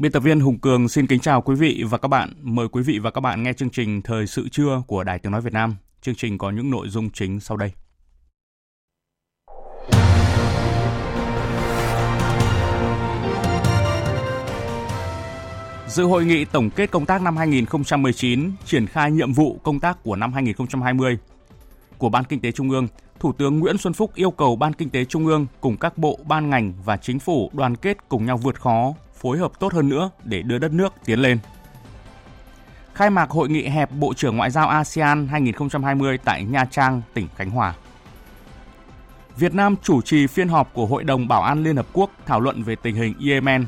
Biên 0.00 0.12
tập 0.12 0.20
viên 0.20 0.40
Hùng 0.40 0.58
Cường 0.58 0.88
xin 0.88 1.06
kính 1.06 1.20
chào 1.20 1.42
quý 1.42 1.54
vị 1.54 1.84
và 1.90 1.98
các 1.98 2.08
bạn. 2.08 2.32
Mời 2.42 2.68
quý 2.68 2.82
vị 2.82 2.98
và 2.98 3.10
các 3.10 3.20
bạn 3.20 3.42
nghe 3.42 3.52
chương 3.52 3.70
trình 3.70 4.02
Thời 4.02 4.26
sự 4.26 4.48
trưa 4.48 4.82
của 4.86 5.04
Đài 5.04 5.18
Tiếng 5.18 5.32
Nói 5.32 5.40
Việt 5.40 5.52
Nam. 5.52 5.76
Chương 6.02 6.14
trình 6.14 6.38
có 6.38 6.50
những 6.50 6.70
nội 6.70 6.88
dung 6.88 7.10
chính 7.10 7.40
sau 7.40 7.56
đây. 7.56 7.72
Dự 15.86 16.04
hội 16.04 16.24
nghị 16.24 16.44
tổng 16.44 16.70
kết 16.70 16.90
công 16.90 17.06
tác 17.06 17.22
năm 17.22 17.36
2019, 17.36 18.52
triển 18.64 18.86
khai 18.86 19.10
nhiệm 19.10 19.32
vụ 19.32 19.58
công 19.62 19.80
tác 19.80 20.02
của 20.02 20.16
năm 20.16 20.32
2020 20.32 21.18
của 21.98 22.08
Ban 22.08 22.24
Kinh 22.24 22.40
tế 22.40 22.52
Trung 22.52 22.70
ương, 22.70 22.88
Thủ 23.20 23.32
tướng 23.32 23.58
Nguyễn 23.58 23.78
Xuân 23.78 23.92
Phúc 23.92 24.10
yêu 24.14 24.30
cầu 24.30 24.56
Ban 24.56 24.72
Kinh 24.72 24.90
tế 24.90 25.04
Trung 25.04 25.26
ương 25.26 25.46
cùng 25.60 25.76
các 25.76 25.98
bộ, 25.98 26.18
ban 26.28 26.50
ngành 26.50 26.72
và 26.84 26.96
chính 26.96 27.18
phủ 27.18 27.50
đoàn 27.52 27.76
kết 27.76 28.08
cùng 28.08 28.26
nhau 28.26 28.36
vượt 28.36 28.60
khó, 28.60 28.94
phối 29.20 29.38
hợp 29.38 29.52
tốt 29.58 29.72
hơn 29.72 29.88
nữa 29.88 30.10
để 30.24 30.42
đưa 30.42 30.58
đất 30.58 30.72
nước 30.72 30.94
tiến 31.04 31.18
lên. 31.20 31.38
Khai 32.94 33.10
mạc 33.10 33.30
hội 33.30 33.48
nghị 33.48 33.68
hẹp 33.68 33.90
Bộ 33.92 34.14
trưởng 34.14 34.36
Ngoại 34.36 34.50
giao 34.50 34.68
ASEAN 34.68 35.28
2020 35.28 36.18
tại 36.24 36.44
Nha 36.44 36.64
Trang, 36.64 37.02
tỉnh 37.14 37.28
Khánh 37.36 37.50
Hòa. 37.50 37.74
Việt 39.36 39.54
Nam 39.54 39.74
chủ 39.82 40.02
trì 40.02 40.26
phiên 40.26 40.48
họp 40.48 40.74
của 40.74 40.86
Hội 40.86 41.04
đồng 41.04 41.28
Bảo 41.28 41.42
an 41.42 41.62
Liên 41.62 41.76
Hợp 41.76 41.86
Quốc 41.92 42.10
thảo 42.26 42.40
luận 42.40 42.62
về 42.62 42.76
tình 42.76 42.94
hình 42.94 43.14
Yemen. 43.28 43.66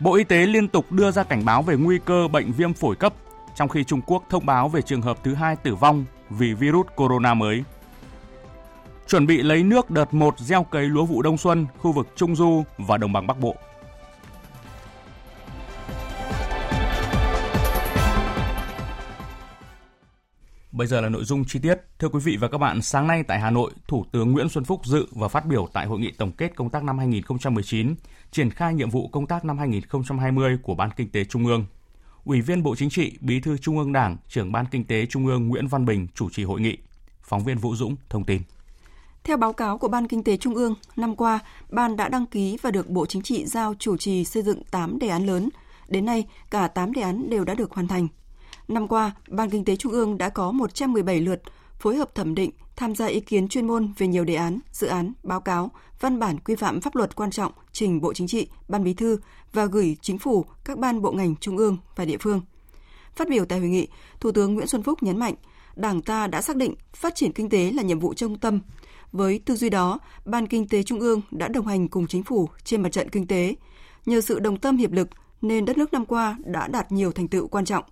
Bộ 0.00 0.14
Y 0.14 0.24
tế 0.24 0.46
liên 0.46 0.68
tục 0.68 0.92
đưa 0.92 1.10
ra 1.10 1.22
cảnh 1.22 1.44
báo 1.44 1.62
về 1.62 1.76
nguy 1.76 1.98
cơ 2.04 2.28
bệnh 2.28 2.52
viêm 2.52 2.74
phổi 2.74 2.96
cấp, 2.96 3.14
trong 3.54 3.68
khi 3.68 3.84
Trung 3.84 4.00
Quốc 4.06 4.24
thông 4.30 4.46
báo 4.46 4.68
về 4.68 4.82
trường 4.82 5.02
hợp 5.02 5.18
thứ 5.24 5.34
hai 5.34 5.56
tử 5.56 5.74
vong 5.74 6.04
vì 6.30 6.54
virus 6.54 6.86
corona 6.96 7.34
mới. 7.34 7.64
Chuẩn 9.08 9.26
bị 9.26 9.42
lấy 9.42 9.62
nước 9.62 9.90
đợt 9.90 10.14
1 10.14 10.38
gieo 10.38 10.64
cấy 10.64 10.84
lúa 10.84 11.04
vụ 11.04 11.22
đông 11.22 11.38
xuân 11.38 11.66
khu 11.78 11.92
vực 11.92 12.08
Trung 12.16 12.36
Du 12.36 12.64
và 12.78 12.96
Đồng 12.96 13.12
bằng 13.12 13.26
Bắc 13.26 13.40
Bộ. 13.40 13.56
Bây 20.76 20.86
giờ 20.86 21.00
là 21.00 21.08
nội 21.08 21.24
dung 21.24 21.44
chi 21.44 21.58
tiết. 21.58 21.74
Thưa 21.98 22.08
quý 22.08 22.20
vị 22.24 22.36
và 22.36 22.48
các 22.48 22.58
bạn, 22.58 22.82
sáng 22.82 23.06
nay 23.06 23.22
tại 23.22 23.40
Hà 23.40 23.50
Nội, 23.50 23.70
Thủ 23.88 24.04
tướng 24.12 24.32
Nguyễn 24.32 24.48
Xuân 24.48 24.64
Phúc 24.64 24.80
dự 24.86 25.06
và 25.10 25.28
phát 25.28 25.46
biểu 25.46 25.68
tại 25.72 25.86
hội 25.86 25.98
nghị 25.98 26.10
tổng 26.10 26.32
kết 26.32 26.56
công 26.56 26.70
tác 26.70 26.84
năm 26.84 26.98
2019, 26.98 27.94
triển 28.30 28.50
khai 28.50 28.74
nhiệm 28.74 28.90
vụ 28.90 29.08
công 29.08 29.26
tác 29.26 29.44
năm 29.44 29.58
2020 29.58 30.58
của 30.62 30.74
Ban 30.74 30.90
Kinh 30.96 31.10
tế 31.10 31.24
Trung 31.24 31.46
ương. 31.46 31.66
Ủy 32.24 32.40
viên 32.40 32.62
Bộ 32.62 32.76
Chính 32.76 32.90
trị, 32.90 33.18
Bí 33.20 33.40
thư 33.40 33.58
Trung 33.58 33.78
ương 33.78 33.92
Đảng, 33.92 34.16
trưởng 34.28 34.52
Ban 34.52 34.66
Kinh 34.70 34.84
tế 34.84 35.06
Trung 35.06 35.26
ương 35.26 35.48
Nguyễn 35.48 35.66
Văn 35.66 35.86
Bình 35.86 36.06
chủ 36.14 36.30
trì 36.30 36.44
hội 36.44 36.60
nghị. 36.60 36.76
Phóng 37.22 37.44
viên 37.44 37.58
Vũ 37.58 37.76
Dũng 37.76 37.96
thông 38.08 38.24
tin. 38.24 38.42
Theo 39.24 39.36
báo 39.36 39.52
cáo 39.52 39.78
của 39.78 39.88
Ban 39.88 40.08
Kinh 40.08 40.24
tế 40.24 40.36
Trung 40.36 40.54
ương, 40.54 40.74
năm 40.96 41.16
qua, 41.16 41.38
Ban 41.70 41.96
đã 41.96 42.08
đăng 42.08 42.26
ký 42.26 42.58
và 42.62 42.70
được 42.70 42.88
Bộ 42.88 43.06
Chính 43.06 43.22
trị 43.22 43.46
giao 43.46 43.74
chủ 43.78 43.96
trì 43.96 44.24
xây 44.24 44.42
dựng 44.42 44.62
8 44.70 44.98
đề 44.98 45.08
án 45.08 45.26
lớn. 45.26 45.48
Đến 45.88 46.06
nay, 46.06 46.24
cả 46.50 46.68
8 46.68 46.92
đề 46.92 47.02
án 47.02 47.30
đều 47.30 47.44
đã 47.44 47.54
được 47.54 47.72
hoàn 47.72 47.88
thành. 47.88 48.08
Năm 48.68 48.88
qua, 48.88 49.12
Ban 49.28 49.50
Kinh 49.50 49.64
tế 49.64 49.76
Trung 49.76 49.92
ương 49.92 50.18
đã 50.18 50.28
có 50.28 50.52
117 50.52 51.20
lượt 51.20 51.42
phối 51.78 51.96
hợp 51.96 52.14
thẩm 52.14 52.34
định, 52.34 52.50
tham 52.76 52.94
gia 52.94 53.06
ý 53.06 53.20
kiến 53.20 53.48
chuyên 53.48 53.66
môn 53.66 53.92
về 53.98 54.06
nhiều 54.06 54.24
đề 54.24 54.34
án, 54.34 54.58
dự 54.72 54.86
án, 54.86 55.12
báo 55.22 55.40
cáo, 55.40 55.70
văn 56.00 56.18
bản 56.18 56.38
quy 56.38 56.54
phạm 56.54 56.80
pháp 56.80 56.96
luật 56.96 57.16
quan 57.16 57.30
trọng 57.30 57.52
trình 57.72 58.00
Bộ 58.00 58.14
Chính 58.14 58.26
trị, 58.26 58.48
Ban 58.68 58.84
Bí 58.84 58.94
thư 58.94 59.18
và 59.52 59.66
gửi 59.66 59.96
Chính 60.00 60.18
phủ, 60.18 60.44
các 60.64 60.78
ban 60.78 61.02
bộ 61.02 61.12
ngành 61.12 61.36
trung 61.36 61.56
ương 61.56 61.76
và 61.96 62.04
địa 62.04 62.16
phương. 62.20 62.40
Phát 63.16 63.28
biểu 63.28 63.44
tại 63.44 63.58
hội 63.58 63.68
nghị, 63.68 63.88
Thủ 64.20 64.32
tướng 64.32 64.54
Nguyễn 64.54 64.66
Xuân 64.66 64.82
Phúc 64.82 65.02
nhấn 65.02 65.18
mạnh, 65.18 65.34
Đảng 65.76 66.02
ta 66.02 66.26
đã 66.26 66.42
xác 66.42 66.56
định 66.56 66.74
phát 66.94 67.14
triển 67.14 67.32
kinh 67.32 67.48
tế 67.48 67.70
là 67.70 67.82
nhiệm 67.82 68.00
vụ 68.00 68.14
trung 68.14 68.38
tâm. 68.38 68.60
Với 69.12 69.38
tư 69.38 69.56
duy 69.56 69.70
đó, 69.70 69.98
Ban 70.24 70.46
Kinh 70.46 70.68
tế 70.68 70.82
Trung 70.82 71.00
ương 71.00 71.20
đã 71.30 71.48
đồng 71.48 71.66
hành 71.66 71.88
cùng 71.88 72.06
chính 72.06 72.22
phủ 72.22 72.48
trên 72.64 72.82
mặt 72.82 72.92
trận 72.92 73.08
kinh 73.08 73.26
tế. 73.26 73.54
Nhờ 74.06 74.20
sự 74.20 74.38
đồng 74.38 74.56
tâm 74.56 74.76
hiệp 74.76 74.92
lực 74.92 75.08
nên 75.42 75.64
đất 75.64 75.78
nước 75.78 75.92
năm 75.92 76.06
qua 76.06 76.36
đã 76.44 76.68
đạt 76.68 76.92
nhiều 76.92 77.12
thành 77.12 77.28
tựu 77.28 77.48
quan 77.48 77.64
trọng. 77.64 77.84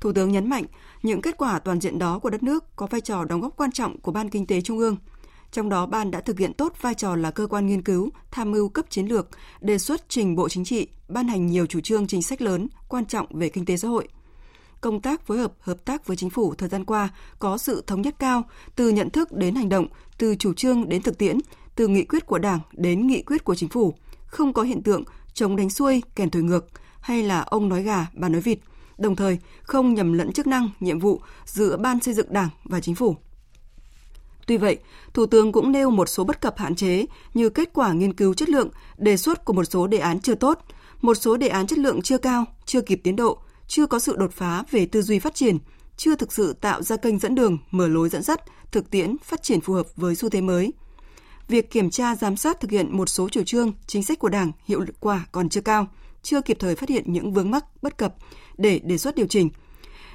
Thủ 0.00 0.12
tướng 0.12 0.32
nhấn 0.32 0.50
mạnh 0.50 0.64
những 1.02 1.22
kết 1.22 1.36
quả 1.36 1.58
toàn 1.58 1.80
diện 1.80 1.98
đó 1.98 2.18
của 2.18 2.30
đất 2.30 2.42
nước 2.42 2.76
có 2.76 2.86
vai 2.86 3.00
trò 3.00 3.24
đóng 3.24 3.40
góp 3.40 3.56
quan 3.56 3.72
trọng 3.72 4.00
của 4.00 4.12
Ban 4.12 4.30
Kinh 4.30 4.46
tế 4.46 4.60
Trung 4.60 4.78
ương. 4.78 4.96
Trong 5.52 5.68
đó, 5.68 5.86
Ban 5.86 6.10
đã 6.10 6.20
thực 6.20 6.38
hiện 6.38 6.52
tốt 6.52 6.72
vai 6.80 6.94
trò 6.94 7.16
là 7.16 7.30
cơ 7.30 7.46
quan 7.46 7.66
nghiên 7.66 7.82
cứu, 7.82 8.10
tham 8.30 8.50
mưu 8.50 8.68
cấp 8.68 8.84
chiến 8.90 9.06
lược, 9.06 9.28
đề 9.60 9.78
xuất 9.78 10.08
trình 10.08 10.36
Bộ 10.36 10.48
Chính 10.48 10.64
trị, 10.64 10.86
ban 11.08 11.28
hành 11.28 11.46
nhiều 11.46 11.66
chủ 11.66 11.80
trương 11.80 12.06
chính 12.06 12.22
sách 12.22 12.42
lớn, 12.42 12.68
quan 12.88 13.06
trọng 13.06 13.26
về 13.30 13.48
kinh 13.48 13.64
tế 13.64 13.76
xã 13.76 13.88
hội. 13.88 14.08
Công 14.80 15.00
tác 15.00 15.26
phối 15.26 15.38
hợp, 15.38 15.52
hợp 15.60 15.84
tác 15.84 16.06
với 16.06 16.16
chính 16.16 16.30
phủ 16.30 16.54
thời 16.54 16.68
gian 16.68 16.84
qua 16.84 17.08
có 17.38 17.58
sự 17.58 17.84
thống 17.86 18.02
nhất 18.02 18.14
cao, 18.18 18.42
từ 18.76 18.88
nhận 18.88 19.10
thức 19.10 19.32
đến 19.32 19.54
hành 19.54 19.68
động, 19.68 19.86
từ 20.18 20.34
chủ 20.34 20.54
trương 20.54 20.88
đến 20.88 21.02
thực 21.02 21.18
tiễn, 21.18 21.38
từ 21.74 21.88
nghị 21.88 22.04
quyết 22.04 22.26
của 22.26 22.38
Đảng 22.38 22.60
đến 22.72 23.06
nghị 23.06 23.22
quyết 23.22 23.44
của 23.44 23.54
chính 23.54 23.68
phủ. 23.68 23.94
Không 24.26 24.52
có 24.52 24.62
hiện 24.62 24.82
tượng 24.82 25.04
chống 25.34 25.56
đánh 25.56 25.70
xuôi, 25.70 26.02
kèn 26.14 26.30
thổi 26.30 26.42
ngược, 26.42 26.66
hay 27.00 27.22
là 27.22 27.40
ông 27.40 27.68
nói 27.68 27.82
gà, 27.82 28.06
bà 28.14 28.28
nói 28.28 28.40
vịt– 28.40 28.58
đồng 28.98 29.16
thời 29.16 29.38
không 29.62 29.94
nhầm 29.94 30.12
lẫn 30.12 30.32
chức 30.32 30.46
năng, 30.46 30.70
nhiệm 30.80 30.98
vụ 30.98 31.20
giữa 31.44 31.76
Ban 31.76 32.00
xây 32.00 32.14
dựng 32.14 32.32
Đảng 32.32 32.48
và 32.64 32.80
Chính 32.80 32.94
phủ. 32.94 33.16
Tuy 34.46 34.56
vậy, 34.56 34.78
Thủ 35.14 35.26
tướng 35.26 35.52
cũng 35.52 35.72
nêu 35.72 35.90
một 35.90 36.08
số 36.08 36.24
bất 36.24 36.40
cập 36.40 36.58
hạn 36.58 36.74
chế 36.74 37.06
như 37.34 37.48
kết 37.48 37.70
quả 37.72 37.92
nghiên 37.92 38.12
cứu 38.12 38.34
chất 38.34 38.48
lượng, 38.48 38.68
đề 38.96 39.16
xuất 39.16 39.44
của 39.44 39.52
một 39.52 39.64
số 39.64 39.86
đề 39.86 39.98
án 39.98 40.20
chưa 40.20 40.34
tốt, 40.34 40.58
một 41.00 41.14
số 41.14 41.36
đề 41.36 41.48
án 41.48 41.66
chất 41.66 41.78
lượng 41.78 42.02
chưa 42.02 42.18
cao, 42.18 42.44
chưa 42.66 42.80
kịp 42.80 43.00
tiến 43.04 43.16
độ, 43.16 43.38
chưa 43.66 43.86
có 43.86 43.98
sự 43.98 44.16
đột 44.16 44.32
phá 44.32 44.64
về 44.70 44.86
tư 44.86 45.02
duy 45.02 45.18
phát 45.18 45.34
triển, 45.34 45.58
chưa 45.96 46.14
thực 46.14 46.32
sự 46.32 46.52
tạo 46.52 46.82
ra 46.82 46.96
kênh 46.96 47.18
dẫn 47.18 47.34
đường, 47.34 47.58
mở 47.70 47.88
lối 47.88 48.08
dẫn 48.08 48.22
dắt, 48.22 48.40
thực 48.72 48.90
tiễn 48.90 49.16
phát 49.24 49.42
triển 49.42 49.60
phù 49.60 49.72
hợp 49.72 49.86
với 49.96 50.14
xu 50.14 50.28
thế 50.28 50.40
mới. 50.40 50.72
Việc 51.48 51.70
kiểm 51.70 51.90
tra 51.90 52.16
giám 52.16 52.36
sát 52.36 52.60
thực 52.60 52.70
hiện 52.70 52.96
một 52.96 53.08
số 53.08 53.28
chủ 53.28 53.42
trương, 53.46 53.72
chính 53.86 54.02
sách 54.02 54.18
của 54.18 54.28
Đảng 54.28 54.52
hiệu 54.64 54.84
quả 55.00 55.26
còn 55.32 55.48
chưa 55.48 55.60
cao, 55.60 55.86
chưa 56.22 56.40
kịp 56.40 56.56
thời 56.60 56.76
phát 56.76 56.88
hiện 56.88 57.12
những 57.12 57.32
vướng 57.32 57.50
mắc, 57.50 57.64
bất 57.82 57.98
cập, 57.98 58.14
để 58.58 58.80
đề 58.84 58.98
xuất 58.98 59.14
điều 59.14 59.26
chỉnh. 59.26 59.50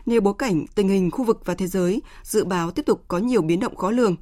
Nếu 0.06 0.22
bối 0.22 0.34
cảnh 0.38 0.66
tình 0.76 0.88
hình 0.88 1.12
khu 1.12 1.26
vực 1.26 1.42
và 1.46 1.56
thế 1.56 1.68
giới 1.68 2.02
dự 2.24 2.46
báo 2.46 2.72
tiếp 2.72 2.86
tục 2.86 3.04
có 3.08 3.18
nhiều 3.18 3.42
biến 3.42 3.60
động 3.60 3.76
khó 3.76 3.92
lường, 3.92 4.16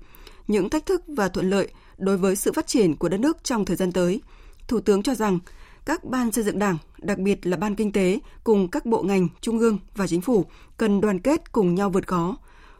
những 0.48 0.70
thách 0.70 0.86
thức 0.86 1.04
và 1.08 1.30
thuận 1.30 1.50
lợi 1.50 1.68
đối 1.98 2.18
với 2.18 2.36
sự 2.36 2.52
phát 2.54 2.68
triển 2.68 2.96
của 2.96 3.10
đất 3.10 3.20
nước 3.20 3.44
trong 3.44 3.66
thời 3.66 3.76
gian 3.76 3.92
tới, 3.92 4.22
Thủ 4.68 4.80
tướng 4.80 5.04
cho 5.04 5.16
rằng 5.16 5.40
các 5.86 6.04
ban 6.04 6.32
xây 6.32 6.44
dựng 6.44 6.60
đảng, 6.60 6.78
đặc 6.98 7.18
biệt 7.18 7.48
là 7.48 7.58
ban 7.58 7.76
kinh 7.76 7.92
tế 7.92 8.20
cùng 8.44 8.68
các 8.72 8.86
bộ 8.86 9.04
ngành, 9.04 9.28
trung 9.42 9.60
ương 9.60 9.80
và 9.96 10.08
chính 10.08 10.22
phủ 10.22 10.46
cần 10.78 11.02
đoàn 11.02 11.20
kết 11.20 11.52
cùng 11.52 11.76
nhau 11.76 11.90
vượt 11.90 12.08
khó, 12.08 12.38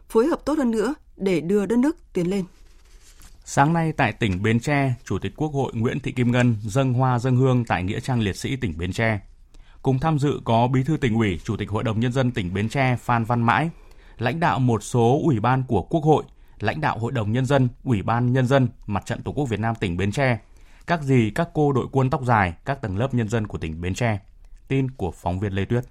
phối 0.08 0.26
hợp 0.26 0.44
tốt 0.44 0.58
hơn 0.58 0.70
nữa 0.70 0.94
để 1.16 1.40
đưa 1.40 1.66
đất 1.66 1.78
nước 1.78 1.96
tiến 2.12 2.30
lên. 2.30 2.44
Sáng 3.44 3.72
nay 3.72 3.92
tại 3.92 4.12
tỉnh 4.12 4.42
Bến 4.42 4.60
Tre, 4.60 4.94
Chủ 5.04 5.18
tịch 5.18 5.32
Quốc 5.36 5.48
hội 5.48 5.72
Nguyễn 5.74 6.00
Thị 6.00 6.12
Kim 6.12 6.32
Ngân 6.32 6.56
dâng 6.62 6.92
hoa 6.92 7.18
dâng 7.18 7.36
hương 7.36 7.64
tại 7.64 7.82
Nghĩa 7.82 8.00
trang 8.00 8.20
Liệt 8.20 8.36
sĩ 8.36 8.56
tỉnh 8.56 8.74
Bến 8.78 8.92
Tre. 8.92 9.20
Cùng 9.82 9.98
tham 9.98 10.18
dự 10.18 10.40
có 10.44 10.68
Bí 10.68 10.82
thư 10.82 10.96
tỉnh 10.96 11.14
ủy, 11.14 11.40
Chủ 11.44 11.56
tịch 11.56 11.70
Hội 11.70 11.84
đồng 11.84 12.00
Nhân 12.00 12.12
dân 12.12 12.30
tỉnh 12.30 12.54
Bến 12.54 12.68
Tre 12.68 12.96
Phan 12.96 13.24
Văn 13.24 13.42
Mãi, 13.42 13.70
lãnh 14.18 14.40
đạo 14.40 14.58
một 14.58 14.82
số 14.82 15.20
ủy 15.24 15.40
ban 15.40 15.62
của 15.68 15.82
Quốc 15.82 16.04
hội, 16.04 16.24
lãnh 16.60 16.80
đạo 16.80 16.98
Hội 16.98 17.12
đồng 17.12 17.32
Nhân 17.32 17.46
dân, 17.46 17.68
Ủy 17.84 18.02
ban 18.02 18.32
Nhân 18.32 18.46
dân, 18.46 18.68
Mặt 18.86 19.06
trận 19.06 19.22
Tổ 19.22 19.32
quốc 19.32 19.48
Việt 19.48 19.60
Nam 19.60 19.74
tỉnh 19.80 19.96
Bến 19.96 20.12
Tre, 20.12 20.38
các 20.86 21.02
dì, 21.02 21.30
các 21.34 21.48
cô 21.54 21.72
đội 21.72 21.86
quân 21.92 22.10
tóc 22.10 22.24
dài, 22.24 22.54
các 22.64 22.82
tầng 22.82 22.98
lớp 22.98 23.14
nhân 23.14 23.28
dân 23.28 23.46
của 23.46 23.58
tỉnh 23.58 23.80
Bến 23.80 23.94
Tre. 23.94 24.18
Tin 24.68 24.90
của 24.90 25.10
phóng 25.10 25.40
viên 25.40 25.52
Lê 25.52 25.64
Tuyết. 25.64 25.84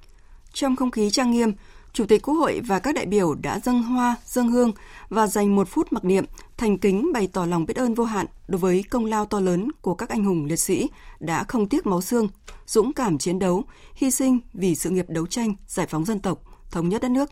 Trong 0.54 0.76
không 0.76 0.92
khí 0.92 1.10
trang 1.10 1.32
nghiêm, 1.32 1.54
Chủ 1.94 2.06
tịch 2.06 2.22
Quốc 2.22 2.34
hội 2.34 2.62
và 2.68 2.80
các 2.80 2.96
đại 2.96 3.06
biểu 3.06 3.34
đã 3.34 3.60
dâng 3.60 3.84
hoa, 3.84 4.16
dâng 4.26 4.48
hương 4.48 4.72
và 5.10 5.28
dành 5.28 5.56
một 5.56 5.68
phút 5.68 5.94
mặc 5.94 6.06
niệm, 6.06 6.26
thành 6.58 6.78
kính 6.78 7.14
bày 7.14 7.28
tỏ 7.28 7.46
lòng 7.46 7.66
biết 7.66 7.78
ơn 7.78 7.94
vô 7.94 8.04
hạn 8.04 8.26
đối 8.48 8.60
với 8.60 8.84
công 8.90 9.06
lao 9.06 9.26
to 9.26 9.40
lớn 9.40 9.68
của 9.82 9.96
các 9.96 10.10
anh 10.10 10.24
hùng 10.24 10.46
liệt 10.46 10.56
sĩ 10.56 10.90
đã 11.20 11.44
không 11.44 11.70
tiếc 11.70 11.86
máu 11.86 12.02
xương, 12.02 12.28
dũng 12.68 12.94
cảm 12.94 13.18
chiến 13.18 13.40
đấu, 13.40 13.64
hy 13.96 14.12
sinh 14.12 14.40
vì 14.54 14.76
sự 14.76 14.90
nghiệp 14.90 15.06
đấu 15.10 15.28
tranh, 15.28 15.56
giải 15.68 15.88
phóng 15.88 16.06
dân 16.06 16.20
tộc, 16.20 16.42
thống 16.72 16.90
nhất 16.90 17.02
đất 17.02 17.12
nước. 17.12 17.30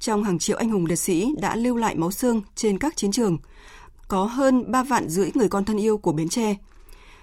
Trong 0.00 0.24
hàng 0.24 0.38
triệu 0.38 0.56
anh 0.56 0.70
hùng 0.70 0.86
liệt 0.86 0.96
sĩ 0.96 1.34
đã 1.40 1.56
lưu 1.56 1.76
lại 1.76 1.94
máu 1.94 2.10
xương 2.10 2.42
trên 2.54 2.78
các 2.78 2.96
chiến 2.96 3.12
trường, 3.12 3.38
có 4.08 4.24
hơn 4.24 4.70
3 4.72 4.82
vạn 4.82 5.08
rưỡi 5.08 5.30
người 5.34 5.48
con 5.48 5.64
thân 5.64 5.76
yêu 5.76 5.98
của 5.98 6.12
Bến 6.12 6.28
Tre. 6.28 6.56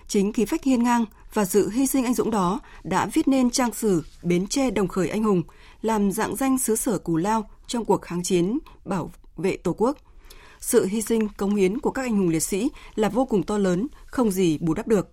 Chính 0.07 0.33
khí 0.33 0.45
phách 0.45 0.63
hiên 0.63 0.83
ngang 0.83 1.05
và 1.33 1.45
sự 1.45 1.69
hy 1.69 1.87
sinh 1.87 2.03
anh 2.03 2.13
dũng 2.13 2.31
đó 2.31 2.59
đã 2.83 3.05
viết 3.05 3.27
nên 3.27 3.49
trang 3.49 3.73
sử 3.73 4.03
Bến 4.23 4.47
Tre 4.47 4.71
đồng 4.71 4.87
khởi 4.87 5.09
anh 5.09 5.23
hùng, 5.23 5.43
làm 5.85 6.11
dạng 6.11 6.35
danh 6.35 6.57
xứ 6.57 6.75
sở 6.75 6.97
Cù 6.97 7.17
Lao 7.17 7.49
trong 7.67 7.85
cuộc 7.85 8.01
kháng 8.01 8.23
chiến 8.23 8.59
bảo 8.85 9.11
vệ 9.37 9.57
Tổ 9.57 9.73
quốc. 9.77 9.97
Sự 10.59 10.85
hy 10.85 11.01
sinh, 11.01 11.27
cống 11.37 11.55
hiến 11.55 11.79
của 11.79 11.91
các 11.91 12.01
anh 12.01 12.17
hùng 12.17 12.29
liệt 12.29 12.39
sĩ 12.39 12.69
là 12.95 13.09
vô 13.09 13.25
cùng 13.25 13.43
to 13.43 13.57
lớn, 13.57 13.87
không 14.05 14.31
gì 14.31 14.57
bù 14.57 14.73
đắp 14.73 14.87
được. 14.87 15.09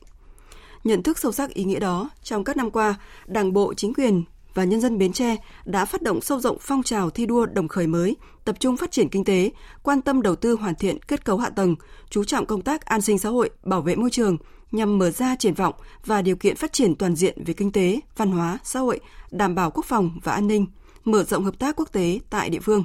Nhận 0.84 1.02
thức 1.02 1.18
sâu 1.18 1.32
sắc 1.32 1.50
ý 1.50 1.64
nghĩa 1.64 1.78
đó, 1.78 2.10
trong 2.22 2.44
các 2.44 2.56
năm 2.56 2.70
qua, 2.70 2.94
Đảng 3.26 3.52
bộ, 3.52 3.74
chính 3.74 3.94
quyền 3.94 4.24
và 4.54 4.64
nhân 4.64 4.80
dân 4.80 4.98
Bến 4.98 5.12
Tre 5.12 5.36
đã 5.64 5.84
phát 5.84 6.02
động 6.02 6.20
sâu 6.20 6.40
rộng 6.40 6.56
phong 6.60 6.82
trào 6.82 7.10
thi 7.10 7.26
đua 7.26 7.46
đồng 7.46 7.68
khởi 7.68 7.86
mới, 7.86 8.16
tập 8.44 8.56
trung 8.60 8.76
phát 8.76 8.90
triển 8.90 9.08
kinh 9.08 9.24
tế, 9.24 9.50
quan 9.82 10.02
tâm 10.02 10.22
đầu 10.22 10.36
tư 10.36 10.54
hoàn 10.54 10.74
thiện 10.74 11.02
kết 11.02 11.24
cấu 11.24 11.38
hạ 11.38 11.50
tầng, 11.50 11.76
chú 12.10 12.24
trọng 12.24 12.46
công 12.46 12.62
tác 12.62 12.84
an 12.84 13.00
sinh 13.00 13.18
xã 13.18 13.28
hội, 13.28 13.50
bảo 13.62 13.80
vệ 13.80 13.96
môi 13.96 14.10
trường 14.10 14.36
nhằm 14.72 14.98
mở 14.98 15.10
ra 15.10 15.36
triển 15.36 15.54
vọng 15.54 15.74
và 16.04 16.22
điều 16.22 16.36
kiện 16.36 16.56
phát 16.56 16.72
triển 16.72 16.94
toàn 16.94 17.16
diện 17.16 17.44
về 17.44 17.54
kinh 17.54 17.72
tế, 17.72 18.00
văn 18.16 18.32
hóa, 18.32 18.58
xã 18.64 18.80
hội, 18.80 19.00
đảm 19.30 19.54
bảo 19.54 19.70
quốc 19.70 19.84
phòng 19.84 20.10
và 20.22 20.32
an 20.32 20.46
ninh, 20.46 20.66
mở 21.04 21.24
rộng 21.24 21.44
hợp 21.44 21.58
tác 21.58 21.76
quốc 21.76 21.92
tế 21.92 22.20
tại 22.30 22.50
địa 22.50 22.60
phương. 22.60 22.84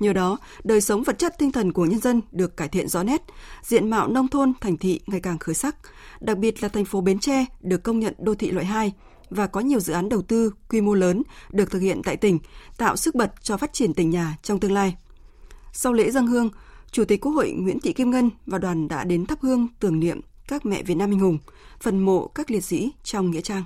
Nhờ 0.00 0.12
đó, 0.12 0.38
đời 0.64 0.80
sống 0.80 1.02
vật 1.02 1.18
chất 1.18 1.38
tinh 1.38 1.52
thần 1.52 1.72
của 1.72 1.84
nhân 1.84 2.00
dân 2.00 2.20
được 2.32 2.56
cải 2.56 2.68
thiện 2.68 2.88
rõ 2.88 3.02
nét, 3.02 3.22
diện 3.62 3.90
mạo 3.90 4.08
nông 4.08 4.28
thôn, 4.28 4.52
thành 4.60 4.76
thị 4.76 5.00
ngày 5.06 5.20
càng 5.20 5.38
khởi 5.38 5.54
sắc, 5.54 5.76
đặc 6.20 6.38
biệt 6.38 6.62
là 6.62 6.68
thành 6.68 6.84
phố 6.84 7.00
Bến 7.00 7.18
Tre 7.18 7.44
được 7.60 7.82
công 7.82 8.00
nhận 8.00 8.14
đô 8.18 8.34
thị 8.34 8.50
loại 8.50 8.66
2, 8.66 8.92
và 9.30 9.46
có 9.46 9.60
nhiều 9.60 9.80
dự 9.80 9.92
án 9.92 10.08
đầu 10.08 10.22
tư 10.22 10.54
quy 10.68 10.80
mô 10.80 10.94
lớn 10.94 11.22
được 11.50 11.70
thực 11.70 11.78
hiện 11.78 12.02
tại 12.04 12.16
tỉnh, 12.16 12.38
tạo 12.76 12.96
sức 12.96 13.14
bật 13.14 13.32
cho 13.42 13.56
phát 13.56 13.72
triển 13.72 13.94
tỉnh 13.94 14.10
nhà 14.10 14.36
trong 14.42 14.60
tương 14.60 14.72
lai. 14.72 14.96
Sau 15.72 15.92
lễ 15.92 16.10
dân 16.10 16.26
hương, 16.26 16.50
Chủ 16.90 17.04
tịch 17.04 17.20
Quốc 17.20 17.32
hội 17.32 17.50
Nguyễn 17.50 17.80
Thị 17.80 17.92
Kim 17.92 18.10
Ngân 18.10 18.30
và 18.46 18.58
đoàn 18.58 18.88
đã 18.88 19.04
đến 19.04 19.26
thắp 19.26 19.38
hương 19.42 19.68
tưởng 19.80 20.00
niệm 20.00 20.20
các 20.48 20.66
mẹ 20.66 20.82
Việt 20.82 20.94
Nam 20.94 21.10
anh 21.10 21.18
hùng, 21.18 21.38
phần 21.80 21.98
mộ 21.98 22.26
các 22.26 22.50
liệt 22.50 22.64
sĩ 22.64 22.92
trong 23.02 23.30
nghĩa 23.30 23.40
trang. 23.40 23.64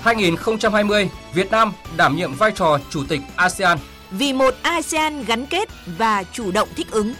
2020, 0.00 1.10
Việt 1.34 1.50
Nam 1.50 1.72
đảm 1.96 2.16
nhiệm 2.16 2.34
vai 2.34 2.52
trò 2.54 2.78
chủ 2.90 3.04
tịch 3.08 3.20
ASEAN. 3.36 3.78
Vì 4.10 4.32
một 4.32 4.54
ASEAN 4.62 5.24
gắn 5.24 5.46
kết 5.46 5.68
và 5.98 6.24
chủ 6.32 6.52
động 6.52 6.68
thích 6.76 6.90
ứng. 6.90 7.14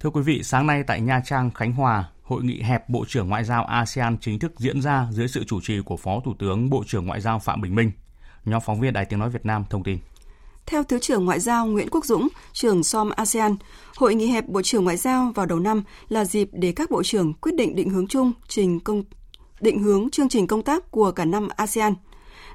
Thưa 0.00 0.10
quý 0.10 0.22
vị, 0.22 0.42
sáng 0.42 0.66
nay 0.66 0.82
tại 0.86 1.00
Nha 1.00 1.22
Trang, 1.24 1.50
Khánh 1.50 1.72
Hòa, 1.72 2.04
Hội 2.22 2.42
nghị 2.44 2.62
hẹp 2.62 2.88
Bộ 2.88 3.04
trưởng 3.08 3.28
Ngoại 3.28 3.44
giao 3.44 3.64
ASEAN 3.64 4.18
chính 4.18 4.38
thức 4.38 4.52
diễn 4.58 4.82
ra 4.82 5.06
dưới 5.10 5.28
sự 5.28 5.44
chủ 5.44 5.60
trì 5.60 5.80
của 5.84 5.96
Phó 5.96 6.20
Thủ 6.24 6.34
tướng 6.38 6.70
Bộ 6.70 6.84
trưởng 6.86 7.06
Ngoại 7.06 7.20
giao 7.20 7.38
Phạm 7.38 7.60
Bình 7.60 7.74
Minh. 7.74 7.92
Nhóm 8.44 8.62
phóng 8.66 8.80
viên 8.80 8.92
Đài 8.92 9.04
Tiếng 9.04 9.18
Nói 9.18 9.30
Việt 9.30 9.46
Nam 9.46 9.64
thông 9.70 9.82
tin. 9.82 9.98
Theo 10.70 10.84
Thứ 10.84 10.98
trưởng 10.98 11.24
Ngoại 11.24 11.40
giao 11.40 11.66
Nguyễn 11.66 11.88
Quốc 11.90 12.04
Dũng, 12.04 12.28
trưởng 12.52 12.82
SOM 12.82 13.10
ASEAN, 13.10 13.56
Hội 13.96 14.14
nghị 14.14 14.26
hẹp 14.26 14.48
Bộ 14.48 14.62
trưởng 14.62 14.84
Ngoại 14.84 14.96
giao 14.96 15.32
vào 15.34 15.46
đầu 15.46 15.58
năm 15.58 15.82
là 16.08 16.24
dịp 16.24 16.48
để 16.52 16.72
các 16.72 16.90
bộ 16.90 17.02
trưởng 17.02 17.32
quyết 17.34 17.54
định 17.54 17.76
định 17.76 17.90
hướng 17.90 18.06
chung 18.06 18.32
trình 18.48 18.80
công 18.80 19.04
định 19.60 19.82
hướng 19.82 20.10
chương 20.10 20.28
trình 20.28 20.46
công 20.46 20.62
tác 20.62 20.90
của 20.90 21.10
cả 21.10 21.24
năm 21.24 21.48
ASEAN. 21.56 21.94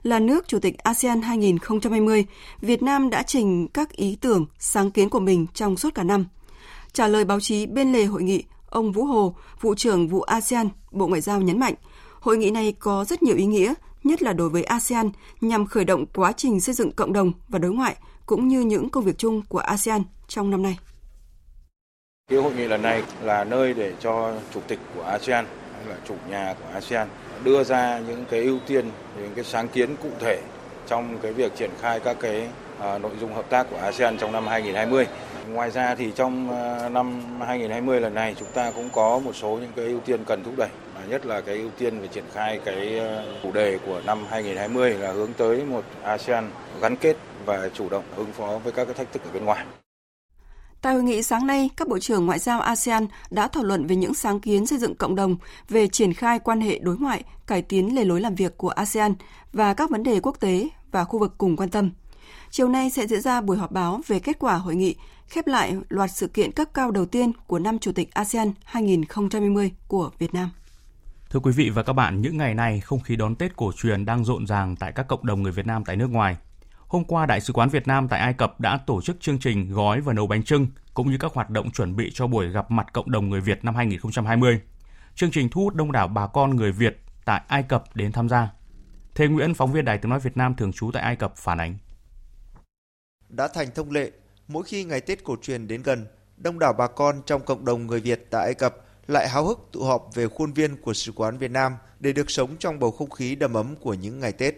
Là 0.04 0.20
nước 0.20 0.48
Chủ 0.48 0.60
tịch 0.60 0.78
ASEAN 0.78 1.22
2020, 1.22 2.26
Việt 2.62 2.84
Nam 2.84 3.10
đã 3.10 3.24
trình 3.24 3.68
các 3.68 3.92
ý 3.92 4.18
tưởng, 4.22 4.46
sáng 4.60 4.92
kiến 4.92 5.10
của 5.10 5.20
mình 5.20 5.46
trong 5.54 5.78
suốt 5.78 5.96
cả 5.96 6.04
năm. 6.04 6.26
Trả 6.94 7.08
lời 7.08 7.26
báo 7.26 7.40
chí 7.40 7.66
bên 7.66 7.94
lề 7.94 8.06
hội 8.06 8.24
nghị, 8.24 8.44
ông 8.70 8.92
Vũ 8.92 9.06
Hồ, 9.06 9.36
vụ 9.62 9.76
trưởng 9.76 10.08
vụ 10.08 10.22
ASEAN, 10.22 10.70
Bộ 10.92 11.08
Ngoại 11.08 11.22
giao 11.22 11.42
nhấn 11.42 11.60
mạnh, 11.60 11.74
hội 12.20 12.38
nghị 12.38 12.52
này 12.52 12.72
có 12.80 13.06
rất 13.06 13.24
nhiều 13.24 13.36
ý 13.36 13.46
nghĩa, 13.46 13.74
nhất 14.06 14.22
là 14.22 14.34
đối 14.34 14.50
với 14.50 14.63
ASEAN 14.63 15.10
nhằm 15.42 15.66
khởi 15.66 15.86
động 15.86 16.06
quá 16.16 16.31
trình 16.31 16.62
xây 16.62 16.75
dựng 16.75 16.92
cộng 16.92 17.13
đồng 17.13 17.31
và 17.48 17.60
đối 17.60 17.72
ngoại 17.72 17.96
cũng 18.25 18.48
như 18.48 18.62
những 18.62 18.90
công 18.90 19.04
việc 19.04 19.18
chung 19.18 19.42
của 19.50 19.60
ASEAN 19.60 20.04
trong 20.28 20.50
năm 20.50 20.63
nay. 20.63 20.78
Cái 22.30 22.40
hội 22.40 22.54
nghị 22.54 22.68
lần 22.68 22.81
này 22.81 23.04
là 23.22 23.44
nơi 23.44 23.74
để 23.74 23.94
cho 24.00 24.34
chủ 24.54 24.60
tịch 24.68 24.80
của 24.96 25.04
ASEAN 25.04 25.46
hay 25.75 25.86
là 25.86 25.96
chủ 26.07 26.16
nhà 26.30 26.56
của 26.60 26.68
ASEAN 26.74 27.07
đưa 27.44 27.63
ra 27.63 28.00
những 28.00 28.25
cái 28.30 28.44
ưu 28.44 28.60
tiên, 28.68 28.90
những 29.18 29.34
cái 29.36 29.44
sáng 29.44 29.68
kiến 29.68 29.96
cụ 30.04 30.10
thể 30.19 30.42
trong 30.88 31.18
cái 31.22 31.34
việc 31.34 31.56
triển 31.56 31.72
khai 31.81 32.00
các 32.00 32.18
cái 32.19 32.48
à, 32.80 32.98
nội 32.98 33.12
dung 33.22 33.34
hợp 33.34 33.50
tác 33.50 33.68
của 33.69 33.78
ASEAN 33.78 34.18
trong 34.18 34.31
năm 34.31 34.48
2020. 34.48 35.07
Ngoài 35.48 35.72
ra 35.72 35.96
thì 35.96 36.12
trong 36.16 36.52
à, 36.52 36.90
năm 36.90 37.22
2020 37.40 38.02
lần 38.02 38.13
này 38.13 38.36
chúng 38.40 38.52
ta 38.54 38.72
cũng 38.72 38.90
có 38.94 39.19
một 39.19 39.36
số 39.36 39.57
những 39.62 39.72
cái 39.75 39.86
ưu 39.86 40.00
tiên 40.00 40.24
cần 40.25 40.44
thúc 40.44 40.54
đẩy 40.57 40.69
nhất 41.10 41.25
là 41.25 41.42
cái 41.42 41.57
ưu 41.57 41.69
tiên 41.78 42.00
về 42.00 42.07
triển 42.07 42.24
khai 42.34 42.60
cái 42.66 42.98
ờ, 43.00 43.40
chủ 43.44 43.52
đề 43.52 43.80
của 43.86 44.02
năm 44.06 44.25
2020 44.30 44.94
là 44.94 45.12
hướng 45.12 45.34
tới 45.34 45.63
một 45.63 45.84
ASEAN 46.04 46.52
gắn 46.81 46.96
kết 46.96 47.18
và 47.46 47.69
chủ 47.74 47.90
động 47.90 48.04
ứng 48.16 48.31
phó 48.31 48.60
với 48.63 48.74
các 48.74 48.86
cái 48.86 48.94
thách 48.94 49.13
thức 49.13 49.24
ở 49.24 49.31
bên 49.34 49.46
ngoài. 49.46 49.66
Tại 50.81 50.94
hội 50.94 51.04
nghị 51.04 51.24
sáng 51.24 51.48
nay, 51.48 51.69
các 51.78 51.88
bộ 51.88 52.00
trưởng 52.00 52.25
ngoại 52.25 52.40
giao 52.40 52.62
ASEAN 52.62 53.07
đã 53.30 53.48
thảo 53.48 53.63
luận 53.63 53.88
về 53.88 53.96
những 53.96 54.13
sáng 54.13 54.40
kiến 54.40 54.66
xây 54.66 54.80
dựng 54.80 54.96
cộng 54.96 55.16
đồng 55.16 55.38
về 55.69 55.88
triển 55.88 56.13
khai 56.13 56.40
quan 56.40 56.62
hệ 56.62 56.80
đối 56.80 56.98
ngoại, 56.98 57.24
cải 57.48 57.62
tiến 57.62 57.96
lề 57.96 58.06
lối 58.06 58.22
làm 58.22 58.36
việc 58.36 58.57
của 58.57 58.69
ASEAN 58.69 59.13
và 59.54 59.74
các 59.74 59.90
vấn 59.90 60.04
đề 60.04 60.19
quốc 60.19 60.40
tế 60.40 60.69
và 60.92 61.04
khu 61.04 61.19
vực 61.19 61.34
cùng 61.38 61.57
quan 61.57 61.69
tâm. 61.69 61.92
Chiều 62.50 62.69
nay 62.69 62.90
sẽ 62.90 63.07
diễn 63.07 63.22
ra 63.22 63.42
buổi 63.42 63.57
họp 63.57 63.72
báo 63.72 64.02
về 64.07 64.19
kết 64.19 64.40
quả 64.40 64.54
hội 64.54 64.75
nghị 64.75 64.96
khép 65.28 65.48
lại 65.48 65.75
loạt 65.90 66.12
sự 66.12 66.28
kiện 66.28 66.52
cấp 66.52 66.68
cao 66.74 66.92
đầu 66.92 67.06
tiên 67.06 67.31
của 67.48 67.60
năm 67.60 67.80
Chủ 67.80 67.92
tịch 67.92 68.13
ASEAN 68.13 68.52
2020 68.63 69.72
của 69.88 70.12
Việt 70.19 70.34
Nam. 70.34 70.50
Thưa 71.36 71.40
quý 71.40 71.52
vị 71.52 71.70
và 71.70 71.84
các 71.84 71.94
bạn, 71.94 72.22
những 72.22 72.38
ngày 72.38 72.54
này 72.54 72.80
không 72.80 73.00
khí 73.00 73.16
đón 73.16 73.36
Tết 73.36 73.56
cổ 73.56 73.72
truyền 73.78 74.06
đang 74.06 74.26
rộn 74.26 74.48
ràng 74.48 74.76
tại 74.76 74.92
các 74.92 75.08
cộng 75.08 75.26
đồng 75.26 75.44
người 75.44 75.52
Việt 75.52 75.66
Nam 75.66 75.86
tại 75.86 75.96
nước 75.96 76.10
ngoài. 76.10 76.38
Hôm 76.88 77.04
qua, 77.04 77.26
Đại 77.26 77.42
sứ 77.42 77.54
quán 77.54 77.70
Việt 77.70 77.88
Nam 77.88 78.08
tại 78.08 78.20
Ai 78.20 78.34
Cập 78.34 78.60
đã 78.60 78.78
tổ 78.78 79.02
chức 79.02 79.22
chương 79.22 79.40
trình 79.40 79.74
gói 79.74 80.02
và 80.02 80.14
nấu 80.14 80.28
bánh 80.28 80.44
trưng 80.44 80.68
cũng 80.94 81.12
như 81.12 81.18
các 81.20 81.34
hoạt 81.34 81.50
động 81.50 81.72
chuẩn 81.72 81.96
bị 81.96 82.12
cho 82.14 82.28
buổi 82.28 82.50
gặp 82.50 82.72
mặt 82.72 82.94
cộng 82.94 83.12
đồng 83.12 83.30
người 83.30 83.42
Việt 83.42 83.64
năm 83.64 83.76
2020. 83.76 84.62
Chương 85.16 85.32
trình 85.32 85.50
thu 85.50 85.62
hút 85.62 85.76
đông 85.76 85.92
đảo 85.92 86.08
bà 86.08 86.28
con 86.28 86.56
người 86.56 86.72
Việt 86.72 86.98
tại 87.26 87.42
Ai 87.48 87.64
Cập 87.64 87.84
đến 87.96 88.12
tham 88.12 88.30
gia. 88.30 88.54
Thế 89.16 89.28
Nguyễn, 89.28 89.54
phóng 89.54 89.72
viên 89.72 89.86
Đài 89.86 89.98
Tiếng 89.98 90.10
Nói 90.10 90.20
Việt 90.20 90.38
Nam 90.38 90.56
thường 90.56 90.74
trú 90.74 90.92
tại 90.92 91.04
Ai 91.04 91.16
Cập 91.16 91.36
phản 91.38 91.58
ánh. 91.58 91.78
Đã 93.30 93.48
thành 93.48 93.68
thông 93.76 93.92
lệ, 93.92 94.12
mỗi 94.48 94.64
khi 94.64 94.84
ngày 94.84 95.02
Tết 95.02 95.24
cổ 95.24 95.36
truyền 95.42 95.68
đến 95.68 95.81
gần, 95.81 96.08
đông 96.38 96.60
đảo 96.60 96.74
bà 96.74 96.88
con 96.88 97.22
trong 97.26 97.46
cộng 97.46 97.66
đồng 97.66 97.88
người 97.88 98.00
Việt 98.00 98.28
tại 98.31 98.46
Ai 98.46 98.54
Cập 98.54 98.85
lại 99.07 99.30
háo 99.30 99.46
hức 99.46 99.60
tụ 99.72 99.84
họp 99.84 100.10
về 100.13 100.28
khuôn 100.28 100.54
viên 100.54 100.78
của 100.78 100.94
Sứ 100.94 101.12
quán 101.12 101.38
Việt 101.38 101.52
Nam 101.52 101.75
để 102.00 102.13
được 102.13 102.31
sống 102.31 102.56
trong 102.60 102.80
bầu 102.80 102.92
không 102.92 103.10
khí 103.10 103.36
đầm 103.36 103.54
ấm 103.54 103.75
của 103.75 103.94
những 103.94 104.19
ngày 104.19 104.31
Tết. 104.31 104.56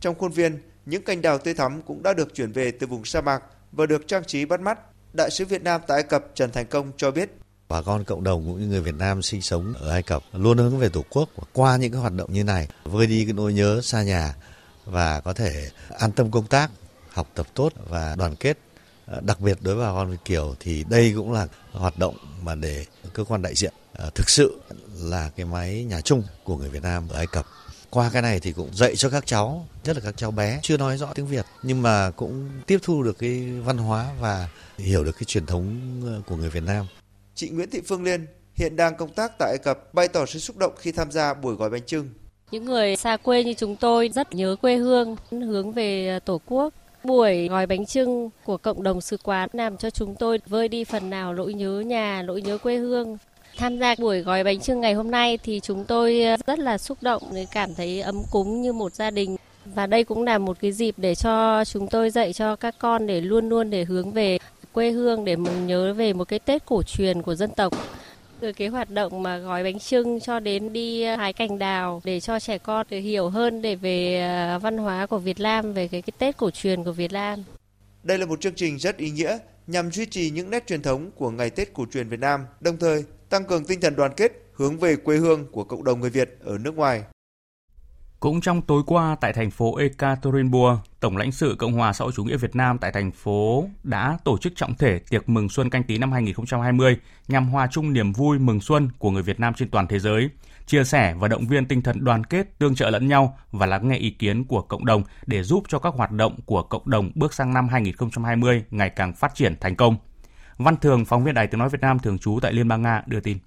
Trong 0.00 0.14
khuôn 0.14 0.32
viên, 0.32 0.62
những 0.86 1.02
cành 1.02 1.22
đào 1.22 1.38
tươi 1.38 1.54
thắm 1.54 1.82
cũng 1.82 2.02
đã 2.02 2.12
được 2.12 2.34
chuyển 2.34 2.52
về 2.52 2.70
từ 2.70 2.86
vùng 2.86 3.04
sa 3.04 3.20
mạc 3.20 3.42
và 3.72 3.86
được 3.86 4.08
trang 4.08 4.24
trí 4.24 4.44
bắt 4.44 4.60
mắt. 4.60 4.78
Đại 5.12 5.30
sứ 5.30 5.44
Việt 5.44 5.62
Nam 5.62 5.80
tại 5.86 5.94
Ai 5.94 6.02
Cập 6.02 6.26
Trần 6.34 6.50
Thành 6.52 6.66
Công 6.66 6.92
cho 6.96 7.10
biết 7.10 7.30
bà 7.70 7.82
con 7.82 8.04
cộng 8.04 8.24
đồng 8.24 8.44
cũng 8.46 8.60
như 8.60 8.66
người 8.66 8.80
Việt 8.80 8.94
Nam 8.94 9.22
sinh 9.22 9.42
sống 9.42 9.74
ở 9.80 9.90
Ai 9.90 10.02
Cập 10.02 10.22
luôn 10.32 10.58
hướng 10.58 10.78
về 10.78 10.88
Tổ 10.88 11.04
quốc 11.10 11.28
qua 11.52 11.76
những 11.76 11.92
cái 11.92 12.00
hoạt 12.00 12.12
động 12.12 12.32
như 12.32 12.44
này 12.44 12.68
vơi 12.84 13.06
đi 13.06 13.24
cái 13.24 13.32
nỗi 13.32 13.52
nhớ 13.52 13.80
xa 13.82 14.02
nhà 14.02 14.34
và 14.84 15.20
có 15.20 15.32
thể 15.32 15.70
an 15.98 16.12
tâm 16.12 16.30
công 16.30 16.46
tác, 16.46 16.70
học 17.10 17.28
tập 17.34 17.46
tốt 17.54 17.72
và 17.88 18.16
đoàn 18.18 18.36
kết 18.36 18.58
đặc 19.20 19.40
biệt 19.40 19.58
đối 19.60 19.74
với 19.74 19.86
bà 19.86 19.92
con 19.92 20.10
Việt 20.10 20.16
Kiều 20.24 20.54
thì 20.60 20.84
đây 20.90 21.12
cũng 21.16 21.32
là 21.32 21.46
hoạt 21.72 21.98
động 21.98 22.16
mà 22.42 22.54
để 22.54 22.86
cơ 23.12 23.24
quan 23.24 23.42
đại 23.42 23.54
diện 23.54 23.72
ờ, 23.94 24.10
thực 24.14 24.30
sự 24.30 24.60
là 25.00 25.30
cái 25.36 25.46
máy 25.46 25.84
nhà 25.84 26.00
chung 26.00 26.22
của 26.44 26.56
người 26.56 26.68
Việt 26.68 26.82
Nam 26.82 27.08
ở 27.08 27.16
Ai 27.16 27.26
Cập. 27.26 27.46
Qua 27.90 28.10
cái 28.12 28.22
này 28.22 28.40
thì 28.40 28.52
cũng 28.52 28.68
dạy 28.72 28.96
cho 28.96 29.10
các 29.10 29.26
cháu, 29.26 29.66
nhất 29.84 29.96
là 29.96 30.02
các 30.04 30.16
cháu 30.16 30.30
bé 30.30 30.60
chưa 30.62 30.76
nói 30.76 30.96
rõ 30.96 31.12
tiếng 31.14 31.26
Việt 31.26 31.46
nhưng 31.62 31.82
mà 31.82 32.10
cũng 32.10 32.50
tiếp 32.66 32.78
thu 32.82 33.02
được 33.02 33.18
cái 33.18 33.40
văn 33.64 33.78
hóa 33.78 34.10
và 34.20 34.48
hiểu 34.78 35.04
được 35.04 35.12
cái 35.12 35.24
truyền 35.24 35.46
thống 35.46 35.80
ờ, 36.06 36.22
của 36.26 36.36
người 36.36 36.50
Việt 36.50 36.62
Nam. 36.62 36.86
Chị 37.34 37.48
Nguyễn 37.48 37.70
Thị 37.70 37.80
Phương 37.86 38.04
Liên 38.04 38.26
hiện 38.54 38.76
đang 38.76 38.96
công 38.96 39.14
tác 39.14 39.32
tại 39.38 39.48
Ai 39.50 39.58
Cập 39.58 39.94
bày 39.94 40.08
tỏ 40.08 40.26
sự 40.26 40.38
xúc 40.38 40.56
động 40.56 40.72
khi 40.78 40.92
tham 40.92 41.12
gia 41.12 41.34
buổi 41.34 41.54
gói 41.54 41.70
bánh 41.70 41.86
trưng. 41.86 42.08
Những 42.50 42.64
người 42.64 42.96
xa 42.96 43.16
quê 43.16 43.44
như 43.44 43.54
chúng 43.54 43.76
tôi 43.76 44.10
rất 44.14 44.34
nhớ 44.34 44.56
quê 44.62 44.76
hương, 44.76 45.16
hướng 45.30 45.72
về 45.72 46.20
Tổ 46.24 46.40
quốc 46.46 46.74
Buổi 47.04 47.48
gói 47.48 47.66
bánh 47.66 47.86
trưng 47.86 48.30
của 48.44 48.56
cộng 48.56 48.82
đồng 48.82 49.00
sứ 49.00 49.16
quán 49.22 49.48
làm 49.52 49.76
cho 49.76 49.90
chúng 49.90 50.14
tôi 50.14 50.38
vơi 50.46 50.68
đi 50.68 50.84
phần 50.84 51.10
nào 51.10 51.34
nỗi 51.34 51.54
nhớ 51.54 51.80
nhà, 51.86 52.22
nỗi 52.22 52.42
nhớ 52.42 52.58
quê 52.58 52.76
hương. 52.76 53.16
Tham 53.56 53.78
gia 53.78 53.94
buổi 53.98 54.20
gói 54.20 54.44
bánh 54.44 54.60
trưng 54.60 54.80
ngày 54.80 54.94
hôm 54.94 55.10
nay 55.10 55.38
thì 55.42 55.60
chúng 55.62 55.84
tôi 55.84 56.22
ờ, 56.22 56.36
rất 56.46 56.58
là 56.58 56.78
xúc 56.78 56.98
động, 57.00 57.22
cảm 57.52 57.74
thấy 57.74 58.00
ấm 58.00 58.22
cúng 58.30 58.62
như 58.62 58.72
một 58.72 58.94
gia 58.94 59.10
đình. 59.10 59.36
Và 59.64 59.86
đây 59.86 60.04
cũng 60.04 60.24
là 60.24 60.38
một 60.38 60.56
cái 60.60 60.72
dịp 60.72 60.94
để 60.96 61.14
cho 61.14 61.64
chúng 61.64 61.86
tôi 61.86 62.10
dạy 62.10 62.32
cho 62.32 62.56
các 62.56 62.74
con 62.78 63.06
để 63.06 63.20
luôn 63.20 63.48
luôn 63.48 63.70
để 63.70 63.84
hướng 63.84 64.12
về 64.12 64.38
quê 64.72 64.90
hương 64.90 65.24
để 65.24 65.36
mình 65.36 65.66
nhớ 65.66 65.94
về 65.94 66.12
một 66.12 66.28
cái 66.28 66.38
Tết 66.38 66.66
cổ 66.66 66.82
truyền 66.82 67.22
của 67.22 67.34
dân 67.34 67.50
tộc 67.50 67.72
từ 68.40 68.52
cái 68.52 68.68
hoạt 68.68 68.90
động 68.90 69.22
mà 69.22 69.38
gói 69.38 69.64
bánh 69.64 69.78
trưng 69.78 70.20
cho 70.20 70.40
đến 70.40 70.72
đi 70.72 71.02
ờ, 71.02 71.16
hái 71.16 71.32
cành 71.32 71.58
đào 71.58 72.00
để 72.04 72.20
cho 72.20 72.40
trẻ 72.40 72.58
con 72.58 72.86
được 72.90 73.00
hiểu 73.00 73.28
hơn 73.28 73.62
để 73.62 73.74
về 73.74 74.20
ờ, 74.20 74.58
văn 74.58 74.78
hóa 74.78 75.06
của 75.06 75.18
Việt 75.18 75.40
Nam 75.40 75.72
về 75.72 75.88
cái, 75.88 76.02
cái 76.02 76.12
Tết 76.18 76.36
cổ 76.36 76.50
truyền 76.50 76.84
của 76.84 76.92
Việt 76.92 77.12
Nam. 77.12 77.44
Đây 78.02 78.18
là 78.18 78.26
một 78.26 78.40
chương 78.40 78.54
trình 78.54 78.78
rất 78.78 78.96
ý 78.96 79.10
nghĩa 79.10 79.38
nhằm 79.66 79.90
duy 79.90 80.06
trì 80.06 80.30
những 80.30 80.50
nét 80.50 80.66
truyền 80.66 80.82
thống 80.82 81.10
của 81.16 81.30
ngày 81.30 81.50
Tết 81.50 81.74
cổ 81.74 81.86
truyền 81.92 82.08
Việt 82.08 82.20
Nam, 82.20 82.46
đồng 82.60 82.76
thời 82.76 83.04
tăng 83.28 83.44
cường 83.44 83.64
tinh 83.64 83.80
thần 83.80 83.96
đoàn 83.96 84.12
kết 84.16 84.32
hướng 84.52 84.78
về 84.78 84.96
quê 84.96 85.16
hương 85.16 85.46
của 85.52 85.64
cộng 85.64 85.84
đồng 85.84 86.00
người 86.00 86.10
Việt 86.10 86.38
ở 86.44 86.58
nước 86.58 86.76
ngoài. 86.76 87.02
Cũng 88.20 88.40
trong 88.40 88.62
tối 88.62 88.82
qua 88.86 89.16
tại 89.20 89.32
thành 89.32 89.50
phố 89.50 89.76
Ekaterinburg, 89.76 90.78
Tổng 91.00 91.16
lãnh 91.16 91.32
sự 91.32 91.56
Cộng 91.58 91.72
hòa 91.72 91.92
xã 91.92 92.04
hội 92.04 92.12
chủ 92.16 92.24
nghĩa 92.24 92.36
Việt 92.36 92.56
Nam 92.56 92.78
tại 92.78 92.92
thành 92.92 93.10
phố 93.10 93.64
đã 93.82 94.18
tổ 94.24 94.38
chức 94.38 94.56
trọng 94.56 94.74
thể 94.74 94.98
tiệc 94.98 95.28
mừng 95.28 95.48
xuân 95.48 95.70
canh 95.70 95.82
tí 95.82 95.98
năm 95.98 96.12
2020 96.12 96.96
nhằm 97.28 97.48
hòa 97.48 97.68
chung 97.72 97.92
niềm 97.92 98.12
vui 98.12 98.38
mừng 98.38 98.60
xuân 98.60 98.88
của 98.98 99.10
người 99.10 99.22
Việt 99.22 99.40
Nam 99.40 99.54
trên 99.54 99.70
toàn 99.70 99.86
thế 99.86 99.98
giới, 99.98 100.30
chia 100.66 100.84
sẻ 100.84 101.14
và 101.18 101.28
động 101.28 101.46
viên 101.46 101.66
tinh 101.66 101.82
thần 101.82 102.04
đoàn 102.04 102.24
kết, 102.24 102.58
tương 102.58 102.74
trợ 102.74 102.90
lẫn 102.90 103.08
nhau 103.08 103.38
và 103.52 103.66
lắng 103.66 103.88
nghe 103.88 103.96
ý 103.96 104.10
kiến 104.10 104.44
của 104.44 104.62
cộng 104.62 104.86
đồng 104.86 105.02
để 105.26 105.42
giúp 105.42 105.64
cho 105.68 105.78
các 105.78 105.94
hoạt 105.94 106.10
động 106.10 106.36
của 106.46 106.62
cộng 106.62 106.90
đồng 106.90 107.10
bước 107.14 107.34
sang 107.34 107.54
năm 107.54 107.68
2020 107.68 108.64
ngày 108.70 108.90
càng 108.90 109.12
phát 109.12 109.34
triển 109.34 109.54
thành 109.60 109.76
công. 109.76 109.96
Văn 110.58 110.76
Thường, 110.76 111.04
phóng 111.04 111.24
viên 111.24 111.34
Đài 111.34 111.46
Tiếng 111.46 111.58
Nói 111.58 111.68
Việt 111.68 111.80
Nam 111.80 111.98
thường 111.98 112.18
trú 112.18 112.38
tại 112.42 112.52
Liên 112.52 112.68
bang 112.68 112.82
Nga 112.82 113.02
đưa 113.06 113.20
tin. 113.20 113.38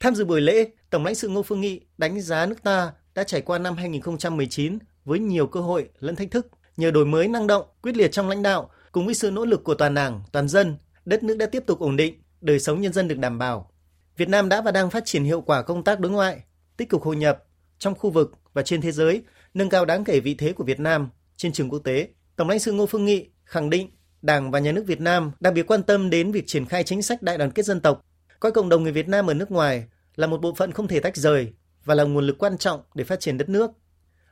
Tham 0.00 0.14
dự 0.14 0.24
buổi 0.24 0.40
lễ, 0.40 0.70
Tổng 0.90 1.04
lãnh 1.04 1.14
sự 1.14 1.28
Ngô 1.28 1.42
Phương 1.42 1.60
Nghị 1.60 1.80
đánh 1.98 2.20
giá 2.20 2.46
nước 2.46 2.62
ta 2.62 2.92
đã 3.14 3.24
trải 3.24 3.40
qua 3.40 3.58
năm 3.58 3.76
2019 3.76 4.78
với 5.04 5.18
nhiều 5.18 5.46
cơ 5.46 5.60
hội 5.60 5.88
lẫn 6.00 6.16
thách 6.16 6.30
thức. 6.30 6.46
Nhờ 6.76 6.90
đổi 6.90 7.04
mới 7.04 7.28
năng 7.28 7.46
động, 7.46 7.66
quyết 7.82 7.96
liệt 7.96 8.12
trong 8.12 8.28
lãnh 8.28 8.42
đạo, 8.42 8.70
cùng 8.92 9.06
với 9.06 9.14
sự 9.14 9.30
nỗ 9.30 9.44
lực 9.44 9.64
của 9.64 9.74
toàn 9.74 9.94
đảng, 9.94 10.22
toàn 10.32 10.48
dân, 10.48 10.76
đất 11.04 11.22
nước 11.22 11.36
đã 11.36 11.46
tiếp 11.46 11.62
tục 11.66 11.78
ổn 11.78 11.96
định, 11.96 12.22
đời 12.40 12.60
sống 12.60 12.80
nhân 12.80 12.92
dân 12.92 13.08
được 13.08 13.18
đảm 13.18 13.38
bảo. 13.38 13.70
Việt 14.16 14.28
Nam 14.28 14.48
đã 14.48 14.60
và 14.60 14.70
đang 14.70 14.90
phát 14.90 15.04
triển 15.04 15.24
hiệu 15.24 15.40
quả 15.40 15.62
công 15.62 15.84
tác 15.84 16.00
đối 16.00 16.12
ngoại, 16.12 16.44
tích 16.76 16.88
cực 16.88 17.02
hội 17.02 17.16
nhập 17.16 17.44
trong 17.78 17.94
khu 17.94 18.10
vực 18.10 18.32
và 18.52 18.62
trên 18.62 18.80
thế 18.80 18.92
giới, 18.92 19.22
nâng 19.54 19.68
cao 19.68 19.84
đáng 19.84 20.04
kể 20.04 20.20
vị 20.20 20.34
thế 20.34 20.52
của 20.52 20.64
Việt 20.64 20.80
Nam 20.80 21.08
trên 21.36 21.52
trường 21.52 21.70
quốc 21.70 21.78
tế. 21.78 22.08
Tổng 22.36 22.48
lãnh 22.48 22.58
sự 22.58 22.72
Ngô 22.72 22.86
Phương 22.86 23.04
Nghị 23.04 23.28
khẳng 23.44 23.70
định 23.70 23.90
Đảng 24.22 24.50
và 24.50 24.58
Nhà 24.58 24.72
nước 24.72 24.84
Việt 24.86 25.00
Nam 25.00 25.32
đặc 25.40 25.54
biệt 25.54 25.66
quan 25.66 25.82
tâm 25.82 26.10
đến 26.10 26.32
việc 26.32 26.46
triển 26.46 26.66
khai 26.66 26.84
chính 26.84 27.02
sách 27.02 27.22
đại 27.22 27.38
đoàn 27.38 27.50
kết 27.50 27.64
dân 27.64 27.80
tộc, 27.80 28.04
coi 28.40 28.52
cộng 28.52 28.68
đồng 28.68 28.82
người 28.82 28.92
Việt 28.92 29.08
Nam 29.08 29.26
ở 29.26 29.34
nước 29.34 29.50
ngoài 29.50 29.84
là 30.16 30.26
một 30.26 30.40
bộ 30.40 30.54
phận 30.54 30.72
không 30.72 30.88
thể 30.88 31.00
tách 31.00 31.16
rời 31.16 31.52
và 31.84 31.94
là 31.94 32.04
nguồn 32.04 32.26
lực 32.26 32.38
quan 32.38 32.58
trọng 32.58 32.80
để 32.94 33.04
phát 33.04 33.20
triển 33.20 33.38
đất 33.38 33.48
nước. 33.48 33.70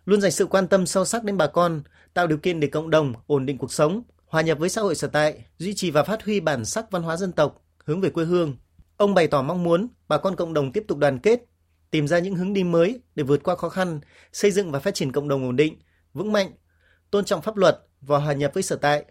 Luôn 0.04 0.20
dành 0.20 0.30
sự 0.30 0.46
quan 0.46 0.68
tâm 0.68 0.86
sâu 0.86 1.04
sắc 1.04 1.24
đến 1.24 1.36
bà 1.36 1.46
con, 1.46 1.82
tạo 2.14 2.26
điều 2.26 2.38
kiện 2.38 2.60
để 2.60 2.68
cộng 2.68 2.90
đồng 2.90 3.14
ổn 3.26 3.46
định 3.46 3.58
cuộc 3.58 3.72
sống, 3.72 4.02
hòa 4.26 4.42
nhập 4.42 4.58
với 4.58 4.68
xã 4.68 4.82
hội 4.82 4.94
sở 4.94 5.08
tại, 5.08 5.44
duy 5.58 5.74
trì 5.74 5.90
và 5.90 6.02
phát 6.02 6.24
huy 6.24 6.40
bản 6.40 6.64
sắc 6.64 6.90
văn 6.90 7.02
hóa 7.02 7.16
dân 7.16 7.32
tộc, 7.32 7.64
hướng 7.84 8.00
về 8.00 8.10
quê 8.10 8.24
hương. 8.24 8.56
Ông 8.96 9.14
bày 9.14 9.26
tỏ 9.26 9.42
mong 9.42 9.62
muốn 9.62 9.88
bà 10.08 10.18
con 10.18 10.36
cộng 10.36 10.54
đồng 10.54 10.72
tiếp 10.72 10.84
tục 10.88 10.98
đoàn 10.98 11.18
kết, 11.18 11.40
tìm 11.90 12.08
ra 12.08 12.18
những 12.18 12.34
hướng 12.34 12.52
đi 12.52 12.64
mới 12.64 13.00
để 13.14 13.24
vượt 13.24 13.42
qua 13.42 13.56
khó 13.56 13.68
khăn, 13.68 14.00
xây 14.32 14.50
dựng 14.50 14.72
và 14.72 14.80
phát 14.80 14.94
triển 14.94 15.12
cộng 15.12 15.28
đồng 15.28 15.44
ổn 15.44 15.56
định, 15.56 15.78
vững 16.14 16.32
mạnh, 16.32 16.52
tôn 17.10 17.24
trọng 17.24 17.42
pháp 17.42 17.56
luật 17.56 17.78
và 18.00 18.18
hòa 18.18 18.32
nhập 18.32 18.50
với 18.54 18.62
sở 18.62 18.76
tại, 18.76 19.04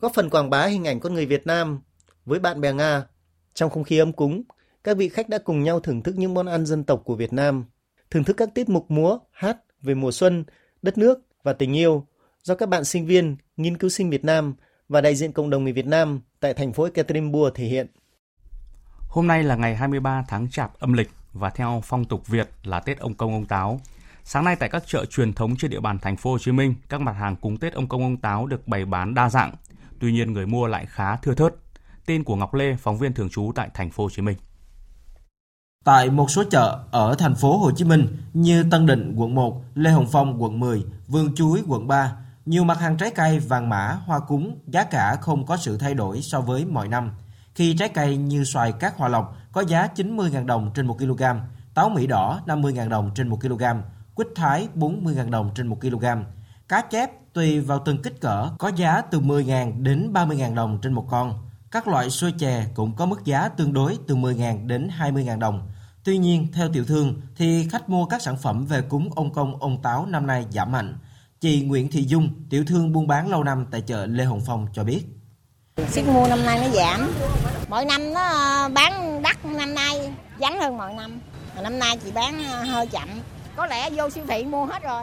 góp 0.00 0.12
phần 0.14 0.30
quảng 0.30 0.50
bá 0.50 0.66
hình 0.66 0.84
ảnh 0.84 1.00
con 1.00 1.14
người 1.14 1.26
Việt 1.26 1.46
Nam 1.46 1.80
với 2.24 2.38
bạn 2.38 2.60
bè 2.60 2.72
Nga. 2.72 3.06
Trong 3.54 3.70
không 3.70 3.84
khí 3.84 3.98
ấm 3.98 4.12
cúng, 4.12 4.42
các 4.86 4.96
vị 4.96 5.08
khách 5.08 5.28
đã 5.28 5.38
cùng 5.38 5.62
nhau 5.62 5.80
thưởng 5.80 6.02
thức 6.02 6.18
những 6.18 6.34
món 6.34 6.46
ăn 6.46 6.66
dân 6.66 6.84
tộc 6.84 7.02
của 7.04 7.14
Việt 7.14 7.32
Nam, 7.32 7.64
thưởng 8.10 8.24
thức 8.24 8.36
các 8.36 8.48
tiết 8.54 8.68
mục 8.68 8.90
múa, 8.90 9.18
hát 9.32 9.56
về 9.82 9.94
mùa 9.94 10.12
xuân, 10.12 10.44
đất 10.82 10.98
nước 10.98 11.18
và 11.42 11.52
tình 11.52 11.76
yêu 11.76 12.06
do 12.42 12.54
các 12.54 12.68
bạn 12.68 12.84
sinh 12.84 13.06
viên, 13.06 13.36
nghiên 13.56 13.76
cứu 13.76 13.90
sinh 13.90 14.10
Việt 14.10 14.24
Nam 14.24 14.54
và 14.88 15.00
đại 15.00 15.14
diện 15.14 15.32
cộng 15.32 15.50
đồng 15.50 15.64
người 15.64 15.72
Việt 15.72 15.86
Nam 15.86 16.20
tại 16.40 16.54
thành 16.54 16.72
phố 16.72 16.84
Ekaterinburg 16.84 17.54
thể 17.54 17.64
hiện. 17.64 17.86
Hôm 19.08 19.26
nay 19.26 19.42
là 19.42 19.56
ngày 19.56 19.76
23 19.76 20.24
tháng 20.28 20.50
Chạp 20.50 20.78
âm 20.78 20.92
lịch 20.92 21.10
và 21.32 21.50
theo 21.50 21.82
phong 21.84 22.04
tục 22.04 22.26
Việt 22.26 22.48
là 22.64 22.80
Tết 22.80 22.98
ông 22.98 23.14
Công 23.14 23.32
ông 23.32 23.46
Táo. 23.46 23.80
Sáng 24.24 24.44
nay 24.44 24.56
tại 24.56 24.68
các 24.68 24.82
chợ 24.86 25.04
truyền 25.04 25.32
thống 25.32 25.56
trên 25.56 25.70
địa 25.70 25.80
bàn 25.80 25.98
thành 25.98 26.16
phố 26.16 26.30
Hồ 26.30 26.38
Chí 26.38 26.52
Minh, 26.52 26.74
các 26.88 27.00
mặt 27.00 27.12
hàng 27.12 27.36
cúng 27.36 27.56
Tết 27.56 27.72
ông 27.72 27.88
Công 27.88 28.02
ông 28.02 28.16
Táo 28.16 28.46
được 28.46 28.68
bày 28.68 28.84
bán 28.84 29.14
đa 29.14 29.30
dạng, 29.30 29.54
tuy 30.00 30.12
nhiên 30.12 30.32
người 30.32 30.46
mua 30.46 30.66
lại 30.66 30.86
khá 30.86 31.16
thưa 31.16 31.34
thớt. 31.34 31.54
Tin 32.06 32.24
của 32.24 32.36
Ngọc 32.36 32.54
Lê, 32.54 32.76
phóng 32.76 32.98
viên 32.98 33.12
thường 33.12 33.30
trú 33.30 33.52
tại 33.54 33.70
thành 33.74 33.90
phố 33.90 34.02
Hồ 34.04 34.10
Chí 34.10 34.22
Minh. 34.22 34.36
Tại 35.86 36.10
một 36.10 36.30
số 36.30 36.44
chợ 36.50 36.78
ở 36.90 37.14
thành 37.14 37.34
phố 37.34 37.58
Hồ 37.58 37.70
Chí 37.70 37.84
Minh 37.84 38.06
như 38.34 38.64
Tân 38.70 38.86
Định 38.86 39.14
quận 39.16 39.34
1, 39.34 39.62
Lê 39.74 39.90
Hồng 39.90 40.06
Phong 40.12 40.42
quận 40.42 40.60
10, 40.60 40.84
Vương 41.08 41.34
Chuối 41.34 41.62
quận 41.68 41.88
3, 41.88 42.12
nhiều 42.46 42.64
mặt 42.64 42.80
hàng 42.80 42.96
trái 42.96 43.10
cây, 43.10 43.38
vàng 43.38 43.68
mã, 43.68 43.98
hoa 44.06 44.18
cúng 44.18 44.58
giá 44.66 44.84
cả 44.84 45.16
không 45.20 45.46
có 45.46 45.56
sự 45.56 45.78
thay 45.78 45.94
đổi 45.94 46.22
so 46.22 46.40
với 46.40 46.64
mọi 46.64 46.88
năm. 46.88 47.10
Khi 47.54 47.76
trái 47.78 47.88
cây 47.88 48.16
như 48.16 48.44
xoài 48.44 48.72
cát 48.72 48.96
hòa 48.96 49.08
lộc 49.08 49.36
có 49.52 49.60
giá 49.60 49.88
90.000 49.96 50.46
đồng 50.46 50.70
trên 50.74 50.86
1 50.86 50.98
kg, 50.98 51.22
táo 51.74 51.88
Mỹ 51.88 52.06
đỏ 52.06 52.40
50.000 52.46 52.88
đồng 52.88 53.10
trên 53.14 53.28
1 53.28 53.40
kg, 53.40 53.64
quýt 54.14 54.28
thái 54.36 54.68
40.000 54.74 55.30
đồng 55.30 55.50
trên 55.54 55.66
1 55.66 55.80
kg. 55.80 56.04
Cá 56.68 56.80
chép 56.80 57.10
tùy 57.32 57.60
vào 57.60 57.78
từng 57.84 58.02
kích 58.02 58.20
cỡ 58.20 58.48
có 58.58 58.68
giá 58.76 59.00
từ 59.00 59.20
10.000 59.20 59.82
đến 59.82 60.12
30.000 60.12 60.54
đồng 60.54 60.78
trên 60.82 60.92
một 60.92 61.06
con. 61.10 61.34
Các 61.70 61.88
loại 61.88 62.10
xôi 62.10 62.32
chè 62.38 62.66
cũng 62.74 62.96
có 62.96 63.06
mức 63.06 63.24
giá 63.24 63.48
tương 63.48 63.72
đối 63.72 63.98
từ 64.06 64.16
10.000 64.16 64.66
đến 64.66 64.90
20.000 64.98 65.38
đồng. 65.38 65.68
Tuy 66.06 66.18
nhiên, 66.18 66.46
theo 66.52 66.68
tiểu 66.72 66.84
thương 66.84 67.20
thì 67.36 67.68
khách 67.72 67.88
mua 67.88 68.06
các 68.06 68.22
sản 68.22 68.36
phẩm 68.36 68.66
về 68.66 68.82
cúng 68.82 69.10
ông 69.16 69.32
công 69.32 69.60
ông 69.60 69.82
táo 69.82 70.06
năm 70.06 70.26
nay 70.26 70.46
giảm 70.50 70.72
mạnh. 70.72 70.98
Chị 71.40 71.60
Nguyễn 71.60 71.90
Thị 71.90 72.04
Dung, 72.04 72.30
tiểu 72.50 72.64
thương 72.66 72.92
buôn 72.92 73.06
bán 73.06 73.30
lâu 73.30 73.44
năm 73.44 73.66
tại 73.70 73.80
chợ 73.80 74.06
Lê 74.06 74.24
Hồng 74.24 74.40
Phong 74.46 74.66
cho 74.72 74.84
biết. 74.84 75.00
Sức 75.88 76.08
mua 76.08 76.26
năm 76.28 76.44
nay 76.44 76.60
nó 76.60 76.68
giảm. 76.68 77.12
Mỗi 77.68 77.84
năm 77.84 78.12
nó 78.12 78.20
ờ, 78.20 78.68
bán 78.68 79.22
đắt 79.22 79.44
năm 79.44 79.74
nay 79.74 80.12
vắng 80.38 80.60
hơn 80.60 80.76
mọi 80.76 80.94
năm. 80.94 81.20
Mà 81.56 81.62
năm 81.62 81.78
nay 81.78 81.98
chỉ 82.04 82.12
bán 82.12 82.44
ờ, 82.44 82.62
hơi 82.62 82.86
chậm. 82.86 83.08
Có 83.56 83.66
lẽ 83.66 83.90
vô 83.90 84.10
siêu 84.10 84.24
thị 84.28 84.44
mua 84.44 84.64
hết 84.64 84.82
rồi. 84.82 85.02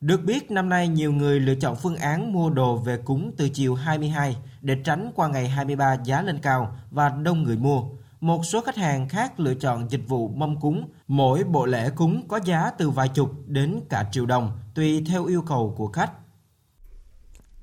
Được 0.00 0.24
biết 0.24 0.50
năm 0.50 0.68
nay 0.68 0.88
nhiều 0.88 1.12
người 1.12 1.40
lựa 1.40 1.54
chọn 1.54 1.76
phương 1.76 1.96
án 1.96 2.32
mua 2.32 2.50
đồ 2.50 2.76
về 2.76 2.98
cúng 3.04 3.32
từ 3.36 3.48
chiều 3.48 3.74
22 3.74 4.36
để 4.60 4.76
tránh 4.84 5.10
qua 5.14 5.28
ngày 5.28 5.48
23 5.48 5.96
giá 6.04 6.22
lên 6.22 6.38
cao 6.42 6.76
và 6.90 7.08
đông 7.08 7.42
người 7.42 7.56
mua. 7.56 7.82
Một 8.22 8.46
số 8.46 8.60
khách 8.60 8.76
hàng 8.76 9.08
khác 9.08 9.40
lựa 9.40 9.54
chọn 9.54 9.90
dịch 9.90 10.08
vụ 10.08 10.28
mâm 10.28 10.60
cúng. 10.60 10.88
Mỗi 11.08 11.44
bộ 11.44 11.66
lễ 11.66 11.90
cúng 11.96 12.28
có 12.28 12.40
giá 12.44 12.70
từ 12.78 12.90
vài 12.90 13.08
chục 13.08 13.30
đến 13.46 13.80
cả 13.88 14.04
triệu 14.12 14.26
đồng, 14.26 14.58
tùy 14.74 15.04
theo 15.06 15.26
yêu 15.26 15.42
cầu 15.48 15.74
của 15.76 15.86
khách. 15.86 16.10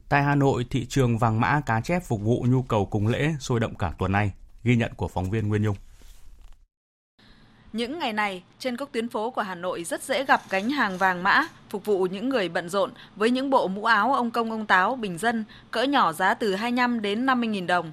Tại 0.10 0.24
Hà 0.24 0.36
Nội, 0.36 0.66
thị 0.70 0.86
trường 0.86 1.18
vàng 1.18 1.40
mã 1.40 1.62
cá 1.66 1.82
chép 1.82 2.04
phục 2.04 2.22
vụ 2.22 2.46
nhu 2.50 2.62
cầu 2.62 2.86
cúng 2.86 3.08
lễ 3.08 3.32
sôi 3.40 3.60
động 3.60 3.76
cả 3.76 3.94
tuần 3.98 4.12
nay. 4.12 4.32
Ghi 4.64 4.76
nhận 4.76 4.92
của 4.94 5.08
phóng 5.08 5.30
viên 5.30 5.48
Nguyên 5.48 5.64
Nhung. 5.64 5.76
Những 7.74 8.00
ngày 8.00 8.14
này, 8.14 8.44
trên 8.60 8.78
các 8.78 8.90
tuyến 8.92 9.10
phố 9.10 9.32
của 9.32 9.42
Hà 9.42 9.56
Nội 9.56 9.84
rất 9.84 10.04
dễ 10.04 10.26
gặp 10.26 10.42
gánh 10.50 10.70
hàng 10.70 10.98
vàng 10.98 11.24
mã, 11.24 11.48
phục 11.70 11.86
vụ 11.86 12.08
những 12.12 12.30
người 12.30 12.50
bận 12.50 12.70
rộn 12.70 12.92
với 13.16 13.32
những 13.32 13.50
bộ 13.50 13.68
mũ 13.68 13.86
áo 13.86 14.14
ông 14.14 14.32
công 14.32 14.52
ông 14.52 14.66
táo 14.66 14.96
bình 14.96 15.18
dân, 15.18 15.46
cỡ 15.72 15.84
nhỏ 15.84 16.14
giá 16.14 16.34
từ 16.34 16.56
25 16.56 17.02
đến 17.02 17.26
50 17.26 17.48
nghìn 17.50 17.68
đồng. 17.68 17.92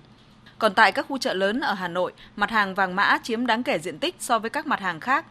Còn 0.59 0.75
tại 0.75 0.93
các 0.93 1.07
khu 1.09 1.19
chợ 1.19 1.35
lớn 1.35 1.61
ở 1.61 1.75
Hà 1.75 1.89
Nội, 1.89 2.13
mặt 2.37 2.51
hàng 2.51 2.75
vàng 2.75 2.97
mã 2.97 3.19
chiếm 3.23 3.47
đáng 3.47 3.63
kể 3.63 3.79
diện 3.79 3.99
tích 3.99 4.15
so 4.21 4.39
với 4.39 4.51
các 4.51 4.67
mặt 4.67 4.81
hàng 4.81 5.01
khác. 5.01 5.25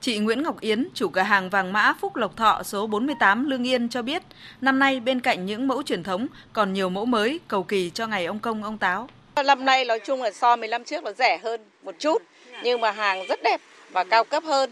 Chị 0.00 0.18
Nguyễn 0.18 0.42
Ngọc 0.42 0.60
Yến, 0.60 0.88
chủ 0.94 1.08
cửa 1.08 1.20
hàng 1.20 1.50
vàng 1.50 1.72
mã 1.72 1.92
Phúc 2.00 2.16
Lộc 2.16 2.36
Thọ 2.36 2.62
số 2.62 2.86
48 2.86 3.50
Lương 3.50 3.66
Yên 3.66 3.88
cho 3.88 4.02
biết, 4.02 4.22
năm 4.60 4.78
nay 4.78 5.00
bên 5.00 5.20
cạnh 5.20 5.46
những 5.46 5.68
mẫu 5.68 5.82
truyền 5.82 6.02
thống 6.02 6.26
còn 6.52 6.72
nhiều 6.72 6.88
mẫu 6.88 7.04
mới 7.04 7.40
cầu 7.48 7.62
kỳ 7.62 7.90
cho 7.94 8.06
ngày 8.06 8.26
ông 8.26 8.38
công 8.38 8.62
ông 8.62 8.78
táo. 8.78 9.08
Năm 9.44 9.64
nay 9.64 9.84
nói 9.84 10.00
chung 10.00 10.22
là 10.22 10.30
so 10.30 10.56
15 10.56 10.84
trước 10.84 11.04
nó 11.04 11.12
rẻ 11.12 11.38
hơn 11.42 11.60
một 11.82 11.94
chút, 11.98 12.22
nhưng 12.62 12.80
mà 12.80 12.90
hàng 12.90 13.26
rất 13.28 13.42
đẹp 13.42 13.60
và 13.90 14.04
cao 14.04 14.24
cấp 14.24 14.44
hơn. 14.44 14.70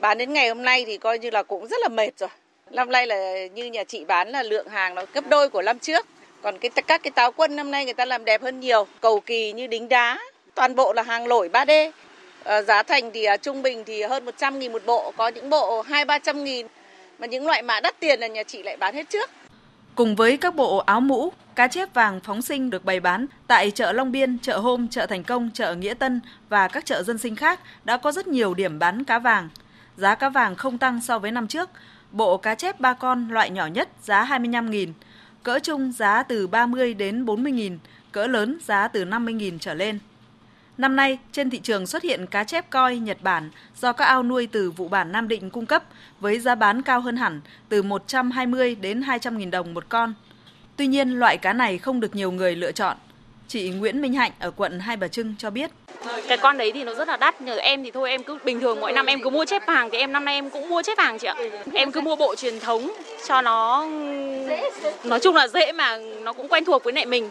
Bán 0.00 0.18
đến 0.18 0.32
ngày 0.32 0.48
hôm 0.48 0.62
nay 0.62 0.84
thì 0.86 0.98
coi 0.98 1.18
như 1.18 1.30
là 1.30 1.42
cũng 1.42 1.66
rất 1.66 1.76
là 1.82 1.88
mệt 1.88 2.18
rồi. 2.18 2.30
Năm 2.70 2.90
nay 2.90 3.06
là 3.06 3.46
như 3.46 3.64
nhà 3.64 3.84
chị 3.84 4.04
bán 4.04 4.28
là 4.28 4.42
lượng 4.42 4.68
hàng 4.68 4.94
nó 4.94 5.02
gấp 5.12 5.28
đôi 5.28 5.48
của 5.48 5.62
năm 5.62 5.78
trước. 5.78 6.06
Còn 6.42 6.58
cái 6.58 6.70
các 6.70 7.02
cái 7.02 7.10
táo 7.10 7.32
quân 7.32 7.56
năm 7.56 7.70
nay 7.70 7.84
người 7.84 7.94
ta 7.94 8.04
làm 8.04 8.24
đẹp 8.24 8.42
hơn 8.42 8.60
nhiều, 8.60 8.86
cầu 9.00 9.20
kỳ 9.20 9.52
như 9.52 9.66
đính 9.66 9.88
đá, 9.88 10.18
toàn 10.54 10.74
bộ 10.74 10.92
là 10.92 11.02
hàng 11.02 11.26
lỗi 11.26 11.48
3D. 11.52 11.68
À, 11.68 11.92
ờ, 12.44 12.62
giá 12.62 12.82
thành 12.82 13.10
thì 13.14 13.24
à, 13.24 13.36
trung 13.36 13.62
bình 13.62 13.84
thì 13.86 14.02
hơn 14.02 14.24
100 14.24 14.58
nghìn 14.58 14.72
một 14.72 14.82
bộ, 14.86 15.12
có 15.16 15.28
những 15.28 15.50
bộ 15.50 15.82
2-300 15.82 16.44
nghìn. 16.44 16.66
Mà 17.18 17.26
những 17.26 17.46
loại 17.46 17.62
mã 17.62 17.80
đắt 17.80 18.00
tiền 18.00 18.20
là 18.20 18.26
nhà 18.26 18.42
chị 18.42 18.62
lại 18.62 18.76
bán 18.76 18.94
hết 18.94 19.10
trước. 19.10 19.30
Cùng 19.94 20.16
với 20.16 20.36
các 20.36 20.54
bộ 20.54 20.76
áo 20.76 21.00
mũ, 21.00 21.32
cá 21.54 21.68
chép 21.68 21.94
vàng 21.94 22.20
phóng 22.20 22.42
sinh 22.42 22.70
được 22.70 22.84
bày 22.84 23.00
bán 23.00 23.26
tại 23.46 23.70
chợ 23.70 23.92
Long 23.92 24.12
Biên, 24.12 24.38
chợ 24.38 24.58
Hôm, 24.58 24.88
chợ 24.88 25.06
Thành 25.06 25.24
Công, 25.24 25.50
chợ 25.54 25.74
Nghĩa 25.74 25.94
Tân 25.94 26.20
và 26.48 26.68
các 26.68 26.84
chợ 26.84 27.02
dân 27.02 27.18
sinh 27.18 27.36
khác 27.36 27.60
đã 27.84 27.96
có 27.96 28.12
rất 28.12 28.26
nhiều 28.26 28.54
điểm 28.54 28.78
bán 28.78 29.04
cá 29.04 29.18
vàng. 29.18 29.48
Giá 29.96 30.14
cá 30.14 30.28
vàng 30.28 30.54
không 30.56 30.78
tăng 30.78 31.00
so 31.00 31.18
với 31.18 31.30
năm 31.30 31.48
trước. 31.48 31.70
Bộ 32.10 32.36
cá 32.36 32.54
chép 32.54 32.80
ba 32.80 32.92
con 32.92 33.28
loại 33.30 33.50
nhỏ 33.50 33.66
nhất 33.66 33.88
giá 34.02 34.24
25.000, 34.24 34.92
cỡ 35.42 35.58
trung 35.58 35.92
giá 35.92 36.22
từ 36.22 36.46
30 36.46 36.94
đến 36.94 37.24
40.000, 37.24 37.76
cỡ 38.12 38.26
lớn 38.26 38.58
giá 38.64 38.88
từ 38.88 39.04
50.000 39.04 39.58
trở 39.58 39.74
lên. 39.74 39.98
Năm 40.78 40.96
nay, 40.96 41.18
trên 41.32 41.50
thị 41.50 41.60
trường 41.62 41.86
xuất 41.86 42.02
hiện 42.02 42.26
cá 42.26 42.44
chép 42.44 42.70
coi 42.70 42.96
Nhật 42.96 43.18
Bản 43.22 43.50
do 43.76 43.92
các 43.92 44.04
ao 44.04 44.22
nuôi 44.22 44.46
từ 44.46 44.70
vụ 44.70 44.88
bản 44.88 45.12
Nam 45.12 45.28
Định 45.28 45.50
cung 45.50 45.66
cấp 45.66 45.84
với 46.20 46.38
giá 46.38 46.54
bán 46.54 46.82
cao 46.82 47.00
hơn 47.00 47.16
hẳn 47.16 47.40
từ 47.68 47.82
120 47.82 48.74
đến 48.74 49.02
200 49.02 49.38
nghìn 49.38 49.50
đồng 49.50 49.74
một 49.74 49.88
con. 49.88 50.14
Tuy 50.76 50.86
nhiên, 50.86 51.10
loại 51.10 51.38
cá 51.38 51.52
này 51.52 51.78
không 51.78 52.00
được 52.00 52.14
nhiều 52.14 52.32
người 52.32 52.56
lựa 52.56 52.72
chọn. 52.72 52.96
Chị 53.52 53.70
Nguyễn 53.70 54.00
Minh 54.00 54.14
Hạnh 54.14 54.32
ở 54.38 54.50
quận 54.50 54.80
Hai 54.80 54.96
Bà 54.96 55.08
Trưng 55.08 55.34
cho 55.38 55.50
biết. 55.50 55.70
Cái 56.28 56.38
con 56.38 56.58
đấy 56.58 56.70
thì 56.74 56.84
nó 56.84 56.94
rất 56.94 57.08
là 57.08 57.16
đắt, 57.16 57.40
nhờ 57.40 57.56
em 57.56 57.84
thì 57.84 57.90
thôi 57.90 58.10
em 58.10 58.22
cứ 58.22 58.38
bình 58.44 58.60
thường 58.60 58.80
mỗi 58.80 58.92
năm 58.92 59.06
em 59.06 59.20
cứ 59.22 59.30
mua 59.30 59.44
chép 59.44 59.62
vàng 59.66 59.88
thì 59.92 59.98
em 59.98 60.12
năm 60.12 60.24
nay 60.24 60.34
em 60.34 60.50
cũng 60.50 60.68
mua 60.68 60.82
chép 60.82 60.98
vàng 60.98 61.18
chị 61.18 61.26
ạ. 61.26 61.34
Em 61.72 61.92
cứ 61.92 62.00
mua 62.00 62.16
bộ 62.16 62.34
truyền 62.36 62.60
thống 62.60 62.92
cho 63.28 63.42
nó 63.42 63.86
nói 65.04 65.20
chung 65.22 65.34
là 65.34 65.48
dễ 65.48 65.72
mà 65.72 65.98
nó 66.22 66.32
cũng 66.32 66.48
quen 66.48 66.64
thuộc 66.64 66.84
với 66.84 66.92
lại 66.92 67.06
mình. 67.06 67.30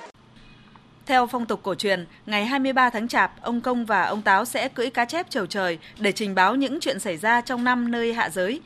Theo 1.06 1.28
phong 1.28 1.46
tục 1.46 1.60
cổ 1.64 1.76
truyền, 1.76 2.06
ngày 2.26 2.46
23 2.46 2.90
tháng 2.90 3.08
Chạp, 3.08 3.42
ông 3.42 3.62
Công 3.62 3.86
và 3.86 4.04
ông 4.04 4.22
Táo 4.22 4.46
sẽ 4.46 4.70
cưỡi 4.70 4.90
cá 4.90 5.06
chép 5.06 5.30
chầu 5.30 5.46
trời 5.46 5.78
để 6.00 6.12
trình 6.12 6.36
báo 6.36 6.56
những 6.56 6.80
chuyện 6.80 7.00
xảy 7.00 7.18
ra 7.18 7.42
trong 7.42 7.64
năm 7.64 7.92
nơi 7.92 8.14
hạ 8.14 8.30
giới. 8.30 8.62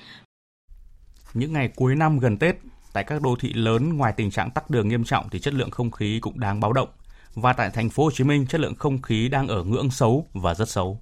Những 1.34 1.54
ngày 1.54 1.70
cuối 1.76 1.96
năm 1.96 2.20
gần 2.20 2.38
Tết, 2.38 2.56
tại 2.94 3.04
các 3.04 3.22
đô 3.22 3.36
thị 3.40 3.54
lớn 3.54 3.98
ngoài 3.98 4.14
tình 4.18 4.32
trạng 4.32 4.52
tắc 4.52 4.70
đường 4.70 4.88
nghiêm 4.88 5.04
trọng 5.04 5.30
thì 5.30 5.40
chất 5.40 5.54
lượng 5.54 5.72
không 5.72 5.92
khí 5.92 6.20
cũng 6.22 6.40
đáng 6.40 6.60
báo 6.60 6.74
động. 6.74 6.90
Và 7.36 7.54
tại 7.54 7.70
thành 7.70 7.90
phố 7.90 8.04
Hồ 8.04 8.12
Chí 8.12 8.24
Minh, 8.24 8.46
chất 8.48 8.62
lượng 8.62 8.76
không 8.76 9.02
khí 9.02 9.30
đang 9.30 9.48
ở 9.48 9.64
ngưỡng 9.64 9.92
xấu 9.92 10.28
và 10.34 10.56
rất 10.56 10.70
xấu. 10.70 11.00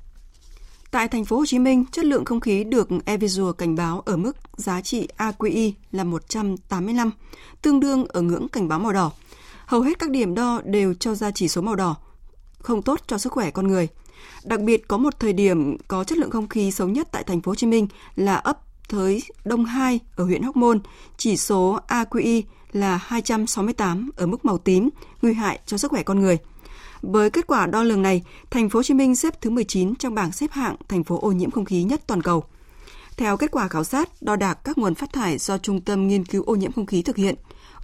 Tại 0.92 1.08
thành 1.08 1.26
phố 1.26 1.38
Hồ 1.38 1.46
Chí 1.46 1.60
Minh, 1.60 1.86
chất 1.92 2.06
lượng 2.06 2.26
không 2.26 2.40
khí 2.40 2.64
được 2.64 2.90
Evisual 3.06 3.52
cảnh 3.58 3.76
báo 3.76 4.00
ở 4.00 4.18
mức 4.18 4.38
giá 4.58 4.82
trị 4.82 5.08
AQI 5.18 5.72
là 5.92 6.04
185, 6.04 7.12
tương 7.62 7.80
đương 7.80 8.06
ở 8.06 8.22
ngưỡng 8.22 8.48
cảnh 8.48 8.68
báo 8.68 8.80
màu 8.80 8.94
đỏ. 8.94 9.12
Hầu 9.66 9.82
hết 9.82 10.00
các 10.00 10.10
điểm 10.10 10.36
đo 10.36 10.62
đều 10.66 10.94
cho 10.94 11.16
ra 11.16 11.32
chỉ 11.32 11.48
số 11.48 11.62
màu 11.62 11.76
đỏ, 11.76 11.96
không 12.60 12.82
tốt 12.82 13.02
cho 13.08 13.18
sức 13.18 13.34
khỏe 13.34 13.52
con 13.52 13.68
người. 13.68 13.88
Đặc 14.44 14.62
biệt 14.62 14.88
có 14.88 14.98
một 14.98 15.20
thời 15.20 15.34
điểm 15.34 15.78
có 15.88 16.04
chất 16.04 16.18
lượng 16.18 16.32
không 16.32 16.48
khí 16.48 16.72
xấu 16.72 16.88
nhất 16.88 17.08
tại 17.12 17.24
thành 17.24 17.42
phố 17.42 17.52
Hồ 17.52 17.56
Chí 17.56 17.68
Minh 17.68 17.88
là 18.16 18.36
ấp 18.36 18.60
Thới 18.90 19.24
Đông 19.46 19.66
2 19.66 20.00
ở 20.16 20.24
huyện 20.24 20.44
Hóc 20.44 20.56
Môn, 20.56 20.80
chỉ 21.18 21.38
số 21.38 21.80
AQI 21.88 22.42
là 22.74 23.00
268 23.04 24.12
ở 24.16 24.26
mức 24.26 24.46
màu 24.46 24.58
tím, 24.58 24.90
nguy 25.22 25.34
hại 25.34 25.60
cho 25.66 25.78
sức 25.78 25.92
khỏe 25.92 26.04
con 26.04 26.20
người. 26.20 26.38
Với 27.02 27.30
kết 27.30 27.48
quả 27.48 27.68
đo 27.68 27.84
lường 27.84 28.02
này, 28.02 28.24
thành 28.52 28.70
phố 28.70 28.80
Hồ 28.80 28.84
Chí 28.84 28.94
Minh 28.94 29.16
xếp 29.16 29.42
thứ 29.42 29.50
19 29.50 29.96
trong 29.96 30.16
bảng 30.16 30.32
xếp 30.32 30.52
hạng 30.52 30.76
thành 30.88 31.04
phố 31.04 31.20
ô 31.20 31.32
nhiễm 31.32 31.52
không 31.52 31.66
khí 31.66 31.84
nhất 31.84 32.02
toàn 32.08 32.22
cầu. 32.22 32.44
Theo 33.18 33.38
kết 33.38 33.52
quả 33.52 33.68
khảo 33.68 33.84
sát 33.84 34.10
đo 34.22 34.36
đạc 34.36 34.54
các 34.54 34.78
nguồn 34.78 34.96
phát 34.96 35.14
thải 35.14 35.38
do 35.38 35.58
Trung 35.58 35.82
tâm 35.82 36.08
Nghiên 36.08 36.26
cứu 36.26 36.44
ô 36.44 36.56
nhiễm 36.56 36.72
không 36.72 36.86
khí 36.86 37.02
thực 37.02 37.16
hiện, 37.16 37.36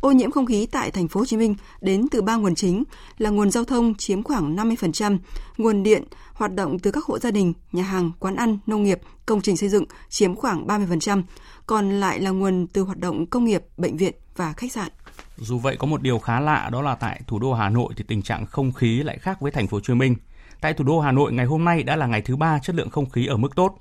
ô 0.01 0.12
nhiễm 0.12 0.31
không 0.31 0.46
khí 0.46 0.65
tại 0.65 0.91
thành 0.91 1.08
phố 1.08 1.19
Hồ 1.19 1.25
Chí 1.25 1.38
Minh 1.38 1.55
đến 1.81 2.08
từ 2.12 2.22
ba 2.22 2.36
nguồn 2.36 2.55
chính 2.55 2.84
là 3.17 3.29
nguồn 3.29 3.51
giao 3.51 3.63
thông 3.63 3.96
chiếm 3.96 4.24
khoảng 4.24 4.55
50%, 4.55 5.17
nguồn 5.58 5.84
điện 5.84 6.03
hoạt 6.34 6.55
động 6.55 6.79
từ 6.79 6.91
các 6.91 7.05
hộ 7.05 7.19
gia 7.19 7.31
đình, 7.31 7.53
nhà 7.72 7.84
hàng, 7.84 8.12
quán 8.19 8.36
ăn, 8.36 8.58
nông 8.67 8.84
nghiệp, 8.84 9.00
công 9.25 9.41
trình 9.41 9.58
xây 9.58 9.69
dựng 9.69 9.86
chiếm 10.10 10.36
khoảng 10.36 10.67
30%, 10.67 11.24
còn 11.69 11.99
lại 11.99 12.19
là 12.19 12.29
nguồn 12.29 12.67
từ 12.67 12.81
hoạt 12.81 12.97
động 12.97 13.25
công 13.25 13.45
nghiệp, 13.45 13.63
bệnh 13.77 13.97
viện 13.97 14.13
và 14.35 14.53
khách 14.53 14.71
sạn. 14.71 14.91
Dù 15.38 15.57
vậy 15.59 15.75
có 15.79 15.88
một 15.88 16.01
điều 16.01 16.19
khá 16.19 16.39
lạ 16.39 16.69
đó 16.71 16.81
là 16.81 16.95
tại 16.95 17.21
thủ 17.27 17.39
đô 17.39 17.53
Hà 17.53 17.69
Nội 17.69 17.93
thì 17.97 18.03
tình 18.07 18.21
trạng 18.21 18.45
không 18.45 18.71
khí 18.71 19.03
lại 19.03 19.17
khác 19.17 19.41
với 19.41 19.51
thành 19.51 19.67
phố 19.67 19.77
Hồ 19.77 19.81
Chí 19.81 19.93
Minh. 19.93 20.15
Tại 20.61 20.73
thủ 20.73 20.83
đô 20.83 20.99
Hà 20.99 21.11
Nội 21.11 21.33
ngày 21.33 21.45
hôm 21.45 21.65
nay 21.65 21.83
đã 21.83 21.95
là 21.95 22.05
ngày 22.05 22.21
thứ 22.21 22.35
ba 22.35 22.59
chất 22.59 22.75
lượng 22.75 22.89
không 22.89 23.09
khí 23.09 23.27
ở 23.27 23.38
mức 23.38 23.55
tốt. 23.55 23.77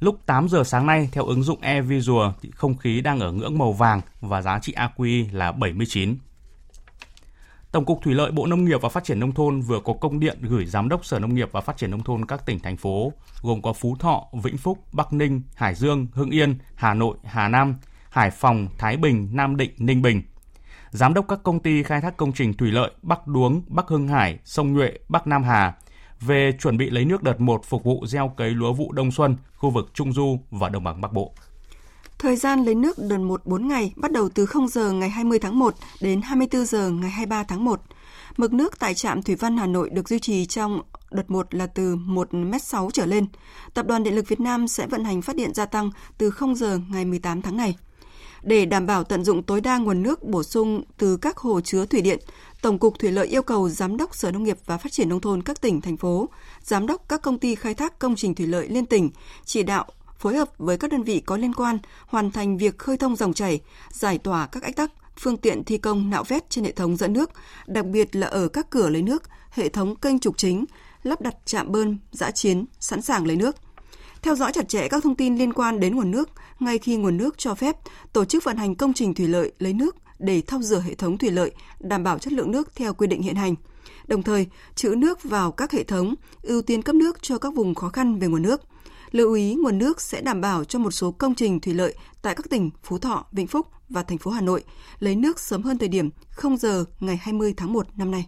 Lúc 0.00 0.18
8 0.26 0.48
giờ 0.48 0.64
sáng 0.64 0.86
nay, 0.86 1.08
theo 1.12 1.24
ứng 1.24 1.42
dụng 1.42 1.60
eVisual, 1.60 2.30
thì 2.42 2.50
không 2.50 2.76
khí 2.76 3.00
đang 3.00 3.20
ở 3.20 3.32
ngưỡng 3.32 3.58
màu 3.58 3.72
vàng 3.72 4.00
và 4.20 4.42
giá 4.42 4.58
trị 4.58 4.74
AQI 4.76 5.26
là 5.32 5.52
79. 5.52 6.16
Tổng 7.72 7.84
cục 7.84 8.02
Thủy 8.02 8.14
lợi 8.14 8.30
Bộ 8.30 8.46
Nông 8.46 8.64
nghiệp 8.64 8.82
và 8.82 8.88
Phát 8.88 9.04
triển 9.04 9.20
Nông 9.20 9.32
thôn 9.32 9.60
vừa 9.60 9.80
có 9.80 9.92
công 9.92 10.20
điện 10.20 10.38
gửi 10.42 10.66
Giám 10.66 10.88
đốc 10.88 11.04
Sở 11.04 11.18
Nông 11.18 11.34
nghiệp 11.34 11.48
và 11.52 11.60
Phát 11.60 11.76
triển 11.76 11.90
Nông 11.90 12.02
thôn 12.02 12.26
các 12.26 12.46
tỉnh, 12.46 12.58
thành 12.58 12.76
phố, 12.76 13.12
gồm 13.42 13.62
có 13.62 13.72
Phú 13.72 13.96
Thọ, 13.98 14.26
Vĩnh 14.42 14.56
Phúc, 14.56 14.78
Bắc 14.92 15.12
Ninh, 15.12 15.42
Hải 15.54 15.74
Dương, 15.74 16.06
Hưng 16.12 16.30
Yên, 16.30 16.58
Hà 16.74 16.94
Nội, 16.94 17.16
Hà 17.24 17.48
Nam, 17.48 17.76
Hải 18.10 18.30
Phòng, 18.30 18.68
Thái 18.78 18.96
Bình, 18.96 19.28
Nam 19.32 19.56
Định, 19.56 19.70
Ninh 19.78 20.02
Bình. 20.02 20.22
Giám 20.90 21.14
đốc 21.14 21.28
các 21.28 21.42
công 21.42 21.60
ty 21.60 21.82
khai 21.82 22.00
thác 22.00 22.16
công 22.16 22.32
trình 22.32 22.54
thủy 22.54 22.70
lợi 22.70 22.90
Bắc 23.02 23.26
Đuống, 23.26 23.62
Bắc 23.68 23.88
Hưng 23.88 24.08
Hải, 24.08 24.38
Sông 24.44 24.72
Nhuệ, 24.72 24.92
Bắc 25.08 25.26
Nam 25.26 25.42
Hà 25.42 25.74
về 26.20 26.52
chuẩn 26.60 26.76
bị 26.76 26.90
lấy 26.90 27.04
nước 27.04 27.22
đợt 27.22 27.40
1 27.40 27.64
phục 27.64 27.84
vụ 27.84 28.06
gieo 28.06 28.28
cấy 28.36 28.50
lúa 28.50 28.72
vụ 28.72 28.92
đông 28.92 29.10
xuân 29.10 29.36
khu 29.54 29.70
vực 29.70 29.90
Trung 29.94 30.12
Du 30.12 30.38
và 30.50 30.68
Đồng 30.68 30.84
bằng 30.84 31.00
Bắc 31.00 31.12
Bộ. 31.12 31.34
Thời 32.18 32.36
gian 32.36 32.64
lấy 32.64 32.74
nước 32.74 32.98
đợt 32.98 33.18
1 33.18 33.46
4 33.46 33.68
ngày 33.68 33.92
bắt 33.96 34.12
đầu 34.12 34.28
từ 34.28 34.46
0 34.46 34.68
giờ 34.68 34.92
ngày 34.92 35.10
20 35.10 35.38
tháng 35.38 35.58
1 35.58 35.74
đến 36.00 36.22
24 36.22 36.66
giờ 36.66 36.90
ngày 36.90 37.10
23 37.10 37.42
tháng 37.42 37.64
1. 37.64 37.80
Mực 38.36 38.52
nước 38.52 38.78
tại 38.78 38.94
trạm 38.94 39.22
Thủy 39.22 39.34
văn 39.34 39.56
Hà 39.56 39.66
Nội 39.66 39.90
được 39.90 40.08
duy 40.08 40.18
trì 40.18 40.46
trong 40.46 40.82
đợt 41.10 41.30
1 41.30 41.54
là 41.54 41.66
từ 41.66 41.96
1m6 41.96 42.90
trở 42.90 43.06
lên. 43.06 43.26
Tập 43.74 43.86
đoàn 43.86 44.04
Điện 44.04 44.14
lực 44.14 44.28
Việt 44.28 44.40
Nam 44.40 44.68
sẽ 44.68 44.86
vận 44.86 45.04
hành 45.04 45.22
phát 45.22 45.36
điện 45.36 45.54
gia 45.54 45.66
tăng 45.66 45.90
từ 46.18 46.30
0 46.30 46.54
giờ 46.54 46.80
ngày 46.90 47.04
18 47.04 47.42
tháng 47.42 47.56
này. 47.56 47.76
Để 48.42 48.66
đảm 48.66 48.86
bảo 48.86 49.04
tận 49.04 49.24
dụng 49.24 49.42
tối 49.42 49.60
đa 49.60 49.78
nguồn 49.78 50.02
nước 50.02 50.22
bổ 50.22 50.42
sung 50.42 50.82
từ 50.98 51.16
các 51.16 51.36
hồ 51.36 51.60
chứa 51.60 51.86
thủy 51.86 52.00
điện, 52.00 52.18
Tổng 52.62 52.78
cục 52.78 52.98
Thủy 52.98 53.12
lợi 53.12 53.26
yêu 53.26 53.42
cầu 53.42 53.68
Giám 53.68 53.96
đốc 53.96 54.14
Sở 54.14 54.30
Nông 54.30 54.44
nghiệp 54.44 54.58
và 54.66 54.78
Phát 54.78 54.92
triển 54.92 55.08
Nông 55.08 55.20
thôn 55.20 55.42
các 55.42 55.60
tỉnh, 55.60 55.80
thành 55.80 55.96
phố, 55.96 56.28
Giám 56.62 56.86
đốc 56.86 57.08
các 57.08 57.22
công 57.22 57.38
ty 57.38 57.54
khai 57.54 57.74
thác 57.74 57.98
công 57.98 58.16
trình 58.16 58.34
thủy 58.34 58.46
lợi 58.46 58.68
liên 58.68 58.86
tỉnh 58.86 59.10
chỉ 59.44 59.62
đạo 59.62 59.86
phối 60.18 60.36
hợp 60.36 60.48
với 60.58 60.78
các 60.78 60.90
đơn 60.90 61.02
vị 61.02 61.20
có 61.20 61.36
liên 61.36 61.54
quan 61.54 61.78
hoàn 62.06 62.30
thành 62.30 62.58
việc 62.58 62.78
khơi 62.78 62.96
thông 62.96 63.16
dòng 63.16 63.32
chảy, 63.32 63.60
giải 63.90 64.18
tỏa 64.18 64.46
các 64.46 64.62
ách 64.62 64.76
tắc, 64.76 64.90
phương 65.18 65.36
tiện 65.36 65.64
thi 65.64 65.78
công 65.78 66.10
nạo 66.10 66.24
vét 66.24 66.50
trên 66.50 66.64
hệ 66.64 66.72
thống 66.72 66.96
dẫn 66.96 67.12
nước, 67.12 67.30
đặc 67.66 67.86
biệt 67.86 68.16
là 68.16 68.26
ở 68.26 68.48
các 68.48 68.70
cửa 68.70 68.88
lấy 68.88 69.02
nước, 69.02 69.22
hệ 69.50 69.68
thống 69.68 69.96
kênh 69.96 70.18
trục 70.18 70.36
chính, 70.36 70.64
lắp 71.02 71.20
đặt 71.20 71.34
trạm 71.44 71.72
bơm, 71.72 71.98
giã 72.12 72.30
chiến, 72.30 72.64
sẵn 72.80 73.02
sàng 73.02 73.26
lấy 73.26 73.36
nước. 73.36 73.56
Theo 74.22 74.36
dõi 74.36 74.52
chặt 74.52 74.68
chẽ 74.68 74.88
các 74.88 75.02
thông 75.02 75.14
tin 75.14 75.36
liên 75.36 75.52
quan 75.52 75.80
đến 75.80 75.96
nguồn 75.96 76.10
nước, 76.10 76.30
ngay 76.60 76.78
khi 76.78 76.96
nguồn 76.96 77.16
nước 77.16 77.38
cho 77.38 77.54
phép, 77.54 77.76
tổ 78.12 78.24
chức 78.24 78.44
vận 78.44 78.56
hành 78.56 78.74
công 78.74 78.94
trình 78.94 79.14
thủy 79.14 79.28
lợi 79.28 79.52
lấy 79.58 79.72
nước 79.72 79.96
để 80.18 80.42
thao 80.46 80.62
rửa 80.62 80.80
hệ 80.80 80.94
thống 80.94 81.18
thủy 81.18 81.30
lợi, 81.30 81.52
đảm 81.80 82.04
bảo 82.04 82.18
chất 82.18 82.32
lượng 82.32 82.50
nước 82.50 82.74
theo 82.74 82.94
quy 82.94 83.06
định 83.06 83.22
hiện 83.22 83.36
hành. 83.36 83.54
Đồng 84.06 84.22
thời, 84.22 84.46
trữ 84.74 84.88
nước 84.88 85.22
vào 85.22 85.52
các 85.52 85.72
hệ 85.72 85.84
thống, 85.84 86.14
ưu 86.42 86.62
tiên 86.62 86.82
cấp 86.82 86.94
nước 86.94 87.22
cho 87.22 87.38
các 87.38 87.54
vùng 87.54 87.74
khó 87.74 87.88
khăn 87.88 88.18
về 88.18 88.26
nguồn 88.28 88.42
nước. 88.42 88.62
Lưu 89.10 89.34
ý 89.34 89.54
nguồn 89.54 89.78
nước 89.78 90.00
sẽ 90.00 90.20
đảm 90.20 90.40
bảo 90.40 90.64
cho 90.64 90.78
một 90.78 90.90
số 90.90 91.10
công 91.10 91.34
trình 91.34 91.60
thủy 91.60 91.74
lợi 91.74 91.94
tại 92.22 92.34
các 92.34 92.50
tỉnh 92.50 92.70
Phú 92.82 92.98
Thọ, 92.98 93.26
Vĩnh 93.32 93.46
Phúc 93.46 93.66
và 93.88 94.02
thành 94.02 94.18
phố 94.18 94.30
Hà 94.30 94.40
Nội 94.40 94.64
lấy 94.98 95.16
nước 95.16 95.40
sớm 95.40 95.62
hơn 95.62 95.78
thời 95.78 95.88
điểm 95.88 96.10
0 96.30 96.56
giờ 96.56 96.84
ngày 97.00 97.16
20 97.16 97.54
tháng 97.56 97.72
1 97.72 97.86
năm 97.96 98.10
nay. 98.10 98.26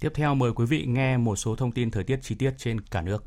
Tiếp 0.00 0.12
theo 0.14 0.34
mời 0.34 0.52
quý 0.52 0.66
vị 0.66 0.84
nghe 0.86 1.16
một 1.16 1.36
số 1.36 1.56
thông 1.56 1.72
tin 1.72 1.90
thời 1.90 2.04
tiết 2.04 2.18
chi 2.22 2.34
tiết 2.34 2.50
trên 2.58 2.80
cả 2.80 3.02
nước. 3.02 3.24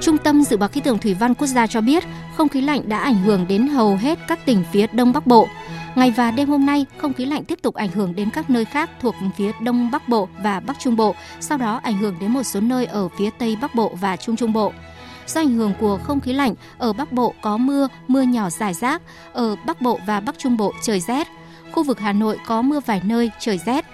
Trung 0.00 0.18
tâm 0.24 0.42
Dự 0.42 0.56
báo 0.56 0.68
Khí 0.68 0.80
tượng 0.80 0.98
Thủy 0.98 1.14
văn 1.14 1.34
Quốc 1.34 1.46
gia 1.46 1.66
cho 1.66 1.80
biết, 1.80 2.04
không 2.36 2.48
khí 2.48 2.60
lạnh 2.60 2.88
đã 2.88 2.98
ảnh 2.98 3.22
hưởng 3.22 3.46
đến 3.48 3.68
hầu 3.68 3.96
hết 3.96 4.18
các 4.28 4.46
tỉnh 4.46 4.64
phía 4.72 4.86
Đông 4.86 5.12
Bắc 5.12 5.26
Bộ. 5.26 5.48
Ngày 5.94 6.10
và 6.10 6.30
đêm 6.30 6.48
hôm 6.48 6.66
nay, 6.66 6.86
không 6.96 7.12
khí 7.12 7.24
lạnh 7.24 7.44
tiếp 7.44 7.58
tục 7.62 7.74
ảnh 7.74 7.88
hưởng 7.88 8.14
đến 8.14 8.30
các 8.30 8.50
nơi 8.50 8.64
khác 8.64 8.90
thuộc 9.00 9.14
phía 9.36 9.52
Đông 9.62 9.90
Bắc 9.90 10.08
Bộ 10.08 10.28
và 10.42 10.60
Bắc 10.60 10.78
Trung 10.78 10.96
Bộ, 10.96 11.14
sau 11.40 11.58
đó 11.58 11.80
ảnh 11.82 11.98
hưởng 11.98 12.16
đến 12.20 12.32
một 12.32 12.42
số 12.42 12.60
nơi 12.60 12.86
ở 12.86 13.08
phía 13.08 13.30
Tây 13.38 13.56
Bắc 13.60 13.74
Bộ 13.74 13.92
và 14.00 14.16
Trung 14.16 14.36
Trung 14.36 14.52
Bộ. 14.52 14.72
Do 15.26 15.40
ảnh 15.40 15.50
hưởng 15.50 15.74
của 15.80 15.98
không 16.04 16.20
khí 16.20 16.32
lạnh, 16.32 16.54
ở 16.78 16.92
Bắc 16.92 17.12
Bộ 17.12 17.34
có 17.40 17.56
mưa, 17.56 17.88
mưa 18.08 18.22
nhỏ 18.22 18.50
rải 18.50 18.74
rác, 18.74 19.02
ở 19.32 19.56
Bắc 19.66 19.82
Bộ 19.82 20.00
và 20.06 20.20
Bắc 20.20 20.38
Trung 20.38 20.56
Bộ 20.56 20.72
trời 20.82 21.00
rét. 21.00 21.28
Khu 21.72 21.82
vực 21.82 22.00
Hà 22.00 22.12
Nội 22.12 22.38
có 22.46 22.62
mưa 22.62 22.80
vài 22.86 23.00
nơi, 23.04 23.30
trời 23.40 23.58
rét. 23.66 23.84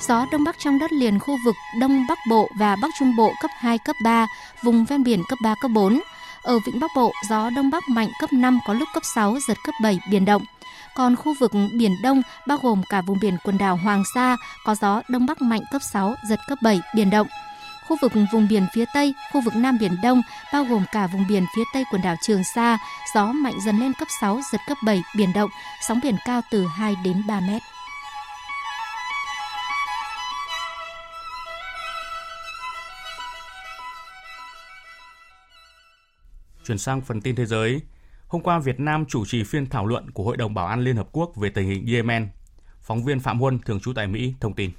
Gió 0.00 0.26
Đông 0.32 0.44
Bắc 0.44 0.56
trong 0.64 0.78
đất 0.78 0.92
liền 0.92 1.18
khu 1.18 1.36
vực 1.44 1.54
Đông 1.80 2.06
Bắc 2.08 2.18
Bộ 2.30 2.48
và 2.58 2.76
Bắc 2.82 2.88
Trung 2.98 3.16
Bộ 3.16 3.32
cấp 3.42 3.50
2, 3.58 3.78
cấp 3.78 3.96
3, 4.04 4.26
vùng 4.62 4.84
ven 4.84 5.02
biển 5.02 5.22
cấp 5.28 5.38
3, 5.42 5.54
cấp 5.60 5.70
4. 5.74 6.00
Ở 6.42 6.58
Vịnh 6.66 6.80
Bắc 6.80 6.90
Bộ, 6.96 7.12
gió 7.28 7.50
Đông 7.50 7.70
Bắc 7.70 7.88
mạnh 7.88 8.08
cấp 8.20 8.32
5 8.32 8.58
có 8.66 8.74
lúc 8.74 8.88
cấp 8.94 9.02
6, 9.14 9.36
giật 9.48 9.56
cấp 9.64 9.74
7, 9.82 9.98
biển 10.10 10.24
động. 10.24 10.42
Còn 10.96 11.16
khu 11.16 11.34
vực 11.40 11.52
Biển 11.78 11.92
Đông, 12.02 12.22
bao 12.46 12.58
gồm 12.62 12.82
cả 12.88 13.02
vùng 13.02 13.18
biển 13.20 13.36
quần 13.44 13.58
đảo 13.58 13.76
Hoàng 13.76 14.02
Sa, 14.14 14.36
có 14.64 14.74
gió 14.74 15.02
Đông 15.08 15.26
Bắc 15.26 15.42
mạnh 15.42 15.60
cấp 15.72 15.82
6, 15.82 16.14
giật 16.28 16.40
cấp 16.48 16.58
7, 16.62 16.80
biển 16.94 17.10
động. 17.10 17.26
Khu 17.88 17.96
vực 18.02 18.12
vùng 18.32 18.48
biển 18.48 18.66
phía 18.74 18.84
Tây, 18.94 19.14
khu 19.32 19.40
vực 19.40 19.56
Nam 19.56 19.78
Biển 19.80 19.96
Đông, 20.02 20.22
bao 20.52 20.64
gồm 20.64 20.84
cả 20.92 21.06
vùng 21.06 21.26
biển 21.28 21.44
phía 21.56 21.62
Tây 21.74 21.84
quần 21.90 22.02
đảo 22.02 22.16
Trường 22.22 22.44
Sa, 22.54 22.78
gió 23.14 23.26
mạnh 23.26 23.54
dần 23.64 23.78
lên 23.78 23.92
cấp 23.92 24.08
6, 24.20 24.40
giật 24.52 24.60
cấp 24.68 24.78
7, 24.84 25.02
biển 25.16 25.32
động, 25.32 25.50
sóng 25.88 26.00
biển 26.02 26.16
cao 26.26 26.40
từ 26.50 26.66
2 26.66 26.96
đến 27.04 27.22
3 27.28 27.40
mét. 27.40 27.62
Chuyển 36.66 36.78
sang 36.78 37.00
phần 37.00 37.20
tin 37.20 37.36
thế 37.36 37.46
giới. 37.46 37.80
Hôm 38.28 38.42
qua, 38.42 38.58
Việt 38.58 38.80
Nam 38.80 39.04
chủ 39.08 39.24
trì 39.26 39.44
phiên 39.44 39.66
thảo 39.66 39.86
luận 39.86 40.10
của 40.10 40.24
Hội 40.24 40.36
đồng 40.36 40.54
Bảo 40.54 40.66
an 40.66 40.80
Liên 40.80 40.96
Hợp 40.96 41.08
Quốc 41.12 41.36
về 41.36 41.50
tình 41.50 41.68
hình 41.68 41.86
Yemen. 41.94 42.28
Phóng 42.80 43.04
viên 43.04 43.20
Phạm 43.20 43.40
Huân, 43.40 43.58
thường 43.58 43.80
trú 43.80 43.92
tại 43.92 44.06
Mỹ, 44.06 44.34
thông 44.40 44.54
tin. 44.54 44.70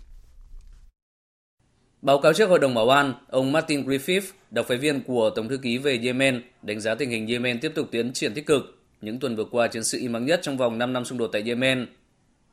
Báo 2.02 2.20
cáo 2.20 2.34
trước 2.34 2.50
Hội 2.50 2.60
đồng 2.60 2.74
Bảo 2.74 2.90
an, 2.90 3.14
ông 3.30 3.52
Martin 3.52 3.88
Griffith, 3.88 4.22
đặc 4.52 4.66
phái 4.68 4.78
viên 4.78 5.04
của 5.04 5.30
Tổng 5.30 5.48
thư 5.48 5.58
ký 5.58 5.78
về 5.78 6.00
Yemen, 6.04 6.42
đánh 6.62 6.80
giá 6.80 6.96
tình 6.96 7.10
hình 7.10 7.28
Yemen 7.28 7.60
tiếp 7.60 7.72
tục 7.76 7.88
tiến 7.92 8.14
triển 8.14 8.34
tích 8.34 8.46
cực. 8.46 8.84
Những 9.02 9.20
tuần 9.20 9.36
vừa 9.36 9.46
qua, 9.52 9.68
chiến 9.68 9.84
sự 9.84 9.98
im 10.02 10.14
ắng 10.14 10.26
nhất 10.26 10.40
trong 10.44 10.58
vòng 10.58 10.78
5 10.78 10.94
năm 10.94 11.06
xung 11.06 11.18
đột 11.18 11.30
tại 11.34 11.44
Yemen. 11.46 11.88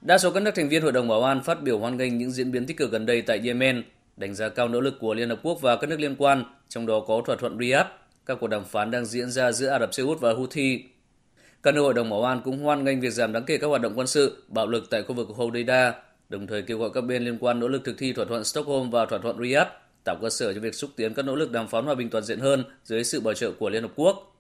Đa 0.01 0.19
số 0.19 0.31
các 0.31 0.43
nước 0.43 0.51
thành 0.55 0.69
viên 0.69 0.83
Hội 0.83 0.93
đồng 0.93 1.09
Bảo 1.09 1.23
an 1.23 1.43
phát 1.43 1.63
biểu 1.63 1.79
hoan 1.79 1.97
nghênh 1.97 2.19
những 2.19 2.31
diễn 2.31 2.53
biến 2.53 2.67
tích 2.67 2.77
cực 2.77 2.93
gần 2.93 3.07
đây 3.07 3.23
tại 3.23 3.41
Yemen, 3.45 3.83
đánh 4.17 4.35
giá 4.35 4.49
cao 4.49 4.69
nỗ 4.69 4.81
lực 4.81 4.95
của 5.01 5.15
Liên 5.15 5.29
Hợp 5.29 5.39
Quốc 5.43 5.59
và 5.61 5.77
các 5.77 5.91
nước 5.91 6.01
liên 6.01 6.17
quan, 6.19 6.45
trong 6.69 6.87
đó 6.87 7.01
có 7.07 7.23
thỏa 7.27 7.37
thuận 7.37 7.59
Riyadh 7.59 7.87
các 8.27 8.39
cuộc 8.41 8.47
đàm 8.47 8.65
phán 8.65 8.91
đang 8.91 9.07
diễn 9.07 9.31
ra 9.31 9.53
giữa 9.53 9.69
Ả 9.69 9.79
Rập 9.79 9.95
Xê 9.95 10.03
Út 10.03 10.21
và 10.21 10.33
Houthi. 10.33 10.85
Các 11.63 11.75
nước 11.75 11.81
hội 11.81 11.95
đồng 11.95 12.11
bảo 12.11 12.23
an 12.25 12.41
cũng 12.45 12.59
hoan 12.59 12.85
nghênh 12.85 13.01
việc 13.01 13.11
giảm 13.11 13.33
đáng 13.33 13.45
kể 13.45 13.59
các 13.59 13.67
hoạt 13.67 13.83
động 13.83 13.93
quân 13.97 14.07
sự, 14.07 14.43
bạo 14.49 14.67
lực 14.67 14.91
tại 14.91 15.03
khu 15.03 15.15
vực 15.15 15.29
Hodeida, 15.29 15.95
đồng 16.29 16.47
thời 16.47 16.63
kêu 16.63 16.79
gọi 16.79 16.91
các 16.95 17.01
bên 17.01 17.25
liên 17.25 17.39
quan 17.41 17.61
nỗ 17.61 17.69
lực 17.69 17.85
thực 17.85 17.99
thi 17.99 18.13
thỏa 18.13 18.25
thuận 18.25 18.45
Stockholm 18.45 18.91
và 18.91 19.07
thỏa 19.07 19.19
thuận 19.19 19.39
Riyadh, 19.43 19.69
tạo 20.05 20.17
cơ 20.23 20.31
sở 20.31 20.53
cho 20.53 20.61
việc 20.61 20.75
xúc 20.75 20.91
tiến 20.97 21.15
các 21.15 21.25
nỗ 21.25 21.37
lực 21.37 21.53
đàm 21.53 21.69
phán 21.69 21.85
hòa 21.85 21.95
bình 21.95 22.11
toàn 22.11 22.25
diện 22.25 22.39
hơn 22.39 22.65
dưới 22.85 23.05
sự 23.05 23.21
bảo 23.21 23.35
trợ 23.35 23.53
của 23.53 23.71
Liên 23.71 23.83
Hợp 23.83 23.93
Quốc. 23.97 24.37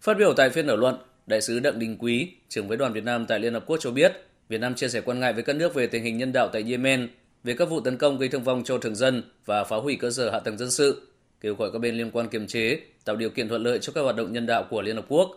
Phát 0.00 0.18
biểu 0.18 0.34
tại 0.36 0.50
phiên 0.50 0.66
thảo 0.66 0.76
luận, 0.76 0.96
Đại 1.26 1.42
sứ 1.42 1.60
Đặng 1.60 1.78
Đình 1.78 1.96
Quý, 1.98 2.28
trưởng 2.48 2.68
với 2.68 2.76
đoàn 2.76 2.92
Việt 2.92 3.04
Nam 3.04 3.26
tại 3.26 3.40
Liên 3.40 3.54
Hợp 3.54 3.64
Quốc 3.66 3.76
cho 3.80 3.90
biết, 3.90 4.12
Việt 4.48 4.58
Nam 4.58 4.74
chia 4.74 4.88
sẻ 4.88 5.00
quan 5.00 5.20
ngại 5.20 5.32
với 5.32 5.42
các 5.42 5.56
nước 5.56 5.74
về 5.74 5.86
tình 5.86 6.04
hình 6.04 6.18
nhân 6.18 6.32
đạo 6.32 6.48
tại 6.52 6.64
Yemen, 6.68 7.08
về 7.44 7.54
các 7.54 7.70
vụ 7.70 7.80
tấn 7.80 7.96
công 7.96 8.18
gây 8.18 8.28
thương 8.28 8.42
vong 8.42 8.64
cho 8.64 8.78
thường 8.78 8.94
dân 8.94 9.22
và 9.44 9.64
phá 9.64 9.76
hủy 9.76 9.96
cơ 10.00 10.10
sở 10.10 10.30
hạ 10.30 10.38
tầng 10.38 10.58
dân 10.58 10.70
sự, 10.70 11.02
kêu 11.40 11.54
gọi 11.54 11.70
các 11.72 11.78
bên 11.78 11.94
liên 11.94 12.10
quan 12.10 12.28
kiềm 12.28 12.46
chế, 12.46 12.78
tạo 13.04 13.16
điều 13.16 13.30
kiện 13.30 13.48
thuận 13.48 13.62
lợi 13.62 13.78
cho 13.78 13.92
các 13.92 14.00
hoạt 14.00 14.16
động 14.16 14.32
nhân 14.32 14.46
đạo 14.46 14.64
của 14.70 14.82
Liên 14.82 14.96
Hợp 14.96 15.04
Quốc. 15.08 15.30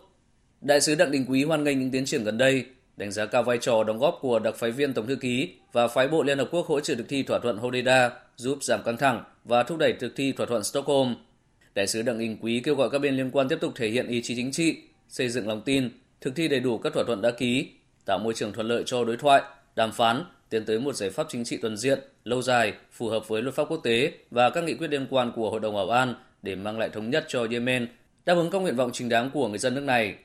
Đại 0.61 0.81
sứ 0.81 0.95
Đặng 0.95 1.11
Đình 1.11 1.25
Quý 1.29 1.43
hoan 1.43 1.63
nghênh 1.63 1.79
những 1.79 1.91
tiến 1.91 2.05
triển 2.05 2.23
gần 2.23 2.37
đây, 2.37 2.65
đánh 2.97 3.11
giá 3.11 3.25
cao 3.25 3.43
vai 3.43 3.57
trò 3.57 3.83
đóng 3.83 3.97
góp 3.97 4.17
của 4.21 4.39
đặc 4.39 4.55
phái 4.55 4.71
viên 4.71 4.93
Tổng 4.93 5.07
thư 5.07 5.15
ký 5.15 5.49
và 5.71 5.87
phái 5.87 6.07
bộ 6.07 6.23
Liên 6.23 6.37
Hợp 6.37 6.47
Quốc 6.51 6.67
hỗ 6.67 6.79
trợ 6.79 6.95
thực 6.95 7.09
thi 7.09 7.23
thỏa 7.23 7.39
thuận 7.39 7.57
Hodeida 7.57 8.11
giúp 8.35 8.63
giảm 8.63 8.83
căng 8.83 8.97
thẳng 8.97 9.23
và 9.43 9.63
thúc 9.63 9.77
đẩy 9.77 9.93
thực 9.93 10.15
thi 10.15 10.31
thỏa 10.31 10.45
thuận 10.45 10.63
Stockholm. 10.63 11.15
Đại 11.75 11.87
sứ 11.87 12.01
Đặng 12.01 12.19
Đình 12.19 12.37
Quý 12.41 12.61
kêu 12.63 12.75
gọi 12.75 12.89
các 12.89 12.99
bên 12.99 13.17
liên 13.17 13.31
quan 13.31 13.49
tiếp 13.49 13.57
tục 13.61 13.71
thể 13.75 13.89
hiện 13.89 14.07
ý 14.07 14.21
chí 14.21 14.35
chính 14.35 14.51
trị, 14.51 14.77
xây 15.09 15.29
dựng 15.29 15.47
lòng 15.47 15.61
tin, 15.61 15.89
thực 16.21 16.35
thi 16.35 16.47
đầy 16.47 16.59
đủ 16.59 16.77
các 16.77 16.93
thỏa 16.93 17.03
thuận 17.03 17.21
đã 17.21 17.31
ký, 17.31 17.69
tạo 18.05 18.19
môi 18.19 18.33
trường 18.33 18.53
thuận 18.53 18.67
lợi 18.67 18.83
cho 18.85 19.03
đối 19.03 19.17
thoại, 19.17 19.41
đàm 19.75 19.91
phán, 19.91 20.23
tiến 20.51 20.65
tới 20.65 20.79
một 20.79 20.93
giải 20.93 21.09
pháp 21.09 21.27
chính 21.29 21.43
trị 21.43 21.57
toàn 21.61 21.77
diện, 21.77 21.99
lâu 22.23 22.41
dài, 22.41 22.73
phù 22.91 23.09
hợp 23.09 23.27
với 23.27 23.41
luật 23.41 23.55
pháp 23.55 23.63
quốc 23.69 23.79
tế 23.83 24.13
và 24.31 24.49
các 24.49 24.63
nghị 24.63 24.73
quyết 24.73 24.89
liên 24.89 25.07
quan 25.09 25.31
của 25.35 25.49
Hội 25.49 25.59
đồng 25.59 25.75
Bảo 25.75 25.89
an 25.89 26.15
để 26.41 26.55
mang 26.55 26.79
lại 26.79 26.89
thống 26.93 27.09
nhất 27.09 27.25
cho 27.27 27.47
Yemen, 27.51 27.87
đáp 28.25 28.33
ứng 28.33 28.51
các 28.51 28.61
nguyện 28.61 28.75
vọng 28.75 28.89
chính 28.93 29.09
đáng 29.09 29.29
của 29.33 29.47
người 29.47 29.57
dân 29.57 29.75
nước 29.75 29.83
này. 29.83 30.15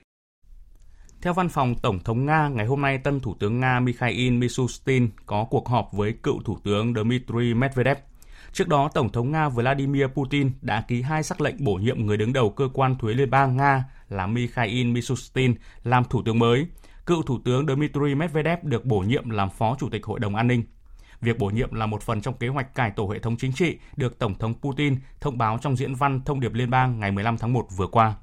Theo 1.22 1.32
văn 1.32 1.48
phòng 1.48 1.74
Tổng 1.82 1.98
thống 2.04 2.26
Nga, 2.26 2.48
ngày 2.48 2.66
hôm 2.66 2.82
nay 2.82 2.98
tân 2.98 3.20
Thủ 3.20 3.34
tướng 3.40 3.60
Nga 3.60 3.80
Mikhail 3.80 4.30
Mishustin 4.30 5.08
có 5.26 5.46
cuộc 5.50 5.68
họp 5.68 5.92
với 5.92 6.14
cựu 6.22 6.42
Thủ 6.42 6.58
tướng 6.64 6.94
Dmitry 6.94 7.54
Medvedev. 7.54 7.96
Trước 8.52 8.68
đó, 8.68 8.90
Tổng 8.94 9.12
thống 9.12 9.32
Nga 9.32 9.48
Vladimir 9.48 10.06
Putin 10.06 10.50
đã 10.62 10.84
ký 10.88 11.02
hai 11.02 11.22
sắc 11.22 11.40
lệnh 11.40 11.64
bổ 11.64 11.74
nhiệm 11.74 12.06
người 12.06 12.16
đứng 12.16 12.32
đầu 12.32 12.50
cơ 12.50 12.68
quan 12.74 12.98
thuế 12.98 13.14
liên 13.14 13.30
bang 13.30 13.56
Nga 13.56 13.84
là 14.08 14.26
Mikhail 14.26 14.86
Mishustin 14.86 15.54
làm 15.84 16.04
Thủ 16.04 16.22
tướng 16.22 16.38
mới. 16.38 16.66
Cựu 17.06 17.22
Thủ 17.22 17.38
tướng 17.44 17.66
Dmitry 17.66 18.14
Medvedev 18.14 18.58
được 18.62 18.84
bổ 18.84 18.98
nhiệm 18.98 19.30
làm 19.30 19.50
Phó 19.50 19.76
Chủ 19.78 19.88
tịch 19.88 20.06
Hội 20.06 20.20
đồng 20.20 20.36
An 20.36 20.46
ninh. 20.46 20.64
Việc 21.20 21.38
bổ 21.38 21.46
nhiệm 21.46 21.74
là 21.74 21.86
một 21.86 22.02
phần 22.02 22.20
trong 22.20 22.36
kế 22.36 22.48
hoạch 22.48 22.74
cải 22.74 22.90
tổ 22.90 23.08
hệ 23.12 23.18
thống 23.18 23.36
chính 23.36 23.52
trị 23.52 23.78
được 23.96 24.18
Tổng 24.18 24.34
thống 24.34 24.54
Putin 24.54 24.96
thông 25.20 25.38
báo 25.38 25.58
trong 25.62 25.76
diễn 25.76 25.94
văn 25.94 26.20
thông 26.24 26.40
điệp 26.40 26.54
liên 26.54 26.70
bang 26.70 27.00
ngày 27.00 27.12
15 27.12 27.38
tháng 27.38 27.52
1 27.52 27.66
vừa 27.76 27.86
qua. 27.86 28.14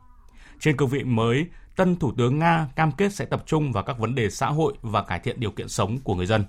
Trên 0.59 0.77
cương 0.77 0.89
vị 0.89 1.03
mới, 1.03 1.45
tân 1.75 1.95
Thủ 1.95 2.11
tướng 2.17 2.39
Nga 2.39 2.67
cam 2.75 2.91
kết 2.91 3.13
sẽ 3.13 3.25
tập 3.25 3.43
trung 3.45 3.71
vào 3.71 3.83
các 3.83 3.99
vấn 3.99 4.15
đề 4.15 4.29
xã 4.29 4.47
hội 4.47 4.73
và 4.81 5.03
cải 5.03 5.19
thiện 5.19 5.39
điều 5.39 5.51
kiện 5.51 5.69
sống 5.69 5.97
của 6.03 6.15
người 6.15 6.25
dân. 6.25 6.45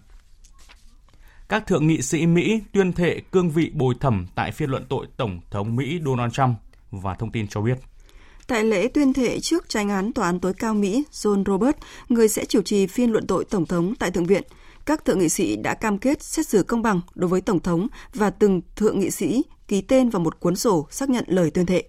Các 1.49 1.66
thượng 1.66 1.87
nghị 1.87 2.03
sĩ 2.03 2.27
Mỹ 2.27 2.62
tuyên 2.73 2.92
thệ 2.92 3.20
cương 3.20 3.51
vị 3.51 3.70
bồi 3.75 3.94
thẩm 4.01 4.27
tại 4.35 4.53
phiên 4.53 4.70
luận 4.70 4.85
tội 4.88 5.07
Tổng 5.16 5.40
thống 5.51 5.77
Mỹ 5.77 6.01
Donald 6.05 6.33
Trump 6.33 6.57
và 6.90 7.14
thông 7.14 7.31
tin 7.31 7.49
cho 7.49 7.61
biết. 7.61 7.79
Tại 8.46 8.64
lễ 8.64 8.88
tuyên 8.88 9.12
thệ 9.12 9.40
trước 9.40 9.68
tranh 9.68 9.88
án 9.88 10.12
Tòa 10.12 10.26
án 10.26 10.40
tối 10.40 10.52
cao 10.59 10.74
Mỹ 10.74 11.04
John 11.12 11.44
Roberts, 11.46 11.78
người 12.09 12.28
sẽ 12.28 12.44
chủ 12.44 12.62
trì 12.62 12.87
phiên 12.87 13.11
luận 13.12 13.26
tội 13.26 13.44
Tổng 13.44 13.66
thống 13.66 13.94
tại 13.98 14.11
Thượng 14.11 14.26
viện, 14.26 14.42
các 14.87 15.04
thượng 15.04 15.18
nghị 15.18 15.28
sĩ 15.28 15.57
đã 15.57 15.74
cam 15.74 15.98
kết 15.98 16.22
xét 16.22 16.46
xử 16.46 16.62
công 16.62 16.83
bằng 16.83 17.00
đối 17.14 17.28
với 17.28 17.40
Tổng 17.40 17.61
thống 17.61 17.87
và 18.14 18.30
từng 18.30 18.61
thượng 18.76 19.00
nghị 19.00 19.11
sĩ 19.11 19.42
ký 19.68 19.80
tên 19.80 20.09
vào 20.09 20.20
một 20.20 20.40
cuốn 20.40 20.57
sổ 20.57 20.87
xác 20.90 21.11
nhận 21.11 21.24
lời 21.28 21.50
tuyên 21.50 21.66
thệ. 21.66 21.85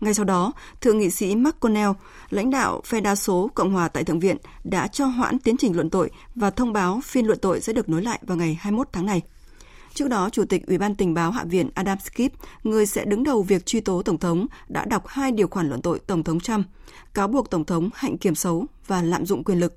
Ngay 0.00 0.14
sau 0.14 0.24
đó, 0.24 0.52
Thượng 0.80 0.98
nghị 0.98 1.10
sĩ 1.10 1.36
McConnell, 1.36 1.90
lãnh 2.30 2.50
đạo 2.50 2.80
phe 2.84 3.00
đa 3.00 3.14
số 3.14 3.50
Cộng 3.54 3.72
hòa 3.72 3.88
tại 3.88 4.04
Thượng 4.04 4.20
viện, 4.20 4.36
đã 4.64 4.86
cho 4.86 5.06
hoãn 5.06 5.38
tiến 5.38 5.56
trình 5.56 5.76
luận 5.76 5.90
tội 5.90 6.10
và 6.34 6.50
thông 6.50 6.72
báo 6.72 7.00
phiên 7.04 7.26
luận 7.26 7.38
tội 7.38 7.60
sẽ 7.60 7.72
được 7.72 7.88
nối 7.88 8.02
lại 8.02 8.18
vào 8.22 8.36
ngày 8.36 8.58
21 8.60 8.88
tháng 8.92 9.06
này. 9.06 9.22
Trước 9.98 10.08
đó, 10.08 10.30
Chủ 10.30 10.44
tịch 10.44 10.66
Ủy 10.66 10.78
ban 10.78 10.94
Tình 10.94 11.14
báo 11.14 11.30
Hạ 11.30 11.44
viện 11.44 11.70
Adam 11.74 11.98
Schiff, 11.98 12.30
người 12.64 12.86
sẽ 12.86 13.04
đứng 13.04 13.24
đầu 13.24 13.42
việc 13.42 13.66
truy 13.66 13.80
tố 13.80 14.02
Tổng 14.02 14.18
thống, 14.18 14.46
đã 14.68 14.84
đọc 14.84 15.06
hai 15.06 15.32
điều 15.32 15.48
khoản 15.48 15.68
luận 15.68 15.82
tội 15.82 15.98
Tổng 16.06 16.22
thống 16.22 16.40
Trump, 16.40 16.66
cáo 17.14 17.28
buộc 17.28 17.50
Tổng 17.50 17.64
thống 17.64 17.90
hạnh 17.94 18.18
kiểm 18.18 18.34
xấu 18.34 18.66
và 18.86 19.02
lạm 19.02 19.26
dụng 19.26 19.44
quyền 19.44 19.60
lực. 19.60 19.76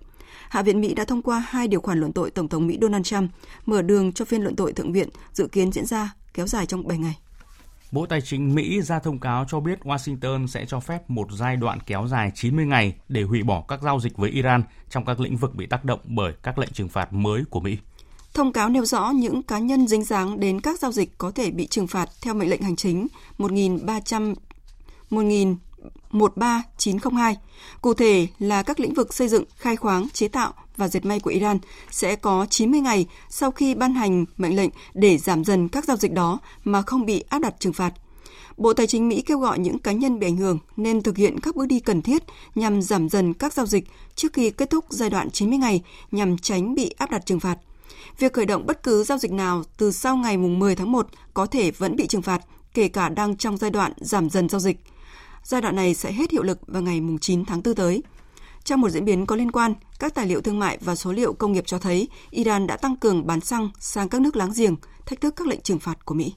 Hạ 0.50 0.62
viện 0.62 0.82
Mỹ 0.82 0.94
đã 0.94 1.06
thông 1.06 1.22
qua 1.22 1.46
hai 1.50 1.68
điều 1.68 1.82
khoản 1.82 2.00
luận 2.00 2.14
tội 2.14 2.32
Tổng 2.32 2.48
thống 2.48 2.68
Mỹ 2.68 2.78
Donald 2.82 3.06
Trump, 3.06 3.32
mở 3.66 3.82
đường 3.82 4.14
cho 4.14 4.26
phiên 4.26 4.42
luận 4.42 4.56
tội 4.56 4.74
Thượng 4.74 4.94
viện 4.94 5.10
dự 5.34 5.48
kiến 5.48 5.72
diễn 5.72 5.86
ra 5.86 6.14
kéo 6.34 6.48
dài 6.48 6.66
trong 6.66 6.88
7 6.88 6.98
ngày. 6.98 7.18
Bộ 7.92 8.06
Tài 8.06 8.22
chính 8.22 8.56
Mỹ 8.56 8.82
ra 8.82 9.00
thông 9.00 9.20
cáo 9.20 9.46
cho 9.48 9.60
biết 9.60 9.80
Washington 9.84 10.48
sẽ 10.48 10.66
cho 10.66 10.80
phép 10.80 11.10
một 11.10 11.28
giai 11.32 11.56
đoạn 11.56 11.80
kéo 11.86 12.08
dài 12.08 12.32
90 12.36 12.66
ngày 12.66 12.96
để 13.10 13.24
hủy 13.24 13.44
bỏ 13.44 13.64
các 13.68 13.82
giao 13.82 14.00
dịch 14.00 14.18
với 14.18 14.30
Iran 14.30 14.64
trong 14.90 15.06
các 15.06 15.20
lĩnh 15.20 15.38
vực 15.38 15.56
bị 15.56 15.66
tác 15.66 15.86
động 15.86 16.00
bởi 16.04 16.34
các 16.44 16.58
lệnh 16.58 16.72
trừng 16.74 16.90
phạt 16.90 17.14
mới 17.14 17.44
của 17.50 17.60
Mỹ. 17.60 17.78
Thông 18.34 18.54
cáo 18.54 18.70
nêu 18.70 18.86
rõ 18.86 19.12
những 19.12 19.44
cá 19.44 19.60
nhân 19.60 19.88
dính 19.88 20.04
dáng 20.04 20.40
đến 20.40 20.62
các 20.62 20.80
giao 20.80 20.92
dịch 20.92 21.18
có 21.18 21.32
thể 21.32 21.52
bị 21.52 21.68
trừng 21.68 21.88
phạt 21.88 22.10
theo 22.22 22.34
mệnh 22.34 22.50
lệnh 22.50 22.62
hành 22.62 22.76
chính 22.76 23.08
1300 23.38 24.34
13902. 26.12 27.38
Cụ 27.82 27.94
thể 27.94 28.28
là 28.40 28.64
các 28.64 28.80
lĩnh 28.80 28.94
vực 28.94 29.14
xây 29.14 29.28
dựng, 29.28 29.44
khai 29.56 29.76
khoáng, 29.76 30.08
chế 30.14 30.28
tạo 30.28 30.54
và 30.78 30.88
dệt 30.88 31.06
may 31.06 31.20
của 31.20 31.30
Iran 31.30 31.60
sẽ 31.92 32.16
có 32.16 32.46
90 32.50 32.80
ngày 32.80 33.08
sau 33.30 33.52
khi 33.52 33.76
ban 33.76 33.94
hành 33.94 34.26
mệnh 34.38 34.56
lệnh 34.56 34.70
để 34.94 35.18
giảm 35.18 35.44
dần 35.44 35.70
các 35.70 35.86
giao 35.86 35.98
dịch 35.98 36.14
đó 36.14 36.40
mà 36.64 36.82
không 36.82 37.06
bị 37.06 37.24
áp 37.30 37.40
đặt 37.40 37.56
trừng 37.60 37.74
phạt. 37.74 37.94
Bộ 38.58 38.74
Tài 38.74 38.88
chính 38.88 39.10
Mỹ 39.10 39.22
kêu 39.26 39.40
gọi 39.40 39.60
những 39.60 39.80
cá 39.80 39.92
nhân 39.92 40.20
bị 40.20 40.28
ảnh 40.28 40.38
hưởng 40.38 40.60
nên 40.78 41.02
thực 41.02 41.18
hiện 41.18 41.40
các 41.40 41.56
bước 41.56 41.66
đi 41.66 41.80
cần 41.80 42.02
thiết 42.02 42.24
nhằm 42.56 42.82
giảm 42.82 43.10
dần 43.10 43.34
các 43.34 43.54
giao 43.54 43.66
dịch 43.66 43.88
trước 44.16 44.34
khi 44.34 44.50
kết 44.50 44.70
thúc 44.70 44.86
giai 44.90 45.10
đoạn 45.10 45.32
90 45.32 45.58
ngày 45.58 45.82
nhằm 46.12 46.38
tránh 46.38 46.76
bị 46.76 46.94
áp 46.98 47.12
đặt 47.12 47.26
trừng 47.26 47.40
phạt. 47.40 47.58
Việc 48.20 48.34
khởi 48.34 48.46
động 48.46 48.66
bất 48.66 48.84
cứ 48.84 49.04
giao 49.04 49.18
dịch 49.18 49.32
nào 49.32 49.64
từ 49.78 49.92
sau 49.92 50.18
ngày 50.18 50.38
10 50.38 50.76
tháng 50.76 50.92
1 50.92 51.08
có 51.34 51.46
thể 51.46 51.72
vẫn 51.72 51.96
bị 51.96 52.08
trừng 52.08 52.22
phạt, 52.22 52.42
kể 52.74 52.88
cả 52.88 53.10
đang 53.10 53.38
trong 53.38 53.58
giai 53.58 53.72
đoạn 53.72 53.94
giảm 53.98 54.30
dần 54.30 54.50
giao 54.50 54.60
dịch. 54.60 54.78
Giai 55.44 55.62
đoạn 55.62 55.76
này 55.76 55.94
sẽ 55.94 56.12
hết 56.12 56.32
hiệu 56.32 56.44
lực 56.44 56.60
vào 56.68 56.82
ngày 56.82 57.02
9 57.22 57.46
tháng 57.46 57.62
4 57.64 57.76
tới. 57.76 58.04
Trong 58.64 58.82
một 58.82 58.90
diễn 58.90 59.06
biến 59.06 59.26
có 59.26 59.36
liên 59.36 59.52
quan, 59.52 59.74
các 60.00 60.16
tài 60.16 60.26
liệu 60.26 60.42
thương 60.42 60.60
mại 60.60 60.78
và 60.82 60.96
số 60.96 61.12
liệu 61.12 61.34
công 61.34 61.52
nghiệp 61.52 61.64
cho 61.68 61.80
thấy 61.80 62.08
Iran 62.30 62.68
đã 62.68 62.78
tăng 62.78 62.96
cường 62.96 63.28
bán 63.28 63.42
xăng 63.42 63.70
sang 63.80 64.10
các 64.10 64.22
nước 64.22 64.36
láng 64.36 64.52
giềng, 64.56 64.76
thách 65.06 65.22
thức 65.22 65.34
các 65.36 65.48
lệnh 65.48 65.62
trừng 65.62 65.80
phạt 65.80 66.06
của 66.06 66.16
Mỹ. 66.16 66.34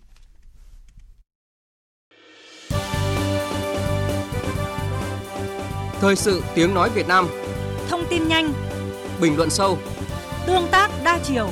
Thời 6.00 6.16
sự 6.16 6.42
tiếng 6.54 6.74
nói 6.74 6.90
Việt 6.94 7.08
Nam 7.08 7.28
Thông 7.88 8.04
tin 8.10 8.28
nhanh 8.28 8.52
Bình 9.20 9.36
luận 9.36 9.50
sâu 9.50 9.78
Tương 10.46 10.68
tác 10.70 10.90
đa 11.04 11.18
chiều 11.22 11.50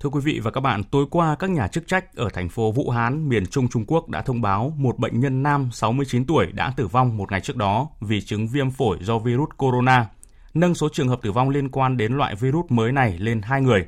Thưa 0.00 0.10
quý 0.10 0.20
vị 0.24 0.40
và 0.42 0.50
các 0.50 0.60
bạn, 0.60 0.84
tối 0.84 1.06
qua 1.10 1.36
các 1.38 1.50
nhà 1.50 1.68
chức 1.68 1.88
trách 1.88 2.16
ở 2.16 2.28
thành 2.32 2.48
phố 2.48 2.72
Vũ 2.72 2.90
Hán, 2.90 3.28
miền 3.28 3.46
Trung 3.46 3.68
Trung 3.68 3.84
Quốc 3.86 4.08
đã 4.08 4.22
thông 4.22 4.40
báo 4.40 4.72
một 4.76 4.98
bệnh 4.98 5.20
nhân 5.20 5.42
nam 5.42 5.68
69 5.72 6.24
tuổi 6.24 6.46
đã 6.52 6.72
tử 6.76 6.86
vong 6.86 7.16
một 7.16 7.30
ngày 7.30 7.40
trước 7.40 7.56
đó 7.56 7.88
vì 8.00 8.20
chứng 8.20 8.48
viêm 8.48 8.70
phổi 8.70 8.98
do 9.00 9.18
virus 9.18 9.48
corona, 9.56 10.06
nâng 10.54 10.74
số 10.74 10.88
trường 10.92 11.08
hợp 11.08 11.18
tử 11.22 11.32
vong 11.32 11.48
liên 11.48 11.68
quan 11.68 11.96
đến 11.96 12.12
loại 12.12 12.34
virus 12.34 12.64
mới 12.68 12.92
này 12.92 13.18
lên 13.18 13.42
2 13.42 13.60
người. 13.60 13.86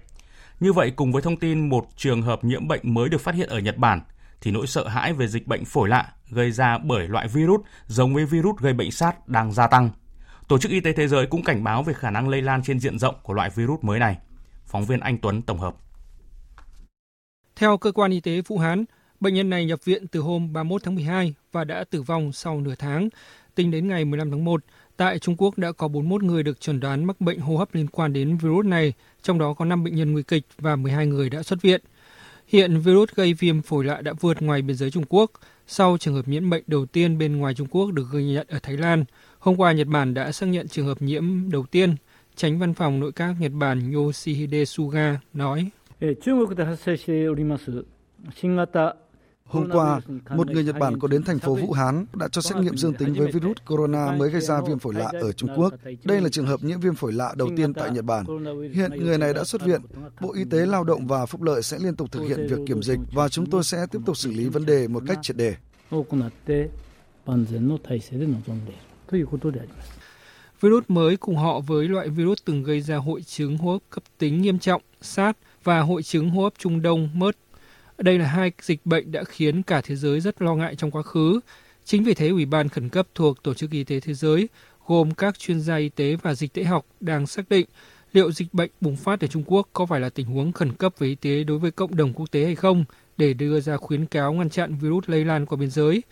Như 0.61 0.73
vậy, 0.73 0.93
cùng 0.97 1.13
với 1.13 1.23
thông 1.23 1.37
tin 1.37 1.69
một 1.69 1.87
trường 1.97 2.23
hợp 2.23 2.45
nhiễm 2.45 2.69
bệnh 2.69 2.95
mới 2.95 3.09
được 3.09 3.21
phát 3.21 3.35
hiện 3.35 3.49
ở 3.49 3.59
Nhật 3.59 3.77
Bản, 3.77 4.01
thì 4.41 4.51
nỗi 4.51 4.67
sợ 4.67 4.89
hãi 4.89 5.13
về 5.13 5.29
dịch 5.29 5.47
bệnh 5.47 5.65
phổi 5.65 5.89
lạ 5.89 6.13
gây 6.31 6.51
ra 6.51 6.79
bởi 6.79 7.09
loại 7.09 7.29
virus 7.29 7.61
giống 7.87 8.15
với 8.15 8.27
virus 8.27 8.57
gây 8.61 8.73
bệnh 8.73 8.91
SARS 8.91 9.17
đang 9.27 9.53
gia 9.53 9.67
tăng. 9.67 9.91
Tổ 10.49 10.59
chức 10.59 10.71
Y 10.71 10.81
tế 10.81 10.93
Thế 10.93 11.09
giới 11.09 11.27
cũng 11.27 11.43
cảnh 11.43 11.65
báo 11.65 11.83
về 11.83 11.93
khả 11.93 12.11
năng 12.11 12.29
lây 12.29 12.43
lan 12.43 12.63
trên 12.63 12.81
diện 12.81 12.99
rộng 12.99 13.15
của 13.23 13.33
loại 13.33 13.51
virus 13.55 13.85
mới 13.85 13.99
này. 13.99 14.19
Phóng 14.67 14.85
viên 14.85 15.01
Anh 15.01 15.19
Tuấn 15.19 15.43
tổng 15.43 15.59
hợp. 15.59 15.75
Theo 17.57 17.77
cơ 17.77 17.93
quan 17.93 18.11
y 18.11 18.21
tế 18.21 18.41
Vũ 18.41 18.59
Hán, 18.59 18.85
bệnh 19.21 19.35
nhân 19.35 19.51
này 19.51 19.67
nhập 19.67 19.85
viện 19.85 20.09
từ 20.09 20.21
hôm 20.21 20.53
31 20.53 20.83
tháng 20.83 20.95
12 20.95 21.35
và 21.53 21.65
đã 21.65 21.85
tử 21.91 22.03
vong 22.03 22.33
sau 22.33 22.61
nửa 22.61 22.75
tháng. 22.79 23.09
Tính 23.55 23.71
đến 23.71 23.89
ngày 23.89 24.05
15 24.05 24.31
tháng 24.31 24.45
1, 24.45 24.65
tại 24.97 25.19
Trung 25.19 25.37
Quốc 25.39 25.59
đã 25.59 25.73
có 25.73 25.89
41 25.89 26.23
người 26.23 26.43
được 26.43 26.61
chẩn 26.61 26.81
đoán 26.81 27.05
mắc 27.05 27.21
bệnh 27.21 27.41
hô 27.41 27.57
hấp 27.57 27.75
liên 27.75 27.89
quan 27.89 28.13
đến 28.13 28.37
virus 28.37 28.67
này, 28.67 28.93
trong 29.23 29.39
đó 29.39 29.55
có 29.55 29.65
5 29.65 29.85
bệnh 29.85 29.95
nhân 29.95 30.13
nguy 30.13 30.23
kịch 30.23 30.45
và 30.59 30.77
12 30.77 31.07
người 31.07 31.31
đã 31.31 31.43
xuất 31.43 31.63
viện. 31.63 31.81
Hiện 32.49 32.79
virus 32.79 33.09
gây 33.15 33.35
viêm 33.35 33.63
phổi 33.63 33.85
lạ 33.85 34.01
đã 34.01 34.13
vượt 34.21 34.43
ngoài 34.43 34.63
biên 34.63 34.77
giới 34.77 34.91
Trung 34.91 35.05
Quốc. 35.09 35.31
Sau 35.67 35.97
trường 36.01 36.15
hợp 36.15 36.29
nhiễm 36.29 36.51
bệnh 36.51 36.63
đầu 36.67 36.87
tiên 36.87 37.19
bên 37.19 37.37
ngoài 37.37 37.55
Trung 37.55 37.67
Quốc 37.71 37.91
được 37.91 38.07
ghi 38.13 38.25
nhận 38.25 38.47
ở 38.51 38.59
Thái 38.63 38.77
Lan, 38.77 39.05
hôm 39.39 39.57
qua 39.57 39.73
Nhật 39.73 39.87
Bản 39.87 40.15
đã 40.15 40.33
xác 40.33 40.47
nhận 40.47 40.69
trường 40.69 40.87
hợp 40.87 41.03
nhiễm 41.03 41.51
đầu 41.51 41.67
tiên. 41.71 41.97
Tránh 42.37 42.59
văn 42.59 42.75
phòng 42.75 43.01
nội 43.01 43.13
các 43.13 43.35
Nhật 43.41 43.53
Bản 43.55 43.93
Yoshihide 43.93 44.65
Suga 44.65 45.21
nói. 45.35 45.71
Hôm 49.49 49.71
qua, 49.73 50.01
một 50.31 50.51
người 50.51 50.65
Nhật 50.65 50.77
Bản 50.79 50.99
có 50.99 51.09
đến 51.09 51.23
thành 51.23 51.39
phố 51.39 51.55
Vũ 51.55 51.73
Hán 51.73 52.07
đã 52.13 52.29
cho 52.29 52.41
xét 52.41 52.57
nghiệm 52.57 52.77
dương 52.77 52.95
tính 52.95 53.15
với 53.15 53.33
virus 53.33 53.57
corona 53.67 54.13
mới 54.13 54.31
gây 54.31 54.41
ra 54.41 54.61
viêm 54.61 54.79
phổi 54.79 54.95
lạ 54.95 55.13
ở 55.21 55.33
Trung 55.33 55.51
Quốc. 55.57 55.75
Đây 56.05 56.21
là 56.21 56.29
trường 56.29 56.47
hợp 56.47 56.65
nhiễm 56.65 56.81
viêm 56.81 56.95
phổi 56.95 57.13
lạ 57.13 57.35
đầu 57.37 57.49
tiên 57.57 57.75
tại 57.75 57.91
Nhật 57.91 58.05
Bản. 58.05 58.27
Hiện 58.75 58.91
người 58.91 59.19
này 59.19 59.35
đã 59.35 59.45
xuất 59.45 59.63
viện. 59.63 59.81
Bộ 60.21 60.33
Y 60.35 60.45
tế 60.45 60.67
Lao 60.67 60.85
động 60.85 61.07
và 61.07 61.27
Phúc 61.27 61.43
lợi 61.43 61.63
sẽ 61.63 61.79
liên 61.81 61.97
tục 61.97 62.13
thực 62.13 62.23
hiện 62.29 62.47
việc 62.51 62.59
kiểm 62.67 62.83
dịch 62.83 62.99
và 63.13 63.29
chúng 63.29 63.51
tôi 63.51 63.65
sẽ 63.65 63.87
tiếp 63.91 63.99
tục 64.07 64.17
xử 64.17 64.31
lý 64.31 64.49
vấn 64.49 64.67
đề 64.67 64.89
một 64.89 65.03
cách 65.07 65.19
triệt 65.23 65.37
đề. 65.37 65.55
Virus 70.61 70.85
mới 70.89 71.17
cùng 71.17 71.37
họ 71.37 71.61
với 71.61 71.89
loại 71.89 72.09
virus 72.09 72.39
từng 72.45 72.63
gây 72.63 72.81
ra 72.81 72.97
hội 72.97 73.23
chứng 73.23 73.59
hô 73.59 73.73
hấp 73.73 73.83
cấp 73.91 74.03
tính 74.19 74.43
nghiêm 74.43 74.59
trọng 74.59 74.83
SARS 75.03 75.39
và 75.65 75.81
hội 75.81 76.03
chứng 76.03 76.31
hô 76.31 76.43
hấp 76.43 76.53
Trung 76.59 76.83
Đông 76.83 77.09
MERS. 77.15 77.37
Đây 77.99 78.19
là 78.19 78.27
hai 78.27 78.53
dịch 78.63 78.87
bệnh 78.87 79.13
đã 79.13 79.25
khiến 79.25 79.63
cả 79.63 79.81
thế 79.81 79.97
giới 79.97 80.21
rất 80.21 80.43
lo 80.43 80.55
ngại 80.55 80.75
trong 80.77 80.91
quá 80.91 81.03
khứ. 81.03 81.41
Chính 81.85 82.05
vì 82.05 82.15
thế, 82.15 82.29
Ủy 82.29 82.45
ban 82.45 82.69
khẩn 82.69 82.89
cấp 82.89 83.07
thuộc 83.15 83.43
Tổ 83.43 83.55
chức 83.55 83.71
Y 83.71 83.85
tế 83.85 84.01
Thế 84.01 84.15
giới 84.15 84.49
gồm 84.87 85.11
các 85.15 85.39
chuyên 85.39 85.61
gia 85.61 85.77
y 85.77 85.89
tế 85.89 86.17
và 86.23 86.35
dịch 86.35 86.53
tễ 86.53 86.65
học 86.65 86.87
đang 87.01 87.27
xác 87.27 87.49
định 87.49 87.67
liệu 88.13 88.33
dịch 88.33 88.55
bệnh 88.55 88.71
bùng 88.81 88.97
phát 88.97 89.21
ở 89.21 89.27
Trung 89.27 89.43
Quốc 89.47 89.69
có 89.73 89.87
phải 89.87 90.01
là 90.01 90.09
tình 90.09 90.27
huống 90.27 90.53
khẩn 90.53 90.73
cấp 90.73 90.95
về 90.99 91.09
y 91.09 91.15
tế 91.15 91.45
đối 91.45 91.59
với 91.59 91.71
cộng 91.71 91.97
đồng 91.97 92.13
quốc 92.13 92.31
tế 92.31 92.45
hay 92.45 92.55
không 92.55 92.85
để 93.17 93.35
đưa 93.35 93.61
ra 93.61 93.77
khuyến 93.77 94.07
cáo 94.07 94.33
ngăn 94.33 94.51
chặn 94.51 94.77
virus 94.81 95.05
lây 95.07 95.25
lan 95.25 95.47
qua 95.47 95.57
biên 95.57 95.71
giới. 95.71 96.03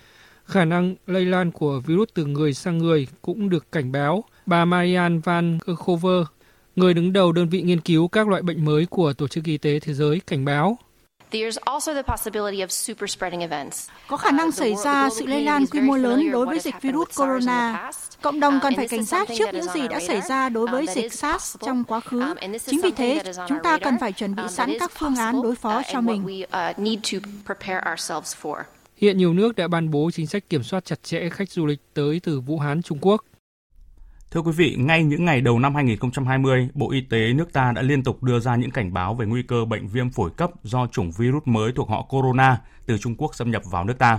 Khả 0.44 0.64
năng 0.64 0.94
lây 1.06 1.24
lan 1.24 1.50
của 1.50 1.80
virus 1.80 2.08
từ 2.14 2.24
người 2.24 2.54
sang 2.54 2.78
người 2.78 3.06
cũng 3.22 3.48
được 3.48 3.72
cảnh 3.72 3.92
báo. 3.92 4.24
Bà 4.46 4.64
Marianne 4.64 5.20
Van 5.24 5.58
Kerkhove, 5.66 6.24
người 6.76 6.94
đứng 6.94 7.12
đầu 7.12 7.32
đơn 7.32 7.48
vị 7.48 7.62
nghiên 7.62 7.80
cứu 7.80 8.08
các 8.08 8.28
loại 8.28 8.42
bệnh 8.42 8.64
mới 8.64 8.86
của 8.86 9.12
Tổ 9.12 9.28
chức 9.28 9.44
Y 9.44 9.58
tế 9.58 9.80
Thế 9.80 9.94
giới, 9.94 10.20
cảnh 10.26 10.44
báo 10.44 10.78
có 14.08 14.16
khả 14.16 14.30
năng 14.30 14.52
xảy 14.52 14.74
ra 14.84 15.10
sự 15.10 15.26
lây 15.26 15.42
lan 15.42 15.66
quy 15.66 15.80
mô 15.80 15.96
lớn 15.96 16.30
đối 16.30 16.46
với 16.46 16.58
dịch 16.58 16.74
virus 16.82 17.08
corona. 17.18 17.90
Cộng 18.22 18.40
đồng 18.40 18.58
cần 18.62 18.74
phải 18.76 18.88
cảnh 18.88 19.04
giác 19.04 19.28
trước 19.38 19.48
những 19.52 19.72
gì 19.74 19.88
đã 19.88 20.00
xảy 20.00 20.20
ra 20.20 20.48
đối 20.48 20.66
với 20.66 20.86
dịch 20.94 21.12
SARS 21.12 21.56
trong 21.66 21.84
quá 21.84 22.00
khứ. 22.00 22.34
Chính 22.66 22.80
vì 22.80 22.90
thế, 22.90 23.22
chúng 23.48 23.58
ta 23.62 23.78
cần 23.78 23.98
phải 24.00 24.12
chuẩn 24.12 24.34
bị 24.34 24.42
sẵn 24.50 24.76
các 24.80 24.92
phương 24.98 25.16
án 25.16 25.42
đối 25.42 25.54
phó 25.54 25.82
cho 25.92 26.00
mình. 26.00 26.44
Hiện 28.96 29.18
nhiều 29.18 29.32
nước 29.32 29.56
đã 29.56 29.68
ban 29.68 29.90
bố 29.90 30.10
chính 30.12 30.26
sách 30.26 30.48
kiểm 30.48 30.62
soát 30.62 30.84
chặt 30.84 31.02
chẽ 31.02 31.28
khách 31.28 31.50
du 31.50 31.66
lịch 31.66 31.80
tới 31.94 32.20
từ 32.22 32.40
Vũ 32.40 32.58
Hán, 32.58 32.82
Trung 32.82 32.98
Quốc. 33.00 33.24
Thưa 34.36 34.42
quý 34.42 34.52
vị, 34.52 34.76
ngay 34.78 35.04
những 35.04 35.24
ngày 35.24 35.40
đầu 35.40 35.58
năm 35.58 35.74
2020, 35.74 36.68
Bộ 36.74 36.90
Y 36.90 37.00
tế 37.00 37.32
nước 37.32 37.52
ta 37.52 37.72
đã 37.72 37.82
liên 37.82 38.02
tục 38.02 38.22
đưa 38.22 38.40
ra 38.40 38.56
những 38.56 38.70
cảnh 38.70 38.92
báo 38.92 39.14
về 39.14 39.26
nguy 39.26 39.42
cơ 39.42 39.64
bệnh 39.64 39.86
viêm 39.86 40.10
phổi 40.10 40.30
cấp 40.36 40.50
do 40.62 40.86
chủng 40.86 41.10
virus 41.10 41.42
mới 41.44 41.72
thuộc 41.72 41.88
họ 41.88 42.02
corona 42.02 42.60
từ 42.86 42.98
Trung 42.98 43.14
Quốc 43.18 43.34
xâm 43.34 43.50
nhập 43.50 43.62
vào 43.70 43.84
nước 43.84 43.98
ta. 43.98 44.18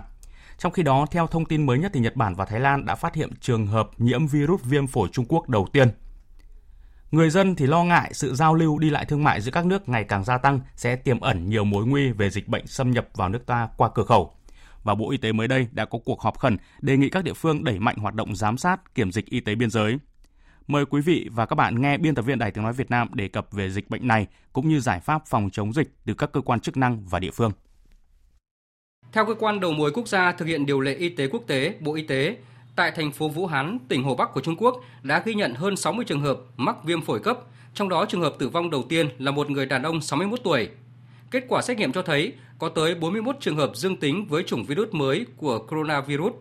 Trong 0.57 0.71
khi 0.71 0.83
đó, 0.83 1.05
theo 1.11 1.27
thông 1.27 1.45
tin 1.45 1.65
mới 1.65 1.79
nhất 1.79 1.91
thì 1.93 1.99
Nhật 1.99 2.15
Bản 2.15 2.35
và 2.35 2.45
Thái 2.45 2.59
Lan 2.59 2.85
đã 2.85 2.95
phát 2.95 3.15
hiện 3.15 3.29
trường 3.41 3.67
hợp 3.67 3.89
nhiễm 3.97 4.27
virus 4.27 4.61
viêm 4.63 4.87
phổi 4.87 5.09
Trung 5.11 5.25
Quốc 5.29 5.49
đầu 5.49 5.67
tiên. 5.73 5.87
Người 7.11 7.29
dân 7.29 7.55
thì 7.55 7.67
lo 7.67 7.83
ngại 7.83 8.11
sự 8.13 8.35
giao 8.35 8.55
lưu 8.55 8.79
đi 8.79 8.89
lại 8.89 9.05
thương 9.05 9.23
mại 9.23 9.41
giữa 9.41 9.51
các 9.51 9.65
nước 9.65 9.89
ngày 9.89 10.03
càng 10.03 10.23
gia 10.23 10.37
tăng 10.37 10.59
sẽ 10.75 10.95
tiềm 10.95 11.19
ẩn 11.19 11.49
nhiều 11.49 11.63
mối 11.63 11.85
nguy 11.85 12.11
về 12.11 12.29
dịch 12.29 12.47
bệnh 12.47 12.67
xâm 12.67 12.91
nhập 12.91 13.07
vào 13.13 13.29
nước 13.29 13.45
ta 13.45 13.67
qua 13.77 13.89
cửa 13.95 14.03
khẩu 14.03 14.37
và 14.87 14.95
Bộ 14.95 15.11
Y 15.11 15.17
tế 15.17 15.31
mới 15.31 15.47
đây 15.47 15.67
đã 15.71 15.85
có 15.85 15.99
cuộc 16.05 16.21
họp 16.21 16.39
khẩn 16.39 16.57
đề 16.81 16.97
nghị 16.97 17.09
các 17.09 17.23
địa 17.23 17.33
phương 17.33 17.63
đẩy 17.63 17.79
mạnh 17.79 17.95
hoạt 17.97 18.13
động 18.13 18.35
giám 18.35 18.57
sát, 18.57 18.95
kiểm 18.95 19.11
dịch 19.11 19.25
y 19.25 19.39
tế 19.39 19.55
biên 19.55 19.69
giới. 19.69 19.97
Mời 20.67 20.85
quý 20.85 21.01
vị 21.01 21.29
và 21.31 21.45
các 21.45 21.55
bạn 21.55 21.81
nghe 21.81 21.97
biên 21.97 22.15
tập 22.15 22.21
viên 22.21 22.39
Đài 22.39 22.51
Tiếng 22.51 22.63
Nói 22.63 22.73
Việt 22.73 22.91
Nam 22.91 23.07
đề 23.13 23.27
cập 23.27 23.51
về 23.51 23.69
dịch 23.69 23.89
bệnh 23.89 24.07
này 24.07 24.27
cũng 24.53 24.69
như 24.69 24.79
giải 24.79 24.99
pháp 24.99 25.27
phòng 25.27 25.49
chống 25.49 25.73
dịch 25.73 25.87
từ 26.05 26.13
các 26.13 26.31
cơ 26.31 26.41
quan 26.41 26.59
chức 26.59 26.77
năng 26.77 27.03
và 27.05 27.19
địa 27.19 27.31
phương. 27.31 27.51
Theo 29.11 29.25
cơ 29.25 29.33
quan 29.33 29.59
đầu 29.59 29.73
mối 29.73 29.91
quốc 29.91 30.07
gia 30.07 30.31
thực 30.31 30.45
hiện 30.45 30.65
điều 30.65 30.79
lệ 30.79 30.93
y 30.93 31.09
tế 31.09 31.27
quốc 31.27 31.43
tế, 31.47 31.75
Bộ 31.79 31.95
Y 31.95 32.01
tế, 32.01 32.37
tại 32.75 32.91
thành 32.91 33.11
phố 33.11 33.29
Vũ 33.29 33.47
Hán, 33.47 33.79
tỉnh 33.87 34.03
Hồ 34.03 34.15
Bắc 34.15 34.33
của 34.33 34.41
Trung 34.41 34.55
Quốc 34.57 34.83
đã 35.03 35.23
ghi 35.25 35.33
nhận 35.33 35.53
hơn 35.53 35.75
60 35.75 36.05
trường 36.05 36.21
hợp 36.21 36.37
mắc 36.57 36.83
viêm 36.83 37.01
phổi 37.01 37.19
cấp, 37.19 37.39
trong 37.73 37.89
đó 37.89 38.05
trường 38.05 38.21
hợp 38.21 38.35
tử 38.39 38.49
vong 38.49 38.69
đầu 38.69 38.83
tiên 38.89 39.09
là 39.17 39.31
một 39.31 39.49
người 39.49 39.65
đàn 39.65 39.83
ông 39.83 40.01
61 40.01 40.39
tuổi. 40.43 40.69
Kết 41.31 41.43
quả 41.47 41.61
xét 41.61 41.77
nghiệm 41.77 41.91
cho 41.91 42.01
thấy 42.01 42.33
có 42.59 42.69
tới 42.69 42.95
41 42.95 43.35
trường 43.39 43.57
hợp 43.57 43.71
dương 43.75 43.95
tính 43.95 44.25
với 44.29 44.43
chủng 44.43 44.65
virus 44.65 44.89
mới 44.91 45.25
của 45.37 45.59
coronavirus. 45.59 46.33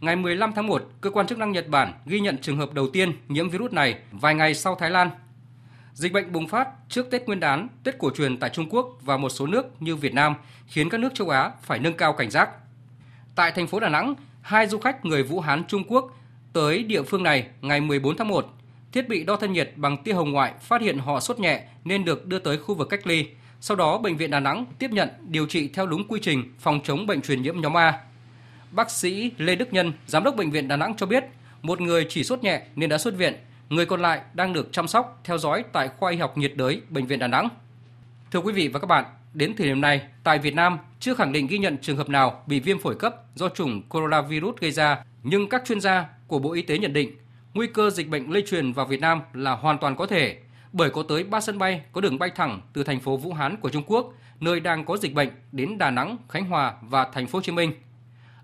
Ngày 0.00 0.16
15 0.16 0.52
tháng 0.52 0.66
1, 0.66 0.82
cơ 1.00 1.10
quan 1.10 1.26
chức 1.26 1.38
năng 1.38 1.52
Nhật 1.52 1.68
Bản 1.68 1.92
ghi 2.06 2.20
nhận 2.20 2.38
trường 2.38 2.56
hợp 2.56 2.74
đầu 2.74 2.88
tiên 2.92 3.12
nhiễm 3.28 3.48
virus 3.48 3.72
này 3.72 3.98
vài 4.12 4.34
ngày 4.34 4.54
sau 4.54 4.74
Thái 4.74 4.90
Lan. 4.90 5.10
Dịch 5.94 6.12
bệnh 6.12 6.32
bùng 6.32 6.48
phát 6.48 6.68
trước 6.88 7.10
Tết 7.10 7.26
Nguyên 7.26 7.40
đán, 7.40 7.68
Tết 7.84 7.98
cổ 7.98 8.10
truyền 8.10 8.36
tại 8.36 8.50
Trung 8.50 8.68
Quốc 8.70 8.86
và 9.02 9.16
một 9.16 9.28
số 9.28 9.46
nước 9.46 9.82
như 9.82 9.96
Việt 9.96 10.14
Nam 10.14 10.34
khiến 10.66 10.88
các 10.88 11.00
nước 11.00 11.14
châu 11.14 11.28
Á 11.28 11.50
phải 11.62 11.78
nâng 11.78 11.96
cao 11.96 12.12
cảnh 12.12 12.30
giác. 12.30 12.50
Tại 13.34 13.52
thành 13.52 13.66
phố 13.66 13.80
Đà 13.80 13.88
Nẵng, 13.88 14.14
hai 14.42 14.66
du 14.66 14.78
khách 14.78 15.04
người 15.04 15.22
Vũ 15.22 15.40
Hán 15.40 15.64
Trung 15.68 15.84
Quốc 15.88 16.16
tới 16.52 16.82
địa 16.82 17.02
phương 17.02 17.22
này 17.22 17.46
ngày 17.60 17.80
14 17.80 18.16
tháng 18.16 18.28
1. 18.28 18.46
Thiết 18.92 19.08
bị 19.08 19.24
đo 19.24 19.36
thân 19.36 19.52
nhiệt 19.52 19.72
bằng 19.76 19.96
tia 20.04 20.12
hồng 20.12 20.32
ngoại 20.32 20.54
phát 20.60 20.80
hiện 20.80 20.98
họ 20.98 21.20
sốt 21.20 21.38
nhẹ 21.38 21.62
nên 21.84 22.04
được 22.04 22.26
đưa 22.26 22.38
tới 22.38 22.58
khu 22.58 22.74
vực 22.74 22.88
cách 22.88 23.06
ly 23.06 23.26
sau 23.62 23.76
đó, 23.76 23.98
Bệnh 23.98 24.16
viện 24.16 24.30
Đà 24.30 24.40
Nẵng 24.40 24.64
tiếp 24.78 24.90
nhận 24.90 25.08
điều 25.28 25.46
trị 25.46 25.68
theo 25.68 25.86
đúng 25.86 26.08
quy 26.08 26.20
trình 26.22 26.54
phòng 26.58 26.80
chống 26.84 27.06
bệnh 27.06 27.22
truyền 27.22 27.42
nhiễm 27.42 27.60
nhóm 27.60 27.76
A. 27.76 27.98
Bác 28.70 28.90
sĩ 28.90 29.32
Lê 29.38 29.54
Đức 29.54 29.72
Nhân, 29.72 29.92
Giám 30.06 30.24
đốc 30.24 30.36
Bệnh 30.36 30.50
viện 30.50 30.68
Đà 30.68 30.76
Nẵng 30.76 30.96
cho 30.96 31.06
biết, 31.06 31.24
một 31.62 31.80
người 31.80 32.06
chỉ 32.08 32.24
sốt 32.24 32.42
nhẹ 32.42 32.62
nên 32.76 32.90
đã 32.90 32.98
xuất 32.98 33.16
viện, 33.16 33.34
người 33.70 33.86
còn 33.86 34.00
lại 34.00 34.20
đang 34.34 34.52
được 34.52 34.72
chăm 34.72 34.88
sóc, 34.88 35.20
theo 35.24 35.38
dõi 35.38 35.64
tại 35.72 35.88
khoa 35.88 36.10
y 36.10 36.16
học 36.16 36.38
nhiệt 36.38 36.52
đới 36.56 36.80
Bệnh 36.88 37.06
viện 37.06 37.18
Đà 37.18 37.26
Nẵng. 37.26 37.48
Thưa 38.30 38.40
quý 38.40 38.52
vị 38.52 38.68
và 38.68 38.80
các 38.80 38.86
bạn, 38.86 39.04
đến 39.34 39.54
thời 39.56 39.66
điểm 39.66 39.80
này, 39.80 40.02
tại 40.24 40.38
Việt 40.38 40.54
Nam 40.54 40.78
chưa 41.00 41.14
khẳng 41.14 41.32
định 41.32 41.46
ghi 41.46 41.58
nhận 41.58 41.78
trường 41.78 41.96
hợp 41.96 42.08
nào 42.08 42.42
bị 42.46 42.60
viêm 42.60 42.78
phổi 42.78 42.94
cấp 42.94 43.14
do 43.34 43.48
chủng 43.48 43.82
coronavirus 43.88 44.56
gây 44.56 44.70
ra, 44.70 45.04
nhưng 45.22 45.48
các 45.48 45.62
chuyên 45.66 45.80
gia 45.80 46.04
của 46.26 46.38
Bộ 46.38 46.52
Y 46.52 46.62
tế 46.62 46.78
nhận 46.78 46.92
định 46.92 47.16
nguy 47.54 47.66
cơ 47.66 47.90
dịch 47.90 48.08
bệnh 48.08 48.30
lây 48.30 48.42
truyền 48.46 48.72
vào 48.72 48.86
Việt 48.86 49.00
Nam 49.00 49.20
là 49.32 49.52
hoàn 49.52 49.78
toàn 49.78 49.96
có 49.96 50.06
thể 50.06 50.38
bởi 50.72 50.90
có 50.90 51.02
tới 51.02 51.24
3 51.24 51.40
sân 51.40 51.58
bay 51.58 51.82
có 51.92 52.00
đường 52.00 52.18
bay 52.18 52.30
thẳng 52.36 52.60
từ 52.72 52.84
thành 52.84 53.00
phố 53.00 53.16
Vũ 53.16 53.32
Hán 53.32 53.56
của 53.56 53.68
Trung 53.68 53.82
Quốc, 53.86 54.14
nơi 54.40 54.60
đang 54.60 54.84
có 54.84 54.96
dịch 54.96 55.14
bệnh 55.14 55.28
đến 55.52 55.78
Đà 55.78 55.90
Nẵng, 55.90 56.16
Khánh 56.28 56.44
Hòa 56.44 56.74
và 56.82 57.04
thành 57.12 57.26
phố 57.26 57.38
Hồ 57.38 57.42
Chí 57.42 57.52
Minh. 57.52 57.72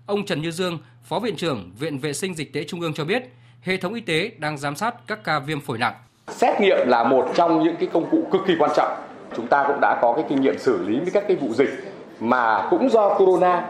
Ông 0.07 0.25
Trần 0.25 0.41
Như 0.41 0.51
Dương, 0.51 0.77
Phó 1.03 1.19
viện 1.19 1.35
trưởng 1.35 1.71
Viện 1.79 1.99
Vệ 1.99 2.13
sinh 2.13 2.35
Dịch 2.35 2.53
tễ 2.53 2.63
Trung 2.63 2.81
ương 2.81 2.93
cho 2.93 3.05
biết, 3.05 3.23
hệ 3.61 3.77
thống 3.77 3.93
y 3.93 4.01
tế 4.01 4.31
đang 4.37 4.57
giám 4.57 4.75
sát 4.75 4.95
các 5.07 5.23
ca 5.23 5.39
viêm 5.39 5.61
phổi 5.61 5.77
nặng. 5.77 5.93
Xét 6.27 6.61
nghiệm 6.61 6.87
là 6.87 7.03
một 7.03 7.31
trong 7.35 7.63
những 7.63 7.75
cái 7.75 7.89
công 7.93 8.09
cụ 8.11 8.27
cực 8.31 8.41
kỳ 8.47 8.53
quan 8.59 8.71
trọng. 8.75 8.97
Chúng 9.35 9.47
ta 9.47 9.63
cũng 9.67 9.79
đã 9.81 9.99
có 10.01 10.13
cái 10.13 10.25
kinh 10.29 10.41
nghiệm 10.41 10.57
xử 10.57 10.87
lý 10.87 10.99
với 10.99 11.11
các 11.13 11.23
cái 11.27 11.37
vụ 11.37 11.53
dịch 11.53 11.69
mà 12.19 12.67
cũng 12.69 12.89
do 12.89 13.17
corona 13.17 13.69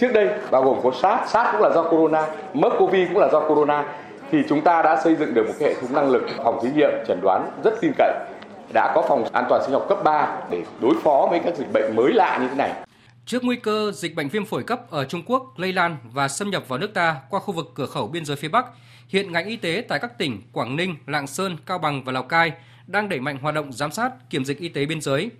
trước 0.00 0.12
đây 0.12 0.28
bao 0.50 0.62
gồm 0.64 0.78
có 0.82 0.90
SARS, 1.02 1.30
SARS 1.32 1.52
cũng 1.52 1.62
là 1.62 1.70
do 1.74 1.82
corona, 1.82 2.26
MERS 2.54 2.74
COVID 2.78 3.08
cũng 3.08 3.18
là 3.18 3.28
do 3.32 3.40
corona 3.40 3.84
thì 4.30 4.38
chúng 4.48 4.60
ta 4.60 4.82
đã 4.82 5.00
xây 5.04 5.14
dựng 5.14 5.34
được 5.34 5.46
một 5.46 5.54
hệ 5.60 5.74
thống 5.74 5.92
năng 5.92 6.10
lực 6.10 6.22
phòng 6.44 6.60
thí 6.62 6.68
nghiệm 6.74 6.90
chẩn 7.08 7.20
đoán 7.20 7.50
rất 7.64 7.80
tin 7.80 7.92
cậy 7.98 8.14
đã 8.72 8.92
có 8.94 9.02
phòng 9.08 9.24
an 9.32 9.44
toàn 9.48 9.62
sinh 9.64 9.72
học 9.72 9.86
cấp 9.88 9.98
3 10.04 10.36
để 10.50 10.62
đối 10.80 10.94
phó 11.02 11.26
với 11.30 11.40
các 11.44 11.56
dịch 11.56 11.72
bệnh 11.72 11.96
mới 11.96 12.12
lạ 12.12 12.38
như 12.40 12.48
thế 12.48 12.54
này. 12.54 12.72
Trước 13.30 13.44
nguy 13.44 13.56
cơ 13.56 13.92
dịch 13.94 14.14
bệnh 14.14 14.28
viêm 14.28 14.44
phổi 14.44 14.62
cấp 14.62 14.90
ở 14.90 15.04
Trung 15.04 15.22
Quốc 15.26 15.58
lây 15.58 15.72
lan 15.72 15.96
và 16.12 16.28
xâm 16.28 16.50
nhập 16.50 16.64
vào 16.68 16.78
nước 16.78 16.94
ta 16.94 17.20
qua 17.30 17.40
khu 17.40 17.54
vực 17.54 17.72
cửa 17.74 17.86
khẩu 17.86 18.08
biên 18.08 18.24
giới 18.24 18.36
phía 18.36 18.48
Bắc, 18.48 18.66
hiện 19.08 19.32
ngành 19.32 19.46
y 19.46 19.56
tế 19.56 19.84
tại 19.88 19.98
các 19.98 20.18
tỉnh 20.18 20.42
Quảng 20.52 20.76
Ninh, 20.76 20.96
Lạng 21.06 21.26
Sơn, 21.26 21.56
Cao 21.66 21.78
Bằng 21.78 22.04
và 22.04 22.12
Lào 22.12 22.22
Cai 22.22 22.52
đang 22.86 23.08
đẩy 23.08 23.20
mạnh 23.20 23.38
hoạt 23.38 23.54
động 23.54 23.72
giám 23.72 23.92
sát 23.92 24.30
kiểm 24.30 24.44
dịch 24.44 24.58
y 24.58 24.68
tế 24.68 24.86
biên 24.86 25.00
giới. 25.00 25.30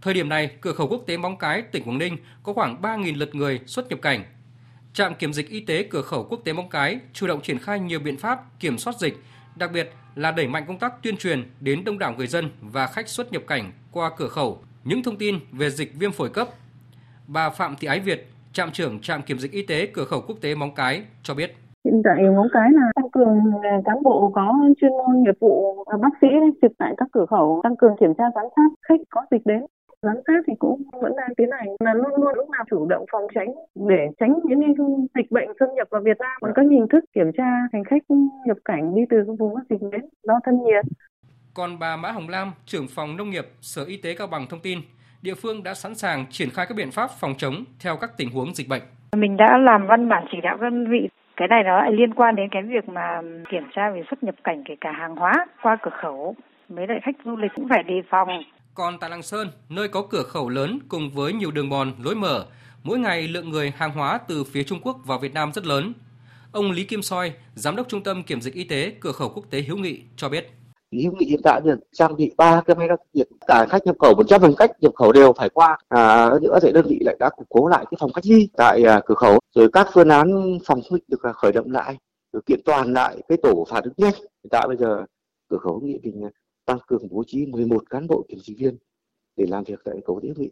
Thời 0.00 0.14
điểm 0.14 0.28
này, 0.28 0.50
cửa 0.60 0.72
khẩu 0.72 0.88
quốc 0.88 1.02
tế 1.06 1.16
Móng 1.16 1.36
Cái, 1.36 1.62
tỉnh 1.62 1.84
Quảng 1.84 1.98
Ninh 1.98 2.16
có 2.42 2.52
khoảng 2.52 2.82
3.000 2.82 3.18
lượt 3.18 3.34
người 3.34 3.60
xuất 3.66 3.88
nhập 3.88 3.98
cảnh 4.02 4.24
Trạm 4.92 5.14
kiểm 5.14 5.32
dịch 5.32 5.48
y 5.48 5.60
tế 5.60 5.82
cửa 5.82 6.02
khẩu 6.02 6.24
quốc 6.24 6.40
tế 6.44 6.52
Móng 6.52 6.68
Cái 6.68 6.98
chủ 7.12 7.26
động 7.26 7.40
triển 7.42 7.58
khai 7.58 7.80
nhiều 7.80 8.00
biện 8.00 8.16
pháp 8.16 8.60
kiểm 8.60 8.78
soát 8.78 8.96
dịch, 8.98 9.18
đặc 9.56 9.72
biệt 9.72 9.92
là 10.14 10.30
đẩy 10.30 10.46
mạnh 10.46 10.64
công 10.66 10.78
tác 10.78 11.02
tuyên 11.02 11.16
truyền 11.16 11.50
đến 11.60 11.84
đông 11.84 11.98
đảo 11.98 12.14
người 12.18 12.26
dân 12.26 12.50
và 12.60 12.86
khách 12.86 13.08
xuất 13.08 13.32
nhập 13.32 13.42
cảnh 13.46 13.72
qua 13.92 14.10
cửa 14.16 14.28
khẩu 14.28 14.62
những 14.84 15.02
thông 15.02 15.18
tin 15.18 15.38
về 15.52 15.70
dịch 15.70 15.94
viêm 15.94 16.12
phổi 16.12 16.30
cấp. 16.30 16.48
Bà 17.32 17.50
Phạm 17.50 17.74
Thị 17.80 17.88
Ái 17.88 18.00
Việt, 18.00 18.26
trạm 18.52 18.70
trưởng 18.72 19.00
trạm 19.00 19.22
kiểm 19.22 19.38
dịch 19.38 19.52
y 19.52 19.66
tế 19.66 19.86
cửa 19.86 20.04
khẩu 20.04 20.20
quốc 20.26 20.36
tế 20.42 20.54
Móng 20.54 20.70
Cái 20.76 21.02
cho 21.22 21.34
biết. 21.34 21.56
Hiện 21.84 22.02
tại 22.04 22.22
Móng 22.36 22.48
Cái 22.52 22.68
là 22.72 22.92
tăng 22.94 23.10
cường 23.10 23.38
cán 23.84 24.02
bộ 24.02 24.32
có 24.34 24.54
chuyên 24.80 24.90
môn 24.90 25.22
nghiệp 25.22 25.34
vụ 25.40 25.84
bác 26.02 26.08
sĩ 26.20 26.26
trực 26.62 26.72
tại 26.78 26.94
các 26.96 27.08
cửa 27.12 27.26
khẩu 27.30 27.60
tăng 27.62 27.76
cường 27.76 27.96
kiểm 28.00 28.14
tra 28.18 28.24
giám 28.34 28.44
sát 28.56 28.70
khách 28.88 29.00
có 29.10 29.24
dịch 29.30 29.42
đến 29.44 29.66
giám 30.02 30.16
sát 30.26 30.40
thì 30.46 30.52
cũng 30.58 30.82
vẫn 30.92 31.12
đang 31.16 31.34
tiến 31.36 31.48
hành 31.52 31.68
là 31.80 31.94
luôn 31.94 32.10
luôn 32.16 32.34
lúc 32.34 32.50
nào 32.50 32.64
chủ 32.70 32.86
động 32.86 33.04
phòng 33.12 33.26
tránh 33.34 33.54
để 33.74 34.08
tránh 34.20 34.40
những 34.44 34.60
dịch 35.14 35.30
bệnh 35.30 35.48
xâm 35.60 35.68
nhập 35.76 35.88
vào 35.90 36.02
Việt 36.04 36.18
Nam 36.18 36.38
bằng 36.42 36.52
các 36.54 36.62
hình 36.70 36.86
thức 36.92 37.04
kiểm 37.14 37.30
tra 37.36 37.68
hành 37.72 37.84
khách 37.84 38.02
nhập 38.46 38.56
cảnh 38.64 38.94
đi 38.94 39.02
từ 39.10 39.16
vùng 39.38 39.54
có 39.54 39.60
dịch 39.70 39.80
đến 39.92 40.00
đo 40.26 40.34
thân 40.44 40.64
nhiệt. 40.64 40.84
Còn 41.54 41.78
bà 41.78 41.96
Mã 41.96 42.12
Hồng 42.12 42.28
Lam, 42.28 42.52
trưởng 42.64 42.86
phòng 42.88 43.16
nông 43.16 43.30
nghiệp 43.30 43.46
Sở 43.60 43.84
Y 43.84 43.96
tế 44.02 44.14
Cao 44.18 44.26
Bằng 44.26 44.46
thông 44.50 44.60
tin, 44.60 44.78
địa 45.22 45.34
phương 45.34 45.62
đã 45.62 45.74
sẵn 45.74 45.94
sàng 45.94 46.26
triển 46.30 46.50
khai 46.50 46.66
các 46.68 46.74
biện 46.76 46.90
pháp 46.90 47.10
phòng 47.20 47.34
chống 47.38 47.64
theo 47.80 47.96
các 47.96 48.10
tình 48.16 48.30
huống 48.30 48.54
dịch 48.54 48.68
bệnh. 48.68 48.82
Mình 49.16 49.36
đã 49.36 49.58
làm 49.58 49.86
văn 49.86 50.08
bản 50.08 50.24
chỉ 50.32 50.38
đạo 50.42 50.56
đơn 50.56 50.90
vị 50.90 51.08
cái 51.36 51.48
này 51.48 51.62
nó 51.64 51.76
lại 51.76 51.92
liên 51.92 52.14
quan 52.14 52.36
đến 52.36 52.48
cái 52.50 52.62
việc 52.62 52.88
mà 52.88 53.20
kiểm 53.50 53.62
tra 53.74 53.90
về 53.90 54.02
xuất 54.10 54.22
nhập 54.22 54.34
cảnh 54.44 54.62
kể 54.64 54.74
cả 54.80 54.92
hàng 54.92 55.16
hóa 55.16 55.32
qua 55.62 55.76
cửa 55.82 55.90
khẩu 56.02 56.34
mấy 56.68 56.86
đại 56.86 57.00
khách 57.02 57.16
du 57.24 57.36
lịch 57.36 57.50
cũng 57.54 57.68
phải 57.68 57.82
đề 57.82 58.02
phòng 58.10 58.28
còn 58.78 58.98
tại 58.98 59.10
Lạng 59.10 59.22
Sơn, 59.22 59.50
nơi 59.68 59.88
có 59.88 60.02
cửa 60.10 60.22
khẩu 60.22 60.48
lớn 60.48 60.78
cùng 60.88 61.10
với 61.10 61.32
nhiều 61.32 61.50
đường 61.50 61.68
mòn, 61.68 61.92
lối 62.04 62.14
mở, 62.14 62.46
mỗi 62.82 62.98
ngày 62.98 63.28
lượng 63.28 63.50
người 63.50 63.72
hàng 63.76 63.90
hóa 63.90 64.18
từ 64.28 64.44
phía 64.44 64.62
Trung 64.62 64.80
Quốc 64.82 64.96
vào 65.04 65.18
Việt 65.18 65.34
Nam 65.34 65.52
rất 65.52 65.66
lớn. 65.66 65.92
Ông 66.52 66.70
Lý 66.70 66.84
Kim 66.84 67.02
Soi, 67.02 67.32
Giám 67.54 67.76
đốc 67.76 67.88
Trung 67.88 68.02
tâm 68.02 68.22
Kiểm 68.22 68.40
dịch 68.40 68.54
Y 68.54 68.64
tế 68.64 68.92
Cửa 69.00 69.12
khẩu 69.12 69.28
Quốc 69.28 69.44
tế 69.50 69.62
Hữu 69.62 69.76
Nghị 69.76 70.02
cho 70.16 70.28
biết. 70.28 70.50
Hữu 70.92 71.12
Nghị 71.12 71.26
hiện 71.26 71.40
tại 71.44 71.60
được 71.64 71.78
trang 71.92 72.16
bị 72.16 72.32
ba 72.36 72.62
cái 72.66 72.76
máy 72.76 72.88
đo 72.88 72.96
thân 72.96 73.06
nhiệt, 73.12 73.28
cả 73.46 73.66
khách 73.70 73.86
nhập 73.86 73.96
khẩu 73.98 74.14
100 74.14 74.40
phần 74.40 74.54
khách 74.56 74.70
nhập 74.80 74.92
khẩu 74.94 75.12
đều 75.12 75.32
phải 75.32 75.48
qua. 75.48 75.78
À, 75.88 76.30
nữa 76.42 76.58
thì 76.62 76.72
đơn 76.72 76.86
vị 76.88 76.98
lại 77.00 77.16
đã 77.20 77.30
củng 77.36 77.46
cố 77.48 77.68
lại 77.68 77.84
cái 77.90 77.98
phòng 78.00 78.12
cách 78.12 78.26
ly 78.26 78.48
tại 78.56 78.82
à, 78.82 79.00
cửa 79.06 79.14
khẩu, 79.14 79.38
rồi 79.54 79.68
các 79.72 79.88
phương 79.92 80.08
án 80.08 80.58
phòng 80.66 80.80
dịch 80.90 81.04
được 81.08 81.22
à, 81.22 81.32
khởi 81.32 81.52
động 81.52 81.70
lại, 81.70 81.96
rồi 82.32 82.42
kiện 82.46 82.60
toàn 82.64 82.92
lại 82.92 83.16
cái 83.28 83.38
tổ 83.42 83.66
phản 83.70 83.84
ứng 83.84 83.94
nhanh. 83.96 84.14
Hiện 84.14 84.50
tại 84.50 84.68
bây 84.68 84.76
giờ 84.76 85.04
cửa 85.50 85.58
khẩu 85.58 85.80
Nghị 85.80 85.98
Bình 86.02 86.24
à, 86.24 86.30
tăng 86.66 86.78
cường 86.86 87.08
bố 87.10 87.24
trí 87.26 87.46
11 87.46 87.90
cán 87.90 88.06
bộ 88.06 88.24
kiểm 88.28 88.38
dịch 88.38 88.58
viên 88.58 88.78
để 89.36 89.46
làm 89.48 89.64
việc 89.64 89.80
tại 89.84 89.94
cầu 90.06 90.20
hữu 90.22 90.34
nghị. 90.36 90.50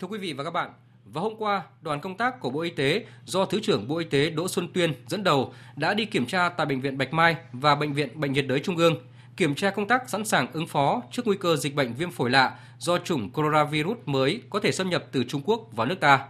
Thưa 0.00 0.08
quý 0.08 0.18
vị 0.18 0.32
và 0.32 0.44
các 0.44 0.50
bạn, 0.50 0.70
và 1.04 1.20
hôm 1.20 1.32
qua, 1.38 1.62
đoàn 1.80 2.00
công 2.00 2.16
tác 2.16 2.40
của 2.40 2.50
Bộ 2.50 2.60
Y 2.60 2.70
tế 2.70 3.04
do 3.24 3.44
Thứ 3.44 3.60
trưởng 3.62 3.88
Bộ 3.88 3.98
Y 3.98 4.04
tế 4.04 4.30
Đỗ 4.30 4.48
Xuân 4.48 4.68
Tuyên 4.74 4.92
dẫn 5.08 5.24
đầu 5.24 5.52
đã 5.76 5.94
đi 5.94 6.04
kiểm 6.04 6.26
tra 6.26 6.48
tại 6.48 6.66
Bệnh 6.66 6.80
viện 6.80 6.98
Bạch 6.98 7.12
Mai 7.12 7.36
và 7.52 7.74
Bệnh 7.74 7.92
viện 7.92 8.20
Bệnh 8.20 8.32
nhiệt 8.32 8.46
đới 8.48 8.60
Trung 8.60 8.76
ương, 8.76 8.94
kiểm 9.36 9.54
tra 9.54 9.70
công 9.70 9.88
tác 9.88 10.10
sẵn 10.10 10.24
sàng 10.24 10.52
ứng 10.52 10.66
phó 10.66 11.02
trước 11.10 11.26
nguy 11.26 11.36
cơ 11.36 11.56
dịch 11.56 11.74
bệnh 11.74 11.94
viêm 11.94 12.10
phổi 12.10 12.30
lạ 12.30 12.58
do 12.78 12.98
chủng 12.98 13.30
coronavirus 13.30 13.96
mới 14.06 14.42
có 14.50 14.60
thể 14.60 14.72
xâm 14.72 14.90
nhập 14.90 15.04
từ 15.12 15.24
Trung 15.24 15.42
Quốc 15.44 15.68
vào 15.72 15.86
nước 15.86 16.00
ta. 16.00 16.28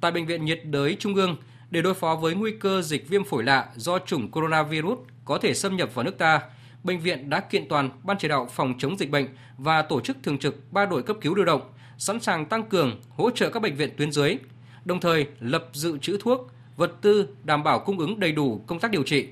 Tại 0.00 0.12
Bệnh 0.12 0.26
viện 0.26 0.44
nhiệt 0.44 0.60
đới 0.64 0.96
Trung 1.00 1.14
ương, 1.14 1.36
để 1.70 1.82
đối 1.82 1.94
phó 1.94 2.16
với 2.16 2.34
nguy 2.34 2.52
cơ 2.60 2.82
dịch 2.82 3.08
viêm 3.08 3.24
phổi 3.24 3.44
lạ 3.44 3.68
do 3.76 3.98
chủng 3.98 4.30
coronavirus 4.30 4.98
có 5.24 5.38
thể 5.38 5.54
xâm 5.54 5.76
nhập 5.76 5.94
vào 5.94 6.04
nước 6.04 6.18
ta, 6.18 6.40
bệnh 6.84 7.00
viện 7.00 7.30
đã 7.30 7.40
kiện 7.40 7.68
toàn 7.68 7.90
ban 8.02 8.16
chỉ 8.18 8.28
đạo 8.28 8.48
phòng 8.52 8.74
chống 8.78 8.98
dịch 8.98 9.10
bệnh 9.10 9.26
và 9.58 9.82
tổ 9.82 10.00
chức 10.00 10.16
thường 10.22 10.38
trực 10.38 10.72
ba 10.72 10.86
đội 10.86 11.02
cấp 11.02 11.16
cứu 11.20 11.34
lưu 11.34 11.44
động, 11.44 11.60
sẵn 11.98 12.20
sàng 12.20 12.46
tăng 12.46 12.62
cường 12.62 13.00
hỗ 13.10 13.30
trợ 13.30 13.50
các 13.50 13.62
bệnh 13.62 13.76
viện 13.76 13.90
tuyến 13.96 14.12
dưới, 14.12 14.36
đồng 14.84 15.00
thời 15.00 15.26
lập 15.40 15.68
dự 15.72 15.98
trữ 15.98 16.18
thuốc, 16.20 16.50
vật 16.76 16.92
tư 17.00 17.28
đảm 17.44 17.62
bảo 17.62 17.78
cung 17.78 17.98
ứng 17.98 18.20
đầy 18.20 18.32
đủ 18.32 18.64
công 18.66 18.80
tác 18.80 18.90
điều 18.90 19.02
trị. 19.02 19.28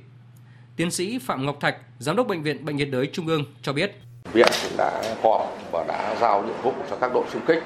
Tiến 0.76 0.90
sĩ 0.90 1.18
Phạm 1.18 1.46
Ngọc 1.46 1.60
Thạch, 1.60 1.76
giám 1.98 2.16
đốc 2.16 2.26
bệnh 2.26 2.42
viện 2.42 2.64
Bệnh 2.64 2.76
nhiệt 2.76 2.88
đới 2.90 3.06
Trung 3.06 3.26
ương 3.26 3.44
cho 3.62 3.72
biết: 3.72 3.92
Viện 4.32 4.48
cũng 4.62 4.76
đã 4.78 5.02
họp 5.22 5.58
và 5.72 5.84
đã 5.88 6.16
giao 6.20 6.42
nhiệm 6.42 6.62
vụ 6.62 6.72
cho 6.90 6.96
các 6.96 7.10
đội 7.14 7.24
xung 7.32 7.42
kích. 7.46 7.62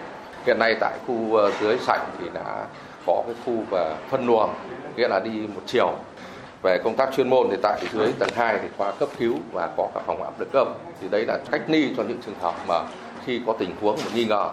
Hiện 0.47 0.59
nay 0.59 0.77
tại 0.81 0.99
khu 1.07 1.35
ờ, 1.35 1.53
dưới 1.61 1.79
sảnh 1.79 2.11
thì 2.21 2.27
đã 2.35 2.67
có 3.07 3.23
cái 3.27 3.35
khu 3.45 3.65
và 3.71 3.97
phân 4.11 4.27
luồng, 4.27 4.55
nghĩa 4.97 5.09
là 5.09 5.21
đi 5.21 5.31
một 5.31 5.63
chiều 5.67 5.99
về 6.63 6.79
công 6.85 6.97
tác 6.97 7.11
chuyên 7.17 7.31
môn 7.31 7.47
thì 7.51 7.57
tại 7.63 7.85
dưới 7.93 8.13
tầng 8.19 8.29
2 8.35 8.59
thì 8.63 8.69
khoa 8.77 8.93
cấp 8.93 9.09
cứu 9.19 9.39
và 9.53 9.75
có 9.77 9.91
các 9.95 10.03
phòng 10.07 10.23
áp 10.23 10.41
lực 10.41 10.53
âm 10.53 10.69
thì 11.01 11.09
đây 11.09 11.25
là 11.27 11.39
cách 11.51 11.63
ly 11.69 11.91
cho 11.97 12.03
những 12.03 12.21
trường 12.27 12.39
hợp 12.41 12.55
mà 12.69 12.81
khi 13.25 13.41
có 13.47 13.57
tình 13.59 13.71
huống 13.81 13.99
nghi 14.15 14.25
ngờ. 14.25 14.51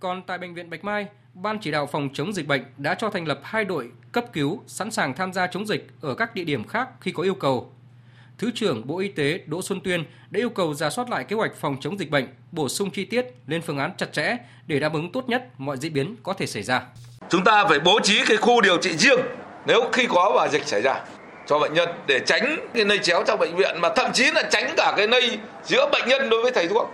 Còn 0.00 0.22
tại 0.22 0.38
bệnh 0.38 0.54
viện 0.54 0.70
Bạch 0.70 0.84
Mai, 0.84 1.06
Ban 1.34 1.58
chỉ 1.60 1.70
đạo 1.70 1.86
phòng 1.86 2.08
chống 2.12 2.32
dịch 2.32 2.46
bệnh 2.46 2.64
đã 2.76 2.94
cho 2.94 3.10
thành 3.10 3.28
lập 3.28 3.40
hai 3.42 3.64
đội 3.64 3.90
cấp 4.12 4.24
cứu 4.32 4.62
sẵn 4.66 4.90
sàng 4.90 5.14
tham 5.14 5.32
gia 5.32 5.46
chống 5.46 5.66
dịch 5.66 5.86
ở 6.00 6.14
các 6.14 6.34
địa 6.34 6.44
điểm 6.44 6.64
khác 6.64 6.88
khi 7.00 7.12
có 7.12 7.22
yêu 7.22 7.34
cầu. 7.34 7.72
Thứ 8.38 8.50
trưởng 8.54 8.86
Bộ 8.86 8.98
Y 8.98 9.08
tế 9.08 9.40
Đỗ 9.46 9.62
Xuân 9.62 9.80
Tuyên 9.84 10.04
đã 10.30 10.40
yêu 10.40 10.50
cầu 10.50 10.74
ra 10.74 10.90
soát 10.90 11.10
lại 11.10 11.24
kế 11.24 11.36
hoạch 11.36 11.56
phòng 11.56 11.76
chống 11.80 11.98
dịch 11.98 12.10
bệnh, 12.10 12.26
bổ 12.52 12.68
sung 12.68 12.90
chi 12.90 13.04
tiết 13.04 13.26
lên 13.46 13.62
phương 13.62 13.78
án 13.78 13.90
chặt 13.96 14.12
chẽ 14.12 14.36
để 14.66 14.80
đáp 14.80 14.92
ứng 14.92 15.12
tốt 15.12 15.28
nhất 15.28 15.42
mọi 15.58 15.76
diễn 15.76 15.92
biến 15.92 16.16
có 16.22 16.32
thể 16.32 16.46
xảy 16.46 16.62
ra. 16.62 16.82
Chúng 17.28 17.44
ta 17.44 17.64
phải 17.68 17.80
bố 17.80 18.00
trí 18.02 18.24
cái 18.26 18.36
khu 18.36 18.60
điều 18.60 18.76
trị 18.76 18.96
riêng 18.96 19.20
nếu 19.66 19.80
khi 19.92 20.06
có 20.06 20.32
và 20.34 20.48
dịch 20.48 20.66
xảy 20.66 20.82
ra 20.82 21.00
cho 21.46 21.58
bệnh 21.58 21.74
nhân 21.74 21.88
để 22.06 22.20
tránh 22.26 22.56
cái 22.74 22.84
lây 22.84 22.98
chéo 22.98 23.24
trong 23.26 23.38
bệnh 23.38 23.56
viện 23.56 23.80
mà 23.80 23.88
thậm 23.96 24.10
chí 24.12 24.24
là 24.34 24.42
tránh 24.50 24.74
cả 24.76 24.94
cái 24.96 25.08
lây 25.08 25.38
giữa 25.64 25.88
bệnh 25.92 26.08
nhân 26.08 26.30
đối 26.30 26.42
với 26.42 26.52
thầy 26.52 26.68
thuốc. 26.68 26.90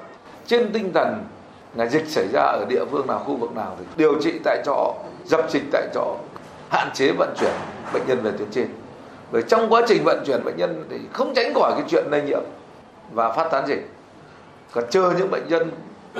Trên 0.46 0.72
tinh 0.72 0.92
thần 0.94 1.24
là 1.74 1.86
dịch 1.86 2.06
xảy 2.06 2.28
ra 2.32 2.40
ở 2.40 2.66
địa 2.68 2.84
phương 2.90 3.06
nào 3.06 3.18
khu 3.18 3.36
vực 3.36 3.52
nào 3.52 3.76
thì 3.78 3.84
điều 3.96 4.22
trị 4.22 4.32
tại 4.44 4.62
chỗ 4.66 4.94
dập 5.24 5.50
dịch 5.50 5.62
tại 5.72 5.88
chỗ 5.94 6.16
hạn 6.70 6.90
chế 6.94 7.12
vận 7.18 7.34
chuyển 7.40 7.52
bệnh 7.92 8.02
nhân 8.06 8.22
về 8.22 8.30
tuyến 8.38 8.48
trên 8.50 8.68
rồi 9.32 9.44
trong 9.48 9.72
quá 9.72 9.82
trình 9.88 10.04
vận 10.04 10.24
chuyển 10.26 10.44
bệnh 10.44 10.56
nhân 10.56 10.86
thì 10.90 10.96
không 11.12 11.32
tránh 11.34 11.54
khỏi 11.54 11.72
cái 11.76 11.84
chuyện 11.90 12.04
lây 12.10 12.22
nhiễm 12.22 12.42
và 13.12 13.32
phát 13.32 13.48
tán 13.52 13.66
dịch 13.66 13.88
còn 14.72 14.84
chờ 14.90 15.14
những 15.18 15.30
bệnh 15.30 15.48
nhân 15.48 15.70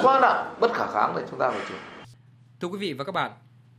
quá 0.02 0.20
nặng 0.20 0.54
bất 0.60 0.72
khả 0.72 0.86
kháng 0.86 1.12
thì 1.16 1.22
chúng 1.30 1.38
ta 1.38 1.50
phải 1.50 1.60
chuyển 1.68 1.78
thưa 2.60 2.68
quý 2.68 2.78
vị 2.78 2.92
và 2.92 3.04
các 3.04 3.12
bạn 3.12 3.30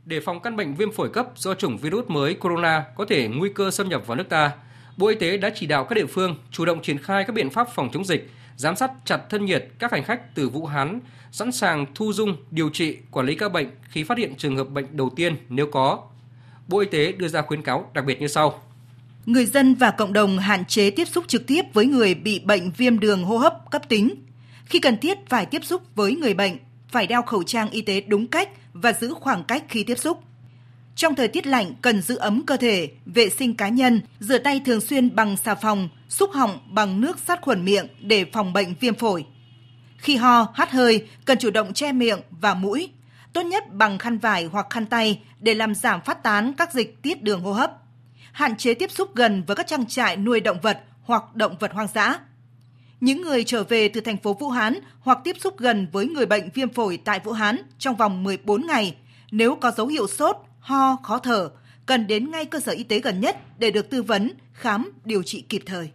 để 0.04 0.20
phòng 0.20 0.40
căn 0.40 0.56
bệnh 0.56 0.74
viêm 0.74 0.92
phổi 0.92 1.08
cấp 1.08 1.26
do 1.34 1.54
chủng 1.54 1.78
virus 1.78 2.04
mới 2.08 2.34
corona 2.34 2.84
có 2.96 3.04
thể 3.08 3.28
nguy 3.28 3.48
cơ 3.48 3.70
xâm 3.70 3.88
nhập 3.88 4.06
vào 4.06 4.16
nước 4.16 4.28
ta, 4.28 4.52
Bộ 4.96 5.06
Y 5.06 5.14
tế 5.14 5.36
đã 5.36 5.50
chỉ 5.54 5.66
đạo 5.66 5.84
các 5.84 5.94
địa 5.94 6.06
phương 6.06 6.36
chủ 6.50 6.64
động 6.64 6.82
triển 6.82 6.98
khai 6.98 7.24
các 7.24 7.32
biện 7.32 7.50
pháp 7.50 7.68
phòng 7.74 7.90
chống 7.92 8.04
dịch, 8.04 8.30
giám 8.56 8.76
sát 8.76 8.90
chặt 9.04 9.20
thân 9.30 9.44
nhiệt 9.44 9.68
các 9.78 9.92
hành 9.92 10.04
khách 10.04 10.34
từ 10.34 10.48
Vũ 10.48 10.66
Hán, 10.66 11.00
sẵn 11.32 11.52
sàng 11.52 11.86
thu 11.94 12.12
dung, 12.12 12.36
điều 12.50 12.70
trị, 12.70 12.98
quản 13.10 13.26
lý 13.26 13.34
các 13.34 13.52
bệnh 13.52 13.70
khi 13.88 14.04
phát 14.04 14.18
hiện 14.18 14.34
trường 14.36 14.56
hợp 14.56 14.64
bệnh 14.64 14.96
đầu 14.96 15.10
tiên 15.16 15.36
nếu 15.48 15.66
có. 15.66 15.98
Bộ 16.68 16.80
Y 16.80 16.86
tế 16.86 17.12
đưa 17.12 17.28
ra 17.28 17.42
khuyến 17.42 17.62
cáo 17.62 17.90
đặc 17.94 18.04
biệt 18.04 18.20
như 18.20 18.26
sau. 18.26 18.62
Người 19.26 19.46
dân 19.46 19.74
và 19.74 19.90
cộng 19.90 20.12
đồng 20.12 20.38
hạn 20.38 20.64
chế 20.64 20.90
tiếp 20.90 21.08
xúc 21.08 21.24
trực 21.28 21.46
tiếp 21.46 21.62
với 21.72 21.86
người 21.86 22.14
bị 22.14 22.38
bệnh 22.38 22.70
viêm 22.70 23.00
đường 23.00 23.24
hô 23.24 23.38
hấp 23.38 23.70
cấp 23.70 23.88
tính. 23.88 24.14
Khi 24.64 24.78
cần 24.78 24.98
thiết 24.98 25.18
phải 25.28 25.46
tiếp 25.46 25.64
xúc 25.64 25.82
với 25.94 26.16
người 26.16 26.34
bệnh, 26.34 26.56
phải 26.88 27.06
đeo 27.06 27.22
khẩu 27.22 27.42
trang 27.42 27.70
y 27.70 27.80
tế 27.80 28.00
đúng 28.00 28.26
cách 28.26 28.48
và 28.72 28.92
giữ 28.92 29.14
khoảng 29.20 29.44
cách 29.44 29.64
khi 29.68 29.84
tiếp 29.84 29.98
xúc. 29.98 30.20
Trong 30.96 31.14
thời 31.14 31.28
tiết 31.28 31.46
lạnh 31.46 31.74
cần 31.82 32.02
giữ 32.02 32.16
ấm 32.16 32.42
cơ 32.46 32.56
thể, 32.56 32.88
vệ 33.06 33.28
sinh 33.28 33.54
cá 33.54 33.68
nhân, 33.68 34.00
rửa 34.20 34.38
tay 34.38 34.60
thường 34.64 34.80
xuyên 34.80 35.14
bằng 35.16 35.36
xà 35.36 35.54
phòng, 35.54 35.88
xúc 36.08 36.30
họng 36.32 36.58
bằng 36.70 37.00
nước 37.00 37.18
sát 37.18 37.40
khuẩn 37.42 37.64
miệng 37.64 37.86
để 38.00 38.24
phòng 38.32 38.52
bệnh 38.52 38.74
viêm 38.80 38.94
phổi. 38.94 39.24
Khi 39.98 40.16
ho, 40.16 40.52
hắt 40.54 40.70
hơi, 40.70 41.06
cần 41.24 41.38
chủ 41.38 41.50
động 41.50 41.72
che 41.72 41.92
miệng 41.92 42.20
và 42.30 42.54
mũi, 42.54 42.88
tốt 43.32 43.42
nhất 43.42 43.64
bằng 43.74 43.98
khăn 43.98 44.18
vải 44.18 44.44
hoặc 44.44 44.66
khăn 44.70 44.86
tay 44.86 45.20
để 45.40 45.54
làm 45.54 45.74
giảm 45.74 46.00
phát 46.00 46.22
tán 46.22 46.52
các 46.58 46.72
dịch 46.72 47.02
tiết 47.02 47.22
đường 47.22 47.40
hô 47.40 47.52
hấp. 47.52 47.83
Hạn 48.34 48.56
chế 48.56 48.74
tiếp 48.74 48.90
xúc 48.90 49.14
gần 49.14 49.42
với 49.46 49.56
các 49.56 49.66
trang 49.66 49.86
trại 49.86 50.16
nuôi 50.16 50.40
động 50.40 50.60
vật 50.62 50.80
hoặc 51.02 51.34
động 51.34 51.56
vật 51.60 51.72
hoang 51.72 51.88
dã. 51.94 52.18
Những 53.00 53.22
người 53.22 53.44
trở 53.44 53.64
về 53.64 53.88
từ 53.88 54.00
thành 54.00 54.16
phố 54.16 54.34
Vũ 54.34 54.48
Hán 54.48 54.78
hoặc 55.00 55.18
tiếp 55.24 55.36
xúc 55.40 55.58
gần 55.58 55.88
với 55.92 56.06
người 56.06 56.26
bệnh 56.26 56.50
viêm 56.54 56.68
phổi 56.68 56.98
tại 57.04 57.20
Vũ 57.24 57.32
Hán 57.32 57.56
trong 57.78 57.96
vòng 57.96 58.22
14 58.22 58.66
ngày, 58.66 58.96
nếu 59.30 59.56
có 59.56 59.70
dấu 59.70 59.86
hiệu 59.86 60.06
sốt, 60.06 60.36
ho, 60.60 60.96
khó 61.02 61.18
thở, 61.18 61.50
cần 61.86 62.06
đến 62.06 62.30
ngay 62.30 62.44
cơ 62.44 62.60
sở 62.60 62.72
y 62.72 62.84
tế 62.84 63.00
gần 63.00 63.20
nhất 63.20 63.36
để 63.58 63.70
được 63.70 63.90
tư 63.90 64.02
vấn, 64.02 64.30
khám, 64.52 64.92
điều 65.04 65.22
trị 65.22 65.44
kịp 65.48 65.62
thời. 65.66 65.90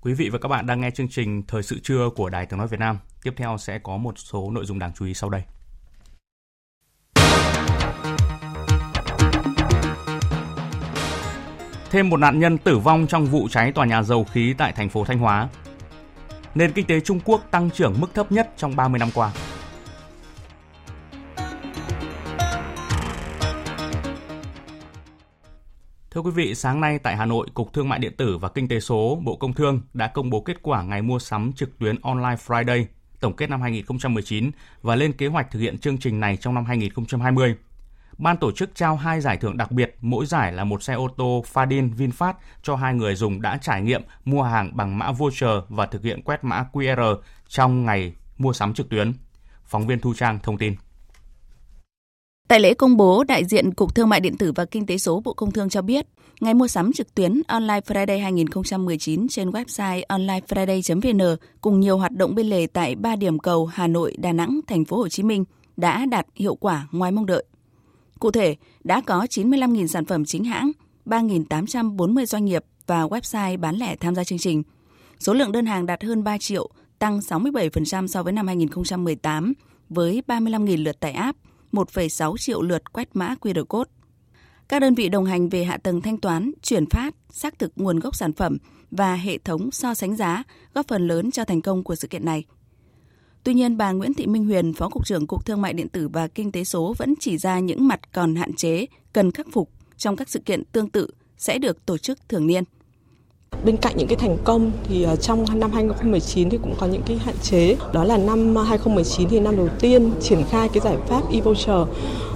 Quý 0.00 0.14
vị 0.14 0.28
và 0.28 0.38
các 0.38 0.48
bạn 0.48 0.66
đang 0.66 0.80
nghe 0.80 0.90
chương 0.90 1.08
trình 1.08 1.42
Thời 1.48 1.62
sự 1.62 1.78
trưa 1.82 2.08
của 2.16 2.28
Đài 2.28 2.46
Tiếng 2.46 2.58
Nói 2.58 2.68
Việt 2.68 2.80
Nam. 2.80 2.98
Tiếp 3.22 3.34
theo 3.36 3.56
sẽ 3.58 3.78
có 3.78 3.96
một 3.96 4.18
số 4.18 4.50
nội 4.50 4.64
dung 4.64 4.78
đáng 4.78 4.92
chú 4.94 5.04
ý 5.04 5.14
sau 5.14 5.30
đây. 5.30 5.42
Thêm 11.92 12.10
một 12.10 12.16
nạn 12.16 12.38
nhân 12.38 12.58
tử 12.58 12.78
vong 12.78 13.06
trong 13.06 13.26
vụ 13.26 13.48
cháy 13.48 13.72
tòa 13.72 13.86
nhà 13.86 14.02
dầu 14.02 14.24
khí 14.24 14.54
tại 14.58 14.72
thành 14.72 14.88
phố 14.88 15.04
Thanh 15.04 15.18
Hóa 15.18 15.48
nền 16.54 16.72
kinh 16.72 16.86
tế 16.86 17.00
Trung 17.00 17.20
Quốc 17.24 17.42
tăng 17.50 17.70
trưởng 17.70 17.94
mức 18.00 18.14
thấp 18.14 18.32
nhất 18.32 18.52
trong 18.56 18.76
30 18.76 18.98
năm 18.98 19.08
qua. 19.14 19.32
Thưa 26.10 26.20
quý 26.20 26.30
vị, 26.30 26.54
sáng 26.54 26.80
nay 26.80 26.98
tại 26.98 27.16
Hà 27.16 27.26
Nội, 27.26 27.46
Cục 27.54 27.72
Thương 27.72 27.88
mại 27.88 27.98
Điện 27.98 28.12
tử 28.16 28.38
và 28.38 28.48
Kinh 28.48 28.68
tế 28.68 28.80
số, 28.80 29.18
Bộ 29.24 29.36
Công 29.36 29.52
Thương 29.52 29.80
đã 29.94 30.06
công 30.06 30.30
bố 30.30 30.40
kết 30.40 30.62
quả 30.62 30.82
ngày 30.82 31.02
mua 31.02 31.18
sắm 31.18 31.52
trực 31.52 31.78
tuyến 31.78 31.96
Online 32.02 32.36
Friday 32.46 32.84
tổng 33.20 33.36
kết 33.36 33.50
năm 33.50 33.62
2019 33.62 34.50
và 34.82 34.96
lên 34.96 35.12
kế 35.12 35.26
hoạch 35.26 35.50
thực 35.50 35.58
hiện 35.58 35.78
chương 35.78 35.98
trình 35.98 36.20
này 36.20 36.36
trong 36.36 36.54
năm 36.54 36.64
2020 36.64 37.56
ban 38.22 38.36
tổ 38.36 38.52
chức 38.52 38.74
trao 38.74 38.96
hai 38.96 39.20
giải 39.20 39.36
thưởng 39.36 39.56
đặc 39.56 39.72
biệt, 39.72 39.96
mỗi 40.00 40.26
giải 40.26 40.52
là 40.52 40.64
một 40.64 40.82
xe 40.82 40.94
ô 40.94 41.08
tô 41.16 41.44
Fadin 41.52 41.94
VinFast 41.96 42.34
cho 42.62 42.76
hai 42.76 42.94
người 42.94 43.14
dùng 43.14 43.42
đã 43.42 43.58
trải 43.62 43.82
nghiệm 43.82 44.02
mua 44.24 44.42
hàng 44.42 44.76
bằng 44.76 44.98
mã 44.98 45.12
voucher 45.12 45.50
và 45.68 45.86
thực 45.86 46.02
hiện 46.02 46.22
quét 46.22 46.44
mã 46.44 46.66
QR 46.72 47.16
trong 47.48 47.84
ngày 47.84 48.12
mua 48.38 48.52
sắm 48.52 48.74
trực 48.74 48.88
tuyến. 48.88 49.12
Phóng 49.64 49.86
viên 49.86 49.98
Thu 49.98 50.14
Trang 50.14 50.38
thông 50.42 50.58
tin. 50.58 50.74
Tại 52.48 52.60
lễ 52.60 52.74
công 52.74 52.96
bố, 52.96 53.24
đại 53.24 53.44
diện 53.44 53.74
Cục 53.74 53.94
Thương 53.94 54.08
mại 54.08 54.20
Điện 54.20 54.36
tử 54.38 54.52
và 54.54 54.64
Kinh 54.64 54.86
tế 54.86 54.98
số 54.98 55.20
Bộ 55.20 55.34
Công 55.34 55.50
Thương 55.50 55.68
cho 55.68 55.82
biết, 55.82 56.06
ngày 56.40 56.54
mua 56.54 56.68
sắm 56.68 56.92
trực 56.92 57.14
tuyến 57.14 57.42
Online 57.48 57.80
Friday 57.80 58.22
2019 58.22 59.28
trên 59.28 59.50
website 59.50 60.02
onlinefriday.vn 60.08 61.36
cùng 61.60 61.80
nhiều 61.80 61.98
hoạt 61.98 62.12
động 62.12 62.34
bên 62.34 62.46
lề 62.46 62.66
tại 62.66 62.94
ba 62.94 63.16
điểm 63.16 63.38
cầu 63.38 63.66
Hà 63.66 63.86
Nội, 63.86 64.14
Đà 64.18 64.32
Nẵng, 64.32 64.60
Thành 64.66 64.84
phố 64.84 64.96
Hồ 64.96 65.08
Chí 65.08 65.22
Minh 65.22 65.44
đã 65.76 66.06
đạt 66.06 66.26
hiệu 66.34 66.54
quả 66.54 66.86
ngoài 66.92 67.12
mong 67.12 67.26
đợi. 67.26 67.44
Cụ 68.22 68.30
thể, 68.30 68.56
đã 68.84 69.00
có 69.06 69.26
95.000 69.30 69.86
sản 69.86 70.04
phẩm 70.04 70.24
chính 70.24 70.44
hãng, 70.44 70.72
3.840 71.06 72.24
doanh 72.24 72.44
nghiệp 72.44 72.64
và 72.86 73.06
website 73.06 73.58
bán 73.58 73.76
lẻ 73.76 73.96
tham 73.96 74.14
gia 74.14 74.24
chương 74.24 74.38
trình. 74.38 74.62
Số 75.18 75.34
lượng 75.34 75.52
đơn 75.52 75.66
hàng 75.66 75.86
đạt 75.86 76.04
hơn 76.04 76.24
3 76.24 76.38
triệu, 76.38 76.70
tăng 76.98 77.18
67% 77.18 78.06
so 78.06 78.22
với 78.22 78.32
năm 78.32 78.46
2018, 78.46 79.52
với 79.88 80.22
35.000 80.26 80.82
lượt 80.84 81.00
tải 81.00 81.12
app, 81.12 81.38
1,6 81.72 82.36
triệu 82.36 82.62
lượt 82.62 82.92
quét 82.92 83.08
mã 83.14 83.34
QR 83.40 83.64
code. 83.64 83.90
Các 84.68 84.78
đơn 84.78 84.94
vị 84.94 85.08
đồng 85.08 85.24
hành 85.24 85.48
về 85.48 85.64
hạ 85.64 85.76
tầng 85.76 86.00
thanh 86.00 86.18
toán, 86.18 86.52
chuyển 86.62 86.86
phát, 86.86 87.14
xác 87.30 87.58
thực 87.58 87.72
nguồn 87.76 88.00
gốc 88.00 88.16
sản 88.16 88.32
phẩm 88.32 88.58
và 88.90 89.14
hệ 89.14 89.38
thống 89.38 89.70
so 89.70 89.94
sánh 89.94 90.16
giá 90.16 90.42
góp 90.74 90.88
phần 90.88 91.06
lớn 91.08 91.30
cho 91.30 91.44
thành 91.44 91.62
công 91.62 91.84
của 91.84 91.94
sự 91.94 92.08
kiện 92.08 92.24
này. 92.24 92.44
Tuy 93.44 93.54
nhiên, 93.54 93.76
bà 93.76 93.92
Nguyễn 93.92 94.14
Thị 94.14 94.26
Minh 94.26 94.44
Huyền, 94.44 94.72
Phó 94.72 94.88
Cục 94.88 95.06
trưởng 95.06 95.26
Cục 95.26 95.46
Thương 95.46 95.60
mại 95.60 95.72
Điện 95.72 95.88
tử 95.88 96.08
và 96.08 96.28
Kinh 96.28 96.52
tế 96.52 96.64
số 96.64 96.94
vẫn 96.98 97.14
chỉ 97.20 97.38
ra 97.38 97.58
những 97.58 97.88
mặt 97.88 98.00
còn 98.12 98.34
hạn 98.34 98.52
chế, 98.52 98.86
cần 99.12 99.30
khắc 99.30 99.46
phục 99.52 99.70
trong 99.96 100.16
các 100.16 100.28
sự 100.28 100.40
kiện 100.40 100.64
tương 100.64 100.90
tự 100.90 101.08
sẽ 101.38 101.58
được 101.58 101.86
tổ 101.86 101.98
chức 101.98 102.28
thường 102.28 102.46
niên. 102.46 102.64
Bên 103.64 103.76
cạnh 103.76 103.96
những 103.96 104.08
cái 104.08 104.16
thành 104.16 104.36
công 104.44 104.70
thì 104.88 105.02
ờ, 105.02 105.16
trong 105.16 105.44
năm 105.54 105.72
2019 105.72 106.50
thì 106.50 106.58
cũng 106.62 106.74
có 106.80 106.86
những 106.86 107.02
cái 107.06 107.16
hạn 107.16 107.34
chế. 107.42 107.76
Đó 107.92 108.04
là 108.04 108.16
năm 108.16 108.54
ờ, 108.54 108.62
2019 108.62 109.28
thì 109.28 109.40
năm 109.40 109.56
đầu 109.56 109.68
tiên 109.80 110.10
triển 110.20 110.44
khai 110.50 110.68
cái 110.68 110.80
giải 110.84 110.96
pháp 111.08 111.22
e-voucher. 111.32 111.86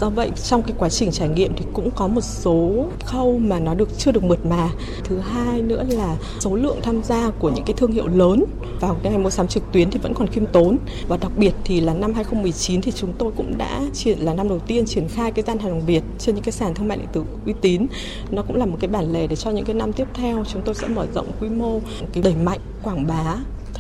Do 0.01 0.11
vậy, 0.11 0.31
trong 0.45 0.63
cái 0.63 0.73
quá 0.79 0.89
trình 0.89 1.11
trải 1.11 1.29
nghiệm 1.29 1.53
thì 1.57 1.65
cũng 1.73 1.91
có 1.91 2.07
một 2.07 2.21
số 2.21 2.85
khâu 3.05 3.39
mà 3.39 3.59
nó 3.59 3.75
được 3.75 3.99
chưa 3.99 4.13
được 4.13 4.25
mượt 4.25 4.47
mà. 4.47 4.69
Thứ 5.05 5.19
hai 5.19 5.63
nữa 5.63 5.85
là 5.89 6.17
số 6.41 6.55
lượng 6.57 6.77
tham 6.83 7.03
gia 7.03 7.31
của 7.31 7.51
những 7.51 7.65
cái 7.65 7.75
thương 7.77 7.93
hiệu 7.93 8.07
lớn 8.07 8.45
vào 8.81 8.97
cái 9.03 9.13
ngày 9.13 9.23
mua 9.23 9.31
sắm 9.31 9.49
trực 9.49 9.63
tuyến 9.73 9.91
thì 9.91 9.99
vẫn 9.99 10.15
còn 10.15 10.29
khiêm 10.29 10.47
tốn. 10.47 10.77
Và 11.09 11.17
đặc 11.17 11.33
biệt 11.37 11.53
thì 11.65 11.81
là 11.81 11.95
năm 11.95 12.15
2019 12.15 12.81
thì 12.81 12.93
chúng 12.93 13.13
tôi 13.19 13.33
cũng 13.37 13.59
đã 13.59 13.81
triển, 13.95 14.19
là 14.19 14.35
năm 14.35 14.49
đầu 14.49 14.59
tiên 14.59 14.87
triển 14.87 15.09
khai 15.09 15.33
cái 15.33 15.45
gian 15.47 15.59
hàng 15.59 15.87
việt 15.87 16.03
trên 16.19 16.35
những 16.35 16.45
cái 16.45 16.53
sàn 16.53 16.75
thương 16.75 16.89
mại 16.89 16.99
điện 16.99 17.09
tử 17.13 17.25
uy 17.47 17.53
tín. 17.61 17.87
Nó 18.31 18.43
cũng 18.43 18.57
là 18.57 18.67
một 18.67 18.77
cái 18.81 18.89
bản 18.89 19.13
lề 19.13 19.27
để 19.27 19.37
cho 19.37 19.51
những 19.51 19.65
cái 19.65 19.75
năm 19.75 19.93
tiếp 19.93 20.09
theo 20.15 20.45
chúng 20.53 20.63
tôi 20.63 20.75
sẽ 20.75 20.89
mở 20.89 21.06
rộng 21.15 21.33
quy 21.41 21.49
mô, 21.49 21.81
cái 22.13 22.23
đẩy 22.23 22.35
mạnh 22.35 22.61
quảng 22.83 23.07
bá 23.07 23.37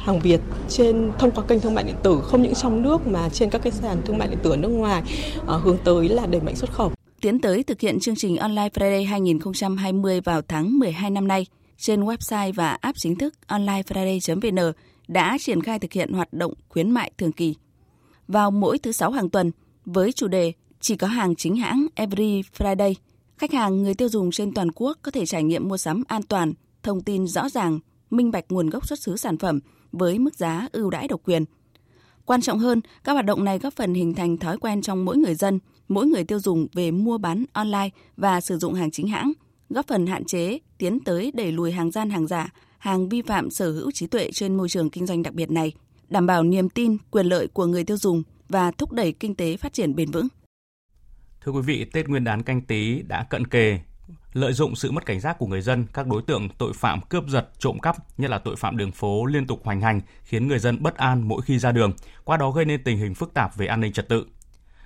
hàng 0.06 0.20
Việt 0.20 0.40
trên 0.68 1.12
thông 1.18 1.30
qua 1.30 1.44
kênh 1.44 1.60
thương 1.60 1.74
mại 1.74 1.84
điện 1.84 1.96
tử 2.02 2.20
không 2.24 2.42
những 2.42 2.54
trong 2.54 2.82
nước 2.82 3.06
mà 3.06 3.28
trên 3.28 3.50
các 3.50 3.62
cái 3.62 3.72
sàn 3.72 4.02
thương 4.04 4.18
mại 4.18 4.28
điện 4.28 4.38
tử 4.42 4.50
ở 4.50 4.56
nước 4.56 4.68
ngoài 4.68 5.02
ờ, 5.46 5.58
hướng 5.58 5.78
tới 5.84 6.08
là 6.08 6.26
đẩy 6.26 6.40
mạnh 6.40 6.56
xuất 6.56 6.72
khẩu. 6.72 6.92
Tiến 7.20 7.40
tới 7.40 7.62
thực 7.62 7.80
hiện 7.80 8.00
chương 8.00 8.16
trình 8.16 8.36
Online 8.36 8.68
Friday 8.68 9.08
2020 9.08 10.20
vào 10.20 10.42
tháng 10.42 10.78
12 10.78 11.10
năm 11.10 11.28
nay, 11.28 11.46
trên 11.78 12.04
website 12.04 12.52
và 12.52 12.78
app 12.80 12.98
chính 12.98 13.16
thức 13.16 13.34
onlinefriday.vn 13.48 14.72
đã 15.08 15.36
triển 15.40 15.62
khai 15.62 15.78
thực 15.78 15.92
hiện 15.92 16.12
hoạt 16.12 16.32
động 16.32 16.52
khuyến 16.68 16.90
mại 16.90 17.10
thường 17.18 17.32
kỳ. 17.32 17.54
Vào 18.28 18.50
mỗi 18.50 18.78
thứ 18.78 18.92
sáu 18.92 19.10
hàng 19.10 19.30
tuần, 19.30 19.50
với 19.84 20.12
chủ 20.12 20.28
đề 20.28 20.52
chỉ 20.80 20.96
có 20.96 21.06
hàng 21.06 21.36
chính 21.36 21.56
hãng 21.56 21.86
Every 21.94 22.42
Friday, 22.58 22.94
khách 23.36 23.52
hàng 23.52 23.82
người 23.82 23.94
tiêu 23.94 24.08
dùng 24.08 24.30
trên 24.30 24.54
toàn 24.54 24.72
quốc 24.74 24.98
có 25.02 25.10
thể 25.10 25.26
trải 25.26 25.42
nghiệm 25.42 25.68
mua 25.68 25.76
sắm 25.76 26.02
an 26.08 26.22
toàn, 26.22 26.52
thông 26.86 27.02
tin 27.02 27.26
rõ 27.26 27.48
ràng, 27.48 27.78
minh 28.10 28.30
bạch 28.30 28.44
nguồn 28.48 28.70
gốc 28.70 28.86
xuất 28.86 28.98
xứ 28.98 29.16
sản 29.16 29.38
phẩm 29.38 29.60
với 29.92 30.18
mức 30.18 30.34
giá 30.34 30.68
ưu 30.72 30.90
đãi 30.90 31.08
độc 31.08 31.20
quyền. 31.24 31.44
Quan 32.24 32.40
trọng 32.40 32.58
hơn, 32.58 32.80
các 33.04 33.12
hoạt 33.12 33.24
động 33.24 33.44
này 33.44 33.58
góp 33.58 33.74
phần 33.76 33.94
hình 33.94 34.14
thành 34.14 34.36
thói 34.36 34.58
quen 34.58 34.82
trong 34.82 35.04
mỗi 35.04 35.16
người 35.16 35.34
dân, 35.34 35.58
mỗi 35.88 36.06
người 36.06 36.24
tiêu 36.24 36.40
dùng 36.40 36.66
về 36.72 36.90
mua 36.90 37.18
bán 37.18 37.44
online 37.52 37.88
và 38.16 38.40
sử 38.40 38.58
dụng 38.58 38.74
hàng 38.74 38.90
chính 38.90 39.08
hãng, 39.08 39.32
góp 39.68 39.86
phần 39.86 40.06
hạn 40.06 40.24
chế, 40.24 40.58
tiến 40.78 41.00
tới 41.04 41.32
đẩy 41.34 41.52
lùi 41.52 41.72
hàng 41.72 41.90
gian 41.90 42.10
hàng 42.10 42.26
giả, 42.26 42.52
hàng 42.78 43.08
vi 43.08 43.22
phạm 43.22 43.50
sở 43.50 43.72
hữu 43.72 43.90
trí 43.90 44.06
tuệ 44.06 44.30
trên 44.32 44.56
môi 44.56 44.68
trường 44.68 44.90
kinh 44.90 45.06
doanh 45.06 45.22
đặc 45.22 45.34
biệt 45.34 45.50
này, 45.50 45.72
đảm 46.08 46.26
bảo 46.26 46.42
niềm 46.42 46.68
tin, 46.68 46.96
quyền 47.10 47.26
lợi 47.26 47.46
của 47.46 47.66
người 47.66 47.84
tiêu 47.84 47.96
dùng 47.96 48.22
và 48.48 48.70
thúc 48.70 48.92
đẩy 48.92 49.12
kinh 49.12 49.34
tế 49.34 49.56
phát 49.56 49.72
triển 49.72 49.94
bền 49.94 50.10
vững. 50.10 50.28
Thưa 51.40 51.52
quý 51.52 51.60
vị, 51.60 51.84
Tết 51.92 52.08
Nguyên 52.08 52.24
đán 52.24 52.42
canh 52.42 52.60
tí 52.62 53.02
đã 53.02 53.26
cận 53.30 53.46
kề, 53.46 53.80
lợi 54.36 54.52
dụng 54.52 54.76
sự 54.76 54.90
mất 54.90 55.06
cảnh 55.06 55.20
giác 55.20 55.38
của 55.38 55.46
người 55.46 55.60
dân, 55.60 55.86
các 55.92 56.06
đối 56.06 56.22
tượng 56.22 56.48
tội 56.58 56.72
phạm 56.74 57.00
cướp 57.00 57.28
giật, 57.28 57.48
trộm 57.58 57.78
cắp, 57.78 57.96
nhất 58.18 58.30
là 58.30 58.38
tội 58.38 58.56
phạm 58.56 58.76
đường 58.76 58.92
phố 58.92 59.26
liên 59.26 59.46
tục 59.46 59.60
hoành 59.64 59.80
hành, 59.80 60.00
khiến 60.24 60.48
người 60.48 60.58
dân 60.58 60.82
bất 60.82 60.96
an 60.96 61.28
mỗi 61.28 61.42
khi 61.42 61.58
ra 61.58 61.72
đường, 61.72 61.92
qua 62.24 62.36
đó 62.36 62.50
gây 62.50 62.64
nên 62.64 62.84
tình 62.84 62.98
hình 62.98 63.14
phức 63.14 63.34
tạp 63.34 63.56
về 63.56 63.66
an 63.66 63.80
ninh 63.80 63.92
trật 63.92 64.08
tự. 64.08 64.26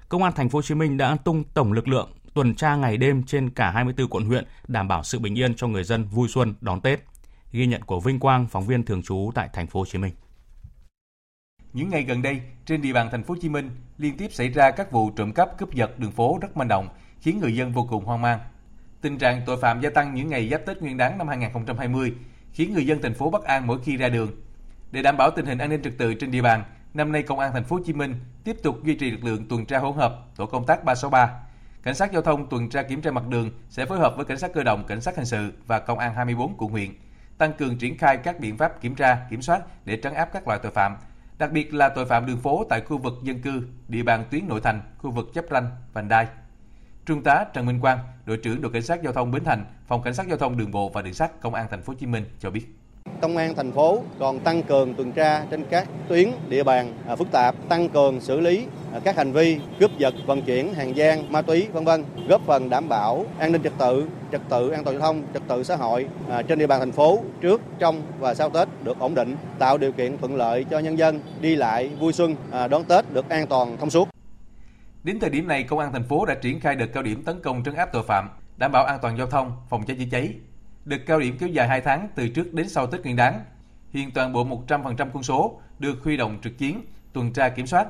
Công 0.09 0.23
an 0.23 0.33
thành 0.37 0.49
phố 0.49 0.57
Hồ 0.57 0.63
Chí 0.63 0.75
Minh 0.75 0.97
đã 0.97 1.17
tung 1.25 1.45
tổng 1.55 1.73
lực 1.73 1.89
lượng 1.89 2.11
tuần 2.35 2.55
tra 2.55 2.77
ngày 2.77 2.97
đêm 2.97 3.23
trên 3.23 3.51
cả 3.51 3.71
24 3.71 4.09
quận 4.09 4.25
huyện, 4.25 4.45
đảm 4.69 4.89
bảo 4.89 5.03
sự 5.03 5.19
bình 5.19 5.39
yên 5.39 5.55
cho 5.55 5.67
người 5.69 5.85
dân 5.85 6.05
vui 6.05 6.29
xuân 6.29 6.55
đón 6.61 6.81
Tết. 6.81 7.01
Ghi 7.53 7.67
nhận 7.67 7.83
của 7.83 8.01
Vinh 8.01 8.21
Quang, 8.21 8.47
phóng 8.49 8.67
viên 8.67 8.85
thường 8.85 9.03
trú 9.03 9.31
tại 9.35 9.49
thành 9.53 9.67
phố 9.67 9.81
Hồ 9.81 9.87
Chí 9.87 9.99
Minh. 9.99 10.13
Những 11.73 11.91
ngày 11.91 12.03
gần 12.03 12.23
đây, 12.23 12.41
trên 12.67 12.83
địa 12.83 12.93
bàn 12.93 13.09
thành 13.11 13.23
phố 13.23 13.35
Hồ 13.35 13.41
Chí 13.43 13.49
Minh 13.49 13.71
liên 13.99 14.17
tiếp 14.17 14.29
xảy 14.33 14.49
ra 14.49 14.71
các 14.71 14.93
vụ 14.93 15.11
trộm 15.11 15.33
cắp 15.33 15.59
cướp 15.59 15.75
giật 15.75 15.99
đường 15.99 16.13
phố 16.13 16.39
rất 16.43 16.57
manh 16.57 16.69
động, 16.69 16.89
khiến 17.21 17.41
người 17.41 17.57
dân 17.57 17.73
vô 17.73 17.87
cùng 17.91 18.05
hoang 18.05 18.23
mang. 18.23 18.39
Tình 19.01 19.19
trạng 19.19 19.43
tội 19.47 19.57
phạm 19.57 19.81
gia 19.81 19.91
tăng 19.91 20.15
những 20.15 20.29
ngày 20.29 20.49
giáp 20.49 20.67
Tết 20.67 20.83
Nguyên 20.83 20.97
đán 20.97 21.19
năm 21.19 21.29
2020 21.29 22.15
khiến 22.53 22.75
người 22.75 22.87
dân 22.87 23.03
thành 23.03 23.15
phố 23.15 23.31
bất 23.31 23.45
an 23.45 23.67
mỗi 23.67 23.79
khi 23.85 23.97
ra 23.97 24.09
đường. 24.09 24.31
Để 24.93 25.03
đảm 25.03 25.17
bảo 25.17 25.31
tình 25.31 25.47
hình 25.47 25.59
an 25.59 25.71
ninh 25.71 25.83
trật 25.83 25.93
tự 25.99 26.15
trên 26.15 26.31
địa 26.31 26.43
bàn, 26.43 26.65
năm 26.95 27.13
nay 27.13 27.23
Công 27.23 27.39
an 27.39 27.53
thành 27.53 27.65
phố 27.65 27.77
Hồ 27.77 27.83
Chí 27.87 27.93
Minh 27.93 28.15
tiếp 28.45 28.57
tục 28.63 28.85
duy 28.85 28.95
trì 28.95 29.11
lực 29.11 29.25
lượng 29.25 29.49
tuần 29.49 29.67
tra 29.67 29.79
hỗn 29.79 29.97
hợp, 29.97 30.19
tổ 30.37 30.47
công 30.47 30.67
tác 30.67 30.85
363. 30.85 31.41
Cảnh 31.83 31.95
sát 31.95 32.13
giao 32.13 32.23
thông 32.23 32.47
tuần 32.47 32.69
tra 32.69 32.83
kiểm 32.83 33.01
tra 33.01 33.11
mặt 33.11 33.29
đường 33.29 33.51
sẽ 33.71 33.87
phối 33.87 33.99
hợp 33.99 34.15
với 34.17 34.25
cảnh 34.25 34.39
sát 34.39 34.53
cơ 34.55 34.63
động, 34.63 34.85
cảnh 34.89 35.01
sát 35.01 35.17
hình 35.17 35.27
sự 35.27 35.53
và 35.67 35.79
công 35.79 35.99
an 35.99 36.15
24 36.15 36.55
quận 36.59 36.71
huyện 36.71 36.91
tăng 37.41 37.53
cường 37.53 37.79
triển 37.79 37.99
khai 37.99 38.17
các 38.17 38.41
biện 38.41 38.57
pháp 38.57 38.81
kiểm 38.81 38.95
tra, 38.95 39.27
kiểm 39.31 39.43
soát 39.43 39.63
để 39.85 39.99
trấn 40.03 40.15
áp 40.15 40.29
các 40.33 40.49
loại 40.49 40.61
tội 40.63 40.73
phạm, 40.73 40.97
đặc 41.39 41.53
biệt 41.53 41.75
là 41.75 41.89
tội 41.89 42.07
phạm 42.07 42.27
đường 42.27 42.41
phố 42.41 42.67
tại 42.71 42.81
khu 42.81 42.99
vực 42.99 43.13
dân 43.23 43.43
cư, 43.43 43.63
địa 43.89 44.03
bàn 44.03 44.25
tuyến 44.31 44.49
nội 44.49 44.61
thành, 44.61 44.81
khu 44.99 45.11
vực 45.11 45.31
chấp 45.35 45.45
ranh, 45.51 45.71
vành 45.93 46.09
đai. 46.09 46.27
Trung 47.07 47.23
tá 47.23 47.45
Trần 47.55 47.67
Minh 47.67 47.81
Quang, 47.81 47.99
đội 48.27 48.37
trưởng 48.37 48.61
đội 48.61 48.73
cảnh 48.73 48.83
sát 48.83 49.03
giao 49.03 49.13
thông 49.13 49.31
Bến 49.31 49.45
Thành, 49.45 49.65
phòng 49.87 50.03
cảnh 50.03 50.15
sát 50.15 50.29
giao 50.29 50.37
thông 50.37 50.57
đường 50.57 50.71
bộ 50.71 50.89
và 50.89 51.03
đường 51.03 51.15
sắt 51.15 51.41
công 51.41 51.55
an 51.55 51.67
thành 51.71 51.83
phố 51.83 51.91
Hồ 51.91 51.97
Chí 52.01 52.07
Minh 52.07 52.25
cho 52.41 52.51
biết. 52.51 52.67
Công 53.21 53.37
an 53.37 53.55
thành 53.55 53.73
phố 53.73 54.03
còn 54.19 54.39
tăng 54.39 54.63
cường 54.63 54.95
tuần 54.95 55.13
tra 55.13 55.45
trên 55.51 55.65
các 55.71 55.89
tuyến 56.09 56.31
địa 56.49 56.63
bàn 56.63 56.95
à, 57.07 57.17
phức 57.17 57.31
tạp, 57.31 57.55
tăng 57.69 57.89
cường 57.89 58.21
xử 58.21 58.41
lý 58.41 58.67
à, 58.93 59.01
các 59.05 59.17
hành 59.17 59.33
vi 59.33 59.59
cướp 59.81 59.99
giật, 59.99 60.15
vận 60.27 60.43
chuyển 60.43 60.75
hàng 60.75 60.97
gian, 60.97 61.33
ma 61.33 61.43
túy 61.43 61.69
vân 61.73 61.85
vân, 61.85 62.05
góp 62.29 62.43
phần 62.47 62.71
đảm 62.71 62.89
bảo 62.89 63.25
an 63.39 63.53
ninh 63.53 63.63
trật 63.63 63.73
tự, 63.79 64.09
trật 64.33 64.41
tự 64.49 64.71
an 64.71 64.85
toàn 64.85 64.99
giao 64.99 65.07
thông, 65.07 65.23
trật 65.35 65.43
tự 65.49 65.63
xã 65.63 65.77
hội 65.77 66.07
à, 66.29 66.43
trên 66.43 66.59
địa 66.59 66.67
bàn 66.67 66.81
thành 66.81 66.93
phố 66.93 67.21
trước, 67.41 67.61
trong 67.79 68.03
và 68.19 68.35
sau 68.35 68.51
Tết 68.51 68.69
được 68.85 68.99
ổn 68.99 69.15
định, 69.15 69.37
tạo 69.59 69.79
điều 69.79 69.93
kiện 69.93 70.19
thuận 70.19 70.37
lợi 70.37 70.65
cho 70.71 70.79
nhân 70.79 70.99
dân 70.99 71.21
đi 71.41 71.57
lại 71.57 71.91
vui 72.01 72.13
xuân 72.13 72.37
đón 72.71 72.85
Tết 72.85 73.13
được 73.13 73.29
an 73.29 73.47
toàn 73.47 73.77
thông 73.77 73.91
suốt. 73.91 74.09
Đến 75.05 75.21
thời 75.21 75.31
điểm 75.31 75.49
này, 75.49 75.63
công 75.63 75.79
an 75.79 75.93
thành 75.93 76.05
phố 76.05 76.25
đã 76.25 76.35
triển 76.35 76.61
khai 76.61 76.77
đợt 76.77 76.87
cao 76.87 77.03
điểm 77.03 77.25
tấn 77.25 77.43
công 77.43 77.65
trấn 77.65 77.75
áp 77.75 77.89
tội 77.93 78.03
phạm, 78.03 78.29
đảm 78.57 78.73
bảo 78.73 78.85
an 78.85 78.99
toàn 79.03 79.19
giao 79.19 79.27
thông, 79.27 79.53
phòng 79.69 79.87
cháy 79.87 79.97
chữa 79.99 80.05
cháy. 80.11 80.35
Đợt 80.85 80.99
cao 81.07 81.21
điểm 81.21 81.37
kéo 81.39 81.49
dài 81.49 81.69
2 81.69 81.81
tháng 81.81 82.09
từ 82.15 82.29
trước 82.29 82.55
đến 82.55 82.69
sau 82.69 82.87
Tết 82.87 83.03
Nguyên 83.03 83.17
đán. 83.17 83.45
Hiện 83.91 84.11
toàn 84.11 84.33
bộ 84.33 84.47
100% 84.67 85.09
quân 85.13 85.23
số 85.23 85.61
được 85.79 86.05
huy 86.05 86.17
động 86.17 86.39
trực 86.43 86.59
chiến, 86.59 86.85
tuần 87.13 87.33
tra 87.33 87.49
kiểm 87.49 87.67
soát. 87.67 87.87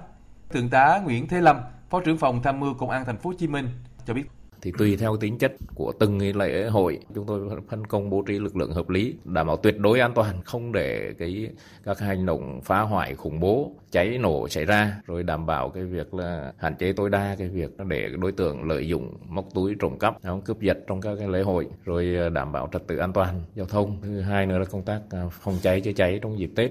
Thượng 0.51 0.69
tá 0.69 1.01
Nguyễn 1.05 1.29
Thế 1.29 1.41
Lâm, 1.41 1.57
Phó 1.91 2.01
trưởng 2.01 2.19
phòng 2.19 2.43
tham 2.43 2.61
mưu 2.61 2.75
Công 2.75 2.91
an 2.91 3.05
thành 3.05 3.19
phố 3.19 3.31
Hồ 3.31 3.37
Chí 3.39 3.47
Minh 3.47 3.69
cho 4.07 4.15
biết 4.15 4.25
thì 4.63 4.73
tùy 4.79 4.97
theo 4.97 5.17
tính 5.17 5.39
chất 5.39 5.53
của 5.75 5.93
từng 5.99 6.37
lễ 6.37 6.69
hội, 6.69 6.99
chúng 7.15 7.27
tôi 7.27 7.49
phân 7.69 7.87
công 7.87 8.11
bố 8.11 8.23
trí 8.23 8.39
lực 8.39 8.57
lượng 8.57 8.73
hợp 8.73 8.91
lý, 8.91 9.15
đảm 9.25 9.47
bảo 9.47 9.57
tuyệt 9.57 9.79
đối 9.79 10.01
an 10.01 10.13
toàn, 10.15 10.43
không 10.43 10.73
để 10.73 11.15
cái 11.19 11.51
các 11.85 11.99
hành 11.99 12.27
động 12.27 12.61
phá 12.65 12.81
hoại, 12.81 13.15
khủng 13.15 13.41
bố, 13.41 13.73
cháy 13.91 14.19
nổ 14.19 14.49
xảy 14.49 14.65
ra, 14.65 15.01
rồi 15.07 15.23
đảm 15.23 15.47
bảo 15.47 15.69
cái 15.69 15.85
việc 15.85 16.15
là 16.15 16.53
hạn 16.59 16.77
chế 16.77 16.93
tối 16.93 17.11
đa 17.11 17.37
cái 17.39 17.49
việc 17.49 17.71
để 17.89 18.09
đối 18.19 18.33
tượng 18.33 18.65
lợi 18.65 18.89
dụng 18.89 19.15
móc 19.29 19.45
túi 19.55 19.77
trộm 19.81 19.99
cắp 19.99 20.15
cướp 20.45 20.61
giật 20.61 20.79
trong 20.87 21.01
các 21.01 21.17
cái 21.19 21.29
lễ 21.29 21.43
hội, 21.43 21.67
rồi 21.85 22.15
ờ, 22.19 22.29
đảm 22.29 22.53
bảo 22.53 22.69
trật 22.73 22.87
tự 22.87 22.97
an 22.97 23.13
toàn, 23.13 23.43
giao 23.55 23.67
thông. 23.67 23.99
Thứ 24.03 24.21
hai 24.21 24.47
nữa 24.47 24.59
là 24.59 24.65
công 24.65 24.83
tác 24.83 25.01
ờ, 25.11 25.29
phòng 25.33 25.59
cháy 25.63 25.81
chữa 25.81 25.93
cháy 25.93 26.19
trong 26.23 26.39
dịp 26.39 26.51
Tết. 26.57 26.71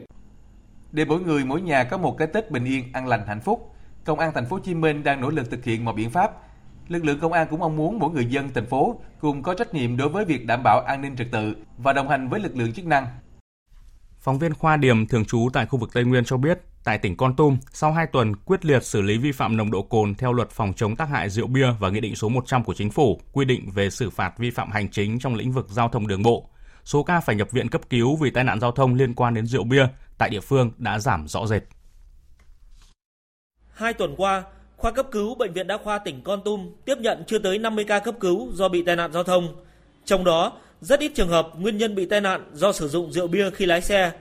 Để 0.91 1.05
mỗi 1.05 1.19
người, 1.19 1.45
mỗi 1.45 1.61
nhà 1.61 1.83
có 1.83 1.97
một 1.97 2.17
cái 2.17 2.27
Tết 2.27 2.51
bình 2.51 2.65
yên, 2.65 2.83
an 2.93 3.07
lành, 3.07 3.27
hạnh 3.27 3.41
phúc, 3.41 3.75
Công 4.05 4.19
an 4.19 4.31
thành 4.33 4.45
phố 4.45 4.55
Hồ 4.55 4.61
Chí 4.65 4.73
Minh 4.73 5.03
đang 5.03 5.21
nỗ 5.21 5.29
lực 5.29 5.51
thực 5.51 5.63
hiện 5.63 5.85
mọi 5.85 5.93
biện 5.93 6.09
pháp 6.09 6.31
lực 6.89 7.05
lượng 7.05 7.19
công 7.19 7.33
an 7.33 7.47
cũng 7.49 7.59
mong 7.59 7.75
muốn 7.75 7.99
mỗi 7.99 8.11
người 8.11 8.25
dân 8.25 8.49
thành 8.53 8.65
phố 8.65 9.01
cùng 9.19 9.43
có 9.43 9.53
trách 9.53 9.73
nhiệm 9.73 9.97
đối 9.97 10.09
với 10.09 10.25
việc 10.25 10.45
đảm 10.45 10.63
bảo 10.63 10.81
an 10.81 11.01
ninh 11.01 11.15
trật 11.15 11.27
tự 11.31 11.55
và 11.77 11.93
đồng 11.93 12.09
hành 12.09 12.29
với 12.29 12.39
lực 12.39 12.55
lượng 12.55 12.73
chức 12.73 12.85
năng. 12.85 13.07
Phóng 14.19 14.39
viên 14.39 14.53
Khoa 14.53 14.77
Điểm 14.77 15.07
thường 15.07 15.25
trú 15.25 15.49
tại 15.53 15.65
khu 15.65 15.79
vực 15.79 15.89
Tây 15.93 16.03
Nguyên 16.03 16.25
cho 16.25 16.37
biết, 16.37 16.59
tại 16.83 16.97
tỉnh 16.97 17.17
Con 17.17 17.35
Tum, 17.35 17.57
sau 17.73 17.91
2 17.91 18.07
tuần 18.07 18.35
quyết 18.35 18.65
liệt 18.65 18.83
xử 18.83 19.01
lý 19.01 19.17
vi 19.17 19.31
phạm 19.31 19.57
nồng 19.57 19.71
độ 19.71 19.81
cồn 19.81 20.15
theo 20.15 20.33
luật 20.33 20.49
phòng 20.49 20.73
chống 20.73 20.95
tác 20.95 21.09
hại 21.09 21.29
rượu 21.29 21.47
bia 21.47 21.71
và 21.79 21.89
Nghị 21.89 21.99
định 21.99 22.15
số 22.15 22.29
100 22.29 22.63
của 22.63 22.73
Chính 22.73 22.91
phủ 22.91 23.19
quy 23.31 23.45
định 23.45 23.71
về 23.71 23.89
xử 23.89 24.09
phạt 24.09 24.37
vi 24.37 24.51
phạm 24.51 24.71
hành 24.71 24.89
chính 24.89 25.19
trong 25.19 25.35
lĩnh 25.35 25.51
vực 25.51 25.67
giao 25.69 25.89
thông 25.89 26.07
đường 26.07 26.23
bộ, 26.23 26.49
số 26.83 27.03
ca 27.03 27.19
phải 27.19 27.35
nhập 27.35 27.51
viện 27.51 27.69
cấp 27.69 27.81
cứu 27.89 28.15
vì 28.15 28.31
tai 28.31 28.43
nạn 28.43 28.59
giao 28.59 28.71
thông 28.71 28.95
liên 28.95 29.13
quan 29.13 29.33
đến 29.33 29.45
rượu 29.45 29.63
bia 29.63 29.87
tại 30.17 30.29
địa 30.29 30.39
phương 30.39 30.71
đã 30.77 30.99
giảm 30.99 31.27
rõ 31.27 31.45
rệt. 31.47 31.63
Hai 33.73 33.93
tuần 33.93 34.15
qua, 34.17 34.43
Khoa 34.79 34.91
cấp 34.91 35.07
cứu 35.11 35.35
Bệnh 35.35 35.53
viện 35.53 35.67
Đa 35.67 35.77
khoa 35.77 35.99
tỉnh 35.99 36.21
Con 36.21 36.41
Tum 36.45 36.71
tiếp 36.85 36.97
nhận 36.97 37.23
chưa 37.27 37.39
tới 37.39 37.57
50 37.57 37.85
ca 37.85 37.99
cấp 37.99 38.15
cứu 38.19 38.49
do 38.53 38.69
bị 38.69 38.83
tai 38.83 38.95
nạn 38.95 39.13
giao 39.13 39.23
thông. 39.23 39.55
Trong 40.05 40.23
đó, 40.23 40.53
rất 40.81 40.99
ít 40.99 41.11
trường 41.15 41.29
hợp 41.29 41.49
nguyên 41.57 41.77
nhân 41.77 41.95
bị 41.95 42.05
tai 42.05 42.21
nạn 42.21 42.49
do 42.53 42.71
sử 42.71 42.87
dụng 42.87 43.11
rượu 43.11 43.27
bia 43.27 43.49
khi 43.49 43.65
lái 43.65 43.81
xe. 43.81 44.11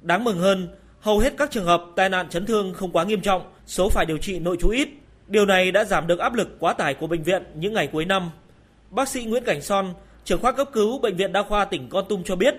Đáng 0.00 0.24
mừng 0.24 0.38
hơn, 0.38 0.68
hầu 1.00 1.18
hết 1.18 1.34
các 1.36 1.50
trường 1.50 1.64
hợp 1.64 1.84
tai 1.96 2.08
nạn 2.08 2.28
chấn 2.28 2.46
thương 2.46 2.74
không 2.74 2.92
quá 2.92 3.04
nghiêm 3.04 3.20
trọng, 3.20 3.42
số 3.66 3.88
phải 3.88 4.06
điều 4.06 4.18
trị 4.18 4.38
nội 4.38 4.56
trú 4.60 4.68
ít. 4.68 4.88
Điều 5.26 5.46
này 5.46 5.72
đã 5.72 5.84
giảm 5.84 6.06
được 6.06 6.18
áp 6.18 6.34
lực 6.34 6.48
quá 6.58 6.72
tải 6.72 6.94
của 6.94 7.06
bệnh 7.06 7.22
viện 7.22 7.42
những 7.54 7.74
ngày 7.74 7.86
cuối 7.86 8.04
năm. 8.04 8.30
Bác 8.90 9.08
sĩ 9.08 9.24
Nguyễn 9.24 9.44
Cảnh 9.44 9.62
Son, 9.62 9.94
trưởng 10.24 10.40
khoa 10.40 10.52
cấp 10.52 10.68
cứu 10.72 10.98
Bệnh 10.98 11.16
viện 11.16 11.32
Đa 11.32 11.42
khoa 11.42 11.64
tỉnh 11.64 11.88
Con 11.88 12.04
Tum 12.08 12.22
cho 12.22 12.36
biết, 12.36 12.54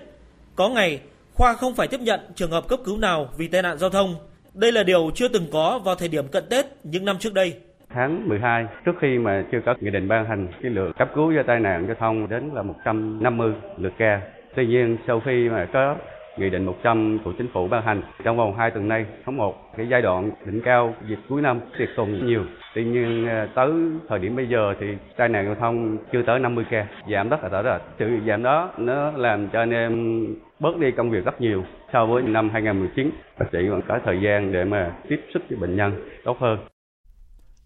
có 0.56 0.68
ngày 0.68 1.00
khoa 1.34 1.54
không 1.54 1.74
phải 1.74 1.88
tiếp 1.88 2.00
nhận 2.00 2.20
trường 2.34 2.50
hợp 2.50 2.68
cấp 2.68 2.80
cứu 2.84 2.98
nào 2.98 3.28
vì 3.36 3.48
tai 3.48 3.62
nạn 3.62 3.78
giao 3.78 3.90
thông 3.90 4.16
đây 4.54 4.72
là 4.72 4.82
điều 4.82 5.10
chưa 5.14 5.28
từng 5.28 5.46
có 5.52 5.80
vào 5.84 5.94
thời 5.94 6.08
điểm 6.08 6.24
cận 6.32 6.44
Tết 6.50 6.66
những 6.84 7.04
năm 7.04 7.16
trước 7.18 7.34
đây. 7.34 7.54
Tháng 7.88 8.28
12, 8.28 8.66
trước 8.84 8.92
khi 9.00 9.18
mà 9.18 9.44
chưa 9.52 9.60
có 9.66 9.74
nghị 9.80 9.90
định 9.90 10.08
ban 10.08 10.26
hành, 10.26 10.48
cái 10.62 10.70
lượng 10.70 10.92
cấp 10.98 11.08
cứu 11.14 11.32
do 11.32 11.42
tai 11.46 11.60
nạn 11.60 11.84
giao 11.86 11.96
thông 12.00 12.28
đến 12.28 12.50
là 12.54 12.62
150 12.62 13.52
lượt 13.78 13.92
ca. 13.98 14.20
Tuy 14.56 14.66
nhiên, 14.66 14.96
sau 15.06 15.20
khi 15.20 15.48
mà 15.48 15.66
có 15.72 15.96
Nghị 16.36 16.50
định 16.50 16.64
100 16.64 17.18
của 17.24 17.32
chính 17.38 17.48
phủ 17.52 17.68
ban 17.68 17.82
hành 17.82 18.02
trong 18.24 18.36
vòng 18.36 18.56
2 18.56 18.70
tuần 18.70 18.88
nay, 18.88 19.06
tháng 19.26 19.36
1, 19.36 19.76
cái 19.76 19.88
giai 19.88 20.02
đoạn 20.02 20.30
đỉnh 20.46 20.60
cao 20.64 20.94
dịp 21.08 21.18
cuối 21.28 21.42
năm 21.42 21.60
tiệc 21.78 21.88
tùng 21.96 22.26
nhiều. 22.26 22.44
Tuy 22.74 22.84
nhiên 22.84 23.28
à, 23.28 23.48
tới 23.54 23.72
thời 24.08 24.18
điểm 24.18 24.36
bây 24.36 24.48
giờ 24.48 24.74
thì 24.80 24.86
tai 25.16 25.28
nạn 25.28 25.46
giao 25.46 25.54
thông 25.54 25.98
chưa 26.12 26.22
tới 26.22 26.38
50 26.38 26.64
ca, 26.70 26.86
giảm 27.12 27.28
rất 27.28 27.42
là 27.42 27.48
rõ 27.48 27.62
rệt. 27.62 27.82
Sự 27.98 28.10
giảm 28.26 28.42
đó 28.42 28.70
nó 28.78 29.10
làm 29.10 29.48
cho 29.48 29.58
anh 29.58 29.70
em 29.70 30.26
bớt 30.60 30.76
đi 30.76 30.90
công 30.90 31.10
việc 31.10 31.24
rất 31.24 31.40
nhiều 31.40 31.64
so 31.92 32.06
với 32.06 32.22
năm 32.22 32.50
2019. 32.52 33.10
Bác 33.38 33.46
sĩ 33.52 33.58
còn 33.70 33.80
có 33.88 33.98
thời 34.04 34.16
gian 34.24 34.52
để 34.52 34.64
mà 34.64 34.92
tiếp 35.08 35.16
xúc 35.34 35.42
với 35.48 35.58
bệnh 35.58 35.76
nhân 35.76 36.08
tốt 36.24 36.36
hơn. 36.40 36.58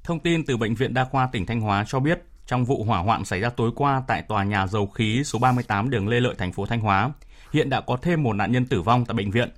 Thông 0.05 0.20
tin 0.20 0.45
từ 0.47 0.57
Bệnh 0.57 0.74
viện 0.74 0.95
Đa 0.95 1.05
khoa 1.05 1.29
tỉnh 1.33 1.47
Thanh 1.47 1.61
Hóa 1.61 1.85
cho 1.87 2.01
biết, 2.01 2.22
trong 2.47 2.64
vụ 2.64 2.85
hỏa 2.85 2.99
hoạn 2.99 3.24
xảy 3.24 3.41
ra 3.41 3.51
tối 3.51 3.70
qua 3.77 4.03
tại 4.09 4.22
tòa 4.22 4.45
nhà 4.45 4.66
dầu 4.66 4.87
khí 4.87 5.24
số 5.24 5.39
38 5.39 5.91
đường 5.91 6.09
Lê 6.09 6.20
Lợi, 6.20 6.35
thành 6.39 6.53
phố 6.53 6.66
Thanh 6.66 6.81
Hóa, 6.81 7.11
hiện 7.53 7.70
đã 7.70 7.81
có 7.81 7.97
thêm 7.97 8.22
một 8.22 8.33
nạn 8.33 8.53
nhân 8.53 8.66
tử 8.66 8.83
vong 8.83 9.05
tại 9.05 9.14
bệnh 9.14 9.31
viện. 9.31 9.49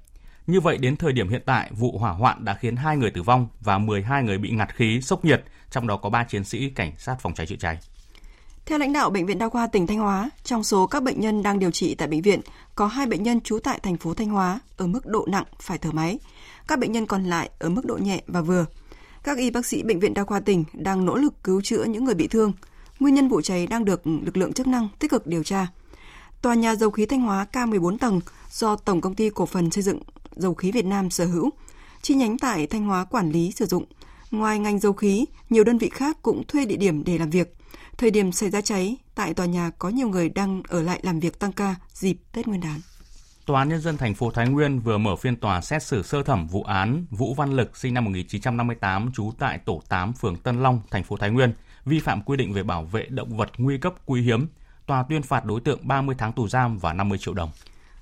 Như 0.47 0.61
vậy 0.61 0.79
đến 0.79 0.97
thời 0.97 1.13
điểm 1.13 1.29
hiện 1.29 1.43
tại, 1.47 1.71
vụ 1.73 1.99
hỏa 1.99 2.13
hoạn 2.13 2.45
đã 2.45 2.55
khiến 2.55 2.77
hai 2.77 2.97
người 2.97 3.11
tử 3.11 3.23
vong 3.23 3.49
và 3.61 3.79
12 3.79 4.23
người 4.23 4.39
bị 4.39 4.51
ngạt 4.51 4.75
khí, 4.75 5.01
sốc 5.01 5.25
nhiệt, 5.25 5.43
trong 5.71 5.87
đó 5.87 5.97
có 5.97 6.11
3 6.11 6.25
chiến 6.25 6.45
sĩ 6.45 6.71
cảnh 6.71 6.93
sát 6.97 7.17
phòng 7.21 7.35
cháy 7.35 7.47
chữa 7.47 7.57
cháy. 7.57 7.79
Theo 8.69 8.79
lãnh 8.79 8.93
đạo 8.93 9.11
Bệnh 9.11 9.27
viện 9.27 9.39
Đa 9.39 9.49
khoa 9.49 9.67
tỉnh 9.67 9.87
Thanh 9.87 9.99
Hóa, 9.99 10.31
trong 10.45 10.65
số 10.65 10.87
các 10.87 11.03
bệnh 11.03 11.21
nhân 11.21 11.43
đang 11.43 11.59
điều 11.59 11.71
trị 11.71 11.95
tại 11.95 12.09
bệnh 12.09 12.23
viện, 12.23 12.41
có 12.75 12.87
hai 12.87 13.07
bệnh 13.07 13.23
nhân 13.23 13.41
trú 13.41 13.59
tại 13.59 13.79
thành 13.83 13.97
phố 13.97 14.15
Thanh 14.15 14.29
Hóa 14.29 14.61
ở 14.77 14.87
mức 14.87 15.07
độ 15.07 15.27
nặng 15.29 15.45
phải 15.61 15.79
thở 15.79 15.91
máy. 15.93 16.19
Các 16.69 16.79
bệnh 16.79 16.93
nhân 16.93 17.07
còn 17.07 17.25
lại 17.25 17.51
ở 17.59 17.69
mức 17.69 17.85
độ 17.85 17.97
nhẹ 17.97 18.23
và 18.27 18.41
vừa. 18.41 18.67
Các 19.25 19.39
y 19.39 19.51
bác 19.51 19.67
sĩ 19.67 19.83
Bệnh 19.83 20.01
viện 20.01 20.15
Đa 20.15 20.25
khoa 20.25 20.41
tỉnh 20.41 20.65
đang 20.73 21.05
nỗ 21.05 21.17
lực 21.17 21.45
cứu 21.45 21.61
chữa 21.61 21.85
những 21.85 22.05
người 22.05 22.15
bị 22.15 22.29
thương. 22.29 22.53
Nguyên 23.01 23.15
nhân 23.15 23.29
vụ 23.29 23.41
cháy 23.41 23.67
đang 23.67 23.85
được 23.85 24.07
lực 24.07 24.37
lượng 24.37 24.53
chức 24.53 24.67
năng 24.67 24.89
tích 24.99 25.11
cực 25.11 25.27
điều 25.27 25.43
tra. 25.43 25.67
Tòa 26.43 26.55
nhà 26.55 26.75
dầu 26.75 26.91
khí 26.91 27.07
Thanh 27.07 27.21
Hóa 27.21 27.47
K14 27.53 27.99
tầng 27.99 28.21
do 28.51 28.77
Tổng 28.77 29.01
công 29.01 29.15
ty 29.15 29.31
Cổ 29.31 29.47
phần 29.47 29.71
Xây 29.71 29.83
dựng 29.83 30.01
Dầu 30.37 30.55
khí 30.55 30.73
Việt 30.73 30.85
Nam 30.85 31.11
sở 31.11 31.25
hữu, 31.25 31.51
chi 32.03 32.15
nhánh 32.15 32.39
tại 32.39 32.67
Thanh 32.67 32.85
Hóa 32.85 33.05
quản 33.05 33.31
lý 33.31 33.53
sử 33.53 33.67
dụng. 33.67 33.85
Ngoài 34.31 34.59
ngành 34.59 34.79
dầu 34.79 34.93
khí, 34.93 35.25
nhiều 35.51 35.65
đơn 35.65 35.79
vị 35.79 35.89
khác 35.89 36.19
cũng 36.23 36.43
thuê 36.49 36.65
địa 36.65 36.77
điểm 36.77 37.05
để 37.05 37.19
làm 37.19 37.31
việc. 37.31 37.58
Thời 37.99 38.11
điểm 38.11 38.33
xảy 38.33 38.51
ra 38.51 38.61
cháy, 38.61 38.97
tại 39.15 39.35
tòa 39.35 39.47
nhà 39.47 39.71
có 39.79 39.89
nhiều 39.89 40.09
người 40.09 40.29
đang 40.29 40.63
ở 40.69 40.83
lại 40.83 41.01
làm 41.03 41.21
việc 41.21 41.39
tăng 41.39 41.53
ca 41.53 41.75
dịp 41.93 42.17
Tết 42.33 42.47
Nguyên 42.47 42.61
đán. 42.61 42.81
Tòa 43.47 43.61
án 43.61 43.69
nhân 43.69 43.81
dân 43.81 43.97
thành 43.97 44.15
phố 44.15 44.31
Thái 44.31 44.49
Nguyên 44.49 44.81
vừa 44.81 44.99
mở 44.99 45.17
phiên 45.17 45.37
tòa 45.37 45.61
xét 45.61 45.83
xử 45.83 46.03
sơ 46.03 46.23
thẩm 46.23 46.47
vụ 46.47 46.63
án 46.63 47.07
Vũ 47.11 47.35
Văn 47.35 47.53
Lực 47.53 47.77
sinh 47.77 47.95
năm 47.95 48.05
1958 48.05 49.13
trú 49.13 49.33
tại 49.39 49.59
tổ 49.59 49.83
8 49.89 50.13
phường 50.13 50.37
Tân 50.37 50.63
Long, 50.63 50.81
thành 50.91 51.05
phố 51.05 51.17
Thái 51.17 51.31
Nguyên, 51.31 51.53
vi 51.85 52.01
phạm 52.01 52.23
quy 52.23 52.37
định 52.37 52.53
về 52.53 52.63
bảo 52.63 52.83
vệ 52.85 53.07
động 53.09 53.37
vật 53.37 53.51
nguy 53.59 53.79
cấp 53.79 53.95
quý 54.07 54.23
hiếm. 54.23 54.47
Tòa 54.87 55.05
tuyên 55.09 55.23
phạt 55.23 55.45
đối 55.45 55.61
tượng 55.61 55.79
30 55.83 56.17
tháng 56.19 56.33
tù 56.33 56.49
giam 56.49 56.79
và 56.79 56.93
50 56.93 57.19
triệu 57.19 57.35
đồng. 57.35 57.51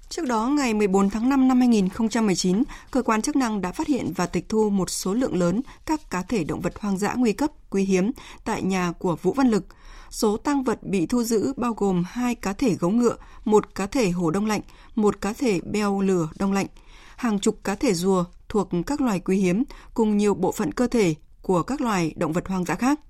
Trước 0.08 0.26
đó, 0.26 0.46
ngày 0.46 0.74
14 0.74 1.10
tháng 1.10 1.28
5 1.28 1.48
năm 1.48 1.58
2019, 1.58 2.62
cơ 2.90 3.02
quan 3.02 3.22
chức 3.22 3.36
năng 3.36 3.60
đã 3.60 3.72
phát 3.72 3.86
hiện 3.86 4.12
và 4.16 4.26
tịch 4.26 4.48
thu 4.48 4.70
một 4.70 4.90
số 4.90 5.14
lượng 5.14 5.36
lớn 5.36 5.60
các 5.86 6.10
cá 6.10 6.22
thể 6.22 6.44
động 6.44 6.60
vật 6.60 6.72
hoang 6.80 6.98
dã 6.98 7.14
nguy 7.16 7.32
cấp, 7.32 7.50
quý 7.70 7.84
hiếm 7.84 8.10
tại 8.44 8.62
nhà 8.62 8.92
của 8.98 9.16
Vũ 9.22 9.32
Văn 9.32 9.48
Lực. 9.48 9.66
Số 10.10 10.36
tăng 10.36 10.62
vật 10.62 10.82
bị 10.82 11.06
thu 11.06 11.22
giữ 11.22 11.52
bao 11.56 11.74
gồm 11.74 12.04
hai 12.06 12.34
cá 12.34 12.52
thể 12.52 12.76
gấu 12.80 12.90
ngựa, 12.90 13.16
một 13.44 13.74
cá 13.74 13.86
thể 13.86 14.10
hổ 14.10 14.30
đông 14.30 14.46
lạnh, 14.46 14.60
một 14.94 15.20
cá 15.20 15.32
thể 15.32 15.60
beo 15.60 16.00
lửa 16.00 16.28
đông 16.38 16.52
lạnh, 16.52 16.66
hàng 17.16 17.38
chục 17.38 17.58
cá 17.64 17.74
thể 17.74 17.94
rùa 17.94 18.24
thuộc 18.48 18.68
các 18.86 19.00
loài 19.00 19.20
quý 19.20 19.38
hiếm 19.38 19.64
cùng 19.94 20.16
nhiều 20.16 20.34
bộ 20.34 20.52
phận 20.52 20.72
cơ 20.72 20.86
thể 20.86 21.14
của 21.42 21.62
các 21.62 21.80
loài 21.80 22.12
động 22.16 22.32
vật 22.32 22.48
hoang 22.48 22.64
dã 22.64 22.74
khác. 22.74 23.00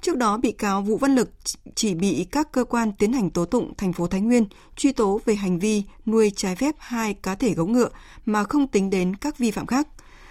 Trước 0.00 0.16
đó, 0.16 0.36
bị 0.36 0.52
cáo 0.52 0.82
Vũ 0.82 0.96
Văn 0.96 1.14
Lực 1.14 1.30
chỉ 1.74 1.94
bị 1.94 2.26
các 2.30 2.52
cơ 2.52 2.64
quan 2.64 2.92
tiến 2.92 3.12
hành 3.12 3.30
tố 3.30 3.44
tụng 3.44 3.74
thành 3.76 3.92
phố 3.92 4.06
Thái 4.06 4.20
Nguyên 4.20 4.46
truy 4.76 4.92
tố 4.92 5.20
về 5.24 5.34
hành 5.34 5.58
vi 5.58 5.82
nuôi 6.06 6.32
trái 6.36 6.56
phép 6.56 6.74
hai 6.78 7.14
cá 7.14 7.34
thể 7.34 7.54
gấu 7.54 7.66
ngựa 7.66 7.88
mà 8.24 8.44
không 8.44 8.66
tính 8.66 8.90
đến 8.90 9.16
các 9.16 9.38
vi 9.38 9.50
phạm 9.50 9.66
khác. 9.66 9.88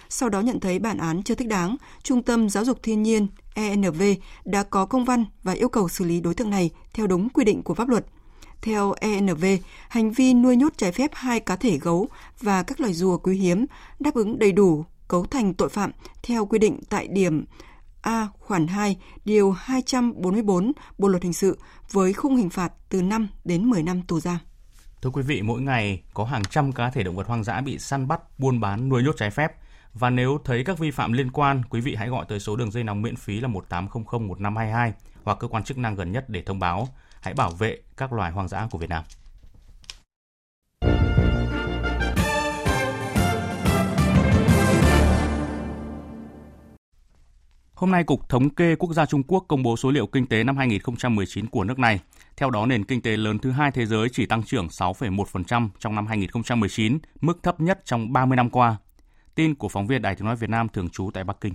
Sau 0.08 0.28
đó 0.28 0.40
nhận 0.40 0.60
thấy 0.60 0.78
bản 0.78 0.98
án 0.98 1.22
chưa 1.22 1.34
thích 1.34 1.48
đáng, 1.48 1.76
Trung 2.02 2.22
tâm 2.22 2.48
Giáo 2.48 2.64
dục 2.64 2.78
Thiên 2.82 3.02
nhiên 3.02 3.26
ENV 3.56 4.02
đã 4.44 4.62
có 4.62 4.86
công 4.86 5.04
văn 5.04 5.24
và 5.42 5.52
yêu 5.52 5.68
cầu 5.68 5.88
xử 5.88 6.04
lý 6.04 6.20
đối 6.20 6.34
tượng 6.34 6.50
này 6.50 6.70
theo 6.94 7.06
đúng 7.06 7.28
quy 7.28 7.44
định 7.44 7.62
của 7.62 7.74
pháp 7.74 7.88
luật. 7.88 8.06
Theo 8.62 8.94
ENV, 9.00 9.44
hành 9.88 10.10
vi 10.10 10.34
nuôi 10.34 10.56
nhốt 10.56 10.72
trái 10.76 10.92
phép 10.92 11.10
hai 11.14 11.40
cá 11.40 11.56
thể 11.56 11.78
gấu 11.78 12.08
và 12.40 12.62
các 12.62 12.80
loài 12.80 12.92
rùa 12.92 13.18
quý 13.18 13.36
hiếm 13.36 13.66
đáp 13.98 14.14
ứng 14.14 14.38
đầy 14.38 14.52
đủ 14.52 14.84
cấu 15.08 15.26
thành 15.26 15.54
tội 15.54 15.68
phạm 15.68 15.90
theo 16.22 16.46
quy 16.46 16.58
định 16.58 16.80
tại 16.88 17.08
điểm 17.08 17.44
A 18.02 18.28
khoản 18.38 18.66
2 18.66 18.96
điều 19.24 19.50
244 19.50 20.72
Bộ 20.98 21.08
luật 21.08 21.22
hình 21.22 21.32
sự 21.32 21.58
với 21.92 22.12
khung 22.12 22.36
hình 22.36 22.50
phạt 22.50 22.72
từ 22.88 23.02
5 23.02 23.28
đến 23.44 23.64
10 23.64 23.82
năm 23.82 24.02
tù 24.02 24.20
giam. 24.20 24.38
Thưa 25.02 25.10
quý 25.10 25.22
vị, 25.22 25.42
mỗi 25.42 25.60
ngày 25.60 26.02
có 26.14 26.24
hàng 26.24 26.44
trăm 26.44 26.72
cá 26.72 26.90
thể 26.90 27.02
động 27.02 27.16
vật 27.16 27.26
hoang 27.26 27.44
dã 27.44 27.60
bị 27.60 27.78
săn 27.78 28.08
bắt, 28.08 28.38
buôn 28.38 28.60
bán, 28.60 28.88
nuôi 28.88 29.02
nhốt 29.02 29.14
trái 29.18 29.30
phép. 29.30 29.52
Và 29.98 30.10
nếu 30.10 30.38
thấy 30.44 30.64
các 30.64 30.78
vi 30.78 30.90
phạm 30.90 31.12
liên 31.12 31.30
quan, 31.30 31.62
quý 31.70 31.80
vị 31.80 31.94
hãy 31.94 32.08
gọi 32.08 32.26
tới 32.28 32.40
số 32.40 32.56
đường 32.56 32.70
dây 32.70 32.84
nóng 32.84 33.02
miễn 33.02 33.16
phí 33.16 33.40
là 33.40 33.48
1800 33.48 34.28
1522 34.28 34.92
hoặc 35.24 35.38
cơ 35.40 35.48
quan 35.48 35.64
chức 35.64 35.78
năng 35.78 35.94
gần 35.94 36.12
nhất 36.12 36.24
để 36.28 36.42
thông 36.42 36.58
báo. 36.58 36.88
Hãy 37.20 37.34
bảo 37.34 37.50
vệ 37.50 37.78
các 37.96 38.12
loài 38.12 38.32
hoang 38.32 38.48
dã 38.48 38.68
của 38.70 38.78
Việt 38.78 38.90
Nam. 38.90 39.04
Hôm 47.74 47.90
nay, 47.90 48.04
Cục 48.04 48.28
Thống 48.28 48.50
kê 48.50 48.76
Quốc 48.76 48.92
gia 48.92 49.06
Trung 49.06 49.22
Quốc 49.22 49.44
công 49.48 49.62
bố 49.62 49.76
số 49.76 49.90
liệu 49.90 50.06
kinh 50.06 50.26
tế 50.26 50.44
năm 50.44 50.56
2019 50.56 51.46
của 51.46 51.64
nước 51.64 51.78
này. 51.78 52.00
Theo 52.36 52.50
đó, 52.50 52.66
nền 52.66 52.84
kinh 52.84 53.02
tế 53.02 53.16
lớn 53.16 53.38
thứ 53.38 53.50
hai 53.50 53.70
thế 53.70 53.86
giới 53.86 54.08
chỉ 54.12 54.26
tăng 54.26 54.42
trưởng 54.42 54.66
6,1% 54.66 55.68
trong 55.78 55.94
năm 55.94 56.06
2019, 56.06 56.98
mức 57.20 57.42
thấp 57.42 57.60
nhất 57.60 57.80
trong 57.84 58.12
30 58.12 58.36
năm 58.36 58.50
qua. 58.50 58.76
Tin 59.36 59.54
của 59.54 59.68
phóng 59.68 59.86
viên 59.86 60.02
Đài 60.02 60.14
tiếng 60.14 60.26
nói 60.26 60.36
Việt 60.36 60.50
Nam 60.50 60.68
thường 60.68 60.88
trú 60.88 61.10
tại 61.14 61.24
Bắc 61.24 61.36
Kinh. 61.40 61.52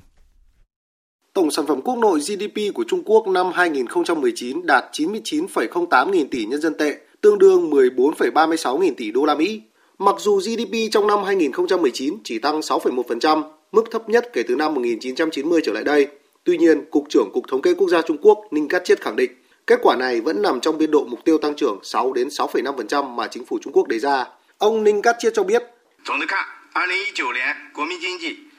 Tổng 1.34 1.52
sản 1.52 1.68
phẩm 1.68 1.82
quốc 1.82 1.98
nội 1.98 2.20
GDP 2.20 2.74
của 2.74 2.84
Trung 2.88 3.04
Quốc 3.06 3.28
năm 3.28 3.52
2019 3.54 4.66
đạt 4.66 4.84
99,08 4.92 6.10
nghìn 6.10 6.30
tỷ 6.30 6.46
nhân 6.46 6.62
dân 6.62 6.78
tệ, 6.78 6.98
tương 7.22 7.40
đương 7.40 7.70
14,36 7.70 8.78
nghìn 8.78 8.96
tỷ 8.96 9.12
đô 9.12 9.26
la 9.26 9.36
Mỹ. 9.36 9.62
Mặc 9.98 10.16
dù 10.20 10.38
GDP 10.38 10.92
trong 10.92 11.08
năm 11.08 11.24
2019 11.24 12.18
chỉ 12.24 12.40
tăng 12.40 12.60
6,1%, 12.60 13.44
mức 13.72 13.84
thấp 13.92 14.10
nhất 14.10 14.30
kể 14.34 14.44
từ 14.48 14.56
năm 14.56 14.74
1990 14.74 15.62
trở 15.64 15.72
lại 15.72 15.84
đây. 15.84 16.08
Tuy 16.44 16.58
nhiên, 16.58 16.86
Cục 16.92 17.04
trưởng 17.10 17.30
Cục 17.34 17.44
Thống 17.52 17.62
kê 17.62 17.74
Quốc 17.74 17.90
gia 17.90 18.02
Trung 18.02 18.18
Quốc 18.22 18.40
Ninh 18.52 18.68
Cát 18.68 18.86
Chiết 18.86 19.02
khẳng 19.02 19.16
định, 19.16 19.32
kết 19.68 19.80
quả 19.82 19.96
này 19.96 20.22
vẫn 20.22 20.42
nằm 20.42 20.60
trong 20.60 20.78
biên 20.78 20.92
độ 20.92 21.06
mục 21.10 21.20
tiêu 21.26 21.38
tăng 21.38 21.56
trưởng 21.56 21.80
6 21.84 22.14
đến 22.14 22.28
6,5% 22.28 23.10
mà 23.10 23.28
chính 23.28 23.46
phủ 23.46 23.60
Trung 23.62 23.74
Quốc 23.74 23.88
đề 23.88 24.00
ra. 24.00 24.26
Ông 24.58 24.84
Ninh 24.84 25.02
Cát 25.02 25.16
Chiết 25.20 25.34
cho 25.36 25.44
biết, 25.44 25.64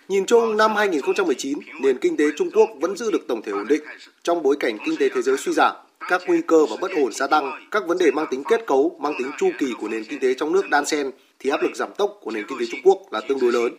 Nhìn 0.09 0.27
chung, 0.27 0.57
năm 0.57 0.77
2019, 0.77 1.59
nền 1.81 1.99
kinh 1.99 2.17
tế 2.17 2.25
Trung 2.37 2.51
Quốc 2.51 2.69
vẫn 2.81 2.97
giữ 2.97 3.11
được 3.11 3.29
tổng 3.29 3.43
thể 3.43 3.53
ổn 3.53 3.67
định. 3.69 3.83
Trong 4.23 4.43
bối 4.43 4.57
cảnh 4.61 4.79
kinh 4.85 4.97
tế 4.97 5.09
thế 5.09 5.23
giới 5.23 5.37
suy 5.37 5.53
giảm, 5.53 5.77
các 6.09 6.23
nguy 6.27 6.41
cơ 6.47 6.67
và 6.71 6.77
bất 6.81 6.91
ổn 6.91 7.13
gia 7.13 7.27
tăng, 7.27 7.69
các 7.71 7.83
vấn 7.87 7.99
đề 7.99 8.11
mang 8.11 8.27
tính 8.31 8.45
kết 8.45 8.67
cấu, 8.67 8.97
mang 9.01 9.15
tính 9.19 9.31
chu 9.39 9.51
kỳ 9.59 9.67
của 9.81 9.89
nền 9.89 10.05
kinh 10.05 10.21
tế 10.21 10.35
trong 10.35 10.53
nước 10.53 10.69
đan 10.71 10.87
xen, 10.87 11.11
thì 11.39 11.51
áp 11.51 11.63
lực 11.63 11.77
giảm 11.77 11.89
tốc 11.99 12.19
của 12.21 12.31
nền 12.31 12.47
kinh 12.49 12.59
tế 12.59 12.67
Trung 12.71 12.81
Quốc 12.85 12.99
là 13.13 13.21
tương 13.29 13.41
đối 13.41 13.53
lớn. 13.53 13.77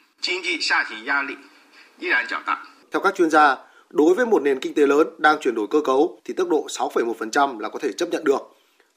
Theo 2.92 3.02
các 3.02 3.16
chuyên 3.16 3.30
gia, 3.30 3.58
đối 3.90 4.14
với 4.16 4.26
một 4.26 4.42
nền 4.42 4.60
kinh 4.60 4.74
tế 4.74 4.88
lớn 4.88 5.08
đang 5.18 5.38
chuyển 5.40 5.56
đổi 5.56 5.68
cơ 5.72 5.82
cấu 5.82 6.22
thì 6.26 6.34
tốc 6.34 6.48
độ 6.50 6.68
6,1% 6.70 7.60
là 7.60 7.70
có 7.70 7.80
thể 7.80 7.92
chấp 7.92 8.10
nhận 8.10 8.24
được. 8.24 8.40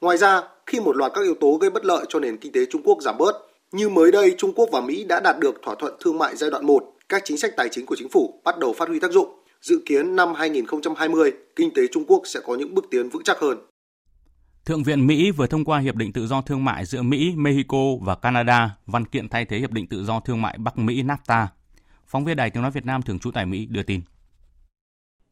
Ngoài 0.01 0.19
ra, 0.19 0.43
khi 0.67 0.81
một 0.81 0.97
loạt 0.97 1.13
các 1.15 1.23
yếu 1.23 1.35
tố 1.35 1.59
gây 1.61 1.71
bất 1.71 1.85
lợi 1.85 2.05
cho 2.09 2.21
nền 2.21 2.37
kinh 2.37 2.53
tế 2.53 2.61
Trung 2.71 2.83
Quốc 2.85 2.99
giảm 3.03 3.19
bớt, 3.19 3.46
như 3.73 3.89
mới 3.89 4.13
đây 4.13 4.35
Trung 4.39 4.53
Quốc 4.57 4.69
và 4.73 4.81
Mỹ 4.81 5.05
đã 5.05 5.21
đạt 5.21 5.37
được 5.39 5.55
thỏa 5.63 5.75
thuận 5.79 5.95
thương 6.01 6.19
mại 6.19 6.37
giai 6.37 6.51
đoạn 6.51 6.67
1, 6.67 6.85
các 7.09 7.23
chính 7.25 7.39
sách 7.39 7.53
tài 7.57 7.69
chính 7.71 7.87
của 7.87 7.97
chính 7.99 8.09
phủ 8.09 8.41
bắt 8.45 8.59
đầu 8.59 8.75
phát 8.79 8.89
huy 8.89 9.01
tác 9.01 9.11
dụng. 9.11 9.29
Dự 9.61 9.83
kiến 9.87 10.17
năm 10.17 10.35
2020, 10.35 11.33
kinh 11.57 11.75
tế 11.75 11.83
Trung 11.93 12.05
Quốc 12.09 12.23
sẽ 12.25 12.41
có 12.45 12.55
những 12.55 12.75
bước 12.75 12.85
tiến 12.91 13.09
vững 13.09 13.23
chắc 13.25 13.39
hơn. 13.39 13.59
Thượng 14.65 14.83
viện 14.83 15.07
Mỹ 15.07 15.31
vừa 15.31 15.47
thông 15.47 15.65
qua 15.65 15.79
Hiệp 15.79 15.95
định 15.95 16.13
Tự 16.13 16.27
do 16.27 16.41
Thương 16.41 16.65
mại 16.65 16.85
giữa 16.85 17.03
Mỹ, 17.03 17.33
Mexico 17.37 17.79
và 18.03 18.15
Canada, 18.15 18.71
văn 18.87 19.05
kiện 19.05 19.29
thay 19.29 19.45
thế 19.45 19.59
Hiệp 19.59 19.71
định 19.71 19.87
Tự 19.87 20.05
do 20.05 20.21
Thương 20.21 20.43
mại 20.43 20.59
Bắc 20.59 20.79
Mỹ 20.79 21.03
NAFTA. 21.03 21.47
Phóng 22.07 22.25
viên 22.25 22.37
Đài 22.37 22.51
Tiếng 22.51 22.63
Nói 22.63 22.71
Việt 22.71 22.87
Nam 22.87 23.03
thường 23.03 23.19
trú 23.19 23.31
tại 23.31 23.47
Mỹ 23.47 23.67
đưa 23.71 23.83
tin. 23.83 24.01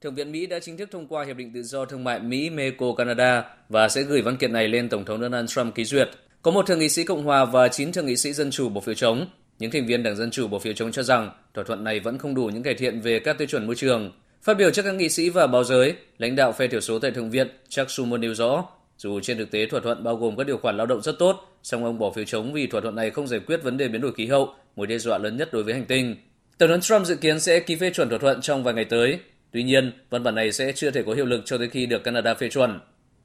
Thượng 0.01 0.15
viện 0.15 0.33
Mỹ 0.33 0.47
đã 0.47 0.59
chính 0.61 0.77
thức 0.77 0.89
thông 0.93 1.07
qua 1.07 1.25
Hiệp 1.25 1.37
định 1.37 1.53
Tự 1.55 1.63
do 1.63 1.85
Thương 1.85 2.05
mại 2.05 2.21
Mỹ, 2.21 2.51
Mexico, 2.51 2.87
Canada 2.97 3.45
và 3.69 3.89
sẽ 3.89 4.03
gửi 4.03 4.23
văn 4.23 4.37
kiện 4.37 4.53
này 4.53 4.69
lên 4.69 4.89
Tổng 4.89 5.05
thống 5.05 5.21
Donald 5.21 5.51
Trump 5.51 5.75
ký 5.75 5.85
duyệt. 5.85 6.11
Có 6.45 6.51
một 6.51 6.67
thượng 6.67 6.79
nghị 6.79 6.89
sĩ 6.89 7.05
Cộng 7.05 7.25
hòa 7.25 7.45
và 7.45 7.69
9 7.69 7.93
thượng 7.93 8.07
nghị 8.07 8.17
sĩ 8.17 8.33
Dân 8.33 8.51
chủ 8.51 8.69
bỏ 8.69 8.81
phiếu 8.81 8.95
chống. 8.95 9.27
Những 9.59 9.71
thành 9.71 9.87
viên 9.87 10.03
Đảng 10.03 10.17
Dân 10.17 10.31
chủ 10.31 10.49
bỏ 10.49 10.59
phiếu 10.59 10.73
chống 10.73 10.93
cho 10.93 11.03
rằng 11.03 11.31
thỏa 11.55 11.65
thuận 11.65 11.85
này 11.85 12.01
vẫn 12.01 12.19
không 12.19 12.35
đủ 12.35 12.45
những 12.45 12.63
cải 12.63 12.75
thiện 12.75 13.01
về 13.01 13.19
các 13.19 13.39
tiêu 13.39 13.47
chuẩn 13.47 13.67
môi 13.67 13.75
trường. 13.75 14.13
Phát 14.43 14.55
biểu 14.55 14.71
trước 14.71 14.83
các 14.83 14.95
nghị 14.95 15.09
sĩ 15.09 15.31
và 15.31 15.47
báo 15.47 15.65
giới, 15.65 15.95
lãnh 16.19 16.37
đạo 16.37 16.53
phe 16.53 16.69
thiểu 16.69 16.81
số 16.81 16.99
tại 16.99 17.11
Thượng 17.11 17.31
viện 17.31 17.49
Chuck 17.69 17.91
Schumer 17.91 18.21
nêu 18.21 18.35
rõ, 18.35 18.65
dù 18.99 19.21
trên 19.21 19.39
thực 19.39 19.51
tế 19.51 19.67
thỏa 19.67 19.81
thuận 19.81 20.05
bao 20.05 20.17
gồm 20.17 20.37
các 20.37 20.47
điều 20.47 20.57
khoản 20.57 20.77
lao 20.77 20.87
động 20.87 21.03
rất 21.03 21.19
tốt, 21.19 21.59
song 21.63 21.85
ông 21.85 21.99
bỏ 21.99 22.11
phiếu 22.11 22.25
chống 22.25 22.53
vì 22.53 22.67
thỏa 22.67 22.81
thuận 22.81 22.95
này 22.95 23.11
không 23.11 23.27
giải 23.27 23.41
quyết 23.41 23.63
vấn 23.63 23.77
đề 23.77 23.89
biến 23.89 24.01
đổi 24.01 24.13
khí 24.13 24.27
hậu, 24.27 24.55
mối 24.77 24.87
đe 24.87 24.99
dọa 24.99 25.19
lớn 25.19 25.37
nhất 25.37 25.53
đối 25.53 25.63
với 25.63 25.75
hành 25.75 25.87
tinh. 25.87 26.17
Tổng 26.59 26.69
thống 26.69 26.81
Trump 26.81 27.07
dự 27.07 27.17
kiến 27.17 27.41
sẽ 27.41 27.61
ký 27.61 27.77
phê 27.77 27.91
chuẩn 27.91 28.09
thỏa 28.09 28.19
thuận 28.19 28.41
trong 28.41 28.65
vài 28.65 28.75
ngày 28.75 28.85
tới. 28.85 29.19
Tuy 29.53 29.63
nhiên, 29.63 29.93
văn 30.11 30.23
bản 30.23 30.35
này 30.35 30.53
sẽ 30.53 30.73
chưa 30.73 30.91
thể 30.91 31.03
có 31.03 31.13
hiệu 31.13 31.27
lực 31.27 31.43
cho 31.45 31.59
tới 31.59 31.69
khi 31.69 31.87
được 31.87 32.05
Canada 32.05 32.35
phê 32.35 32.49
chuẩn. 32.49 32.81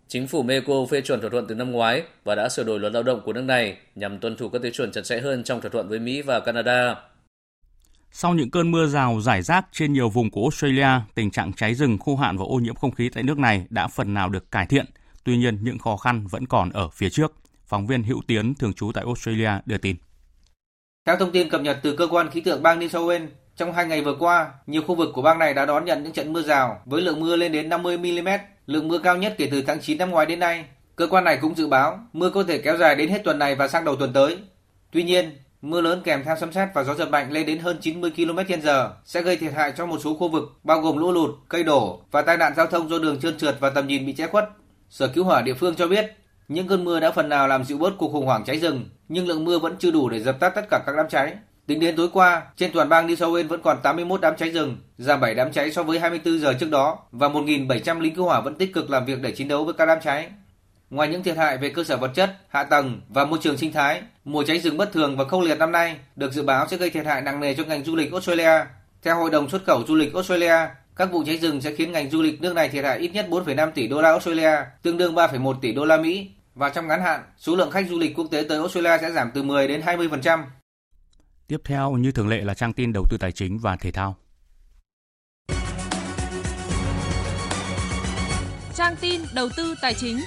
Chính 0.10 0.28
phủ 0.28 0.44
Mexico 0.44 0.86
phê 0.92 1.02
chuẩn 1.02 1.22
thỏa 1.22 1.30
thuận 1.30 1.48
từ 1.48 1.56
năm 1.56 1.72
ngoái 1.72 2.04
và 2.24 2.36
đã 2.36 2.50
sửa 2.50 2.64
đổi 2.64 2.80
luật 2.80 2.94
lao 2.94 3.04
động 3.04 3.22
của 3.26 3.34
nước 3.34 3.42
này 3.42 3.78
nhằm 3.96 4.20
tuân 4.20 4.36
thủ 4.36 4.50
các 4.50 4.62
tiêu 4.62 4.72
chuẩn 4.72 4.92
chặt 4.92 5.02
chẽ 5.02 5.20
hơn 5.20 5.44
trong 5.44 5.62
thỏa 5.62 5.70
thuận 5.70 5.90
với 5.90 6.00
Mỹ 6.00 6.22
và 6.22 6.40
Canada. 6.40 6.96
Sau 8.12 8.34
những 8.34 8.52
cơn 8.52 8.72
mưa 8.72 8.88
rào 8.88 9.22
rải 9.22 9.42
rác 9.42 9.66
trên 9.72 9.94
nhiều 9.94 10.10
vùng 10.10 10.32
của 10.32 10.42
Australia, 10.42 10.88
tình 11.16 11.32
trạng 11.32 11.54
cháy 11.54 11.76
rừng, 11.76 11.98
khô 11.98 12.16
hạn 12.16 12.38
và 12.38 12.46
ô 12.46 12.56
nhiễm 12.56 12.76
không 12.76 12.92
khí 12.92 13.10
tại 13.10 13.24
nước 13.24 13.38
này 13.38 13.66
đã 13.70 13.88
phần 13.88 14.14
nào 14.14 14.30
được 14.30 14.52
cải 14.52 14.66
thiện. 14.66 14.86
Tuy 15.24 15.38
nhiên, 15.38 15.58
những 15.62 15.80
khó 15.80 15.98
khăn 15.98 16.28
vẫn 16.28 16.48
còn 16.48 16.70
ở 16.70 16.90
phía 16.90 17.10
trước. 17.10 17.34
Phóng 17.66 17.88
viên 17.88 18.04
Hữu 18.04 18.22
Tiến, 18.28 18.54
thường 18.56 18.74
trú 18.74 18.92
tại 18.92 19.04
Australia, 19.08 19.52
đưa 19.66 19.78
tin. 19.78 19.96
Theo 21.06 21.16
thông 21.18 21.32
tin 21.32 21.50
cập 21.50 21.62
nhật 21.62 21.80
từ 21.84 21.96
cơ 21.96 22.08
quan 22.08 22.30
khí 22.30 22.42
tượng 22.42 22.64
bang 22.64 22.80
New 22.80 22.88
South 22.88 23.10
Wales, 23.10 23.28
trong 23.60 23.74
hai 23.74 23.86
ngày 23.86 24.02
vừa 24.02 24.16
qua, 24.20 24.52
nhiều 24.68 24.82
khu 24.88 24.96
vực 24.96 25.10
của 25.14 25.22
bang 25.22 25.40
này 25.40 25.54
đã 25.54 25.66
đón 25.66 25.86
nhận 25.86 26.04
những 26.04 26.14
trận 26.14 26.34
mưa 26.34 26.42
rào 26.42 26.82
với 26.86 27.02
lượng 27.02 27.20
mưa 27.20 27.36
lên 27.36 27.52
đến 27.52 27.70
50 27.70 27.98
mm, 27.98 28.28
lượng 28.66 28.88
mưa 28.88 29.00
cao 29.00 29.18
nhất 29.18 29.36
kể 29.38 29.50
từ 29.52 29.62
tháng 29.62 29.82
9 29.82 29.98
năm 29.98 30.10
ngoái 30.10 30.26
đến 30.26 30.40
nay. 30.40 30.66
Cơ 30.96 31.08
quan 31.08 31.24
này 31.24 31.38
cũng 31.42 31.56
dự 31.56 31.68
báo 31.68 32.00
mưa 32.14 32.30
có 32.30 32.44
thể 32.44 32.58
kéo 32.58 32.78
dài 32.78 32.96
đến 32.96 33.10
hết 33.10 33.22
tuần 33.24 33.40
này 33.40 33.56
và 33.56 33.68
sang 33.68 33.86
đầu 33.86 33.96
tuần 33.96 34.14
tới. 34.14 34.38
Tuy 34.92 35.04
nhiên, 35.04 35.38
mưa 35.62 35.82
lớn 35.82 36.02
kèm 36.04 36.24
theo 36.24 36.36
sấm 36.36 36.54
sét 36.54 36.70
và 36.74 36.84
gió 36.84 36.96
giật 36.96 37.10
mạnh 37.10 37.32
lên 37.32 37.46
đến 37.46 37.60
hơn 37.60 37.78
90 37.82 38.12
km/h 38.16 38.90
sẽ 39.06 39.22
gây 39.22 39.36
thiệt 39.36 39.54
hại 39.54 39.74
cho 39.78 39.86
một 39.86 39.98
số 40.04 40.14
khu 40.14 40.30
vực 40.30 40.44
bao 40.64 40.82
gồm 40.82 40.98
lũ 40.98 41.12
lụt, 41.12 41.30
cây 41.50 41.64
đổ 41.64 42.02
và 42.12 42.22
tai 42.22 42.38
nạn 42.38 42.54
giao 42.58 42.68
thông 42.68 42.90
do 42.90 43.00
đường 43.00 43.20
trơn 43.20 43.38
trượt 43.38 43.56
và 43.60 43.70
tầm 43.70 43.88
nhìn 43.88 44.06
bị 44.06 44.14
che 44.14 44.28
khuất. 44.28 44.50
Sở 44.90 45.08
Cứu 45.08 45.24
hỏa 45.24 45.42
địa 45.42 45.54
phương 45.54 45.76
cho 45.76 45.88
biết, 45.88 46.16
những 46.48 46.68
cơn 46.68 46.84
mưa 46.84 47.00
đã 47.00 47.12
phần 47.12 47.30
nào 47.30 47.48
làm 47.48 47.64
dịu 47.64 47.78
bớt 47.78 47.94
cuộc 47.98 48.12
khủng 48.12 48.26
hoảng 48.26 48.44
cháy 48.46 48.60
rừng, 48.60 48.90
nhưng 49.10 49.28
lượng 49.28 49.46
mưa 49.46 49.60
vẫn 49.60 49.76
chưa 49.80 49.92
đủ 49.92 50.10
để 50.10 50.20
dập 50.20 50.40
tắt 50.40 50.50
tất 50.50 50.66
cả 50.70 50.84
các 50.86 50.94
đám 50.98 51.10
cháy. 51.10 51.36
Tính 51.70 51.80
đến 51.80 51.96
tối 51.96 52.10
qua, 52.14 52.42
trên 52.58 52.72
toàn 52.72 52.90
bang 52.90 53.08
New 53.08 53.16
South 53.16 53.34
Wales 53.34 53.48
vẫn 53.48 53.62
còn 53.62 53.78
81 53.84 54.22
đám 54.22 54.36
cháy 54.38 54.50
rừng, 54.50 54.78
giảm 54.98 55.20
7 55.20 55.36
đám 55.36 55.52
cháy 55.52 55.72
so 55.72 55.84
với 55.84 56.00
24 56.00 56.40
giờ 56.40 56.54
trước 56.60 56.70
đó 56.70 56.98
và 57.12 57.30
1.700 57.30 58.00
lính 58.00 58.16
cứu 58.16 58.26
hỏa 58.26 58.42
vẫn 58.42 58.56
tích 58.56 58.74
cực 58.74 58.90
làm 58.90 59.06
việc 59.06 59.22
để 59.22 59.32
chiến 59.32 59.48
đấu 59.48 59.66
với 59.66 59.74
các 59.74 59.86
đám 59.86 59.98
cháy. 60.02 60.30
Ngoài 60.90 61.08
những 61.08 61.24
thiệt 61.24 61.38
hại 61.38 61.58
về 61.58 61.70
cơ 61.70 61.84
sở 61.84 61.98
vật 61.98 62.12
chất, 62.16 62.36
hạ 62.50 62.64
tầng 62.64 63.02
và 63.10 63.26
môi 63.26 63.40
trường 63.42 63.58
sinh 63.58 63.72
thái, 63.72 64.02
mùa 64.26 64.44
cháy 64.44 64.60
rừng 64.60 64.78
bất 64.78 64.94
thường 64.94 65.18
và 65.18 65.26
khốc 65.26 65.42
liệt 65.42 65.58
năm 65.58 65.72
nay 65.72 65.96
được 66.16 66.34
dự 66.34 66.44
báo 66.44 66.68
sẽ 66.68 66.78
gây 66.78 66.90
thiệt 66.90 67.06
hại 67.06 67.22
nặng 67.22 67.40
nề 67.40 67.54
cho 67.54 67.64
ngành 67.64 67.84
du 67.84 67.96
lịch 67.96 68.12
Australia. 68.12 68.66
Theo 69.04 69.16
Hội 69.16 69.30
đồng 69.30 69.50
xuất 69.50 69.66
khẩu 69.66 69.84
du 69.88 69.96
lịch 69.96 70.14
Australia, 70.14 70.58
các 70.96 71.12
vụ 71.12 71.24
cháy 71.26 71.38
rừng 71.38 71.62
sẽ 71.62 71.76
khiến 71.76 71.92
ngành 71.92 72.10
du 72.10 72.22
lịch 72.22 72.42
nước 72.42 72.54
này 72.54 72.70
thiệt 72.70 72.86
hại 72.86 73.00
ít 73.00 73.10
nhất 73.14 73.26
4,5 73.30 73.72
tỷ 73.72 73.88
đô 73.88 74.02
la 74.02 74.10
Australia, 74.10 74.56
tương 74.82 74.98
đương 74.98 75.16
3,1 75.16 75.60
tỷ 75.62 75.72
đô 75.72 75.86
la 75.86 75.98
Mỹ. 75.98 76.30
Và 76.56 76.70
trong 76.70 76.88
ngắn 76.88 77.02
hạn, 77.02 77.24
số 77.38 77.56
lượng 77.56 77.72
khách 77.72 77.86
du 77.90 78.00
lịch 78.00 78.16
quốc 78.16 78.28
tế 78.32 78.46
tới 78.50 78.58
Australia 78.58 78.98
sẽ 79.02 79.12
giảm 79.12 79.32
từ 79.34 79.44
10 79.44 79.68
đến 79.68 79.82
20%. 79.82 80.40
Tiếp 81.50 81.62
theo 81.64 81.92
như 81.92 82.12
thường 82.12 82.28
lệ 82.28 82.42
là 82.44 82.54
trang 82.54 82.74
tin 82.74 82.94
đầu 82.94 83.06
tư 83.10 83.18
tài 83.18 83.32
chính 83.32 83.58
và 83.58 83.76
thể 83.76 83.92
thao. 83.92 84.16
Trang 88.76 88.96
tin 89.02 89.22
đầu 89.36 89.50
tư 89.58 89.76
tài 89.82 89.94
chính. 89.94 90.20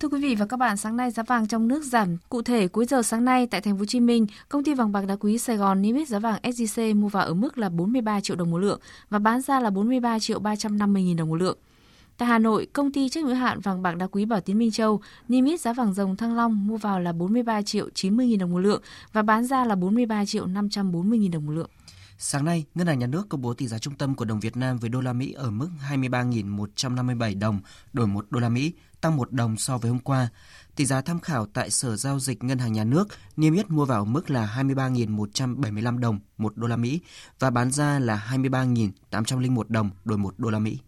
Thưa 0.00 0.08
quý 0.08 0.20
vị 0.20 0.34
và 0.34 0.46
các 0.46 0.56
bạn, 0.56 0.76
sáng 0.76 0.96
nay 0.96 1.10
giá 1.10 1.22
vàng 1.22 1.46
trong 1.46 1.68
nước 1.68 1.84
giảm. 1.84 2.16
Cụ 2.28 2.42
thể, 2.42 2.68
cuối 2.68 2.86
giờ 2.86 3.02
sáng 3.02 3.24
nay 3.24 3.46
tại 3.46 3.60
thành 3.60 3.74
phố 3.74 3.78
Hồ 3.78 3.84
Chí 3.84 4.00
Minh, 4.00 4.26
công 4.48 4.64
ty 4.64 4.74
vàng 4.74 4.92
bạc 4.92 5.04
đá 5.08 5.16
quý 5.16 5.38
Sài 5.38 5.56
Gòn 5.56 5.82
niêm 5.82 5.96
yết 5.96 6.08
giá 6.08 6.18
vàng 6.18 6.40
SJC 6.42 7.00
mua 7.00 7.08
vào 7.08 7.24
ở 7.24 7.34
mức 7.34 7.58
là 7.58 7.68
43 7.68 8.20
triệu 8.20 8.36
đồng 8.36 8.50
một 8.50 8.58
lượng 8.58 8.80
và 9.10 9.18
bán 9.18 9.40
ra 9.40 9.60
là 9.60 9.70
43 9.70 10.18
triệu 10.18 10.38
350 10.38 11.04
000 11.08 11.16
đồng 11.16 11.28
một 11.28 11.36
lượng. 11.36 11.58
Tại 12.20 12.28
Hà 12.28 12.38
Nội, 12.38 12.66
công 12.72 12.92
ty 12.92 13.08
trách 13.08 13.24
nhiệm 13.24 13.36
hạn 13.36 13.60
vàng 13.60 13.82
bạc 13.82 13.96
đá 13.96 14.06
quý 14.06 14.24
Bảo 14.24 14.40
Tín 14.40 14.58
Minh 14.58 14.70
Châu 14.70 15.00
niêm 15.28 15.44
yết 15.44 15.60
giá 15.60 15.72
vàng 15.72 15.94
rồng 15.94 16.16
Thăng 16.16 16.36
Long 16.36 16.66
mua 16.66 16.76
vào 16.76 17.00
là 17.00 17.12
43 17.12 17.62
triệu 17.62 17.90
90 17.94 18.28
000 18.30 18.38
đồng 18.38 18.50
một 18.50 18.58
lượng 18.58 18.82
và 19.12 19.22
bán 19.22 19.44
ra 19.44 19.64
là 19.64 19.74
43 19.74 20.24
triệu 20.24 20.46
540 20.46 21.18
000 21.18 21.30
đồng 21.30 21.46
một 21.46 21.52
lượng. 21.52 21.70
Sáng 22.18 22.44
nay, 22.44 22.64
Ngân 22.74 22.86
hàng 22.86 22.98
Nhà 22.98 23.06
nước 23.06 23.28
công 23.28 23.42
bố 23.42 23.54
tỷ 23.54 23.66
giá 23.66 23.78
trung 23.78 23.94
tâm 23.94 24.14
của 24.14 24.24
đồng 24.24 24.40
Việt 24.40 24.56
Nam 24.56 24.78
với 24.78 24.90
đô 24.90 25.00
la 25.00 25.12
Mỹ 25.12 25.32
ở 25.32 25.50
mức 25.50 25.68
23.157 25.90 27.38
đồng 27.38 27.60
đổi 27.92 28.06
1 28.06 28.26
đô 28.30 28.40
la 28.40 28.48
Mỹ, 28.48 28.72
tăng 29.00 29.16
1 29.16 29.32
đồng 29.32 29.56
so 29.56 29.78
với 29.78 29.90
hôm 29.90 30.00
qua. 30.00 30.28
Tỷ 30.76 30.86
giá 30.86 31.00
tham 31.00 31.20
khảo 31.20 31.46
tại 31.46 31.70
Sở 31.70 31.96
giao 31.96 32.20
dịch 32.20 32.44
Ngân 32.44 32.58
hàng 32.58 32.72
Nhà 32.72 32.84
nước 32.84 33.08
niêm 33.36 33.54
yết 33.54 33.70
mua 33.70 33.84
vào 33.84 34.04
mức 34.04 34.30
là 34.30 34.54
23.175 34.56 35.98
đồng 35.98 36.20
1 36.38 36.56
đô 36.56 36.66
la 36.66 36.76
Mỹ 36.76 37.00
và 37.38 37.50
bán 37.50 37.70
ra 37.70 37.98
là 37.98 38.28
23.801 38.30 39.62
đồng 39.68 39.90
đổi 40.04 40.18
1 40.18 40.34
đô 40.38 40.50
la 40.50 40.58
Mỹ. 40.58 40.78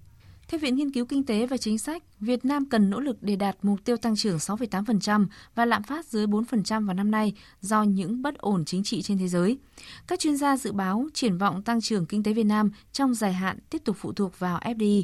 Theo 0.52 0.58
Viện 0.58 0.76
Nghiên 0.76 0.90
cứu 0.90 1.06
Kinh 1.06 1.24
tế 1.24 1.46
và 1.46 1.56
Chính 1.56 1.78
sách, 1.78 2.02
Việt 2.20 2.44
Nam 2.44 2.66
cần 2.66 2.90
nỗ 2.90 3.00
lực 3.00 3.16
để 3.20 3.36
đạt 3.36 3.56
mục 3.62 3.84
tiêu 3.84 3.96
tăng 3.96 4.16
trưởng 4.16 4.36
6,8% 4.36 5.26
và 5.54 5.64
lạm 5.64 5.82
phát 5.82 6.06
dưới 6.06 6.26
4% 6.26 6.86
vào 6.86 6.94
năm 6.94 7.10
nay 7.10 7.32
do 7.60 7.82
những 7.82 8.22
bất 8.22 8.38
ổn 8.38 8.64
chính 8.64 8.82
trị 8.82 9.02
trên 9.02 9.18
thế 9.18 9.28
giới. 9.28 9.58
Các 10.06 10.20
chuyên 10.20 10.36
gia 10.36 10.56
dự 10.56 10.72
báo 10.72 11.06
triển 11.14 11.38
vọng 11.38 11.62
tăng 11.62 11.80
trưởng 11.80 12.06
kinh 12.06 12.22
tế 12.22 12.32
Việt 12.32 12.44
Nam 12.44 12.70
trong 12.92 13.14
dài 13.14 13.32
hạn 13.32 13.58
tiếp 13.70 13.82
tục 13.84 13.96
phụ 13.98 14.12
thuộc 14.12 14.38
vào 14.38 14.58
FDI. 14.58 15.02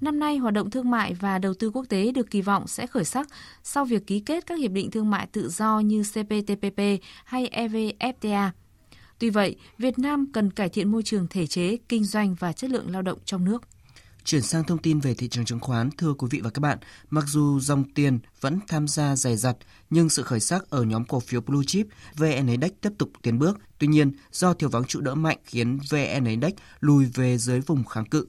Năm 0.00 0.18
nay, 0.18 0.36
hoạt 0.36 0.54
động 0.54 0.70
thương 0.70 0.90
mại 0.90 1.14
và 1.14 1.38
đầu 1.38 1.54
tư 1.54 1.70
quốc 1.70 1.86
tế 1.88 2.12
được 2.12 2.30
kỳ 2.30 2.40
vọng 2.40 2.66
sẽ 2.66 2.86
khởi 2.86 3.04
sắc 3.04 3.28
sau 3.62 3.84
việc 3.84 4.06
ký 4.06 4.20
kết 4.20 4.46
các 4.46 4.58
hiệp 4.58 4.70
định 4.72 4.90
thương 4.90 5.10
mại 5.10 5.26
tự 5.26 5.48
do 5.48 5.80
như 5.80 6.02
CPTPP 6.02 6.80
hay 7.24 7.48
EVFTA. 7.52 8.50
Tuy 9.18 9.30
vậy, 9.30 9.56
Việt 9.78 9.98
Nam 9.98 10.26
cần 10.32 10.50
cải 10.50 10.68
thiện 10.68 10.90
môi 10.90 11.02
trường 11.02 11.26
thể 11.30 11.46
chế, 11.46 11.76
kinh 11.88 12.04
doanh 12.04 12.34
và 12.34 12.52
chất 12.52 12.70
lượng 12.70 12.90
lao 12.90 13.02
động 13.02 13.18
trong 13.24 13.44
nước. 13.44 13.62
Chuyển 14.24 14.42
sang 14.42 14.64
thông 14.64 14.78
tin 14.78 15.00
về 15.00 15.14
thị 15.14 15.28
trường 15.28 15.44
chứng 15.44 15.60
khoán, 15.60 15.90
thưa 15.98 16.14
quý 16.14 16.28
vị 16.30 16.40
và 16.40 16.50
các 16.50 16.60
bạn, 16.60 16.78
mặc 17.10 17.24
dù 17.28 17.60
dòng 17.60 17.84
tiền 17.94 18.18
vẫn 18.40 18.58
tham 18.68 18.88
gia 18.88 19.16
dày 19.16 19.36
dặt, 19.36 19.56
nhưng 19.90 20.08
sự 20.08 20.22
khởi 20.22 20.40
sắc 20.40 20.70
ở 20.70 20.82
nhóm 20.82 21.04
cổ 21.04 21.20
phiếu 21.20 21.40
blue 21.40 21.64
chip 21.66 21.86
VN 22.16 22.46
Index 22.46 22.70
tiếp 22.80 22.90
tục 22.98 23.10
tiến 23.22 23.38
bước. 23.38 23.58
Tuy 23.78 23.86
nhiên, 23.86 24.12
do 24.32 24.54
thiếu 24.54 24.68
vắng 24.68 24.84
trụ 24.84 25.00
đỡ 25.00 25.14
mạnh 25.14 25.38
khiến 25.44 25.78
VN 25.90 26.24
Index 26.24 26.52
lùi 26.80 27.06
về 27.14 27.38
dưới 27.38 27.60
vùng 27.60 27.84
kháng 27.84 28.04
cự. 28.04 28.26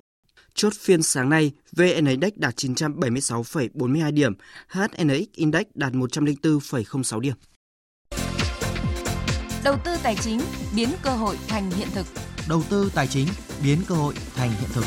Chốt 0.55 0.73
phiên 0.79 1.03
sáng 1.03 1.29
nay, 1.29 1.51
VN 1.71 2.05
Index 2.05 2.33
đạt 2.35 2.55
976,42 2.55 4.13
điểm, 4.13 4.33
HNX 4.67 5.27
Index 5.33 5.63
đạt 5.73 5.93
104,06 5.93 7.19
điểm. 7.19 7.35
Đầu 9.63 9.77
tư 9.85 9.91
tài 10.03 10.15
chính 10.15 10.41
biến 10.75 10.89
cơ 11.01 11.09
hội 11.09 11.37
thành 11.47 11.71
hiện 11.71 11.87
thực. 11.93 12.05
Đầu 12.49 12.63
tư 12.69 12.91
tài 12.95 13.07
chính 13.07 13.27
biến 13.63 13.79
cơ 13.87 13.95
hội 13.95 14.13
thành 14.35 14.49
hiện 14.49 14.69
thực. 14.73 14.85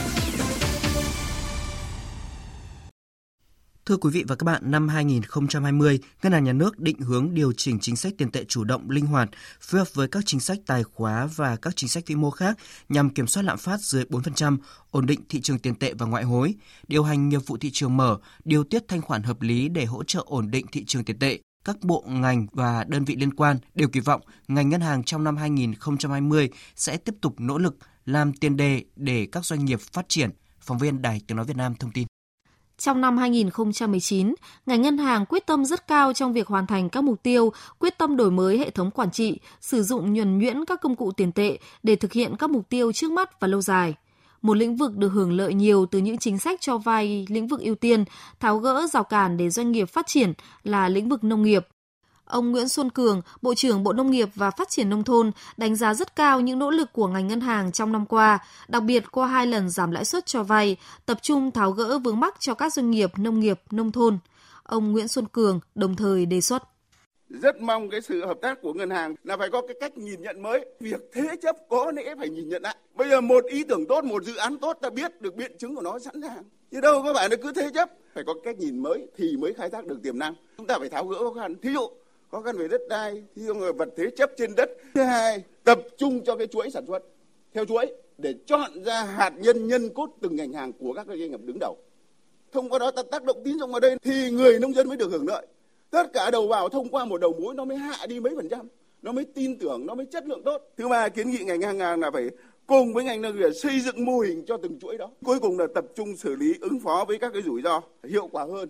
Thưa 3.87 3.97
quý 3.97 4.11
vị 4.11 4.24
và 4.28 4.37
các 4.37 4.45
bạn, 4.45 4.62
năm 4.70 4.89
2020, 4.89 5.99
Ngân 6.22 6.32
hàng 6.32 6.45
Nhà 6.45 6.53
nước 6.53 6.78
định 6.78 6.99
hướng 6.99 7.34
điều 7.34 7.53
chỉnh 7.53 7.78
chính 7.80 7.97
sách 7.97 8.12
tiền 8.18 8.30
tệ 8.30 8.45
chủ 8.45 8.64
động 8.64 8.91
linh 8.91 9.07
hoạt, 9.07 9.28
phối 9.61 9.78
hợp 9.78 9.95
với 9.95 10.09
các 10.09 10.22
chính 10.26 10.41
sách 10.41 10.59
tài 10.66 10.82
khóa 10.82 11.28
và 11.37 11.57
các 11.57 11.76
chính 11.76 11.89
sách 11.89 12.05
vĩ 12.07 12.14
mô 12.14 12.30
khác 12.30 12.59
nhằm 12.89 13.11
kiểm 13.11 13.26
soát 13.26 13.43
lạm 13.43 13.59
phát 13.59 13.80
dưới 13.80 14.05
4%, 14.05 14.59
ổn 14.91 15.07
định 15.07 15.20
thị 15.28 15.41
trường 15.41 15.59
tiền 15.59 15.74
tệ 15.74 15.95
và 15.95 16.07
ngoại 16.07 16.24
hối, 16.24 16.55
điều 16.89 17.03
hành 17.03 17.28
nghiệp 17.28 17.41
vụ 17.47 17.57
thị 17.57 17.70
trường 17.72 17.97
mở, 17.97 18.18
điều 18.45 18.64
tiết 18.64 18.89
thanh 18.89 19.03
khoản 19.03 19.22
hợp 19.22 19.43
lý 19.43 19.68
để 19.68 19.84
hỗ 19.84 20.05
trợ 20.05 20.22
ổn 20.26 20.51
định 20.51 20.66
thị 20.72 20.84
trường 20.84 21.05
tiền 21.05 21.18
tệ. 21.18 21.39
Các 21.64 21.76
bộ 21.82 22.05
ngành 22.09 22.47
và 22.53 22.84
đơn 22.89 23.05
vị 23.05 23.16
liên 23.16 23.34
quan 23.34 23.59
đều 23.74 23.89
kỳ 23.89 24.01
vọng 24.01 24.20
ngành 24.49 24.68
ngân 24.68 24.80
hàng 24.80 25.05
trong 25.05 25.24
năm 25.24 25.37
2020 25.37 26.51
sẽ 26.76 26.97
tiếp 26.97 27.14
tục 27.20 27.34
nỗ 27.39 27.59
lực 27.59 27.76
làm 28.05 28.32
tiền 28.32 28.57
đề 28.57 28.84
để 28.97 29.28
các 29.32 29.45
doanh 29.45 29.64
nghiệp 29.64 29.80
phát 29.80 30.09
triển. 30.09 30.30
Phóng 30.61 30.78
viên 30.78 31.03
Đài 31.03 31.20
Tiếng 31.26 31.37
Nói 31.37 31.47
Việt 31.47 31.57
Nam 31.57 31.74
thông 31.74 31.93
tin. 31.93 32.07
Trong 32.79 33.01
năm 33.01 33.18
2019, 33.18 34.35
ngành 34.66 34.83
ngân 34.83 34.99
hàng 34.99 35.27
quyết 35.27 35.47
tâm 35.47 35.64
rất 35.64 35.87
cao 35.87 36.12
trong 36.12 36.33
việc 36.33 36.47
hoàn 36.49 36.66
thành 36.66 36.89
các 36.89 37.05
mục 37.05 37.22
tiêu, 37.22 37.53
quyết 37.79 37.99
tâm 37.99 38.16
đổi 38.16 38.31
mới 38.31 38.59
hệ 38.59 38.70
thống 38.70 38.91
quản 38.91 39.11
trị, 39.11 39.39
sử 39.61 39.83
dụng 39.83 40.12
nhuần 40.12 40.39
nhuyễn 40.39 40.64
các 40.64 40.81
công 40.81 40.97
cụ 40.97 41.12
tiền 41.12 41.33
tệ 41.33 41.59
để 41.83 41.97
thực 41.97 42.12
hiện 42.12 42.37
các 42.37 42.51
mục 42.51 42.68
tiêu 42.68 42.93
trước 42.93 43.12
mắt 43.12 43.41
và 43.41 43.49
lâu 43.49 43.62
dài. 43.62 43.95
Một 44.43 44.57
lĩnh 44.57 44.77
vực 44.77 44.97
được 44.97 45.09
hưởng 45.09 45.33
lợi 45.33 45.55
nhiều 45.55 45.87
từ 45.87 45.99
những 45.99 46.18
chính 46.18 46.39
sách 46.39 46.61
cho 46.61 46.79
vay 46.79 47.27
lĩnh 47.29 47.49
vực 47.49 47.61
ưu 47.61 47.74
tiên, 47.74 48.05
tháo 48.41 48.59
gỡ 48.59 48.87
rào 48.93 49.05
cản 49.05 49.37
để 49.37 49.51
doanh 49.51 49.72
nghiệp 49.72 49.89
phát 49.89 50.07
triển 50.07 50.33
là 50.64 50.89
lĩnh 50.89 51.09
vực 51.09 51.24
nông 51.24 51.43
nghiệp. 51.43 51.66
Ông 52.27 52.51
Nguyễn 52.51 52.68
Xuân 52.68 52.91
Cường, 52.91 53.22
Bộ 53.43 53.55
trưởng 53.55 53.85
Bộ 53.85 53.93
Nông 53.93 54.11
nghiệp 54.11 54.29
và 54.35 54.51
Phát 54.51 54.68
triển 54.70 54.91
Nông 54.91 55.05
thôn, 55.05 55.31
đánh 55.57 55.77
giá 55.77 55.95
rất 55.95 56.16
cao 56.16 56.41
những 56.41 56.59
nỗ 56.59 56.70
lực 56.70 56.93
của 56.93 57.07
ngành 57.07 57.29
ngân 57.29 57.41
hàng 57.41 57.72
trong 57.72 57.93
năm 57.93 58.07
qua, 58.07 58.39
đặc 58.68 58.83
biệt 58.83 59.05
qua 59.11 59.29
hai 59.29 59.47
lần 59.47 59.70
giảm 59.70 59.91
lãi 59.91 60.05
suất 60.05 60.27
cho 60.27 60.43
vay, 60.43 60.77
tập 61.07 61.18
trung 61.22 61.51
tháo 61.51 61.70
gỡ 61.72 61.99
vướng 61.99 62.20
mắc 62.20 62.35
cho 62.41 62.55
các 62.55 62.72
doanh 62.72 62.91
nghiệp 62.91 63.11
nông 63.18 63.41
nghiệp, 63.41 63.61
nông 63.70 63.93
thôn. 63.93 64.18
Ông 64.62 64.93
Nguyễn 64.93 65.09
Xuân 65.09 65.27
Cường 65.27 65.61
đồng 65.74 65.97
thời 65.97 66.27
đề 66.27 66.41
xuất. 66.41 66.62
Rất 67.29 67.61
mong 67.61 67.91
cái 67.91 68.01
sự 68.01 68.27
hợp 68.27 68.39
tác 68.43 68.62
của 68.62 68.72
ngân 68.72 68.91
hàng 68.91 69.14
là 69.24 69.37
phải 69.37 69.49
có 69.51 69.62
cái 69.62 69.77
cách 69.81 69.99
nhìn 69.99 70.22
nhận 70.22 70.43
mới. 70.43 70.66
Việc 70.81 71.01
thế 71.12 71.37
chấp 71.43 71.57
có 71.68 71.93
lẽ 71.97 72.14
phải 72.18 72.29
nhìn 72.29 72.49
nhận 72.49 72.62
lại. 72.62 72.77
Bây 72.95 73.09
giờ 73.11 73.20
một 73.20 73.45
ý 73.45 73.64
tưởng 73.64 73.87
tốt 73.87 74.05
một 74.05 74.24
dự 74.24 74.37
án 74.37 74.59
tốt 74.59 74.79
ta 74.81 74.91
biết 74.91 75.20
được 75.20 75.35
biện 75.37 75.53
chứng 75.59 75.77
của 75.77 75.83
nó 75.83 75.99
sẵn 75.99 76.22
sàng. 76.22 76.43
Chứ 76.70 76.81
đâu 76.81 77.03
có 77.03 77.14
phải 77.14 77.29
là 77.29 77.37
cứ 77.43 77.53
thế 77.53 77.70
chấp. 77.74 77.91
Phải 78.14 78.24
có 78.27 78.35
cách 78.45 78.59
nhìn 78.59 78.79
mới 78.83 79.07
thì 79.16 79.37
mới 79.37 79.55
khai 79.55 79.70
thác 79.70 79.87
được 79.87 79.99
tiềm 80.03 80.18
năng. 80.18 80.35
Chúng 80.57 80.66
ta 80.66 80.79
phải 80.79 80.89
tháo 80.89 81.07
gỡ 81.07 81.18
khó 81.18 81.33
khăn. 81.41 81.55
Thí 81.62 81.72
dụ 81.72 81.89
khó 82.37 82.43
khăn 82.43 82.57
về 82.57 82.68
đất 82.68 82.80
đai 82.89 83.22
thí 83.37 83.43
người 83.43 83.72
vật 83.72 83.89
thế 83.97 84.11
chấp 84.16 84.30
trên 84.37 84.55
đất. 84.57 84.70
Thứ 84.95 85.03
hai, 85.03 85.45
tập 85.64 85.80
trung 85.99 86.24
cho 86.24 86.37
cái 86.37 86.47
chuỗi 86.47 86.70
sản 86.70 86.87
xuất. 86.87 87.03
Theo 87.55 87.64
chuỗi, 87.64 87.87
để 88.18 88.34
chọn 88.47 88.84
ra 88.84 89.03
hạt 89.03 89.32
nhân 89.39 89.68
nhân 89.68 89.89
cốt 89.95 90.11
từng 90.20 90.37
ngành 90.37 90.53
hàng 90.53 90.72
của 90.72 90.93
các 90.93 91.07
doanh 91.07 91.18
nghiệp 91.18 91.41
đứng 91.45 91.59
đầu. 91.61 91.76
Thông 92.53 92.70
qua 92.70 92.78
đó 92.78 92.91
ta 92.91 93.03
tác 93.11 93.24
động 93.24 93.43
tín 93.45 93.59
dụng 93.59 93.70
vào 93.70 93.80
đây 93.80 93.97
thì 94.03 94.30
người 94.30 94.59
nông 94.59 94.74
dân 94.74 94.89
mới 94.89 94.97
được 94.97 95.11
hưởng 95.11 95.28
lợi. 95.28 95.47
Tất 95.91 96.12
cả 96.12 96.30
đầu 96.30 96.49
vào 96.49 96.68
thông 96.68 96.89
qua 96.89 97.05
một 97.05 97.20
đầu 97.20 97.32
mối, 97.41 97.55
nó 97.55 97.64
mới 97.64 97.76
hạ 97.76 98.07
đi 98.07 98.20
mấy 98.20 98.37
phần 98.37 98.49
trăm, 98.49 98.68
nó 99.03 99.12
mới 99.12 99.24
tin 99.24 99.59
tưởng, 99.59 99.87
nó 99.87 99.95
mới 99.95 100.07
chất 100.07 100.26
lượng 100.26 100.43
tốt. 100.45 100.62
Thứ 100.76 100.89
ba, 100.89 101.09
kiến 101.09 101.30
nghị 101.30 101.39
ngành 101.39 101.61
hàng 101.61 101.78
hàng 101.78 102.01
là 102.01 102.11
phải 102.11 102.28
cùng 102.66 102.95
với 102.95 103.05
ngành 103.05 103.22
nông 103.22 103.37
nghiệp 103.37 103.51
xây 103.53 103.80
dựng 103.80 104.05
mô 104.05 104.18
hình 104.18 104.45
cho 104.47 104.57
từng 104.57 104.78
chuỗi 104.80 104.99
đó. 104.99 105.11
Cuối 105.24 105.41
cùng 105.41 105.59
là 105.59 105.66
tập 105.74 105.84
trung 105.95 106.16
xử 106.16 106.34
lý, 106.34 106.55
ứng 106.61 106.80
phó 106.80 107.05
với 107.09 107.18
các 107.18 107.32
cái 107.32 107.43
rủi 107.43 107.62
ro 107.62 107.82
hiệu 108.05 108.28
quả 108.32 108.45
hơn. 108.45 108.68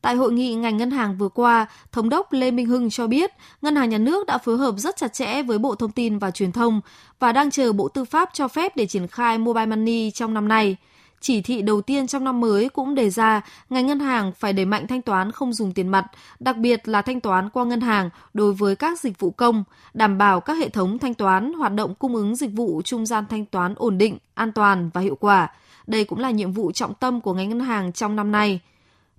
Tại 0.00 0.16
hội 0.16 0.32
nghị 0.32 0.54
ngành 0.54 0.76
ngân 0.76 0.90
hàng 0.90 1.16
vừa 1.16 1.28
qua, 1.28 1.66
Thống 1.92 2.08
đốc 2.08 2.32
Lê 2.32 2.50
Minh 2.50 2.66
Hưng 2.66 2.90
cho 2.90 3.06
biết, 3.06 3.30
Ngân 3.62 3.76
hàng 3.76 3.90
Nhà 3.90 3.98
nước 3.98 4.26
đã 4.26 4.38
phối 4.38 4.56
hợp 4.56 4.74
rất 4.78 4.96
chặt 4.96 5.12
chẽ 5.12 5.42
với 5.42 5.58
Bộ 5.58 5.74
Thông 5.74 5.90
tin 5.90 6.18
và 6.18 6.30
Truyền 6.30 6.52
thông 6.52 6.80
và 7.18 7.32
đang 7.32 7.50
chờ 7.50 7.72
Bộ 7.72 7.88
Tư 7.88 8.04
pháp 8.04 8.30
cho 8.32 8.48
phép 8.48 8.76
để 8.76 8.86
triển 8.86 9.06
khai 9.06 9.38
Mobile 9.38 9.66
Money 9.66 10.10
trong 10.10 10.34
năm 10.34 10.48
nay. 10.48 10.76
Chỉ 11.20 11.40
thị 11.40 11.62
đầu 11.62 11.80
tiên 11.80 12.06
trong 12.06 12.24
năm 12.24 12.40
mới 12.40 12.68
cũng 12.68 12.94
đề 12.94 13.10
ra 13.10 13.40
ngành 13.70 13.86
ngân 13.86 14.00
hàng 14.00 14.32
phải 14.32 14.52
đẩy 14.52 14.64
mạnh 14.64 14.86
thanh 14.86 15.02
toán 15.02 15.32
không 15.32 15.52
dùng 15.52 15.72
tiền 15.72 15.88
mặt, 15.88 16.06
đặc 16.40 16.56
biệt 16.56 16.88
là 16.88 17.02
thanh 17.02 17.20
toán 17.20 17.50
qua 17.50 17.64
ngân 17.64 17.80
hàng 17.80 18.10
đối 18.34 18.52
với 18.52 18.76
các 18.76 19.00
dịch 19.00 19.18
vụ 19.18 19.30
công, 19.30 19.64
đảm 19.94 20.18
bảo 20.18 20.40
các 20.40 20.58
hệ 20.58 20.68
thống 20.68 20.98
thanh 20.98 21.14
toán 21.14 21.52
hoạt 21.52 21.74
động 21.74 21.94
cung 21.94 22.14
ứng 22.14 22.36
dịch 22.36 22.50
vụ 22.52 22.82
trung 22.84 23.06
gian 23.06 23.24
thanh 23.30 23.44
toán 23.44 23.74
ổn 23.76 23.98
định, 23.98 24.18
an 24.34 24.52
toàn 24.52 24.90
và 24.94 25.00
hiệu 25.00 25.16
quả. 25.20 25.48
Đây 25.86 26.04
cũng 26.04 26.18
là 26.18 26.30
nhiệm 26.30 26.52
vụ 26.52 26.72
trọng 26.72 26.94
tâm 26.94 27.20
của 27.20 27.34
ngành 27.34 27.48
ngân 27.48 27.60
hàng 27.60 27.92
trong 27.92 28.16
năm 28.16 28.32
nay. 28.32 28.60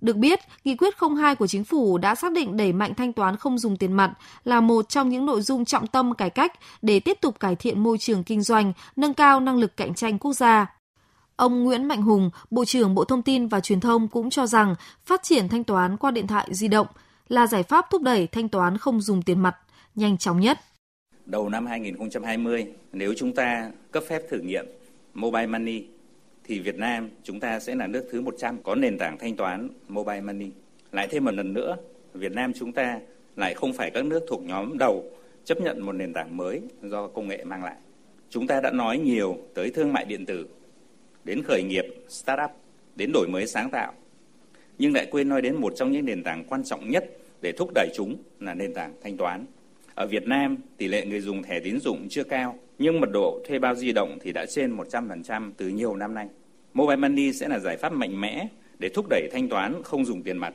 Được 0.00 0.16
biết, 0.16 0.40
nghị 0.64 0.76
quyết 0.76 0.94
02 1.18 1.34
của 1.34 1.46
chính 1.46 1.64
phủ 1.64 1.98
đã 1.98 2.14
xác 2.14 2.32
định 2.32 2.56
đẩy 2.56 2.72
mạnh 2.72 2.94
thanh 2.94 3.12
toán 3.12 3.36
không 3.36 3.58
dùng 3.58 3.76
tiền 3.76 3.92
mặt 3.92 4.12
là 4.44 4.60
một 4.60 4.88
trong 4.88 5.08
những 5.08 5.26
nội 5.26 5.42
dung 5.42 5.64
trọng 5.64 5.86
tâm 5.86 6.14
cải 6.14 6.30
cách 6.30 6.52
để 6.82 7.00
tiếp 7.00 7.18
tục 7.20 7.40
cải 7.40 7.56
thiện 7.56 7.82
môi 7.82 7.98
trường 7.98 8.24
kinh 8.24 8.42
doanh, 8.42 8.72
nâng 8.96 9.14
cao 9.14 9.40
năng 9.40 9.58
lực 9.58 9.76
cạnh 9.76 9.94
tranh 9.94 10.18
quốc 10.18 10.32
gia. 10.32 10.66
Ông 11.36 11.64
Nguyễn 11.64 11.84
Mạnh 11.84 12.02
Hùng, 12.02 12.30
Bộ 12.50 12.64
trưởng 12.64 12.94
Bộ 12.94 13.04
Thông 13.04 13.22
tin 13.22 13.48
và 13.48 13.60
Truyền 13.60 13.80
thông 13.80 14.08
cũng 14.08 14.30
cho 14.30 14.46
rằng 14.46 14.74
phát 15.04 15.22
triển 15.22 15.48
thanh 15.48 15.64
toán 15.64 15.96
qua 15.96 16.10
điện 16.10 16.26
thoại 16.26 16.48
di 16.50 16.68
động 16.68 16.86
là 17.28 17.46
giải 17.46 17.62
pháp 17.62 17.86
thúc 17.90 18.02
đẩy 18.02 18.26
thanh 18.26 18.48
toán 18.48 18.78
không 18.78 19.00
dùng 19.00 19.22
tiền 19.22 19.40
mặt 19.40 19.56
nhanh 19.94 20.18
chóng 20.18 20.40
nhất. 20.40 20.58
Đầu 21.26 21.48
năm 21.48 21.66
2020, 21.66 22.66
nếu 22.92 23.14
chúng 23.16 23.34
ta 23.34 23.70
cấp 23.90 24.02
phép 24.08 24.22
thử 24.30 24.38
nghiệm 24.38 24.66
Mobile 25.14 25.46
Money 25.46 25.82
thì 26.50 26.60
Việt 26.60 26.78
Nam 26.78 27.10
chúng 27.22 27.40
ta 27.40 27.60
sẽ 27.60 27.74
là 27.74 27.86
nước 27.86 28.06
thứ 28.10 28.20
100 28.20 28.62
có 28.62 28.74
nền 28.74 28.98
tảng 28.98 29.18
thanh 29.18 29.36
toán 29.36 29.68
Mobile 29.88 30.20
Money. 30.20 30.50
Lại 30.92 31.08
thêm 31.10 31.24
một 31.24 31.34
lần 31.34 31.52
nữa, 31.52 31.76
Việt 32.14 32.32
Nam 32.32 32.52
chúng 32.52 32.72
ta 32.72 33.00
lại 33.36 33.54
không 33.54 33.72
phải 33.72 33.90
các 33.90 34.04
nước 34.04 34.24
thuộc 34.28 34.42
nhóm 34.42 34.78
đầu 34.78 35.10
chấp 35.44 35.60
nhận 35.60 35.80
một 35.86 35.92
nền 35.92 36.12
tảng 36.12 36.36
mới 36.36 36.60
do 36.82 37.06
công 37.06 37.28
nghệ 37.28 37.44
mang 37.44 37.64
lại. 37.64 37.76
Chúng 38.30 38.46
ta 38.46 38.60
đã 38.60 38.70
nói 38.70 38.98
nhiều 38.98 39.38
tới 39.54 39.70
thương 39.70 39.92
mại 39.92 40.04
điện 40.04 40.26
tử, 40.26 40.46
đến 41.24 41.42
khởi 41.42 41.62
nghiệp, 41.62 41.84
startup, 42.08 42.50
đến 42.96 43.10
đổi 43.14 43.28
mới 43.28 43.46
sáng 43.46 43.70
tạo. 43.70 43.92
Nhưng 44.78 44.94
lại 44.94 45.06
quên 45.10 45.28
nói 45.28 45.42
đến 45.42 45.56
một 45.56 45.72
trong 45.76 45.92
những 45.92 46.04
nền 46.04 46.22
tảng 46.22 46.44
quan 46.44 46.64
trọng 46.64 46.90
nhất 46.90 47.04
để 47.42 47.52
thúc 47.52 47.70
đẩy 47.74 47.88
chúng 47.94 48.16
là 48.40 48.54
nền 48.54 48.74
tảng 48.74 48.94
thanh 49.02 49.16
toán. 49.16 49.44
Ở 49.94 50.06
Việt 50.06 50.26
Nam, 50.26 50.56
tỷ 50.76 50.88
lệ 50.88 51.06
người 51.06 51.20
dùng 51.20 51.42
thẻ 51.42 51.60
tín 51.60 51.80
dụng 51.80 52.06
chưa 52.10 52.24
cao, 52.24 52.58
nhưng 52.78 53.00
mật 53.00 53.10
độ 53.12 53.40
thuê 53.48 53.58
bao 53.58 53.74
di 53.74 53.92
động 53.92 54.18
thì 54.20 54.32
đã 54.32 54.46
trên 54.46 54.76
100% 54.76 55.52
từ 55.56 55.68
nhiều 55.68 55.96
năm 55.96 56.14
nay. 56.14 56.28
Mobile 56.74 56.96
Money 56.96 57.32
sẽ 57.32 57.48
là 57.48 57.58
giải 57.58 57.76
pháp 57.76 57.92
mạnh 57.92 58.20
mẽ 58.20 58.48
để 58.78 58.88
thúc 58.88 59.06
đẩy 59.10 59.28
thanh 59.32 59.48
toán 59.48 59.82
không 59.82 60.04
dùng 60.04 60.22
tiền 60.22 60.38
mặt. 60.38 60.54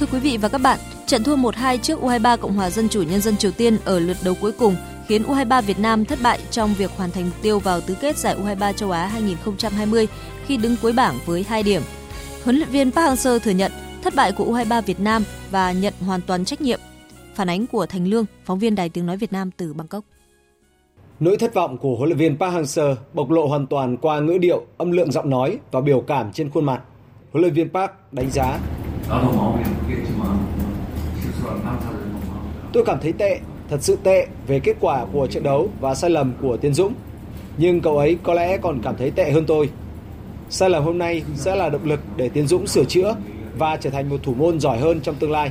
Thưa 0.00 0.06
quý 0.12 0.18
vị 0.18 0.36
và 0.36 0.48
các 0.48 0.58
bạn, 0.58 0.78
trận 1.06 1.22
thua 1.22 1.36
1-2 1.36 1.78
trước 1.78 2.00
U23 2.00 2.36
Cộng 2.36 2.52
hòa 2.52 2.70
Dân 2.70 2.88
chủ 2.88 3.02
Nhân 3.02 3.20
dân 3.20 3.36
Triều 3.36 3.50
Tiên 3.50 3.76
ở 3.84 3.98
lượt 3.98 4.16
đấu 4.24 4.34
cuối 4.40 4.52
cùng 4.52 4.76
khiến 5.06 5.22
U23 5.22 5.62
Việt 5.62 5.78
Nam 5.78 6.04
thất 6.04 6.18
bại 6.22 6.40
trong 6.50 6.74
việc 6.78 6.90
hoàn 6.90 7.10
thành 7.10 7.24
mục 7.24 7.42
tiêu 7.42 7.58
vào 7.58 7.80
tứ 7.80 7.94
kết 8.00 8.16
giải 8.16 8.36
U23 8.36 8.72
châu 8.72 8.90
Á 8.90 9.06
2020 9.06 10.08
khi 10.46 10.56
đứng 10.56 10.76
cuối 10.82 10.92
bảng 10.92 11.18
với 11.26 11.42
2 11.48 11.62
điểm. 11.62 11.82
Huấn 12.44 12.56
luyện 12.56 12.68
viên 12.68 12.90
Park 12.90 13.08
Hang-seo 13.08 13.38
thừa 13.38 13.50
nhận 13.50 13.72
thất 14.02 14.14
bại 14.14 14.32
của 14.32 14.44
U23 14.44 14.82
Việt 14.82 15.00
Nam 15.00 15.24
và 15.50 15.72
nhận 15.72 15.94
hoàn 16.00 16.20
toàn 16.20 16.44
trách 16.44 16.60
nhiệm. 16.60 16.80
Phản 17.34 17.50
ánh 17.50 17.66
của 17.66 17.86
Thành 17.86 18.06
Lương, 18.06 18.24
phóng 18.44 18.58
viên 18.58 18.74
Đài 18.74 18.88
Tiếng 18.88 19.06
Nói 19.06 19.16
Việt 19.16 19.32
Nam 19.32 19.50
từ 19.50 19.74
Bangkok. 19.74 20.04
Nỗi 21.20 21.36
thất 21.36 21.54
vọng 21.54 21.78
của 21.78 21.96
huấn 21.96 22.08
luyện 22.08 22.18
viên 22.18 22.38
Park 22.38 22.54
Hang-seo 22.54 22.94
bộc 23.12 23.30
lộ 23.30 23.46
hoàn 23.46 23.66
toàn 23.66 23.96
qua 23.96 24.20
ngữ 24.20 24.38
điệu, 24.38 24.62
âm 24.78 24.92
lượng 24.92 25.12
giọng 25.12 25.30
nói 25.30 25.58
và 25.70 25.80
biểu 25.80 26.00
cảm 26.00 26.32
trên 26.32 26.50
khuôn 26.50 26.64
mặt. 26.64 26.82
Huấn 27.32 27.42
luyện 27.42 27.54
viên 27.54 27.70
Park 27.70 27.90
đánh 28.12 28.30
giá 28.30 28.58
Tôi 32.72 32.84
cảm 32.86 32.98
thấy 33.00 33.12
tệ, 33.12 33.40
thật 33.68 33.78
sự 33.80 33.98
tệ 34.02 34.26
về 34.46 34.60
kết 34.60 34.76
quả 34.80 35.06
của 35.12 35.26
trận 35.26 35.42
đấu 35.42 35.68
và 35.80 35.94
sai 35.94 36.10
lầm 36.10 36.32
của 36.42 36.56
Tiến 36.56 36.74
Dũng. 36.74 36.92
Nhưng 37.58 37.80
cậu 37.80 37.98
ấy 37.98 38.18
có 38.22 38.34
lẽ 38.34 38.58
còn 38.58 38.80
cảm 38.82 38.96
thấy 38.96 39.10
tệ 39.10 39.30
hơn 39.30 39.44
tôi. 39.46 39.70
Sai 40.50 40.70
lầm 40.70 40.84
hôm 40.84 40.98
nay 40.98 41.22
sẽ 41.34 41.56
là 41.56 41.68
động 41.68 41.84
lực 41.84 42.00
để 42.16 42.28
Tiến 42.28 42.46
Dũng 42.46 42.66
sửa 42.66 42.84
chữa 42.84 43.16
và 43.58 43.76
trở 43.76 43.90
thành 43.90 44.08
một 44.08 44.20
thủ 44.22 44.34
môn 44.34 44.60
giỏi 44.60 44.78
hơn 44.78 45.00
trong 45.00 45.14
tương 45.14 45.32
lai. 45.32 45.50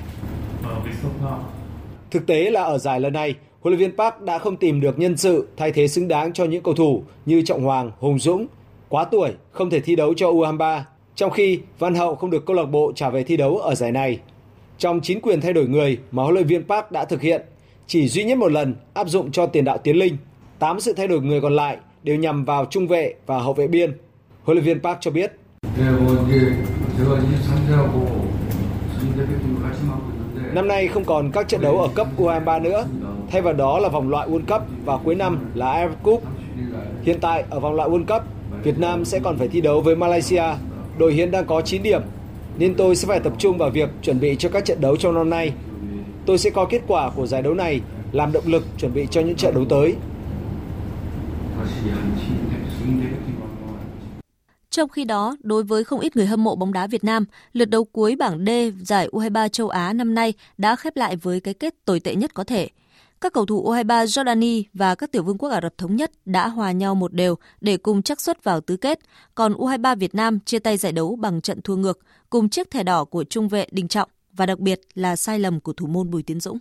Thực 2.12 2.28
tế 2.28 2.52
là 2.52 2.64
ở 2.64 2.78
giải 2.78 3.00
lần 3.00 3.14
này, 3.14 3.36
huấn 3.62 3.74
luyện 3.74 3.80
viên 3.80 3.98
Park 3.98 4.22
đã 4.22 4.40
không 4.40 4.58
tìm 4.58 4.82
được 4.82 5.00
nhân 5.00 5.18
sự 5.18 5.48
thay 5.58 5.72
thế 5.72 5.88
xứng 5.88 6.08
đáng 6.08 6.34
cho 6.34 6.46
những 6.46 6.64
cầu 6.64 6.74
thủ 6.74 7.04
như 7.26 7.42
Trọng 7.42 7.64
Hoàng, 7.64 7.92
Hùng 8.00 8.20
Dũng, 8.20 8.48
quá 8.90 9.06
tuổi, 9.06 9.32
không 9.52 9.70
thể 9.70 9.80
thi 9.80 9.96
đấu 9.96 10.14
cho 10.14 10.32
U23, 10.32 10.82
trong 11.16 11.32
khi 11.32 11.60
Văn 11.80 11.96
Hậu 11.96 12.16
không 12.16 12.30
được 12.30 12.46
câu 12.46 12.56
lạc 12.56 12.66
bộ 12.66 12.92
trả 12.96 13.10
về 13.10 13.24
thi 13.24 13.38
đấu 13.38 13.58
ở 13.58 13.76
giải 13.76 13.92
này. 13.92 14.20
Trong 14.78 15.02
9 15.02 15.20
quyền 15.22 15.42
thay 15.42 15.54
đổi 15.54 15.68
người 15.68 15.98
mà 16.12 16.24
huấn 16.24 16.36
luyện 16.36 16.48
viên 16.48 16.64
Park 16.64 16.92
đã 16.92 17.06
thực 17.06 17.22
hiện, 17.22 17.42
chỉ 17.88 18.08
duy 18.08 18.24
nhất 18.24 18.38
một 18.38 18.52
lần 18.52 18.76
áp 18.94 19.10
dụng 19.10 19.32
cho 19.32 19.46
tiền 19.46 19.66
đạo 19.66 19.78
Tiến 19.78 19.96
Linh. 19.96 20.18
8 20.60 20.80
sự 20.80 20.94
thay 20.94 21.08
đổi 21.08 21.22
người 21.22 21.42
còn 21.42 21.56
lại 21.56 21.78
đều 22.04 22.16
nhằm 22.16 22.46
vào 22.46 22.66
trung 22.66 22.88
vệ 22.88 23.14
và 23.26 23.40
hậu 23.40 23.54
vệ 23.54 23.68
biên. 23.68 23.98
Huấn 24.44 24.58
luyện 24.58 24.66
viên 24.66 24.80
Park 24.84 24.98
cho 25.02 25.12
biết. 25.12 25.32
Năm 30.54 30.68
nay 30.68 30.88
không 30.88 31.06
còn 31.06 31.32
các 31.32 31.48
trận 31.48 31.62
đấu 31.62 31.80
ở 31.80 31.88
cấp 31.96 32.08
U23 32.18 32.62
nữa, 32.62 32.86
thay 33.32 33.42
vào 33.42 33.54
đó 33.54 33.80
là 33.80 33.90
vòng 33.90 34.10
loại 34.10 34.30
World 34.30 34.46
Cup 34.48 34.62
và 34.86 34.98
cuối 34.98 35.16
năm 35.16 35.40
là 35.54 35.66
AFF 35.74 35.96
Cup. 36.04 36.24
Hiện 37.04 37.18
tại 37.22 37.44
ở 37.50 37.60
vòng 37.60 37.76
loại 37.76 37.90
World 37.90 38.06
Cup, 38.06 38.24
Việt 38.64 38.80
Nam 38.80 39.06
sẽ 39.06 39.20
còn 39.20 39.38
phải 39.38 39.48
thi 39.48 39.62
đấu 39.62 39.82
với 39.82 39.96
Malaysia. 39.96 40.44
Đội 40.98 41.14
hiện 41.14 41.32
đang 41.32 41.46
có 41.46 41.62
9 41.62 41.84
điểm, 41.84 42.02
nên 42.58 42.76
tôi 42.76 42.96
sẽ 42.96 43.08
phải 43.08 43.20
tập 43.20 43.34
trung 43.38 43.58
vào 43.58 43.70
việc 43.70 43.90
chuẩn 44.02 44.20
bị 44.20 44.36
cho 44.40 44.50
các 44.50 44.66
trận 44.66 44.82
đấu 44.82 44.98
trong 44.98 45.14
năm 45.14 45.30
nay. 45.30 45.54
Tôi 46.26 46.38
sẽ 46.38 46.50
coi 46.50 46.66
kết 46.70 46.82
quả 46.88 47.10
của 47.10 47.28
giải 47.28 47.42
đấu 47.42 47.54
này 47.54 47.82
làm 48.12 48.32
động 48.32 48.44
lực 48.48 48.64
chuẩn 48.78 48.94
bị 48.94 49.08
cho 49.12 49.22
những 49.22 49.36
trận 49.36 49.54
đấu 49.54 49.66
tới. 49.70 49.96
Trong 54.70 54.90
khi 54.90 55.04
đó, 55.04 55.38
đối 55.44 55.64
với 55.64 55.84
không 55.84 56.00
ít 56.00 56.16
người 56.16 56.26
hâm 56.26 56.44
mộ 56.44 56.56
bóng 56.56 56.74
đá 56.74 56.88
Việt 56.88 57.04
Nam, 57.04 57.26
lượt 57.54 57.66
đấu 57.66 57.84
cuối 57.84 58.16
bảng 58.16 58.46
D 58.46 58.50
giải 58.82 59.08
U23 59.12 59.48
châu 59.48 59.70
Á 59.70 59.94
năm 59.94 60.16
nay 60.16 60.34
đã 60.58 60.76
khép 60.76 60.96
lại 60.96 61.16
với 61.16 61.40
cái 61.40 61.54
kết 61.54 61.76
tồi 61.86 62.00
tệ 62.00 62.16
nhất 62.16 62.34
có 62.34 62.44
thể. 62.44 62.70
Các 63.22 63.34
cầu 63.34 63.46
thủ 63.46 63.72
U23 63.72 64.06
Jordani 64.06 64.64
và 64.74 64.96
các 64.96 65.12
tiểu 65.12 65.24
vương 65.24 65.38
quốc 65.38 65.50
Ả 65.50 65.62
Rập 65.62 65.78
Thống 65.78 65.96
Nhất 65.96 66.12
đã 66.26 66.48
hòa 66.48 66.72
nhau 66.72 66.96
một 66.96 67.14
đều 67.14 67.36
để 67.62 67.78
cùng 67.78 68.02
chắc 68.02 68.22
suất 68.22 68.44
vào 68.44 68.62
tứ 68.62 68.78
kết, 68.78 69.00
còn 69.36 69.54
U23 69.54 69.96
Việt 69.96 70.16
Nam 70.16 70.40
chia 70.40 70.60
tay 70.60 70.78
giải 70.78 70.92
đấu 70.92 71.16
bằng 71.16 71.42
trận 71.42 71.62
thua 71.62 71.76
ngược, 71.76 72.00
cùng 72.30 72.50
chiếc 72.50 72.72
thẻ 72.72 72.84
đỏ 72.84 73.04
của 73.06 73.24
trung 73.24 73.48
vệ 73.48 73.68
Đình 73.72 73.88
Trọng 73.88 74.10
và 74.34 74.46
đặc 74.46 74.60
biệt 74.60 74.82
là 74.94 75.16
sai 75.16 75.40
lầm 75.40 75.60
của 75.60 75.74
thủ 75.74 75.88
môn 75.88 76.10
Bùi 76.10 76.24
Tiến 76.24 76.40
Dũng. 76.40 76.58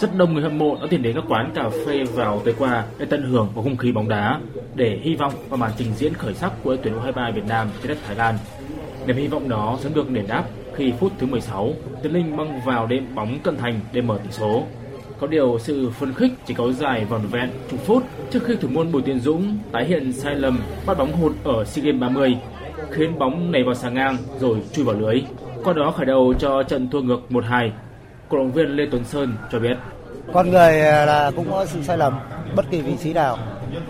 Rất 0.00 0.16
đông 0.16 0.34
người 0.34 0.42
hâm 0.42 0.58
mộ 0.58 0.76
đã 0.80 0.86
tìm 0.90 1.02
đến 1.02 1.14
các 1.14 1.24
quán 1.28 1.52
cà 1.54 1.70
phê 1.86 2.04
vào 2.04 2.42
tối 2.44 2.54
qua 2.58 2.86
để 2.98 3.06
tận 3.10 3.22
hưởng 3.22 3.50
vào 3.54 3.64
không 3.64 3.76
khí 3.76 3.92
bóng 3.92 4.08
đá, 4.08 4.40
để 4.74 5.00
hy 5.02 5.16
vọng 5.16 5.34
vào 5.48 5.56
màn 5.56 5.72
trình 5.78 5.92
diễn 5.96 6.14
khởi 6.14 6.34
sắc 6.34 6.52
của 6.62 6.76
tuyển 6.82 6.94
U23 6.94 7.34
Việt 7.34 7.44
Nam 7.48 7.70
trên 7.82 7.88
đất 7.88 7.98
Thái 8.06 8.16
Lan. 8.16 8.38
Niềm 9.06 9.16
hy 9.16 9.26
vọng 9.26 9.48
đó 9.48 9.78
sớm 9.82 9.94
được 9.94 10.10
đền 10.10 10.26
đáp 10.26 10.44
khi 10.76 10.92
phút 11.00 11.12
thứ 11.18 11.26
16, 11.26 11.72
Tiến 12.02 12.12
Linh 12.12 12.36
băng 12.36 12.60
vào 12.60 12.86
đệm 12.86 13.14
bóng 13.14 13.38
cận 13.42 13.56
thành 13.56 13.80
để 13.92 14.00
mở 14.00 14.18
tỷ 14.24 14.30
số. 14.30 14.62
Có 15.20 15.26
điều 15.26 15.58
sự 15.58 15.90
phấn 15.90 16.14
khích 16.14 16.32
chỉ 16.46 16.54
có 16.54 16.72
dài 16.72 17.04
vòn 17.04 17.20
vẹn 17.30 17.50
chục 17.70 17.80
phút 17.86 18.02
trước 18.30 18.40
khi 18.44 18.56
thủ 18.56 18.68
môn 18.68 18.92
Bùi 18.92 19.02
Tiến 19.02 19.20
Dũng 19.20 19.58
tái 19.72 19.84
hiện 19.84 20.12
sai 20.12 20.34
lầm 20.34 20.60
bắt 20.86 20.98
bóng 20.98 21.12
hụt 21.12 21.32
ở 21.44 21.64
SEA 21.64 21.84
Games 21.84 22.00
30, 22.00 22.36
khiến 22.90 23.18
bóng 23.18 23.52
nảy 23.52 23.62
vào 23.62 23.74
xà 23.74 23.90
ngang 23.90 24.16
rồi 24.40 24.58
chui 24.72 24.84
vào 24.84 24.94
lưới. 24.94 25.22
Qua 25.64 25.72
đó 25.72 25.90
khởi 25.96 26.06
đầu 26.06 26.34
cho 26.38 26.62
trận 26.62 26.90
thua 26.90 27.00
ngược 27.00 27.20
1-2. 27.30 27.70
Cổ 28.28 28.38
động 28.38 28.52
viên 28.52 28.76
Lê 28.76 28.86
Tuấn 28.90 29.04
Sơn 29.04 29.34
cho 29.52 29.58
biết. 29.58 29.76
Con 30.32 30.50
người 30.50 30.80
à, 30.80 31.04
là 31.04 31.30
cũng 31.36 31.50
có 31.50 31.66
sự 31.66 31.82
sai 31.82 31.98
lầm 31.98 32.18
bất 32.56 32.64
kỳ 32.70 32.80
vị 32.80 32.92
trí 33.02 33.12
nào. 33.12 33.38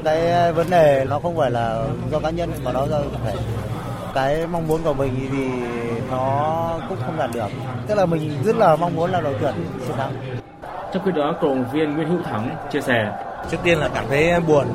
Cái 0.05 0.31
à, 0.31 0.53
vấn 0.53 0.71
đề 0.71 1.07
nó 1.09 1.19
không 1.19 1.37
phải 1.37 1.51
là 1.51 1.87
do 2.11 2.19
cá 2.19 2.31
nhân 2.31 2.51
mà 2.65 2.73
nó 2.73 2.87
do 2.87 2.99
tập 2.99 3.21
thể. 3.25 3.35
Cái 4.17 4.47
mong 4.47 4.69
muốn 4.69 4.81
của 4.85 4.95
mình 4.95 5.29
thì 5.33 5.49
nó 6.11 6.81
cũng 6.89 6.99
không 7.07 7.17
đạt 7.19 7.31
được. 7.35 7.49
Tức 7.87 7.95
là 7.95 8.07
mình 8.07 8.31
rất 8.45 8.57
là 8.57 8.77
mong 8.77 8.97
muốn 8.97 9.11
là 9.11 9.21
đội 9.21 9.35
tuyển 9.41 9.55
chiến 9.87 9.97
thắng. 9.97 10.13
Trong 10.93 11.05
khi 11.05 11.13
đó, 11.13 11.35
cổ 11.41 11.49
động 11.49 11.65
viên 11.73 11.95
Nguyễn 11.95 12.09
Hữu 12.09 12.23
Thắng 12.23 12.57
chia 12.73 12.81
sẻ 12.81 13.13
trước 13.51 13.57
tiên 13.63 13.79
là 13.79 13.89
cảm 13.95 14.05
thấy 14.09 14.41
buồn 14.41 14.67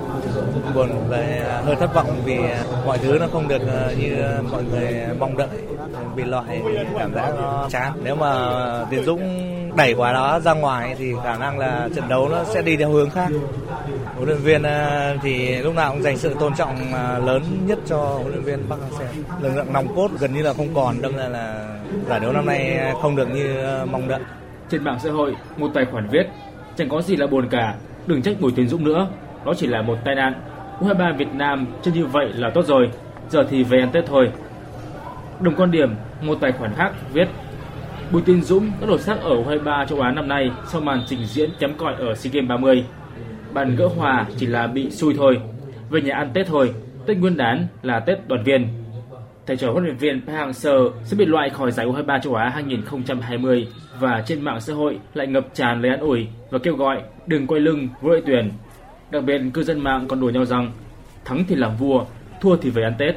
buồn 0.76 0.90
về 1.10 1.44
hơi 1.66 1.76
thất 1.76 1.94
vọng 1.94 2.22
vì 2.26 2.40
mọi 2.86 2.98
thứ 2.98 3.18
nó 3.20 3.26
không 3.34 3.48
được 3.48 3.62
như 3.98 4.16
mọi 4.52 4.64
người 4.64 4.96
mong 5.20 5.38
đợi 5.38 5.48
bị 6.16 6.24
loại 6.24 6.62
cảm 7.00 7.14
giác 7.14 7.34
nó 7.38 7.68
chán 7.70 7.94
nếu 8.04 8.16
mà 8.16 8.60
tiến 8.90 9.04
dũng 9.04 9.22
đẩy 9.76 9.94
quả 9.94 10.14
đó 10.14 10.40
ra 10.40 10.54
ngoài 10.54 10.96
thì 10.98 11.14
khả 11.24 11.38
năng 11.38 11.60
là 11.60 11.90
trận 11.96 12.10
đấu 12.10 12.30
nó 12.30 12.44
sẽ 12.44 12.62
đi 12.62 12.78
theo 12.78 12.90
hướng 12.90 13.10
khác 13.10 13.30
huấn 14.22 14.30
luyện 14.30 14.42
viên 14.42 14.64
à, 14.64 15.16
thì 15.22 15.58
lúc 15.58 15.76
nào 15.76 15.92
cũng 15.92 16.02
dành 16.02 16.18
sự 16.18 16.36
tôn 16.40 16.56
trọng 16.56 16.94
à, 16.94 17.20
lớn 17.20 17.44
nhất 17.66 17.80
cho 17.86 17.98
huấn 17.98 18.32
luyện 18.32 18.44
viên 18.44 18.60
Park 18.70 18.82
Hang-seo 18.82 19.42
lực 19.42 19.56
lượng 19.56 19.74
nòng 19.74 19.96
cốt 19.96 20.12
gần 20.20 20.34
như 20.34 20.42
là 20.42 20.54
không 20.54 20.68
còn 20.74 21.02
đâm 21.02 21.18
ra 21.18 21.28
là 21.28 21.76
giải 22.08 22.20
đấu 22.20 22.34
năm 22.34 22.46
nay 22.46 22.94
không 23.02 23.16
được 23.16 23.30
như 23.30 23.64
à, 23.64 23.86
mong 23.92 24.08
đợi 24.08 24.20
Trên 24.70 24.84
mạng 24.84 24.98
xã 25.04 25.12
hội, 25.12 25.36
một 25.58 25.72
tài 25.74 25.86
khoản 25.86 26.08
viết, 26.08 26.28
chẳng 26.76 26.90
có 26.90 27.02
gì 27.02 27.16
là 27.16 27.28
buồn 27.28 27.48
cả, 27.50 27.76
đừng 28.08 28.22
trách 28.22 28.42
Bùi 28.42 28.52
Tiến 28.52 28.68
Dũng 28.68 28.84
nữa, 28.84 29.08
đó 29.46 29.54
chỉ 29.58 29.68
là 29.68 29.82
một 29.82 29.98
tai 30.06 30.16
nạn. 30.16 30.34
U23 30.80 31.18
Việt 31.18 31.34
Nam 31.34 31.68
chơi 31.82 31.94
như 31.94 32.06
vậy 32.06 32.30
là 32.34 32.50
tốt 32.50 32.66
rồi, 32.66 32.90
giờ 33.30 33.46
thì 33.50 33.64
về 33.64 33.80
ăn 33.80 33.90
Tết 33.92 34.06
thôi. 34.08 34.32
Đồng 35.40 35.56
quan 35.56 35.72
điểm, 35.72 35.96
một 36.22 36.38
tài 36.42 36.52
khoản 36.52 36.74
khác 36.76 36.92
viết, 37.14 37.28
Bùi 38.12 38.22
Tiến 38.22 38.42
Dũng 38.42 38.72
đã 38.82 38.88
đột 38.88 39.00
sắc 39.00 39.22
ở 39.22 39.36
U23 39.36 39.86
châu 39.86 40.02
Á 40.02 40.12
năm 40.12 40.28
nay 40.28 40.52
sau 40.68 40.82
màn 40.82 41.02
trình 41.08 41.26
diễn 41.26 41.50
kém 41.60 41.74
cỏi 41.78 41.96
ở 42.00 42.16
SEA 42.16 42.32
Games 42.34 42.50
30. 42.50 42.86
Bàn 43.54 43.76
gỡ 43.76 43.88
hòa 43.88 44.26
chỉ 44.38 44.46
là 44.46 44.68
bị 44.68 44.90
xui 44.90 45.14
thôi, 45.18 45.40
về 45.90 46.02
nhà 46.02 46.16
ăn 46.16 46.32
Tết 46.34 46.48
thôi, 46.48 46.74
Tết 47.06 47.18
Nguyên 47.18 47.38
đán 47.38 47.68
là 47.82 48.00
Tết 48.00 48.28
đoàn 48.28 48.44
viên. 48.44 48.68
Thầy 49.46 49.58
trò 49.58 49.72
huấn 49.72 49.84
luyện 49.84 49.98
viên 49.98 50.22
Park 50.22 50.38
Hang-seo 50.38 50.92
sẽ 51.04 51.18
bị 51.18 51.26
loại 51.26 51.50
khỏi 51.50 51.72
giải 51.72 51.86
U23 51.86 52.20
châu 52.20 52.36
Á 52.36 52.50
2020 52.50 53.68
và 54.00 54.24
trên 54.26 54.42
mạng 54.42 54.62
xã 54.62 54.74
hội 54.74 55.00
lại 55.14 55.28
ngập 55.28 55.48
tràn 55.54 55.82
lời 55.82 55.92
an 55.92 56.00
ủi 56.00 56.28
và 56.50 56.60
kêu 56.60 56.76
gọi 56.76 57.02
đừng 57.28 57.48
quay 57.48 57.62
lưng 57.62 57.90
với 58.02 58.12
đội 58.12 58.24
tuyển. 58.26 58.52
Đặc 59.12 59.24
biệt 59.24 59.42
cư 59.54 59.64
dân 59.64 59.80
mạng 59.80 60.06
còn 60.08 60.20
đùa 60.20 60.30
nhau 60.30 60.46
rằng 60.46 60.72
thắng 61.26 61.44
thì 61.48 61.56
làm 61.56 61.78
vua, 61.78 62.06
thua 62.42 62.58
thì 62.58 62.70
về 62.70 62.84
ăn 62.84 62.94
Tết. 62.98 63.16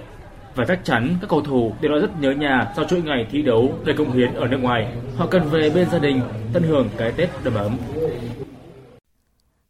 Và 0.55 0.65
chắc 0.65 0.85
chắn 0.85 1.09
các 1.21 1.31
cầu 1.31 1.41
thủ 1.41 1.73
đều 1.81 1.93
đã 1.93 1.99
rất 1.99 2.21
nhớ 2.21 2.31
nhà 2.31 2.73
sau 2.77 2.85
chuỗi 2.85 3.03
ngày 3.03 3.27
thi 3.31 3.43
đấu 3.43 3.79
đầy 3.85 3.97
công 3.97 4.13
hiến 4.13 4.35
ở 4.35 4.49
nước 4.49 4.59
ngoài. 4.63 4.93
Họ 5.17 5.27
cần 5.27 5.43
về 5.51 5.71
bên 5.71 5.91
gia 5.91 5.99
đình, 5.99 6.21
tận 6.53 6.63
hưởng 6.63 6.89
cái 6.97 7.13
Tết 7.13 7.29
đầm 7.45 7.55
ấm. 7.55 7.77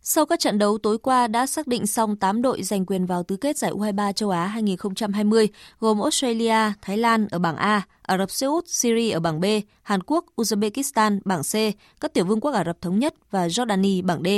Sau 0.06 0.26
các 0.26 0.40
trận 0.40 0.58
đấu 0.58 0.78
tối 0.78 0.98
qua 0.98 1.26
đã 1.26 1.46
xác 1.46 1.66
định 1.66 1.86
xong 1.86 2.16
8 2.16 2.42
đội 2.42 2.62
giành 2.62 2.86
quyền 2.86 3.06
vào 3.06 3.22
tứ 3.22 3.36
kết 3.36 3.58
giải 3.58 3.72
U23 3.72 4.12
châu 4.12 4.30
Á 4.30 4.46
2020, 4.46 5.48
gồm 5.80 6.00
Australia, 6.00 6.72
Thái 6.82 6.96
Lan 6.96 7.28
ở 7.30 7.38
bảng 7.38 7.56
A, 7.56 7.82
Ả 8.02 8.18
Rập 8.18 8.30
Xê 8.30 8.46
Út, 8.46 8.68
Syria 8.68 9.10
ở 9.10 9.20
bảng 9.20 9.40
B, 9.40 9.44
Hàn 9.82 10.02
Quốc, 10.02 10.24
Uzbekistan 10.36 11.20
bảng 11.24 11.42
C, 11.42 11.52
các 12.00 12.14
tiểu 12.14 12.24
vương 12.24 12.40
quốc 12.40 12.50
Ả 12.50 12.64
Rập 12.64 12.80
Thống 12.80 12.98
Nhất 12.98 13.14
và 13.30 13.46
Jordani 13.46 14.04
bảng 14.04 14.22
D. 14.22 14.28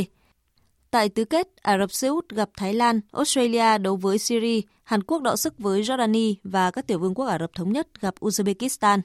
Tại 0.90 1.08
tứ 1.08 1.24
kết, 1.24 1.48
Ả 1.62 1.78
Rập 1.78 1.92
Xê 1.92 2.08
Út 2.08 2.28
gặp 2.28 2.50
Thái 2.56 2.74
Lan, 2.74 3.00
Australia 3.12 3.78
đấu 3.78 3.96
với 3.96 4.18
Syria, 4.18 4.60
Hàn 4.84 5.02
Quốc 5.02 5.22
đọ 5.22 5.36
sức 5.36 5.58
với 5.58 5.82
Jordani 5.82 6.34
và 6.44 6.70
các 6.70 6.86
tiểu 6.86 6.98
vương 6.98 7.14
quốc 7.14 7.26
Ả 7.26 7.38
Rập 7.38 7.54
Thống 7.54 7.72
Nhất 7.72 8.00
gặp 8.00 8.14
Uzbekistan. 8.20 9.00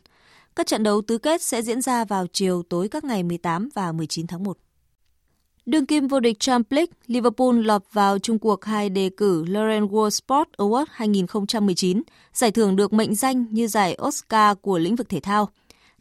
Các 0.56 0.68
trận 0.68 0.84
đấu 0.84 1.02
tứ 1.02 1.18
kết 1.18 1.42
sẽ 1.42 1.62
diễn 1.62 1.82
ra 1.82 2.06
vào 2.06 2.28
chiều 2.34 2.64
tối 2.70 2.88
các 2.88 3.04
ngày 3.04 3.24
18 3.24 3.70
và 3.74 3.92
19 3.92 4.28
tháng 4.28 4.44
1. 4.44 4.58
Đương 5.66 5.86
kim 5.86 6.08
vô 6.08 6.20
địch 6.20 6.40
Champions 6.40 6.76
League, 6.78 6.92
Liverpool 7.08 7.62
lọt 7.62 7.84
vào 7.92 8.20
chung 8.20 8.40
cuộc 8.40 8.66
hai 8.66 8.90
đề 8.90 9.10
cử 9.18 9.44
Lauren 9.48 9.86
World 9.86 10.10
Sport 10.10 10.50
Award 10.58 10.86
2019, 10.90 12.02
giải 12.34 12.52
thưởng 12.52 12.76
được 12.76 12.94
mệnh 12.94 13.16
danh 13.16 13.46
như 13.52 13.68
giải 13.68 13.98
Oscar 14.08 14.58
của 14.62 14.78
lĩnh 14.78 14.96
vực 14.96 15.10
thể 15.10 15.20
thao. 15.20 15.50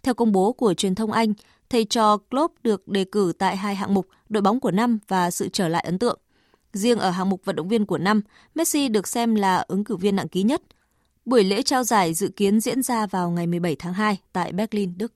Theo 0.02 0.14
công 0.14 0.32
bố 0.32 0.52
của 0.52 0.74
truyền 0.74 0.94
thông 0.94 1.12
Anh, 1.12 1.32
thầy 1.70 1.84
trò 1.84 2.16
Klopp 2.16 2.54
được 2.62 2.88
đề 2.88 3.04
cử 3.04 3.32
tại 3.38 3.56
hai 3.56 3.74
hạng 3.74 3.94
mục 3.94 4.06
đội 4.28 4.42
bóng 4.42 4.60
của 4.60 4.70
năm 4.70 4.98
và 5.08 5.30
sự 5.30 5.48
trở 5.48 5.68
lại 5.68 5.82
ấn 5.82 5.98
tượng. 5.98 6.18
Riêng 6.72 6.98
ở 6.98 7.10
hạng 7.10 7.30
mục 7.30 7.44
vận 7.44 7.56
động 7.56 7.68
viên 7.68 7.86
của 7.86 7.98
năm, 7.98 8.20
Messi 8.54 8.88
được 8.88 9.08
xem 9.08 9.34
là 9.34 9.64
ứng 9.68 9.84
cử 9.84 9.96
viên 9.96 10.16
nặng 10.16 10.28
ký 10.28 10.42
nhất. 10.42 10.62
Buổi 11.24 11.44
lễ 11.44 11.62
trao 11.62 11.84
giải 11.84 12.14
dự 12.14 12.28
kiến 12.28 12.60
diễn 12.60 12.82
ra 12.82 13.06
vào 13.06 13.30
ngày 13.30 13.46
17 13.46 13.76
tháng 13.76 13.94
2 13.94 14.18
tại 14.32 14.52
Berlin, 14.52 14.92
Đức. 14.96 15.12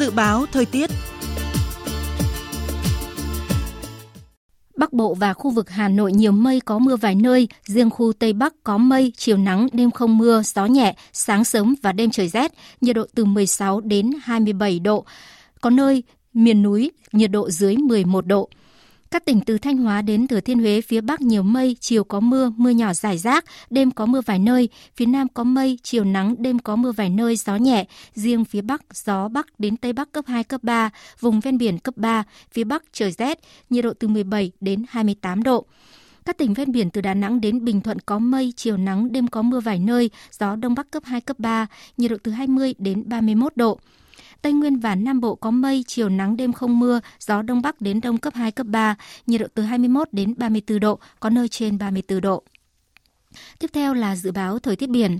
Dự 0.00 0.10
báo 0.10 0.46
thời 0.52 0.66
tiết 0.66 0.90
Bắc 4.76 4.92
Bộ 4.92 5.14
và 5.14 5.34
khu 5.34 5.50
vực 5.50 5.70
Hà 5.70 5.88
Nội 5.88 6.12
nhiều 6.12 6.32
mây 6.32 6.60
có 6.60 6.78
mưa 6.78 6.96
vài 6.96 7.14
nơi, 7.14 7.48
riêng 7.64 7.90
khu 7.90 8.12
Tây 8.12 8.32
Bắc 8.32 8.54
có 8.64 8.78
mây, 8.78 9.12
chiều 9.16 9.36
nắng, 9.36 9.68
đêm 9.72 9.90
không 9.90 10.18
mưa, 10.18 10.42
gió 10.44 10.66
nhẹ, 10.66 10.94
sáng 11.12 11.44
sớm 11.44 11.74
và 11.82 11.92
đêm 11.92 12.10
trời 12.10 12.28
rét, 12.28 12.52
nhiệt 12.80 12.96
độ 12.96 13.04
từ 13.14 13.24
16 13.24 13.80
đến 13.80 14.10
27 14.22 14.78
độ. 14.78 15.04
Có 15.60 15.70
nơi 15.70 16.02
miền 16.34 16.62
núi 16.62 16.90
nhiệt 17.12 17.30
độ 17.30 17.50
dưới 17.50 17.76
11 17.76 18.26
độ. 18.26 18.48
Các 19.10 19.24
tỉnh 19.24 19.40
từ 19.40 19.58
Thanh 19.58 19.76
Hóa 19.76 20.02
đến 20.02 20.26
Thừa 20.26 20.40
Thiên 20.40 20.58
Huế 20.58 20.80
phía 20.80 21.00
Bắc 21.00 21.20
nhiều 21.20 21.42
mây, 21.42 21.76
chiều 21.80 22.04
có 22.04 22.20
mưa, 22.20 22.52
mưa 22.56 22.70
nhỏ 22.70 22.92
rải 22.92 23.18
rác, 23.18 23.44
đêm 23.70 23.90
có 23.90 24.06
mưa 24.06 24.20
vài 24.26 24.38
nơi, 24.38 24.68
phía 24.96 25.06
Nam 25.06 25.28
có 25.28 25.44
mây, 25.44 25.78
chiều 25.82 26.04
nắng, 26.04 26.34
đêm 26.38 26.58
có 26.58 26.76
mưa 26.76 26.92
vài 26.92 27.10
nơi, 27.10 27.36
gió 27.36 27.56
nhẹ, 27.56 27.86
riêng 28.14 28.44
phía 28.44 28.60
Bắc 28.60 28.82
gió 28.94 29.28
Bắc 29.28 29.46
đến 29.60 29.76
Tây 29.76 29.92
Bắc 29.92 30.12
cấp 30.12 30.24
2, 30.28 30.44
cấp 30.44 30.62
3, 30.62 30.90
vùng 31.20 31.40
ven 31.40 31.58
biển 31.58 31.78
cấp 31.78 31.96
3, 31.96 32.24
phía 32.52 32.64
Bắc 32.64 32.84
trời 32.92 33.12
rét, 33.12 33.38
nhiệt 33.70 33.84
độ 33.84 33.92
từ 33.98 34.08
17 34.08 34.52
đến 34.60 34.84
28 34.88 35.42
độ. 35.42 35.66
Các 36.24 36.38
tỉnh 36.38 36.54
ven 36.54 36.72
biển 36.72 36.90
từ 36.90 37.00
Đà 37.00 37.14
Nẵng 37.14 37.40
đến 37.40 37.64
Bình 37.64 37.80
Thuận 37.80 37.98
có 37.98 38.18
mây, 38.18 38.52
chiều 38.56 38.76
nắng, 38.76 39.12
đêm 39.12 39.28
có 39.28 39.42
mưa 39.42 39.60
vài 39.60 39.78
nơi, 39.78 40.10
gió 40.38 40.56
Đông 40.56 40.74
Bắc 40.74 40.90
cấp 40.90 41.02
2, 41.06 41.20
cấp 41.20 41.38
3, 41.38 41.66
nhiệt 41.96 42.10
độ 42.10 42.16
từ 42.22 42.32
20 42.32 42.74
đến 42.78 43.02
31 43.06 43.56
độ. 43.56 43.78
Tây 44.42 44.52
Nguyên 44.52 44.78
và 44.78 44.94
Nam 44.94 45.20
Bộ 45.20 45.34
có 45.34 45.50
mây, 45.50 45.84
chiều 45.86 46.08
nắng 46.08 46.36
đêm 46.36 46.52
không 46.52 46.78
mưa, 46.78 47.00
gió 47.18 47.42
đông 47.42 47.62
bắc 47.62 47.80
đến 47.80 48.00
đông 48.00 48.18
cấp 48.18 48.34
2 48.34 48.52
cấp 48.52 48.66
3, 48.66 48.96
nhiệt 49.26 49.40
độ 49.40 49.46
từ 49.54 49.62
21 49.62 50.08
đến 50.12 50.34
34 50.36 50.80
độ, 50.80 50.98
có 51.20 51.30
nơi 51.30 51.48
trên 51.48 51.78
34 51.78 52.20
độ. 52.20 52.42
Tiếp 53.58 53.70
theo 53.72 53.94
là 53.94 54.16
dự 54.16 54.32
báo 54.32 54.58
thời 54.58 54.76
tiết 54.76 54.90
biển. 54.90 55.18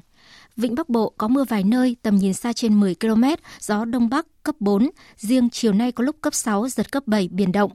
Vịnh 0.56 0.74
Bắc 0.74 0.88
Bộ 0.88 1.12
có 1.18 1.28
mưa 1.28 1.44
vài 1.44 1.64
nơi, 1.64 1.96
tầm 2.02 2.16
nhìn 2.16 2.34
xa 2.34 2.52
trên 2.52 2.80
10 2.80 2.94
km, 2.94 3.24
gió 3.60 3.84
đông 3.84 4.08
bắc 4.08 4.26
cấp 4.42 4.54
4, 4.60 4.90
riêng 5.16 5.48
chiều 5.50 5.72
nay 5.72 5.92
có 5.92 6.04
lúc 6.04 6.16
cấp 6.20 6.34
6, 6.34 6.68
giật 6.68 6.92
cấp 6.92 7.02
7, 7.06 7.28
biển 7.32 7.52
động. 7.52 7.72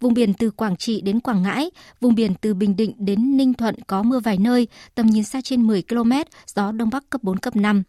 Vùng 0.00 0.14
biển 0.14 0.34
từ 0.34 0.50
Quảng 0.50 0.76
Trị 0.76 1.00
đến 1.00 1.20
Quảng 1.20 1.42
Ngãi, 1.42 1.70
vùng 2.00 2.14
biển 2.14 2.34
từ 2.40 2.54
Bình 2.54 2.76
Định 2.76 2.92
đến 2.98 3.36
Ninh 3.36 3.54
Thuận 3.54 3.74
có 3.86 4.02
mưa 4.02 4.20
vài 4.20 4.38
nơi, 4.38 4.68
tầm 4.94 5.06
nhìn 5.06 5.24
xa 5.24 5.40
trên 5.40 5.62
10 5.62 5.82
km, 5.82 6.12
gió 6.54 6.72
đông 6.72 6.90
bắc 6.90 7.10
cấp 7.10 7.22
4, 7.22 7.38
cấp 7.38 7.56
5 7.56 7.82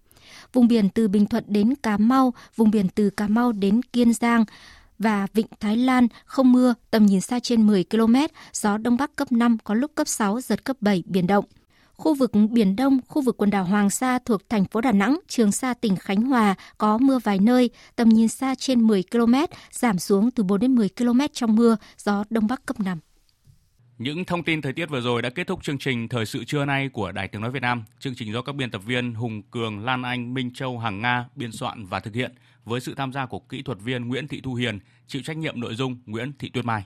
vùng 0.53 0.67
biển 0.67 0.89
từ 0.89 1.07
Bình 1.07 1.25
Thuận 1.25 1.43
đến 1.47 1.75
Cà 1.75 1.97
Mau, 1.97 2.33
vùng 2.55 2.71
biển 2.71 2.87
từ 2.95 3.09
Cà 3.09 3.27
Mau 3.27 3.51
đến 3.51 3.81
Kiên 3.81 4.13
Giang 4.13 4.45
và 4.99 5.27
Vịnh 5.33 5.47
Thái 5.59 5.77
Lan 5.77 6.07
không 6.25 6.51
mưa, 6.51 6.73
tầm 6.91 7.05
nhìn 7.05 7.21
xa 7.21 7.39
trên 7.39 7.67
10 7.67 7.83
km, 7.83 8.15
gió 8.53 8.77
Đông 8.77 8.97
Bắc 8.97 9.15
cấp 9.15 9.31
5, 9.31 9.57
có 9.63 9.73
lúc 9.73 9.91
cấp 9.95 10.07
6, 10.07 10.41
giật 10.41 10.63
cấp 10.63 10.77
7, 10.81 11.03
biển 11.05 11.27
động. 11.27 11.45
Khu 11.97 12.13
vực 12.13 12.31
Biển 12.51 12.75
Đông, 12.75 12.99
khu 13.07 13.21
vực 13.21 13.37
quần 13.37 13.49
đảo 13.49 13.63
Hoàng 13.63 13.89
Sa 13.89 14.19
thuộc 14.19 14.49
thành 14.49 14.65
phố 14.65 14.81
Đà 14.81 14.91
Nẵng, 14.91 15.19
Trường 15.27 15.51
Sa 15.51 15.73
tỉnh 15.73 15.95
Khánh 15.95 16.21
Hòa 16.21 16.55
có 16.77 16.97
mưa 16.97 17.19
vài 17.23 17.39
nơi, 17.39 17.69
tầm 17.95 18.09
nhìn 18.09 18.27
xa 18.27 18.55
trên 18.55 18.81
10 18.81 19.03
km, 19.11 19.35
giảm 19.71 19.99
xuống 19.99 20.31
từ 20.31 20.43
4 20.43 20.59
đến 20.59 20.75
10 20.75 20.89
km 20.97 21.19
trong 21.33 21.55
mưa, 21.55 21.77
gió 21.97 22.23
Đông 22.29 22.47
Bắc 22.47 22.65
cấp 22.65 22.79
5. 22.79 22.99
Những 23.99 24.25
thông 24.25 24.43
tin 24.43 24.61
thời 24.61 24.73
tiết 24.73 24.89
vừa 24.89 25.01
rồi 25.01 25.21
đã 25.21 25.29
kết 25.29 25.47
thúc 25.47 25.63
chương 25.63 25.77
trình 25.77 26.07
Thời 26.07 26.25
sự 26.25 26.43
trưa 26.43 26.65
nay 26.65 26.89
của 26.89 27.11
Đài 27.11 27.27
Tiếng 27.27 27.41
Nói 27.41 27.51
Việt 27.51 27.61
Nam. 27.61 27.83
Chương 27.99 28.15
trình 28.15 28.33
do 28.33 28.41
các 28.41 28.55
biên 28.55 28.71
tập 28.71 28.81
viên 28.85 29.13
Hùng 29.13 29.41
Cường, 29.41 29.85
Lan 29.85 30.03
Anh, 30.03 30.33
Minh 30.33 30.53
Châu, 30.53 30.79
Hằng 30.79 31.01
Nga 31.01 31.25
biên 31.35 31.51
soạn 31.51 31.85
và 31.85 31.99
thực 31.99 32.15
hiện 32.15 32.35
với 32.65 32.79
sự 32.79 32.95
tham 32.95 33.13
gia 33.13 33.25
của 33.25 33.39
kỹ 33.39 33.61
thuật 33.61 33.79
viên 33.81 34.07
Nguyễn 34.07 34.27
Thị 34.27 34.41
Thu 34.41 34.53
Hiền, 34.53 34.79
chịu 35.07 35.21
trách 35.25 35.37
nhiệm 35.37 35.59
nội 35.59 35.75
dung 35.75 35.97
Nguyễn 36.05 36.31
Thị 36.39 36.49
Tuyết 36.49 36.65
Mai. 36.65 36.83